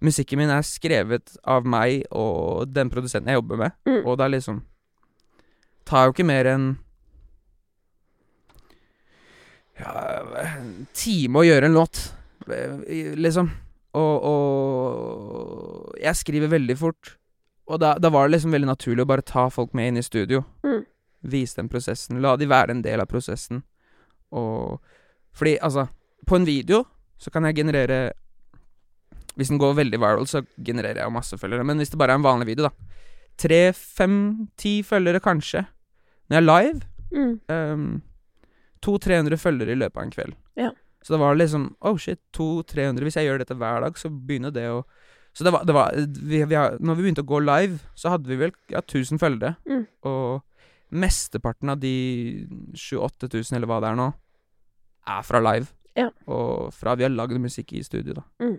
musikken 0.00 0.38
min 0.38 0.52
er 0.54 0.62
skrevet 0.62 1.34
av 1.44 1.66
meg 1.66 2.06
og 2.14 2.70
den 2.70 2.88
produsenten 2.88 3.32
jeg 3.32 3.40
jobber 3.40 3.60
med. 3.64 3.74
Mm. 3.88 4.00
Og 4.06 4.16
det 4.16 4.24
er 4.28 4.34
liksom 4.38 4.62
Tar 5.88 6.06
jo 6.06 6.14
ikke 6.14 6.28
mer 6.28 6.48
enn 6.54 6.66
ja, 9.78 9.92
en 10.42 10.86
time 10.96 11.40
å 11.40 11.46
gjøre 11.46 11.68
en 11.70 11.76
låt, 11.78 12.00
liksom. 12.48 13.50
Og, 13.98 14.24
og 14.28 15.96
jeg 16.02 16.16
skriver 16.20 16.50
veldig 16.52 16.76
fort. 16.78 17.14
Og 17.68 17.80
da, 17.82 17.94
da 18.00 18.10
var 18.12 18.26
det 18.28 18.36
liksom 18.36 18.54
veldig 18.54 18.68
naturlig 18.70 19.04
å 19.04 19.08
bare 19.10 19.24
ta 19.26 19.48
folk 19.52 19.74
med 19.76 19.90
inn 19.90 20.00
i 20.00 20.04
studio. 20.06 20.42
Mm. 20.64 20.84
Vise 21.28 21.58
dem 21.58 21.68
prosessen. 21.72 22.20
La 22.24 22.36
de 22.40 22.46
være 22.48 22.72
en 22.76 22.82
del 22.84 23.02
av 23.02 23.08
prosessen. 23.10 23.62
Og 24.32 24.78
Fordi, 25.32 25.54
altså 25.64 25.86
På 26.28 26.36
en 26.36 26.44
video 26.44 26.82
så 27.16 27.30
kan 27.32 27.46
jeg 27.48 27.56
generere 27.62 28.12
Hvis 29.38 29.48
den 29.48 29.58
går 29.58 29.72
veldig 29.78 29.98
viral, 30.02 30.26
så 30.28 30.42
genererer 30.60 31.00
jeg 31.02 31.12
masse 31.14 31.38
følgere. 31.40 31.64
Men 31.64 31.78
hvis 31.80 31.90
det 31.90 31.98
bare 31.98 32.12
er 32.16 32.20
en 32.20 32.26
vanlig 32.26 32.46
video, 32.50 32.68
da. 32.68 32.94
Tre, 33.38 33.72
fem, 33.72 34.48
ti 34.58 34.82
følgere, 34.82 35.20
kanskje. 35.22 35.64
Når 36.28 36.36
jeg 36.36 36.42
er 36.42 36.48
live, 36.52 36.80
Mm. 37.08 37.40
um, 37.48 38.02
200-300 38.84 39.40
følgere 39.40 39.74
i 39.74 39.78
løpet 39.78 40.00
av 40.00 40.06
en 40.06 40.14
kveld. 40.14 40.36
Ja. 40.58 40.70
Så 41.02 41.14
det 41.14 41.20
var 41.22 41.38
liksom 41.38 41.68
Oh 41.86 41.96
shit, 41.96 42.18
200-300 42.36 43.06
Hvis 43.06 43.16
jeg 43.16 43.28
gjør 43.28 43.38
dette 43.38 43.54
hver 43.54 43.84
dag, 43.84 43.98
så 43.98 44.10
begynner 44.10 44.50
det 44.50 44.66
å 44.66 44.82
Så 45.32 45.46
det 45.46 45.52
var, 45.54 45.62
det 45.64 45.76
var 45.76 45.94
vi, 45.94 46.42
vi 46.42 46.58
Når 46.58 46.98
vi 46.98 47.04
begynte 47.04 47.22
å 47.22 47.28
gå 47.28 47.38
live, 47.44 47.78
så 47.94 48.12
hadde 48.16 48.30
vi 48.30 48.40
vel 48.40 48.52
ja, 48.72 48.82
1000 48.82 49.20
følgere. 49.22 49.54
Mm. 49.68 49.84
Og 50.08 50.42
mesteparten 50.88 51.70
av 51.70 51.78
de 51.78 51.92
28 52.74 53.28
000, 53.28 53.56
eller 53.58 53.68
hva 53.68 53.78
det 53.84 53.90
er 53.90 53.98
nå, 53.98 54.06
er 55.06 55.26
fra 55.28 55.40
live. 55.44 55.68
Ja. 55.98 56.08
Og 56.26 56.72
fra 56.74 56.94
vi 56.96 57.04
har 57.04 57.12
lagd 57.12 57.38
musikk 57.42 57.74
i 57.76 57.84
studio, 57.84 58.16
da. 58.18 58.24
Mm. 58.42 58.56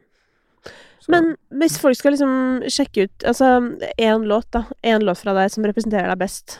Men 1.09 1.31
hvis 1.61 1.79
folk 1.81 1.97
skal 1.97 2.11
liksom 2.11 2.65
sjekke 2.67 3.05
ut 3.07 3.23
Altså 3.29 3.47
én 3.95 4.25
låt, 4.27 4.49
da. 4.53 4.65
Én 4.83 5.05
låt 5.07 5.21
fra 5.23 5.33
deg 5.37 5.51
som 5.53 5.65
representerer 5.65 6.11
deg 6.11 6.19
best. 6.21 6.59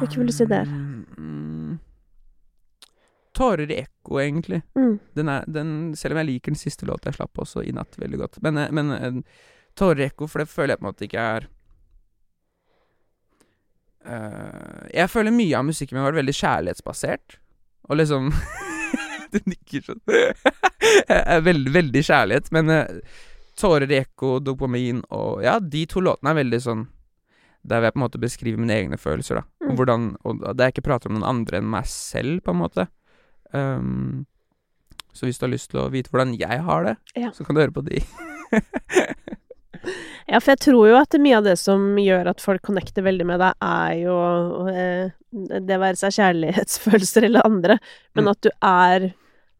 Hvilken 0.00 0.22
vil 0.22 0.32
du 0.32 0.34
si 0.34 0.46
det 0.50 0.58
er? 0.64 0.70
Mm, 0.70 1.78
Tårer 3.42 3.70
i 3.70 3.80
ekko, 3.82 4.20
egentlig. 4.22 4.60
Mm. 4.78 4.92
Den 5.18 5.30
er, 5.32 5.48
den, 5.50 5.72
selv 5.98 6.14
om 6.14 6.22
jeg 6.22 6.28
liker 6.28 6.54
den 6.54 6.60
siste 6.60 6.86
låta 6.86 7.10
jeg 7.10 7.18
slapp 7.18 7.42
også, 7.42 7.64
i 7.66 7.74
natt, 7.74 7.98
veldig 7.98 8.20
godt. 8.20 8.38
Men, 8.44 8.60
eh, 8.62 8.70
men 8.70 8.94
eh, 8.94 9.18
Tårer 9.78 10.04
i 10.04 10.06
ekko, 10.06 10.28
for 10.30 10.42
det 10.42 10.52
føler 10.52 10.74
jeg 10.74 10.82
på 10.82 10.84
en 10.84 10.90
måte 10.90 11.06
ikke 11.06 11.26
er 11.36 11.46
uh, 14.04 14.82
Jeg 14.92 15.08
føler 15.08 15.32
mye 15.32 15.56
av 15.56 15.64
musikken 15.64 15.96
min 15.96 16.04
vært 16.04 16.20
veldig 16.20 16.36
kjærlighetsbasert. 16.36 17.38
Og 17.88 17.98
liksom 17.98 18.30
Du 19.32 19.38
nikker 19.48 19.86
sånn. 19.86 20.02
veldig, 21.48 21.72
veldig 21.72 22.02
kjærlighet. 22.04 22.52
Men 22.52 22.68
uh, 22.68 23.20
Tårer 23.58 23.90
i 23.90 24.02
ekko, 24.02 24.36
dopamin 24.44 25.02
og 25.10 25.42
Ja, 25.44 25.58
de 25.58 25.86
to 25.88 26.04
låtene 26.04 26.32
er 26.32 26.42
veldig 26.44 26.60
sånn 26.62 26.86
Der 27.64 27.80
vil 27.80 27.88
jeg 27.88 27.94
på 27.96 28.00
en 28.00 28.04
måte 28.06 28.20
beskrive 28.22 28.60
mine 28.60 28.76
egne 28.76 29.00
følelser, 29.00 29.40
da. 29.40 29.48
Mm. 29.64 29.70
Og 29.70 29.80
hvordan 29.80 30.10
Og 30.22 30.42
der 30.52 30.68
jeg 30.68 30.76
ikke 30.76 30.90
prater 30.92 31.10
om 31.10 31.18
noen 31.18 31.30
andre 31.32 31.62
enn 31.62 31.72
meg 31.72 31.88
selv, 31.90 32.44
på 32.44 32.54
en 32.54 32.60
måte. 32.60 32.92
Um, 33.52 34.26
så 35.12 35.26
hvis 35.28 35.38
du 35.38 35.44
har 35.46 35.52
lyst 35.52 35.70
til 35.70 35.80
å 35.82 35.90
vite 35.92 36.08
hvordan 36.10 36.34
jeg 36.40 36.60
har 36.64 36.84
det, 36.84 36.96
Ja. 37.16 37.30
så 37.36 37.44
kan 37.44 37.54
du 37.54 37.60
høre 37.60 37.74
på 37.76 37.84
de. 37.84 38.00
Ja, 40.30 40.38
for 40.38 40.52
jeg 40.52 40.60
tror 40.62 40.86
jo 40.86 40.94
at 40.96 41.16
mye 41.18 41.40
av 41.40 41.44
det 41.44 41.56
som 41.58 41.96
gjør 41.98 42.28
at 42.30 42.40
folk 42.40 42.62
connecter 42.62 43.02
veldig 43.04 43.24
med 43.26 43.40
deg, 43.42 43.56
er 43.66 43.94
jo 44.04 44.14
eh, 44.70 45.10
det 45.66 45.78
være 45.82 45.98
seg 45.98 46.14
kjærlighetsfølelser 46.20 47.26
eller 47.26 47.42
andre, 47.48 47.76
men 48.14 48.24
Mm. 48.24 48.30
at 48.30 48.40
du 48.46 48.50
er 48.62 49.08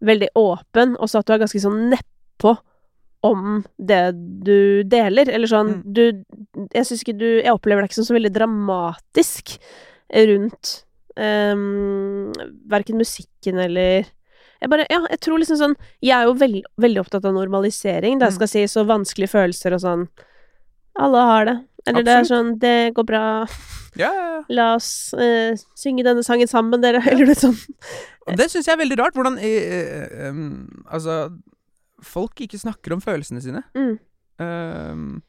veldig 0.06 0.28
åpen, 0.38 0.94
og 1.00 1.10
så 1.10 1.18
at 1.18 1.26
du 1.26 1.32
er 1.34 1.42
ganske 1.42 1.60
sånn 1.64 1.90
nedpå 1.90 2.54
om 3.26 3.64
det 3.78 4.12
du 4.46 4.82
deler. 4.84 5.28
Eller 5.28 5.46
sånn 5.50 5.82
Mm. 5.82 5.92
Du 5.92 6.24
Jeg 6.74 6.86
syns 6.86 7.02
ikke 7.02 7.18
du 7.18 7.26
Jeg 7.42 7.52
opplever 7.52 7.82
deg 7.82 7.90
ikke 7.90 8.00
som 8.02 8.04
så 8.06 8.14
veldig 8.18 8.32
dramatisk 8.34 9.58
rundt 10.14 10.84
um, 11.16 12.32
verken 12.70 12.96
musikken 13.00 13.58
eller 13.58 14.06
jeg 14.62 14.70
bare, 14.70 14.86
ja, 14.90 15.00
jeg 15.10 15.18
tror 15.24 15.40
liksom 15.42 15.56
sånn 15.58 15.72
Jeg 15.98 16.14
er 16.14 16.28
jo 16.28 16.34
veld, 16.38 16.60
veldig 16.78 17.00
opptatt 17.02 17.24
av 17.26 17.32
normalisering. 17.34 18.20
Det 18.20 18.28
Mm. 18.28 18.34
skal 18.36 18.48
si 18.48 18.60
så 18.70 18.84
vanskelige 18.86 19.32
følelser 19.32 19.74
og 19.74 19.80
sånn 19.82 20.04
Alle 21.02 21.18
har 21.26 21.44
det. 21.48 21.56
Eller 21.86 22.02
det 22.06 22.12
er 22.14 22.28
sånn 22.28 22.58
Det 22.62 22.94
går 22.94 23.04
bra. 23.08 23.22
Ja, 23.98 24.12
ja. 24.14 24.42
La 24.48 24.74
oss 24.76 25.12
uh, 25.18 25.52
synge 25.74 26.04
denne 26.06 26.22
sangen 26.22 26.46
sammen, 26.46 26.80
dere. 26.80 27.02
Eller 27.10 27.26
noe 27.26 27.34
sånt. 27.34 27.58
Og 28.28 28.36
det 28.38 28.46
syns 28.52 28.66
jeg 28.70 28.76
er 28.76 28.80
veldig 28.84 28.98
rart, 29.02 29.14
hvordan 29.18 29.36
eh, 29.42 30.30
um, 30.30 30.84
Altså, 30.86 31.32
folk 32.00 32.38
ikke 32.40 32.58
snakker 32.62 32.94
om 32.94 33.02
følelsene 33.02 33.42
sine. 33.42 33.64
Mm. 33.74 33.98
Um, 34.38 35.22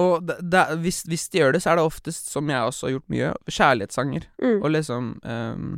og 0.00 0.24
det, 0.28 0.36
det, 0.52 0.64
hvis, 0.82 1.02
hvis 1.10 1.28
de 1.32 1.40
gjør 1.42 1.52
det, 1.56 1.60
så 1.64 1.72
er 1.72 1.78
det 1.80 1.84
oftest, 1.90 2.30
som 2.32 2.48
jeg 2.48 2.66
også 2.70 2.86
har 2.88 2.94
gjort 2.96 3.12
mye, 3.12 3.30
kjærlighetssanger. 3.52 4.26
Mm. 4.42 4.58
Og 4.62 4.70
liksom 4.72 5.08
um, 5.22 5.68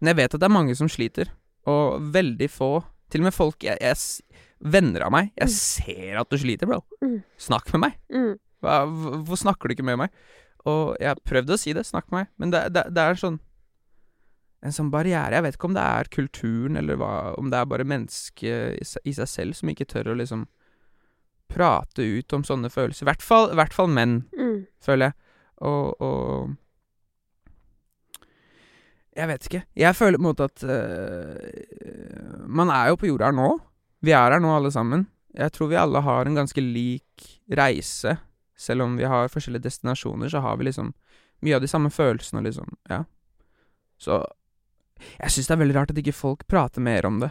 Men 0.00 0.12
jeg 0.12 0.18
vet 0.22 0.34
at 0.36 0.40
det 0.40 0.48
er 0.48 0.54
mange 0.54 0.76
som 0.78 0.88
sliter, 0.90 1.32
og 1.68 2.00
veldig 2.14 2.48
få 2.50 2.70
Til 3.10 3.20
og 3.24 3.26
med 3.26 3.34
folk 3.34 3.64
jeg, 3.66 3.76
jeg, 3.82 4.38
Venner 4.62 5.02
av 5.08 5.10
meg. 5.12 5.32
Jeg 5.40 5.48
Mm. 5.48 5.54
ser 5.56 6.18
at 6.20 6.30
du 6.30 6.36
sliter, 6.38 6.68
bro. 6.68 6.78
Mm. 7.02 7.22
Snakk 7.40 7.72
med 7.74 7.80
meg. 7.80 7.94
Mm. 8.12 8.34
Hva, 8.62 8.74
hv- 8.86 9.14
hvorfor 9.24 9.40
snakker 9.40 9.66
du 9.68 9.74
ikke 9.74 9.86
med 9.88 9.96
meg? 9.98 10.10
Og 10.68 10.94
jeg 11.00 11.08
har 11.08 11.22
prøvd 11.24 11.50
å 11.50 11.58
si 11.58 11.72
det, 11.72 11.86
snakk 11.88 12.10
med 12.12 12.20
meg, 12.20 12.28
men 12.38 12.50
det, 12.52 12.60
det, 12.76 12.84
det 12.94 13.02
er 13.02 13.14
sånn 13.18 13.40
En 14.62 14.74
sånn 14.76 14.90
barriere. 14.92 15.32
Jeg 15.32 15.42
vet 15.46 15.54
ikke 15.56 15.68
om 15.70 15.74
det 15.74 15.82
er 15.88 16.08
kulturen, 16.12 16.76
eller 16.76 16.98
hva, 17.00 17.10
om 17.40 17.48
det 17.48 17.56
er 17.56 17.64
bare 17.70 17.86
mennesket 17.88 18.76
i, 18.76 18.84
i 19.08 19.14
seg 19.16 19.28
selv 19.32 19.56
som 19.56 19.70
ikke 19.72 19.86
tør 19.88 20.10
å 20.12 20.16
liksom 20.20 20.42
prate 21.50 22.04
ut 22.06 22.32
om 22.36 22.44
sånne 22.46 22.70
følelser. 22.72 23.04
I 23.04 23.10
hvert 23.10 23.22
fall, 23.26 23.50
i 23.52 23.58
hvert 23.58 23.74
fall 23.76 23.90
menn, 23.92 24.20
Mm. 24.36 24.66
føler 24.82 25.10
jeg. 25.10 25.14
Og, 25.60 26.00
og 26.00 26.56
Jeg 29.16 29.26
vet 29.28 29.46
ikke. 29.48 29.62
Jeg 29.76 29.96
føler 29.98 30.16
på 30.18 30.22
en 30.22 30.28
måte 30.30 30.46
at 30.46 30.62
uh, 30.64 32.46
Man 32.48 32.70
er 32.72 32.88
jo 32.92 32.96
på 33.00 33.08
jorda 33.10 33.28
her 33.28 33.36
nå. 33.36 33.48
Vi 34.06 34.14
er 34.16 34.32
her 34.36 34.40
nå, 34.40 34.52
alle 34.56 34.70
sammen. 34.72 35.06
Jeg 35.36 35.52
tror 35.52 35.68
vi 35.70 35.76
alle 35.78 36.00
har 36.02 36.26
en 36.26 36.38
ganske 36.38 36.62
lik 36.64 37.26
reise. 37.58 38.16
Selv 38.56 38.86
om 38.86 38.96
vi 38.96 39.04
har 39.08 39.28
forskjellige 39.32 39.66
destinasjoner, 39.66 40.30
så 40.32 40.40
har 40.44 40.56
vi 40.60 40.64
liksom 40.70 40.92
mye 41.44 41.56
av 41.56 41.62
de 41.64 41.68
samme 41.70 41.90
følelsene, 41.92 42.42
liksom. 42.44 42.68
Ja. 42.90 43.02
Så 44.00 44.18
jeg 45.20 45.32
syns 45.32 45.48
det 45.48 45.54
er 45.54 45.60
veldig 45.62 45.76
rart 45.78 45.92
at 45.94 46.00
ikke 46.00 46.12
folk 46.16 46.46
prater 46.50 46.82
mer 46.84 47.06
om 47.08 47.20
det, 47.22 47.30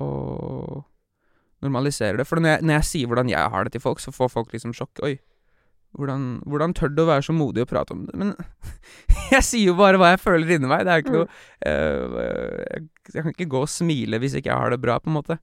og 0.00 0.84
normaliserer 1.62 2.20
det. 2.20 2.26
For 2.28 2.42
når 2.42 2.56
jeg, 2.56 2.66
når 2.66 2.78
jeg 2.78 2.88
sier 2.88 3.10
hvordan 3.10 3.30
jeg 3.32 3.52
har 3.54 3.66
det 3.66 3.74
til 3.76 3.84
folk, 3.84 4.02
så 4.02 4.14
får 4.14 4.32
folk 4.32 4.52
liksom 4.54 4.74
sjokk. 4.76 5.02
Oi, 5.06 5.14
hvordan, 5.98 6.26
hvordan 6.48 6.74
tør 6.76 6.92
du 6.92 7.02
å 7.04 7.08
være 7.10 7.26
så 7.28 7.36
modig 7.36 7.64
og 7.64 7.70
prate 7.72 7.94
om 7.94 8.04
det? 8.08 8.18
Men 8.18 8.34
jeg 9.34 9.46
sier 9.46 9.72
jo 9.72 9.78
bare 9.78 10.00
hva 10.00 10.12
jeg 10.14 10.22
føler 10.24 10.54
inni 10.56 10.70
meg. 10.70 10.84
Det 10.88 10.92
er 10.94 11.04
ikke 11.04 11.16
noe 11.16 11.26
uh, 11.28 12.20
jeg, 12.66 12.84
jeg 13.14 13.24
kan 13.24 13.34
ikke 13.34 13.50
gå 13.56 13.64
og 13.64 13.72
smile 13.72 14.22
hvis 14.22 14.38
ikke 14.38 14.52
jeg 14.52 14.62
har 14.64 14.74
det 14.74 14.82
bra, 14.82 14.98
på 15.02 15.12
en 15.12 15.18
måte. 15.18 15.38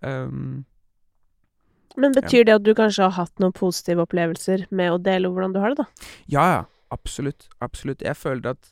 Um, 0.00 0.64
Men 1.98 2.14
betyr 2.14 2.46
det 2.46 2.58
at 2.60 2.66
du 2.66 2.74
kanskje 2.78 3.08
har 3.08 3.16
hatt 3.16 3.42
noen 3.42 3.56
positive 3.56 4.04
opplevelser 4.04 4.68
med 4.70 4.94
å 4.94 5.00
dele 5.02 5.32
hvordan 5.32 5.56
du 5.56 5.62
har 5.62 5.74
det, 5.74 5.86
da? 5.86 6.10
Ja, 6.30 6.48
ja. 6.56 6.66
Absolutt. 6.88 7.48
Absolutt. 7.60 8.00
Jeg 8.00 8.16
føler 8.16 8.54
at 8.54 8.70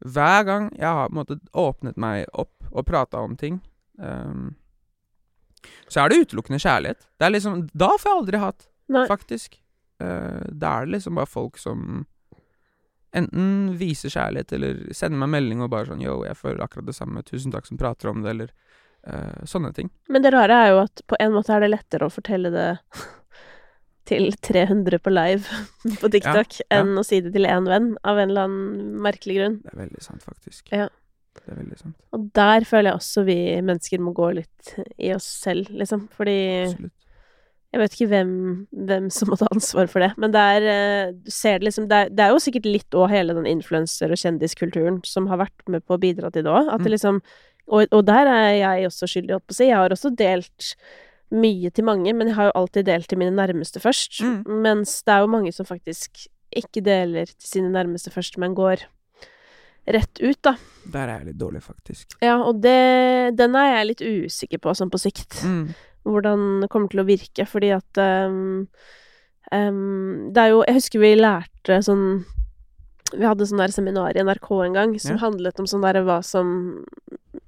hver 0.00 0.44
gang 0.48 0.70
jeg 0.78 0.88
har 0.88 1.10
på 1.10 1.12
en 1.12 1.18
måte 1.18 1.36
åpnet 1.52 1.98
meg 2.00 2.24
opp 2.32 2.54
og 2.70 2.86
prata 2.88 3.20
om 3.20 3.36
ting, 3.36 3.60
ehm, 4.00 4.54
så 5.88 6.02
er 6.02 6.12
det 6.12 6.22
utelukkende 6.24 6.60
kjærlighet. 6.62 7.04
Det 7.18 7.26
er 7.26 7.34
liksom 7.34 7.66
Da 7.72 7.90
får 7.98 8.10
jeg 8.10 8.20
aldri 8.22 8.40
hatt, 8.44 8.66
Nei. 8.92 9.04
faktisk. 9.10 9.60
Uh, 10.00 10.42
da 10.48 10.78
er 10.78 10.88
det 10.88 10.96
liksom 10.96 11.18
bare 11.20 11.30
folk 11.30 11.60
som 11.60 12.04
enten 13.16 13.76
viser 13.78 14.12
kjærlighet, 14.12 14.52
eller 14.54 14.82
sender 14.94 15.18
meg 15.24 15.32
melding 15.34 15.64
og 15.64 15.72
bare 15.72 15.90
sånn 15.90 16.02
Yo, 16.02 16.20
jeg 16.26 16.38
føler 16.38 16.62
akkurat 16.64 16.86
det 16.86 16.96
samme. 16.96 17.24
Tusen 17.26 17.54
takk 17.54 17.66
som 17.66 17.80
prater 17.80 18.12
om 18.12 18.22
det, 18.24 18.34
eller 18.34 18.52
uh, 19.08 19.40
sånne 19.48 19.72
ting. 19.76 19.90
Men 20.08 20.24
det 20.24 20.34
rare 20.34 20.60
er 20.66 20.74
jo 20.74 20.84
at 20.84 21.02
på 21.10 21.18
en 21.20 21.34
måte 21.34 21.54
er 21.54 21.64
det 21.64 21.72
lettere 21.72 22.06
å 22.06 22.14
fortelle 22.14 22.52
det 22.54 22.68
til 24.10 24.30
300 24.46 25.02
på 25.02 25.12
live 25.12 25.60
på 26.02 26.12
TikTok 26.12 26.62
ja. 26.62 26.80
enn 26.80 26.96
å 26.98 27.04
si 27.06 27.20
det 27.24 27.34
til 27.36 27.48
én 27.50 27.68
venn, 27.68 27.92
av 28.02 28.22
en 28.22 28.32
eller 28.32 28.48
annen 28.48 28.96
merkelig 29.04 29.40
grunn. 29.40 29.60
Det 29.66 29.74
er 29.74 29.84
veldig 29.84 30.06
sant, 30.06 30.24
faktisk. 30.26 30.70
Ja. 30.74 30.88
Det 31.38 31.52
er 31.52 31.58
veldig 31.60 31.78
sant. 31.78 31.96
Og 32.16 32.30
der 32.34 32.64
føler 32.68 32.90
jeg 32.90 32.98
også 33.00 33.24
vi 33.26 33.36
mennesker 33.62 34.00
må 34.02 34.12
gå 34.16 34.32
litt 34.40 34.72
i 34.98 35.12
oss 35.14 35.28
selv, 35.44 35.70
liksom. 35.70 36.08
Fordi 36.16 36.38
Absolutt. 36.66 36.92
jeg 37.72 37.80
vet 37.82 37.94
ikke 37.96 38.08
hvem, 38.10 38.32
hvem 38.90 39.10
som 39.14 39.30
må 39.30 39.38
ta 39.38 39.46
ansvar 39.54 39.86
for 39.92 40.02
det, 40.02 40.10
men 40.18 40.32
det 40.34 40.40
er 40.56 40.66
eh, 40.72 41.12
Du 41.14 41.30
ser 41.30 41.58
det 41.60 41.68
liksom 41.68 41.86
Det 41.88 42.00
er, 42.00 42.08
det 42.10 42.24
er 42.24 42.34
jo 42.34 42.42
sikkert 42.42 42.66
litt 42.66 42.90
òg 42.98 43.10
hele 43.14 43.34
den 43.38 43.46
influenser- 43.46 44.10
og 44.10 44.18
kjendiskulturen 44.18 44.98
som 45.06 45.28
har 45.30 45.38
vært 45.46 45.68
med 45.70 45.86
på 45.86 45.94
å 45.96 46.02
bidra 46.02 46.32
til 46.34 46.44
det 46.44 46.50
òg. 46.50 46.66
At 46.72 46.82
det 46.82 46.90
Mm. 46.90 46.96
liksom 46.98 47.22
og, 47.70 47.86
og 47.94 48.02
der 48.04 48.26
er 48.26 48.50
jeg 48.58 48.86
også 48.88 49.06
skyldig, 49.06 49.30
holdt 49.36 49.46
på 49.46 49.54
å 49.54 49.56
si. 49.60 49.68
Jeg 49.68 49.76
har 49.78 49.92
også 49.94 50.10
delt 50.18 50.74
mye 51.30 51.70
til 51.70 51.84
mange, 51.86 52.10
men 52.12 52.26
jeg 52.26 52.34
har 52.34 52.48
jo 52.48 52.56
alltid 52.58 52.88
delt 52.88 53.06
til 53.06 53.18
mine 53.20 53.30
nærmeste 53.30 53.78
først. 53.78 54.18
Mm. 54.26 54.40
Mens 54.64 54.96
det 55.06 55.12
er 55.14 55.20
jo 55.22 55.28
mange 55.30 55.52
som 55.54 55.68
faktisk 55.68 56.24
ikke 56.50 56.82
deler 56.82 57.26
til 57.30 57.46
sine 57.46 57.70
nærmeste 57.70 58.10
først, 58.10 58.38
men 58.42 58.56
går 58.58 58.82
rett 59.96 60.20
ut, 60.22 60.38
da. 60.46 60.54
Der 60.90 61.06
er 61.08 61.20
jeg 61.20 61.30
litt 61.30 61.40
dårlig, 61.40 61.62
faktisk. 61.64 62.16
Ja, 62.24 62.38
og 62.42 62.62
det, 62.64 63.36
den 63.38 63.56
er 63.58 63.70
jeg 63.74 63.88
litt 63.90 64.02
usikker 64.04 64.60
på, 64.62 64.74
sånn 64.76 64.92
på 64.92 65.00
sikt. 65.02 65.40
Mm. 65.44 65.70
Hvordan 66.08 66.44
det 66.62 66.70
kommer 66.72 66.88
til 66.92 67.02
å 67.02 67.06
virke, 67.08 67.44
fordi 67.48 67.72
at 67.76 68.00
um, 68.00 68.64
um, 69.52 70.30
Det 70.32 70.40
er 70.40 70.54
jo 70.54 70.62
Jeg 70.64 70.78
husker 70.78 71.02
vi 71.02 71.10
lærte 71.18 71.76
sånn 71.84 72.22
Vi 73.12 73.26
hadde 73.28 73.44
sånn 73.44 73.60
der 73.60 73.74
seminar 73.74 74.16
i 74.16 74.24
NRK 74.24 74.48
en 74.64 74.78
gang 74.78 74.94
som 74.96 75.18
Ja. 75.18 75.26
handlet 75.26 75.60
om 75.60 75.68
sånn 75.68 75.84
der 75.84 76.00
hva 76.06 76.22
som 76.24 76.86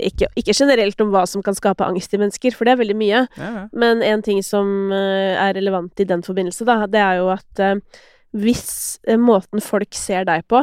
ikke, 0.03 0.29
ikke 0.37 0.55
generelt 0.57 1.01
om 1.01 1.11
hva 1.15 1.25
som 1.29 1.43
kan 1.45 1.55
skape 1.57 1.85
angst 1.85 2.13
i 2.13 2.19
mennesker, 2.21 2.55
for 2.57 2.67
det 2.67 2.73
er 2.75 2.81
veldig 2.81 2.97
mye. 2.97 3.23
Ja, 3.39 3.51
ja. 3.57 3.65
Men 3.73 4.03
en 4.03 4.23
ting 4.25 4.41
som 4.43 4.91
eh, 4.93 5.37
er 5.37 5.55
relevant 5.55 6.01
i 6.01 6.07
den 6.09 6.23
forbindelse, 6.27 6.67
da, 6.67 6.87
det 6.91 7.01
er 7.03 7.21
jo 7.21 7.29
at 7.33 7.63
uh, 7.63 8.01
hvis 8.33 8.99
eh, 9.07 9.21
måten 9.21 9.63
folk 9.63 9.95
ser 9.95 10.25
deg 10.29 10.47
på, 10.51 10.63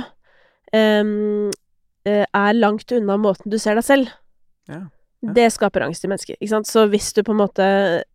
eh, 0.73 1.03
er 2.26 2.53
langt 2.57 2.91
unna 2.95 3.18
måten 3.22 3.51
du 3.51 3.57
ser 3.62 3.78
deg 3.80 3.86
selv, 3.88 4.12
Ja, 4.70 4.82
ja. 5.22 5.34
det 5.36 5.49
skaper 5.55 5.86
angst 5.88 6.05
i 6.05 6.10
mennesker, 6.12 6.38
ikke 6.39 6.51
sant. 6.53 6.70
Så 6.70 6.86
hvis 6.91 7.12
du 7.18 7.24
på 7.28 7.34
en 7.36 7.41
måte 7.41 7.66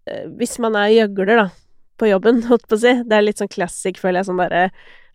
eh, 0.09 0.27
Hvis 0.39 0.59
man 0.63 0.77
er 0.81 0.93
gjøgler, 0.95 1.37
da, 1.45 1.49
på 2.01 2.09
jobben, 2.11 2.43
holdt 2.51 2.69
på 2.71 2.79
å 2.79 2.83
si, 2.85 2.95
det 3.05 3.19
er 3.19 3.27
litt 3.27 3.43
sånn 3.43 3.53
classic, 3.53 3.99
føler 4.01 4.23
jeg, 4.23 4.31
sånn 4.31 4.41
derre 4.43 4.69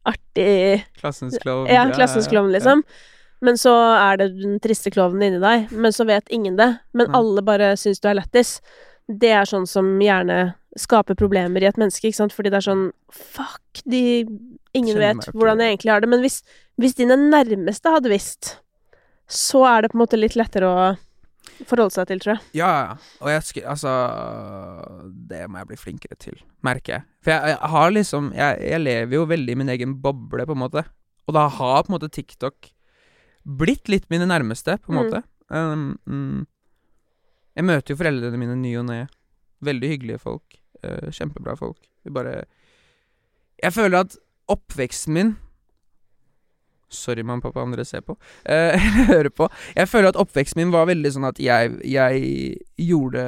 artig 0.09 0.83
Klassens 0.99 1.37
klovn. 1.43 1.67
ja, 1.69 1.83
klassens 1.93 2.29
klovn, 2.31 2.53
liksom. 2.55 2.83
Men 3.45 3.55
så 3.59 3.71
er 3.95 4.17
det 4.19 4.29
den 4.41 4.57
triste 4.63 4.91
klovnen 4.91 5.23
inni 5.29 5.39
deg, 5.43 5.69
men 5.71 5.93
så 5.95 6.03
vet 6.07 6.27
ingen 6.33 6.57
det. 6.59 6.69
Men 6.91 7.07
Nei. 7.07 7.19
alle 7.19 7.43
bare 7.47 7.69
syns 7.79 8.01
du 8.03 8.07
er 8.11 8.17
lættis. 8.19 8.57
Det 9.07 9.29
er 9.31 9.47
sånn 9.47 9.67
som 9.67 9.87
gjerne 10.03 10.53
skaper 10.79 11.15
problemer 11.17 11.63
i 11.63 11.67
et 11.69 11.79
menneske, 11.79 12.09
ikke 12.09 12.19
sant, 12.19 12.35
fordi 12.35 12.51
det 12.53 12.59
er 12.59 12.65
sånn 12.67 12.83
Fuck, 13.15 13.81
de 13.89 14.01
Ingen 14.77 14.99
vet 15.01 15.29
hvordan 15.33 15.63
jeg 15.63 15.71
egentlig 15.73 15.91
har 15.95 16.03
det. 16.03 16.09
Men 16.11 16.21
hvis, 16.21 16.41
hvis 16.77 16.93
dine 16.99 17.15
nærmeste 17.17 17.89
hadde 17.89 18.11
visst, 18.11 18.51
så 19.29 19.61
er 19.69 19.83
det 19.85 19.91
på 19.93 19.97
en 19.99 20.03
måte 20.03 20.17
litt 20.19 20.35
lettere 20.39 20.67
å 20.69 20.87
forholde 21.69 21.93
seg 21.93 22.07
til, 22.09 22.19
tror 22.23 22.33
jeg. 22.35 22.43
Ja, 22.59 22.69
ja. 22.81 22.95
Og 23.21 23.29
jeg 23.31 23.43
skulle 23.47 23.71
Altså 23.73 23.91
Det 25.29 25.41
må 25.49 25.59
jeg 25.61 25.69
bli 25.71 25.77
flinkere 25.79 26.17
til, 26.19 26.37
merker 26.65 26.97
jeg. 26.97 27.05
For 27.25 27.33
jeg, 27.35 27.53
jeg 27.53 27.71
har 27.73 27.91
liksom 27.95 28.29
jeg, 28.37 28.61
jeg 28.71 28.81
lever 28.83 29.15
jo 29.17 29.25
veldig 29.29 29.55
i 29.55 29.59
min 29.59 29.71
egen 29.75 29.95
boble, 30.03 30.45
på 30.47 30.55
en 30.55 30.61
måte. 30.63 30.83
Og 31.29 31.35
da 31.37 31.47
har 31.47 31.83
på 31.83 31.91
en 31.91 31.97
måte 31.97 32.09
TikTok 32.15 32.71
blitt 33.59 33.89
litt 33.89 34.07
mine 34.11 34.27
nærmeste, 34.29 34.77
på 34.83 34.91
en 34.91 34.97
Mm. 34.97 35.03
måte. 35.03 35.23
Um, 35.49 35.99
mm. 36.05 36.47
Jeg 37.57 37.65
møter 37.65 37.93
jo 37.93 37.97
foreldrene 37.99 38.37
mine 38.37 38.55
ny 38.59 38.75
og 38.77 38.85
ne. 38.89 38.99
Veldig 39.65 39.89
hyggelige 39.93 40.19
folk. 40.21 40.59
Uh, 40.85 41.09
kjempebra 41.11 41.55
folk. 41.59 41.79
Vi 42.05 42.11
bare 42.15 42.43
Jeg 43.61 43.73
føler 43.75 44.05
at 44.05 44.17
oppveksten 44.49 45.13
min 45.13 45.31
Sorry, 46.89 47.21
mamma 47.23 47.43
og 47.43 47.49
pappa, 47.49 47.63
om 47.63 47.73
dere 47.75 47.85
ser 47.85 48.01
på. 48.05 48.15
eh, 48.45 48.89
hører 49.11 49.29
på. 49.29 49.47
Jeg 49.75 49.89
føler 49.89 50.09
at 50.09 50.19
oppveksten 50.19 50.61
min 50.61 50.73
var 50.73 50.89
veldig 50.89 51.11
sånn 51.15 51.27
at 51.29 51.39
jeg, 51.41 51.75
jeg 51.85 52.57
gjorde 52.89 53.25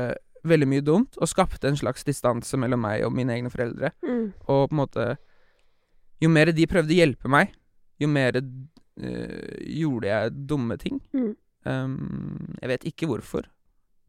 veldig 0.47 0.67
mye 0.67 0.81
dumt, 0.85 1.17
og 1.21 1.29
skapte 1.29 1.69
en 1.69 1.77
slags 1.77 2.03
distanse 2.07 2.57
mellom 2.57 2.81
meg 2.81 3.05
og 3.05 3.13
mine 3.13 3.35
egne 3.35 3.51
foreldre. 3.53 3.91
Mm. 4.01 4.31
Og 4.47 4.63
på 4.69 4.73
en 4.73 4.81
måte 4.81 5.09
Jo 6.21 6.29
mer 6.29 6.51
de 6.53 6.67
prøvde 6.69 6.93
å 6.93 6.97
hjelpe 6.99 7.29
meg, 7.33 7.53
jo 8.01 8.07
mer 8.09 8.35
øh, 8.37 9.55
gjorde 9.65 10.09
jeg 10.09 10.33
dumme 10.49 10.77
ting. 10.77 10.99
Mm. 11.17 11.31
Um, 11.65 12.53
jeg 12.61 12.69
vet 12.69 12.85
ikke 12.91 13.09
hvorfor. 13.09 13.47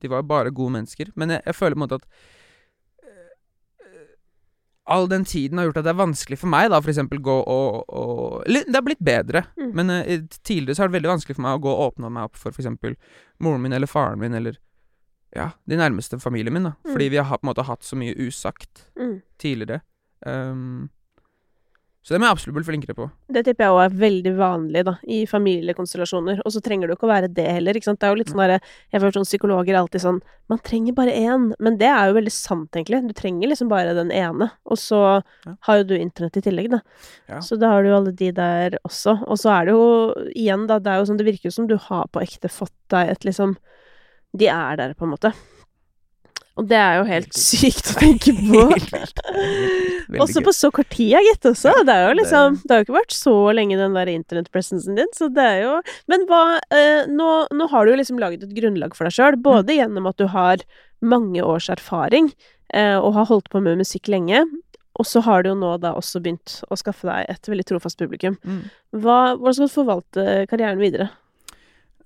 De 0.02 0.10
var 0.12 0.24
bare 0.28 0.52
gode 0.52 0.74
mennesker. 0.76 1.12
Men 1.16 1.30
jeg, 1.36 1.42
jeg 1.46 1.56
føler 1.56 1.76
på 1.76 1.80
en 1.80 1.84
måte 1.86 2.00
at 2.02 2.08
All 4.90 5.06
den 5.08 5.24
tiden 5.24 5.58
har 5.58 5.68
gjort 5.68 5.76
at 5.78 5.84
det 5.86 5.92
er 5.92 6.00
vanskelig 6.00 6.38
for 6.40 6.50
meg, 6.50 6.70
da, 6.72 6.80
for 6.82 6.90
eksempel 6.90 7.20
gå 7.22 7.36
og, 7.46 7.84
og 7.88 8.44
Det 8.50 8.74
har 8.74 8.82
blitt 8.82 8.98
bedre, 9.04 9.44
Mm. 9.56 9.70
men 9.78 9.90
uh, 9.90 10.26
tidligere 10.42 10.74
så 10.74 10.82
har 10.82 10.88
det 10.90 10.96
veldig 11.00 11.12
vanskelig 11.12 11.36
for 11.36 11.42
meg 11.46 11.58
å 11.58 11.62
gå 11.62 11.70
og 11.72 11.84
åpne 11.92 12.10
meg 12.10 12.24
opp 12.24 12.36
for 12.36 12.50
for 12.50 12.62
eksempel 12.64 12.96
moren 13.40 13.62
min 13.62 13.72
eller 13.72 13.86
faren 13.86 14.18
min 14.18 14.34
eller 14.34 14.58
ja, 15.36 15.50
de 15.70 15.76
nærmeste 15.78 16.18
familien 16.20 16.52
min, 16.52 16.64
da. 16.66 16.74
Mm. 16.84 16.92
Fordi 16.92 17.08
vi 17.08 17.16
har 17.22 17.38
på 17.38 17.46
en 17.46 17.50
måte 17.54 17.64
hatt 17.64 17.82
så 17.86 17.96
mye 17.96 18.12
usagt 18.18 18.88
Mm. 18.98 19.22
tidligere. 19.38 19.80
Um, 20.26 20.90
så 22.02 22.14
det 22.14 22.18
må 22.18 22.26
jeg 22.26 22.34
absolutt 22.34 22.56
bli 22.56 22.64
flinkere 22.66 22.94
på. 22.98 23.04
Det 23.30 23.44
tipper 23.46 23.62
jeg 23.68 23.74
òg 23.76 23.80
er 23.84 23.92
veldig 24.00 24.30
vanlig 24.38 24.80
da, 24.88 24.94
i 25.06 25.20
familiekonstellasjoner. 25.30 26.40
Og 26.44 26.50
så 26.54 26.60
trenger 26.64 26.88
du 26.90 26.94
ikke 26.96 27.06
å 27.06 27.12
være 27.12 27.28
det 27.30 27.44
heller. 27.46 27.78
ikke 27.78 27.86
sant? 27.86 28.00
Det 28.02 28.08
er 28.08 28.12
jo 28.14 28.18
litt 28.18 28.32
sånn 28.32 28.42
derre 28.42 28.56
Jeg 28.90 29.00
føler 29.00 29.14
sånn 29.20 29.28
psykologer 29.28 29.70
er 29.76 29.78
alltid 29.84 30.02
sånn 30.02 30.18
Man 30.50 30.58
trenger 30.66 30.96
bare 30.98 31.14
én. 31.14 31.44
Men 31.62 31.76
det 31.78 31.86
er 31.86 32.10
jo 32.10 32.16
veldig 32.18 32.32
sant, 32.34 32.70
egentlig. 32.74 33.00
Du 33.06 33.14
trenger 33.14 33.48
liksom 33.52 33.70
bare 33.70 33.94
den 33.94 34.10
ene. 34.10 34.50
Og 34.66 34.76
så 34.82 35.22
Ja. 35.46 35.54
har 35.68 35.76
jo 35.78 35.84
du 35.84 35.94
internett 35.96 36.36
i 36.36 36.40
tillegg, 36.42 36.70
da. 36.74 36.80
Ja. 37.28 37.38
Så 37.38 37.56
da 37.58 37.70
har 37.70 37.82
du 37.82 37.88
jo 37.90 37.96
alle 37.96 38.12
de 38.12 38.32
der 38.32 38.78
også. 38.84 39.22
Og 39.28 39.38
så 39.38 39.54
er 39.54 39.66
det 39.66 39.72
jo 39.72 40.14
igjen, 40.34 40.66
da, 40.66 40.78
det 40.80 40.90
er 40.90 40.98
jo 40.98 41.06
sånn 41.06 41.18
Det 41.22 41.26
virker 41.30 41.44
jo 41.48 41.54
som 41.54 41.66
du 41.70 41.76
har 41.78 42.06
på 42.08 42.20
ekte 42.20 42.50
fått 42.50 42.74
deg 42.90 43.10
et 43.10 43.20
liksom 43.24 43.56
De 44.36 44.46
er 44.48 44.76
der, 44.76 44.94
på 44.94 45.04
en 45.06 45.10
måte. 45.14 45.32
Og 46.60 46.66
det 46.68 46.76
er 46.76 46.98
jo 46.98 47.04
helt 47.08 47.32
sykt 47.38 47.86
å 47.94 47.94
tenke 47.96 48.32
på. 48.40 48.64
Også 50.20 50.42
på 50.44 50.52
så 50.52 50.68
kort 50.74 50.90
tid, 50.92 51.14
gitt 51.24 51.46
også. 51.48 51.72
Ja, 51.72 51.84
det 51.88 51.94
er 51.96 52.02
jo 52.10 52.16
liksom 52.18 52.58
Det 52.60 52.74
har 52.74 52.82
jo 52.82 52.86
ikke 52.86 52.96
vært 52.98 53.14
så 53.16 53.34
lenge, 53.56 53.78
den 53.80 53.96
der 53.96 54.10
internettpresensen 54.12 54.98
din, 54.98 55.08
så 55.16 55.30
det 55.32 55.46
er 55.48 55.60
jo 55.64 55.74
Men 56.12 56.26
hva 56.28 56.42
eh, 56.74 57.08
nå, 57.08 57.28
nå 57.56 57.68
har 57.72 57.86
du 57.88 57.94
jo 57.94 58.00
liksom 58.02 58.20
laget 58.20 58.44
et 58.44 58.52
grunnlag 58.58 58.96
for 58.98 59.08
deg 59.08 59.16
sjøl, 59.16 59.38
Mm. 59.38 59.44
både 59.46 59.78
gjennom 59.78 60.06
at 60.10 60.18
du 60.20 60.26
har 60.28 60.60
mange 61.02 61.40
års 61.42 61.70
erfaring 61.72 62.28
eh, 62.74 62.98
og 62.98 63.14
har 63.16 63.26
holdt 63.32 63.48
på 63.50 63.62
med 63.64 63.80
musikk 63.80 64.10
lenge, 64.12 64.42
og 64.92 65.06
så 65.08 65.22
har 65.24 65.42
du 65.42 65.48
jo 65.50 65.56
nå 65.58 65.72
da 65.80 65.94
også 65.96 66.20
begynt 66.22 66.58
å 66.68 66.76
skaffe 66.76 67.08
deg 67.08 67.30
et 67.32 67.48
veldig 67.48 67.64
trofast 67.70 67.96
publikum. 67.98 68.36
Mm. 68.44 68.60
Hva, 69.00 69.16
hvordan 69.40 69.56
skal 69.56 69.70
du 69.70 69.74
forvalte 69.78 70.26
karrieren 70.52 70.82
videre? 70.82 71.08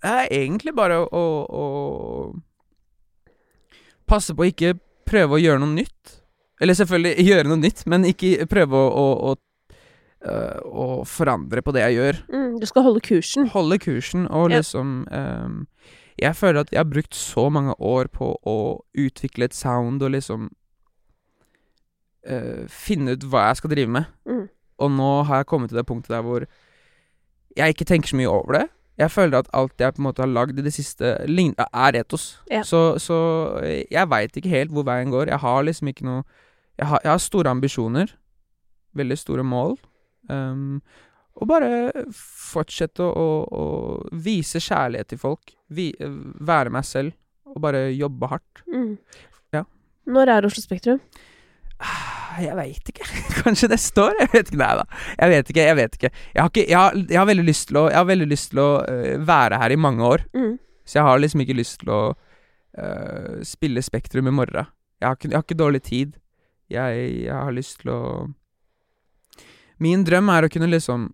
Det 0.01 0.13
er 0.13 0.31
egentlig 0.39 0.73
bare 0.79 1.01
å, 1.03 1.25
å 1.51 1.65
passe 4.09 4.35
på 4.37 4.45
å 4.45 4.51
ikke 4.51 4.75
prøve 5.07 5.37
å 5.37 5.43
gjøre 5.43 5.63
noe 5.63 5.75
nytt. 5.77 6.17
Eller 6.61 6.79
selvfølgelig 6.79 7.27
gjøre 7.31 7.51
noe 7.51 7.61
nytt, 7.63 7.85
men 7.91 8.07
ikke 8.09 8.47
prøve 8.51 8.79
å, 8.79 8.89
å, 8.89 9.33
å, 9.33 9.79
øh, 10.31 10.61
å 10.67 10.87
forandre 11.09 11.63
på 11.63 11.75
det 11.77 11.85
jeg 11.85 11.99
gjør. 11.99 12.21
Mm, 12.33 12.53
du 12.63 12.67
skal 12.71 12.87
holde 12.87 13.03
kursen. 13.05 13.49
Holde 13.55 13.79
kursen 13.83 14.29
og 14.31 14.51
Ja. 14.51 14.61
liksom 14.63 15.07
um, 15.11 15.67
Jeg 16.19 16.33
føler 16.39 16.63
at 16.65 16.71
jeg 16.73 16.81
har 16.81 16.89
brukt 16.89 17.15
så 17.15 17.49
mange 17.53 17.75
år 17.77 18.09
på 18.09 18.31
å 18.49 18.57
utvikle 18.97 19.45
et 19.51 19.55
sound 19.55 20.01
og 20.03 20.15
liksom 20.17 20.49
uh, 22.31 22.65
finne 22.73 23.17
ut 23.17 23.27
hva 23.29 23.49
jeg 23.51 23.61
skal 23.61 23.75
drive 23.75 23.93
med. 23.99 24.09
Mm. 24.29 24.47
Og 24.81 24.91
nå 24.93 25.11
har 25.29 25.43
jeg 25.43 25.51
kommet 25.53 25.71
til 25.73 25.79
det 25.81 25.87
punktet 25.89 26.15
der 26.17 26.25
hvor 26.25 26.47
jeg 27.57 27.73
ikke 27.73 27.87
tenker 27.89 28.09
så 28.13 28.17
mye 28.19 28.29
over 28.33 28.59
det. 28.59 28.65
Jeg 28.97 29.13
føler 29.13 29.43
at 29.43 29.49
alt 29.53 29.81
jeg 29.81 29.93
på 29.95 30.01
en 30.01 30.07
måte 30.09 30.23
har 30.25 30.31
lagd 30.33 30.59
i 30.59 30.65
det 30.65 30.73
siste, 30.73 31.17
er 31.21 31.99
etos. 32.01 32.39
Ja. 32.51 32.63
Så, 32.65 32.97
så 33.03 33.19
eh, 33.61 33.85
jeg 33.93 34.09
veit 34.09 34.37
ikke 34.37 34.53
helt 34.53 34.73
hvor 34.73 34.87
veien 34.89 35.13
går. 35.13 35.29
Jeg 35.29 35.43
har 35.43 35.67
liksom 35.67 35.93
ikke 35.93 36.07
noe 36.09 36.23
Jeg 36.77 36.87
har, 36.91 37.01
jeg 37.05 37.11
har 37.11 37.21
store 37.25 37.51
ambisjoner. 37.51 38.11
Veldig 38.97 39.17
store 39.19 39.45
mål. 39.45 39.79
Um, 40.29 40.83
og 41.37 41.49
bare 41.49 41.69
fortsette 42.13 43.05
å, 43.05 43.13
å, 43.13 43.29
å 43.49 43.65
vise 44.13 44.61
kjærlighet 44.61 45.09
til 45.13 45.21
folk. 45.21 45.55
Vi, 45.69 45.91
være 46.01 46.73
meg 46.73 46.85
selv. 46.85 47.17
Og 47.49 47.63
bare 47.65 47.87
jobbe 47.97 48.29
hardt. 48.29 48.63
Mm. 48.69 48.99
Ja. 49.57 49.65
Når 50.05 50.35
er 50.35 50.49
Oslo 50.49 50.65
Spektrum? 50.65 51.01
Jeg 52.45 52.57
veit 52.59 52.93
ikke. 52.93 53.07
Kanskje 53.43 53.71
neste 53.73 54.05
år? 54.05 54.15
Jeg 54.21 54.33
vet 54.35 54.53
ikke. 54.53 54.61
Nei 54.61 54.73
da. 54.81 54.85
Jeg 55.17 55.33
vet 55.33 55.51
ikke. 55.53 55.67
Jeg 55.71 55.79
vet 55.79 55.99
ikke. 55.99 56.13
Jeg 56.35 56.43
har, 56.43 56.53
ikke, 56.53 56.67
jeg 56.69 56.79
har, 56.79 57.01
jeg 57.01 57.21
har 57.21 57.29
veldig 57.33 57.47
lyst 57.47 57.69
til 57.71 57.81
å, 57.81 57.89
veldig 58.13 58.29
lyst 58.31 58.53
til 58.53 58.63
å 58.63 58.71
uh, 58.85 59.11
være 59.27 59.61
her 59.63 59.75
i 59.75 59.81
mange 59.81 60.07
år. 60.07 60.25
Mm. 60.37 60.55
Så 60.87 61.01
jeg 61.01 61.09
har 61.09 61.21
liksom 61.23 61.43
ikke 61.45 61.59
lyst 61.59 61.81
til 61.83 61.93
å 61.95 62.01
uh, 62.13 63.37
spille 63.47 63.85
Spektrum 63.85 64.31
i 64.31 64.35
morgen. 64.35 64.71
Jeg 65.01 65.09
har 65.09 65.19
ikke, 65.19 65.31
jeg 65.33 65.39
har 65.39 65.47
ikke 65.47 65.61
dårlig 65.63 65.83
tid. 65.87 66.17
Jeg 66.73 67.31
har 67.31 67.55
lyst 67.55 67.83
til 67.83 67.95
å 67.95 68.01
Min 69.79 70.07
drøm 70.09 70.31
er 70.33 70.47
å 70.47 70.49
kunne 70.49 70.71
liksom 70.73 71.11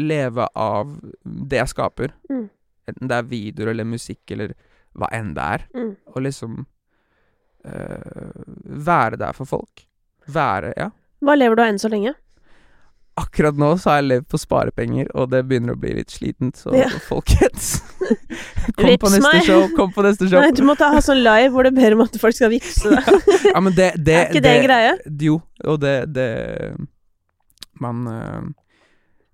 leve 0.00 0.46
av 0.56 0.94
det 1.22 1.58
jeg 1.60 1.72
skaper. 1.74 2.14
Mm. 2.30 2.46
Enten 2.88 3.10
det 3.10 3.18
er 3.18 3.28
videoer 3.28 3.72
eller 3.74 3.88
musikk 3.88 4.32
eller 4.32 4.54
hva 4.98 5.10
enn 5.14 5.34
det 5.36 5.44
er. 5.56 5.66
Mm. 5.76 5.90
Og 6.14 6.24
liksom 6.24 6.54
øh, 7.68 8.46
være 8.88 9.20
der 9.20 9.36
for 9.36 9.50
folk. 9.50 9.84
Være 10.28 10.72
Ja. 10.76 10.90
Hva 11.24 11.34
lever 11.34 11.56
du 11.56 11.62
av 11.62 11.68
enn 11.72 11.78
så 11.82 11.88
lenge? 11.90 12.14
Akkurat 13.18 13.56
nå 13.58 13.72
så 13.82 13.90
har 13.90 13.96
jeg 13.98 14.06
levd 14.12 14.26
på 14.30 14.38
sparepenger, 14.38 15.08
og 15.18 15.30
det 15.32 15.40
begynner 15.48 15.74
å 15.74 15.78
bli 15.82 15.90
litt 15.96 16.12
slitent, 16.14 16.54
så 16.60 16.70
Ja. 16.76 16.86
folkens 17.08 17.80
Kom 18.78 18.92
på 19.02 19.10
neste 19.10 19.22
meg. 19.26 19.42
show, 19.48 19.64
kom 19.74 19.90
på 19.92 20.04
neste 20.06 20.28
show. 20.30 20.38
Nei, 20.38 20.52
du 20.54 20.62
må 20.62 20.76
ta, 20.78 20.92
ha 20.94 21.00
sånn 21.02 21.18
live 21.24 21.50
hvor 21.50 21.66
du 21.66 21.72
ber 21.74 21.96
om 21.96 22.04
at 22.04 22.14
folk 22.22 22.36
skal 22.36 22.52
vippse 22.54 22.92
deg. 22.92 23.08
Ja, 23.54 23.58
men 23.64 23.74
det, 23.74 23.88
det 23.98 24.14
Er 24.14 24.28
ikke 24.30 24.44
det 24.44 24.52
en 24.60 24.64
greie? 24.68 24.92
Jo, 25.26 25.40
og 25.66 25.80
det, 25.82 25.96
det 26.14 26.28
Man 27.80 28.06
øh, 28.06 28.46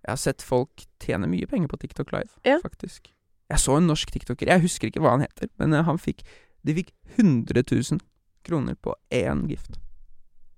Jeg 0.04 0.10
har 0.14 0.16
sett 0.20 0.42
folk 0.44 0.86
tjene 1.04 1.28
mye 1.28 1.46
penger 1.50 1.68
på 1.68 1.76
TikTok 1.84 2.12
Live, 2.16 2.32
Ja. 2.48 2.56
faktisk. 2.64 3.10
Jeg 3.52 3.60
så 3.60 3.76
en 3.76 3.86
norsk 3.86 4.08
tiktoker, 4.14 4.48
jeg 4.48 4.64
husker 4.64 4.88
ikke 4.88 5.02
hva 5.04 5.18
han 5.18 5.26
heter, 5.26 5.50
men 5.60 5.76
øh, 5.76 5.84
han 5.84 5.98
fikk 6.00 6.24
De 6.64 6.72
fikk 6.80 6.94
100 7.18 7.60
000 7.68 8.00
kroner 8.48 8.74
på 8.80 8.94
én 9.12 9.44
gift. 9.48 9.76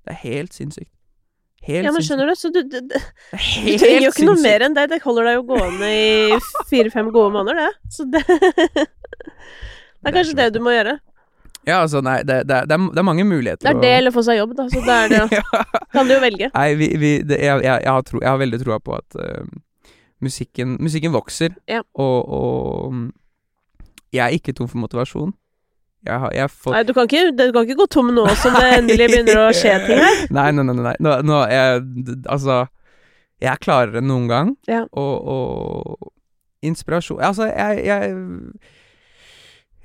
Det 0.07 0.15
er 0.15 0.21
helt 0.23 0.55
sinnssykt. 0.55 0.93
Helt 1.67 1.89
Ja, 1.89 1.91
men 1.91 2.05
skjønner 2.07 2.29
du, 2.31 2.35
så 2.39 2.51
du, 2.55 2.61
du, 2.63 2.79
du, 2.79 2.95
du 2.95 3.73
trenger 3.81 4.05
jo 4.05 4.13
ikke 4.13 4.29
noe 4.29 4.39
mer 4.39 4.63
enn 4.69 4.77
det. 4.77 4.85
Det 4.93 5.01
holder 5.03 5.27
deg 5.27 5.39
jo 5.41 5.43
gående 5.49 5.89
i 5.91 6.39
fire-fem 6.71 7.11
gode 7.15 7.33
måneder, 7.35 7.67
det. 7.67 7.95
Så 7.97 8.07
det 8.07 8.23
Det 10.07 10.13
er 10.13 10.15
kanskje 10.15 10.37
det 10.39 10.51
du 10.55 10.61
må 10.63 10.71
gjøre. 10.71 10.99
Ja, 11.67 11.81
altså, 11.83 11.99
nei, 12.05 12.21
det, 12.23 12.45
det, 12.47 12.61
det, 12.71 12.77
er, 12.77 12.83
det 12.95 13.01
er 13.03 13.07
mange 13.09 13.25
muligheter. 13.27 13.65
Det 13.67 13.73
er 13.73 13.81
det 13.83 13.93
eller 13.99 14.15
få 14.15 14.23
seg 14.23 14.39
jobb, 14.39 14.53
da. 14.55 14.69
Så 14.71 14.83
det 14.87 14.97
er 14.97 15.09
det. 15.11 15.23
ja. 15.41 15.63
Kan 15.91 16.07
du 16.07 16.15
jo 16.15 16.21
velge. 16.23 16.51
Nei, 16.55 16.67
vi, 16.79 16.91
vi 17.03 17.11
det, 17.27 17.41
jeg, 17.43 17.65
jeg, 17.65 17.81
jeg, 17.83 17.91
har 17.91 18.05
tro, 18.07 18.21
jeg 18.23 18.31
har 18.31 18.39
veldig 18.39 18.61
troa 18.63 18.79
på 18.79 18.95
at 18.95 19.19
uh, 19.19 19.91
musikken, 20.23 20.77
musikken 20.79 21.15
vokser, 21.17 21.57
Ja. 21.67 21.83
og, 21.99 22.31
og 22.39 22.95
mm, 22.95 23.09
jeg 24.15 24.23
er 24.29 24.39
ikke 24.39 24.55
tom 24.55 24.71
for 24.71 24.79
motivasjon. 24.85 25.35
Jeg 26.07 26.19
har, 26.23 26.31
jeg 26.37 26.51
får... 26.53 26.73
Nei, 26.77 26.83
du 26.87 26.93
kan 26.95 27.07
ikke, 27.09 27.23
du 27.35 27.45
kan 27.55 27.65
ikke 27.67 27.79
gå 27.81 27.87
tom 27.91 28.11
nå 28.15 28.27
som 28.39 28.55
det 28.55 28.67
endelig 28.77 29.07
begynner 29.11 29.41
å 29.43 29.47
skje 29.57 29.73
ting 29.89 29.99
her. 30.05 30.21
Nei, 30.37 30.51
nei, 30.55 30.63
nei. 30.69 30.75
nei. 30.85 30.95
Nå, 31.03 31.15
nå 31.27 31.39
jeg, 31.51 31.87
Altså, 32.31 32.61
jeg 33.43 33.51
er 33.53 33.63
klarere 33.65 33.99
enn 34.03 34.07
noen 34.13 34.29
gang, 34.31 34.53
Ja. 34.71 34.85
og, 34.93 35.15
og 35.27 36.13
inspirasjon 36.67 37.19
Altså, 37.27 37.49
jeg, 37.51 37.83
jeg, 37.87 38.13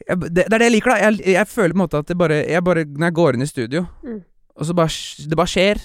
det, 0.07 0.29
det 0.35 0.45
er 0.47 0.57
det 0.57 0.67
jeg 0.69 0.75
liker, 0.75 0.93
da. 0.93 0.99
Jeg, 1.09 1.23
jeg 1.35 1.47
føler 1.49 1.73
på 1.73 1.77
en 1.79 1.83
måte 1.85 1.99
at 2.03 2.07
det 2.11 2.17
bare, 2.17 2.37
jeg 2.49 2.63
bare 2.65 2.85
Når 2.89 3.07
jeg 3.09 3.17
går 3.21 3.37
inn 3.39 3.45
i 3.45 3.49
studio, 3.49 3.85
Mm. 4.03 4.21
og 4.55 4.65
så 4.69 4.73
bare 4.77 5.27
Det 5.29 5.37
bare 5.37 5.51
skjer. 5.55 5.81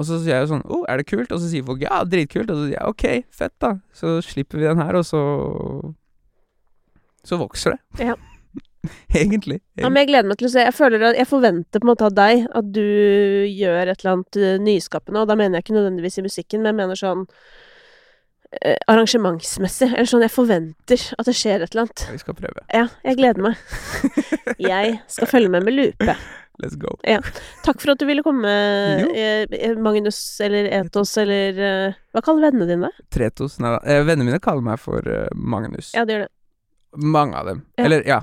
Og 0.00 0.06
så 0.08 0.16
sier 0.22 0.38
jeg 0.40 0.48
sånn 0.48 0.62
Å, 0.64 0.78
er 0.88 0.96
det 1.02 1.08
kult? 1.10 1.32
Og 1.32 1.40
så 1.42 1.48
sier 1.50 1.64
folk 1.66 1.82
ja, 1.84 1.98
dritkult. 2.08 2.48
Og 2.52 2.56
så 2.56 2.68
sier 2.68 2.76
jeg 2.78 2.88
ok, 2.88 3.04
fett, 3.36 3.52
da. 3.60 3.74
Så 3.92 4.14
slipper 4.24 4.60
vi 4.62 4.68
den 4.68 4.80
her, 4.80 4.96
og 4.96 5.04
så 5.08 5.20
Så 7.24 7.36
vokser 7.40 7.76
det. 7.76 8.06
Ja. 8.12 8.14
Egentlig. 9.22 9.60
Ja, 9.80 9.88
men 9.88 10.00
jeg 10.02 10.10
gleder 10.10 10.30
meg 10.30 10.40
til 10.40 10.48
å 10.48 10.52
se. 10.52 10.66
Jeg 10.66 10.76
føler 10.76 11.10
at 11.10 11.18
jeg 11.18 11.28
forventer 11.30 11.82
på 11.82 11.86
en 11.86 11.92
måte 11.92 12.06
av 12.08 12.14
deg 12.16 12.46
at 12.56 12.70
du 12.74 12.84
gjør 13.48 13.92
et 13.92 13.96
eller 14.00 14.14
annet 14.14 14.40
eh, 14.40 14.60
nyskapende, 14.62 15.24
og 15.24 15.30
da 15.30 15.36
mener 15.38 15.58
jeg 15.58 15.68
ikke 15.68 15.76
nødvendigvis 15.78 16.20
i 16.20 16.26
musikken, 16.26 16.62
men 16.62 16.72
jeg 16.72 16.78
mener 16.80 17.00
sånn 17.00 17.24
eh, 18.60 18.76
arrangementsmessig. 18.90 19.92
Eller 19.92 20.10
sånn, 20.10 20.26
jeg 20.26 20.34
forventer 20.34 21.06
at 21.16 21.30
det 21.30 21.36
skjer 21.36 21.64
et 21.64 21.74
eller 21.74 21.86
annet. 21.88 22.06
vi 22.16 22.22
skal 22.24 22.38
prøve. 22.40 22.66
Ja, 22.72 22.86
jeg 23.06 23.20
gleder 23.20 23.50
meg. 23.50 23.60
Jeg 24.60 24.98
skal 25.08 25.28
følge 25.30 25.48
med 25.48 25.64
med 25.64 25.72
lupe. 25.72 26.14
Let's 26.60 26.76
go. 26.76 26.92
Takk 27.64 27.80
for 27.80 27.94
at 27.94 28.00
du 28.00 28.04
ville 28.08 28.22
komme, 28.24 28.50
eh, 29.16 29.46
eh, 29.48 29.78
Magnus 29.80 30.18
eller 30.44 30.68
Etos 30.80 31.14
eller 31.20 31.56
eh, 31.56 31.94
Hva 32.12 32.22
kaller 32.24 32.50
vennene 32.50 32.68
dine 32.68 32.90
deg? 32.90 33.06
Tretos. 33.16 33.56
Nei 33.62 33.72
da. 33.72 33.80
Vennene 34.04 34.28
mine 34.28 34.42
kaller 34.44 34.64
meg 34.66 34.82
for 34.82 35.06
Magnus. 35.34 35.94
Ja, 35.96 36.04
det 36.04 36.16
gjør 36.16 36.26
det. 36.26 36.32
Mange 37.00 37.38
av 37.38 37.48
dem. 37.48 37.64
Ja. 37.78 37.84
Eller, 37.86 38.04
ja. 38.08 38.20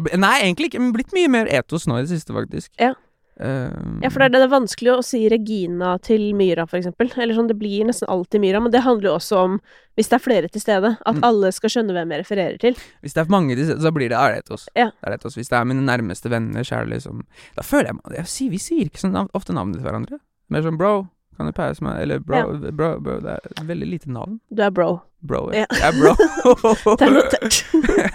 Nei, 0.00 0.36
egentlig 0.44 0.70
ikke, 0.72 0.80
men 0.80 0.92
blitt 0.96 1.12
mye 1.16 1.28
mer 1.28 1.46
etos 1.46 1.86
nå 1.86 1.98
i 1.98 2.02
det 2.06 2.10
siste, 2.14 2.32
faktisk. 2.36 2.70
Ja. 2.80 2.94
Um, 3.38 3.98
Ja, 4.00 4.08
for 4.08 4.22
det 4.22 4.30
er, 4.30 4.32
det 4.32 4.42
er 4.46 4.52
vanskelig 4.54 4.94
å 4.94 5.02
si 5.04 5.18
Regina 5.28 5.98
til 6.00 6.30
Myra, 6.34 6.64
for 6.66 6.78
eksempel. 6.78 7.10
Eller 7.20 7.34
sånn, 7.36 7.48
det 7.50 7.58
blir 7.60 7.84
nesten 7.84 8.08
alltid 8.08 8.40
Myra, 8.40 8.62
men 8.64 8.72
det 8.72 8.80
handler 8.80 9.10
jo 9.10 9.16
også 9.18 9.36
om, 9.44 9.58
hvis 9.98 10.08
det 10.08 10.16
er 10.16 10.24
flere 10.24 10.48
til 10.48 10.60
stede, 10.62 10.94
at 11.04 11.14
Mm. 11.16 11.22
alle 11.22 11.52
skal 11.52 11.68
skjønne 11.74 11.92
hvem 11.92 12.10
jeg 12.14 12.20
refererer 12.24 12.58
til. 12.58 12.74
Hvis 13.04 13.12
det 13.12 13.20
er 13.26 13.30
mange, 13.30 13.54
til 13.56 13.66
stede, 13.66 13.82
så 13.84 13.92
blir 13.92 14.08
det, 14.08 14.16
er 14.16 14.40
etos. 14.40 14.68
Ja. 14.74 14.90
Er. 15.04 15.18
Hvis 15.18 15.48
det 15.52 15.58
er 15.58 15.64
mine 15.68 15.84
nærmeste 15.84 16.30
venner, 16.32 16.64
så 16.64 16.80
er 16.80 16.84
det 16.86 16.96
liksom 17.02 17.24
Da 17.56 17.62
føler 17.62 17.92
jeg, 17.92 18.16
jeg 18.16 18.26
sier, 18.26 18.50
Vi 18.50 18.58
sier 18.58 18.84
ikke 18.88 19.04
så 19.04 19.28
ofte 19.34 19.52
navnet 19.52 19.76
til 19.76 19.84
hverandre. 19.84 20.18
Mer 20.48 20.62
sånn 20.62 20.78
bro, 20.78 21.08
kan 21.36 21.46
du 21.48 21.52
passe 21.56 21.84
meg? 21.84 21.94
Eller 22.02 22.18
bro, 22.24 22.40
bro, 22.72 22.90
bro. 23.00 23.14
Det 23.24 23.36
er 23.60 23.64
veldig 23.68 23.88
lite 23.90 24.08
navn. 24.12 24.38
Du 24.50 24.62
er 24.64 24.70
bro. 24.74 24.88
Bro. 25.26 25.40
Ja. 25.56 25.64
Jeg 25.72 25.82
er 25.88 25.92
bro. 25.98 26.12
Det 27.00 27.06
er 27.06 27.14
notert. 27.16 27.54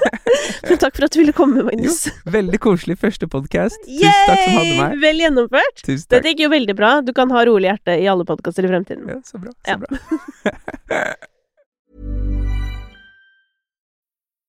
men 0.69 0.78
takk 0.80 0.95
for 0.95 1.03
at 1.07 1.13
du 1.15 1.19
ville 1.19 1.36
komme, 1.36 1.63
Magnus. 1.67 1.97
Veldig 2.32 2.59
koselig 2.63 2.95
første 3.01 3.28
podkast. 3.32 3.80
Tusen 3.88 4.22
takk 4.30 4.41
som 4.45 4.53
hadde 4.61 4.76
meg. 4.80 4.91
Vel 5.03 5.17
gjennomført! 5.26 5.78
Tusen 5.84 6.07
Dette 6.13 6.28
gikk 6.32 6.41
jo 6.45 6.51
veldig 6.53 6.76
bra. 6.80 6.91
Du 7.05 7.11
kan 7.17 7.28
ha 7.36 7.39
rolig 7.49 7.67
hjerte 7.72 7.93
i 7.99 8.07
alle 8.11 8.26
podkaster 8.30 8.63
i 8.67 8.69
fremtiden. 8.72 9.05
Ja, 9.11 9.17
så 9.28 9.36
bra. 9.43 9.51
Så 9.59 9.65
Ja. 9.76 9.78
bra. 9.82 9.89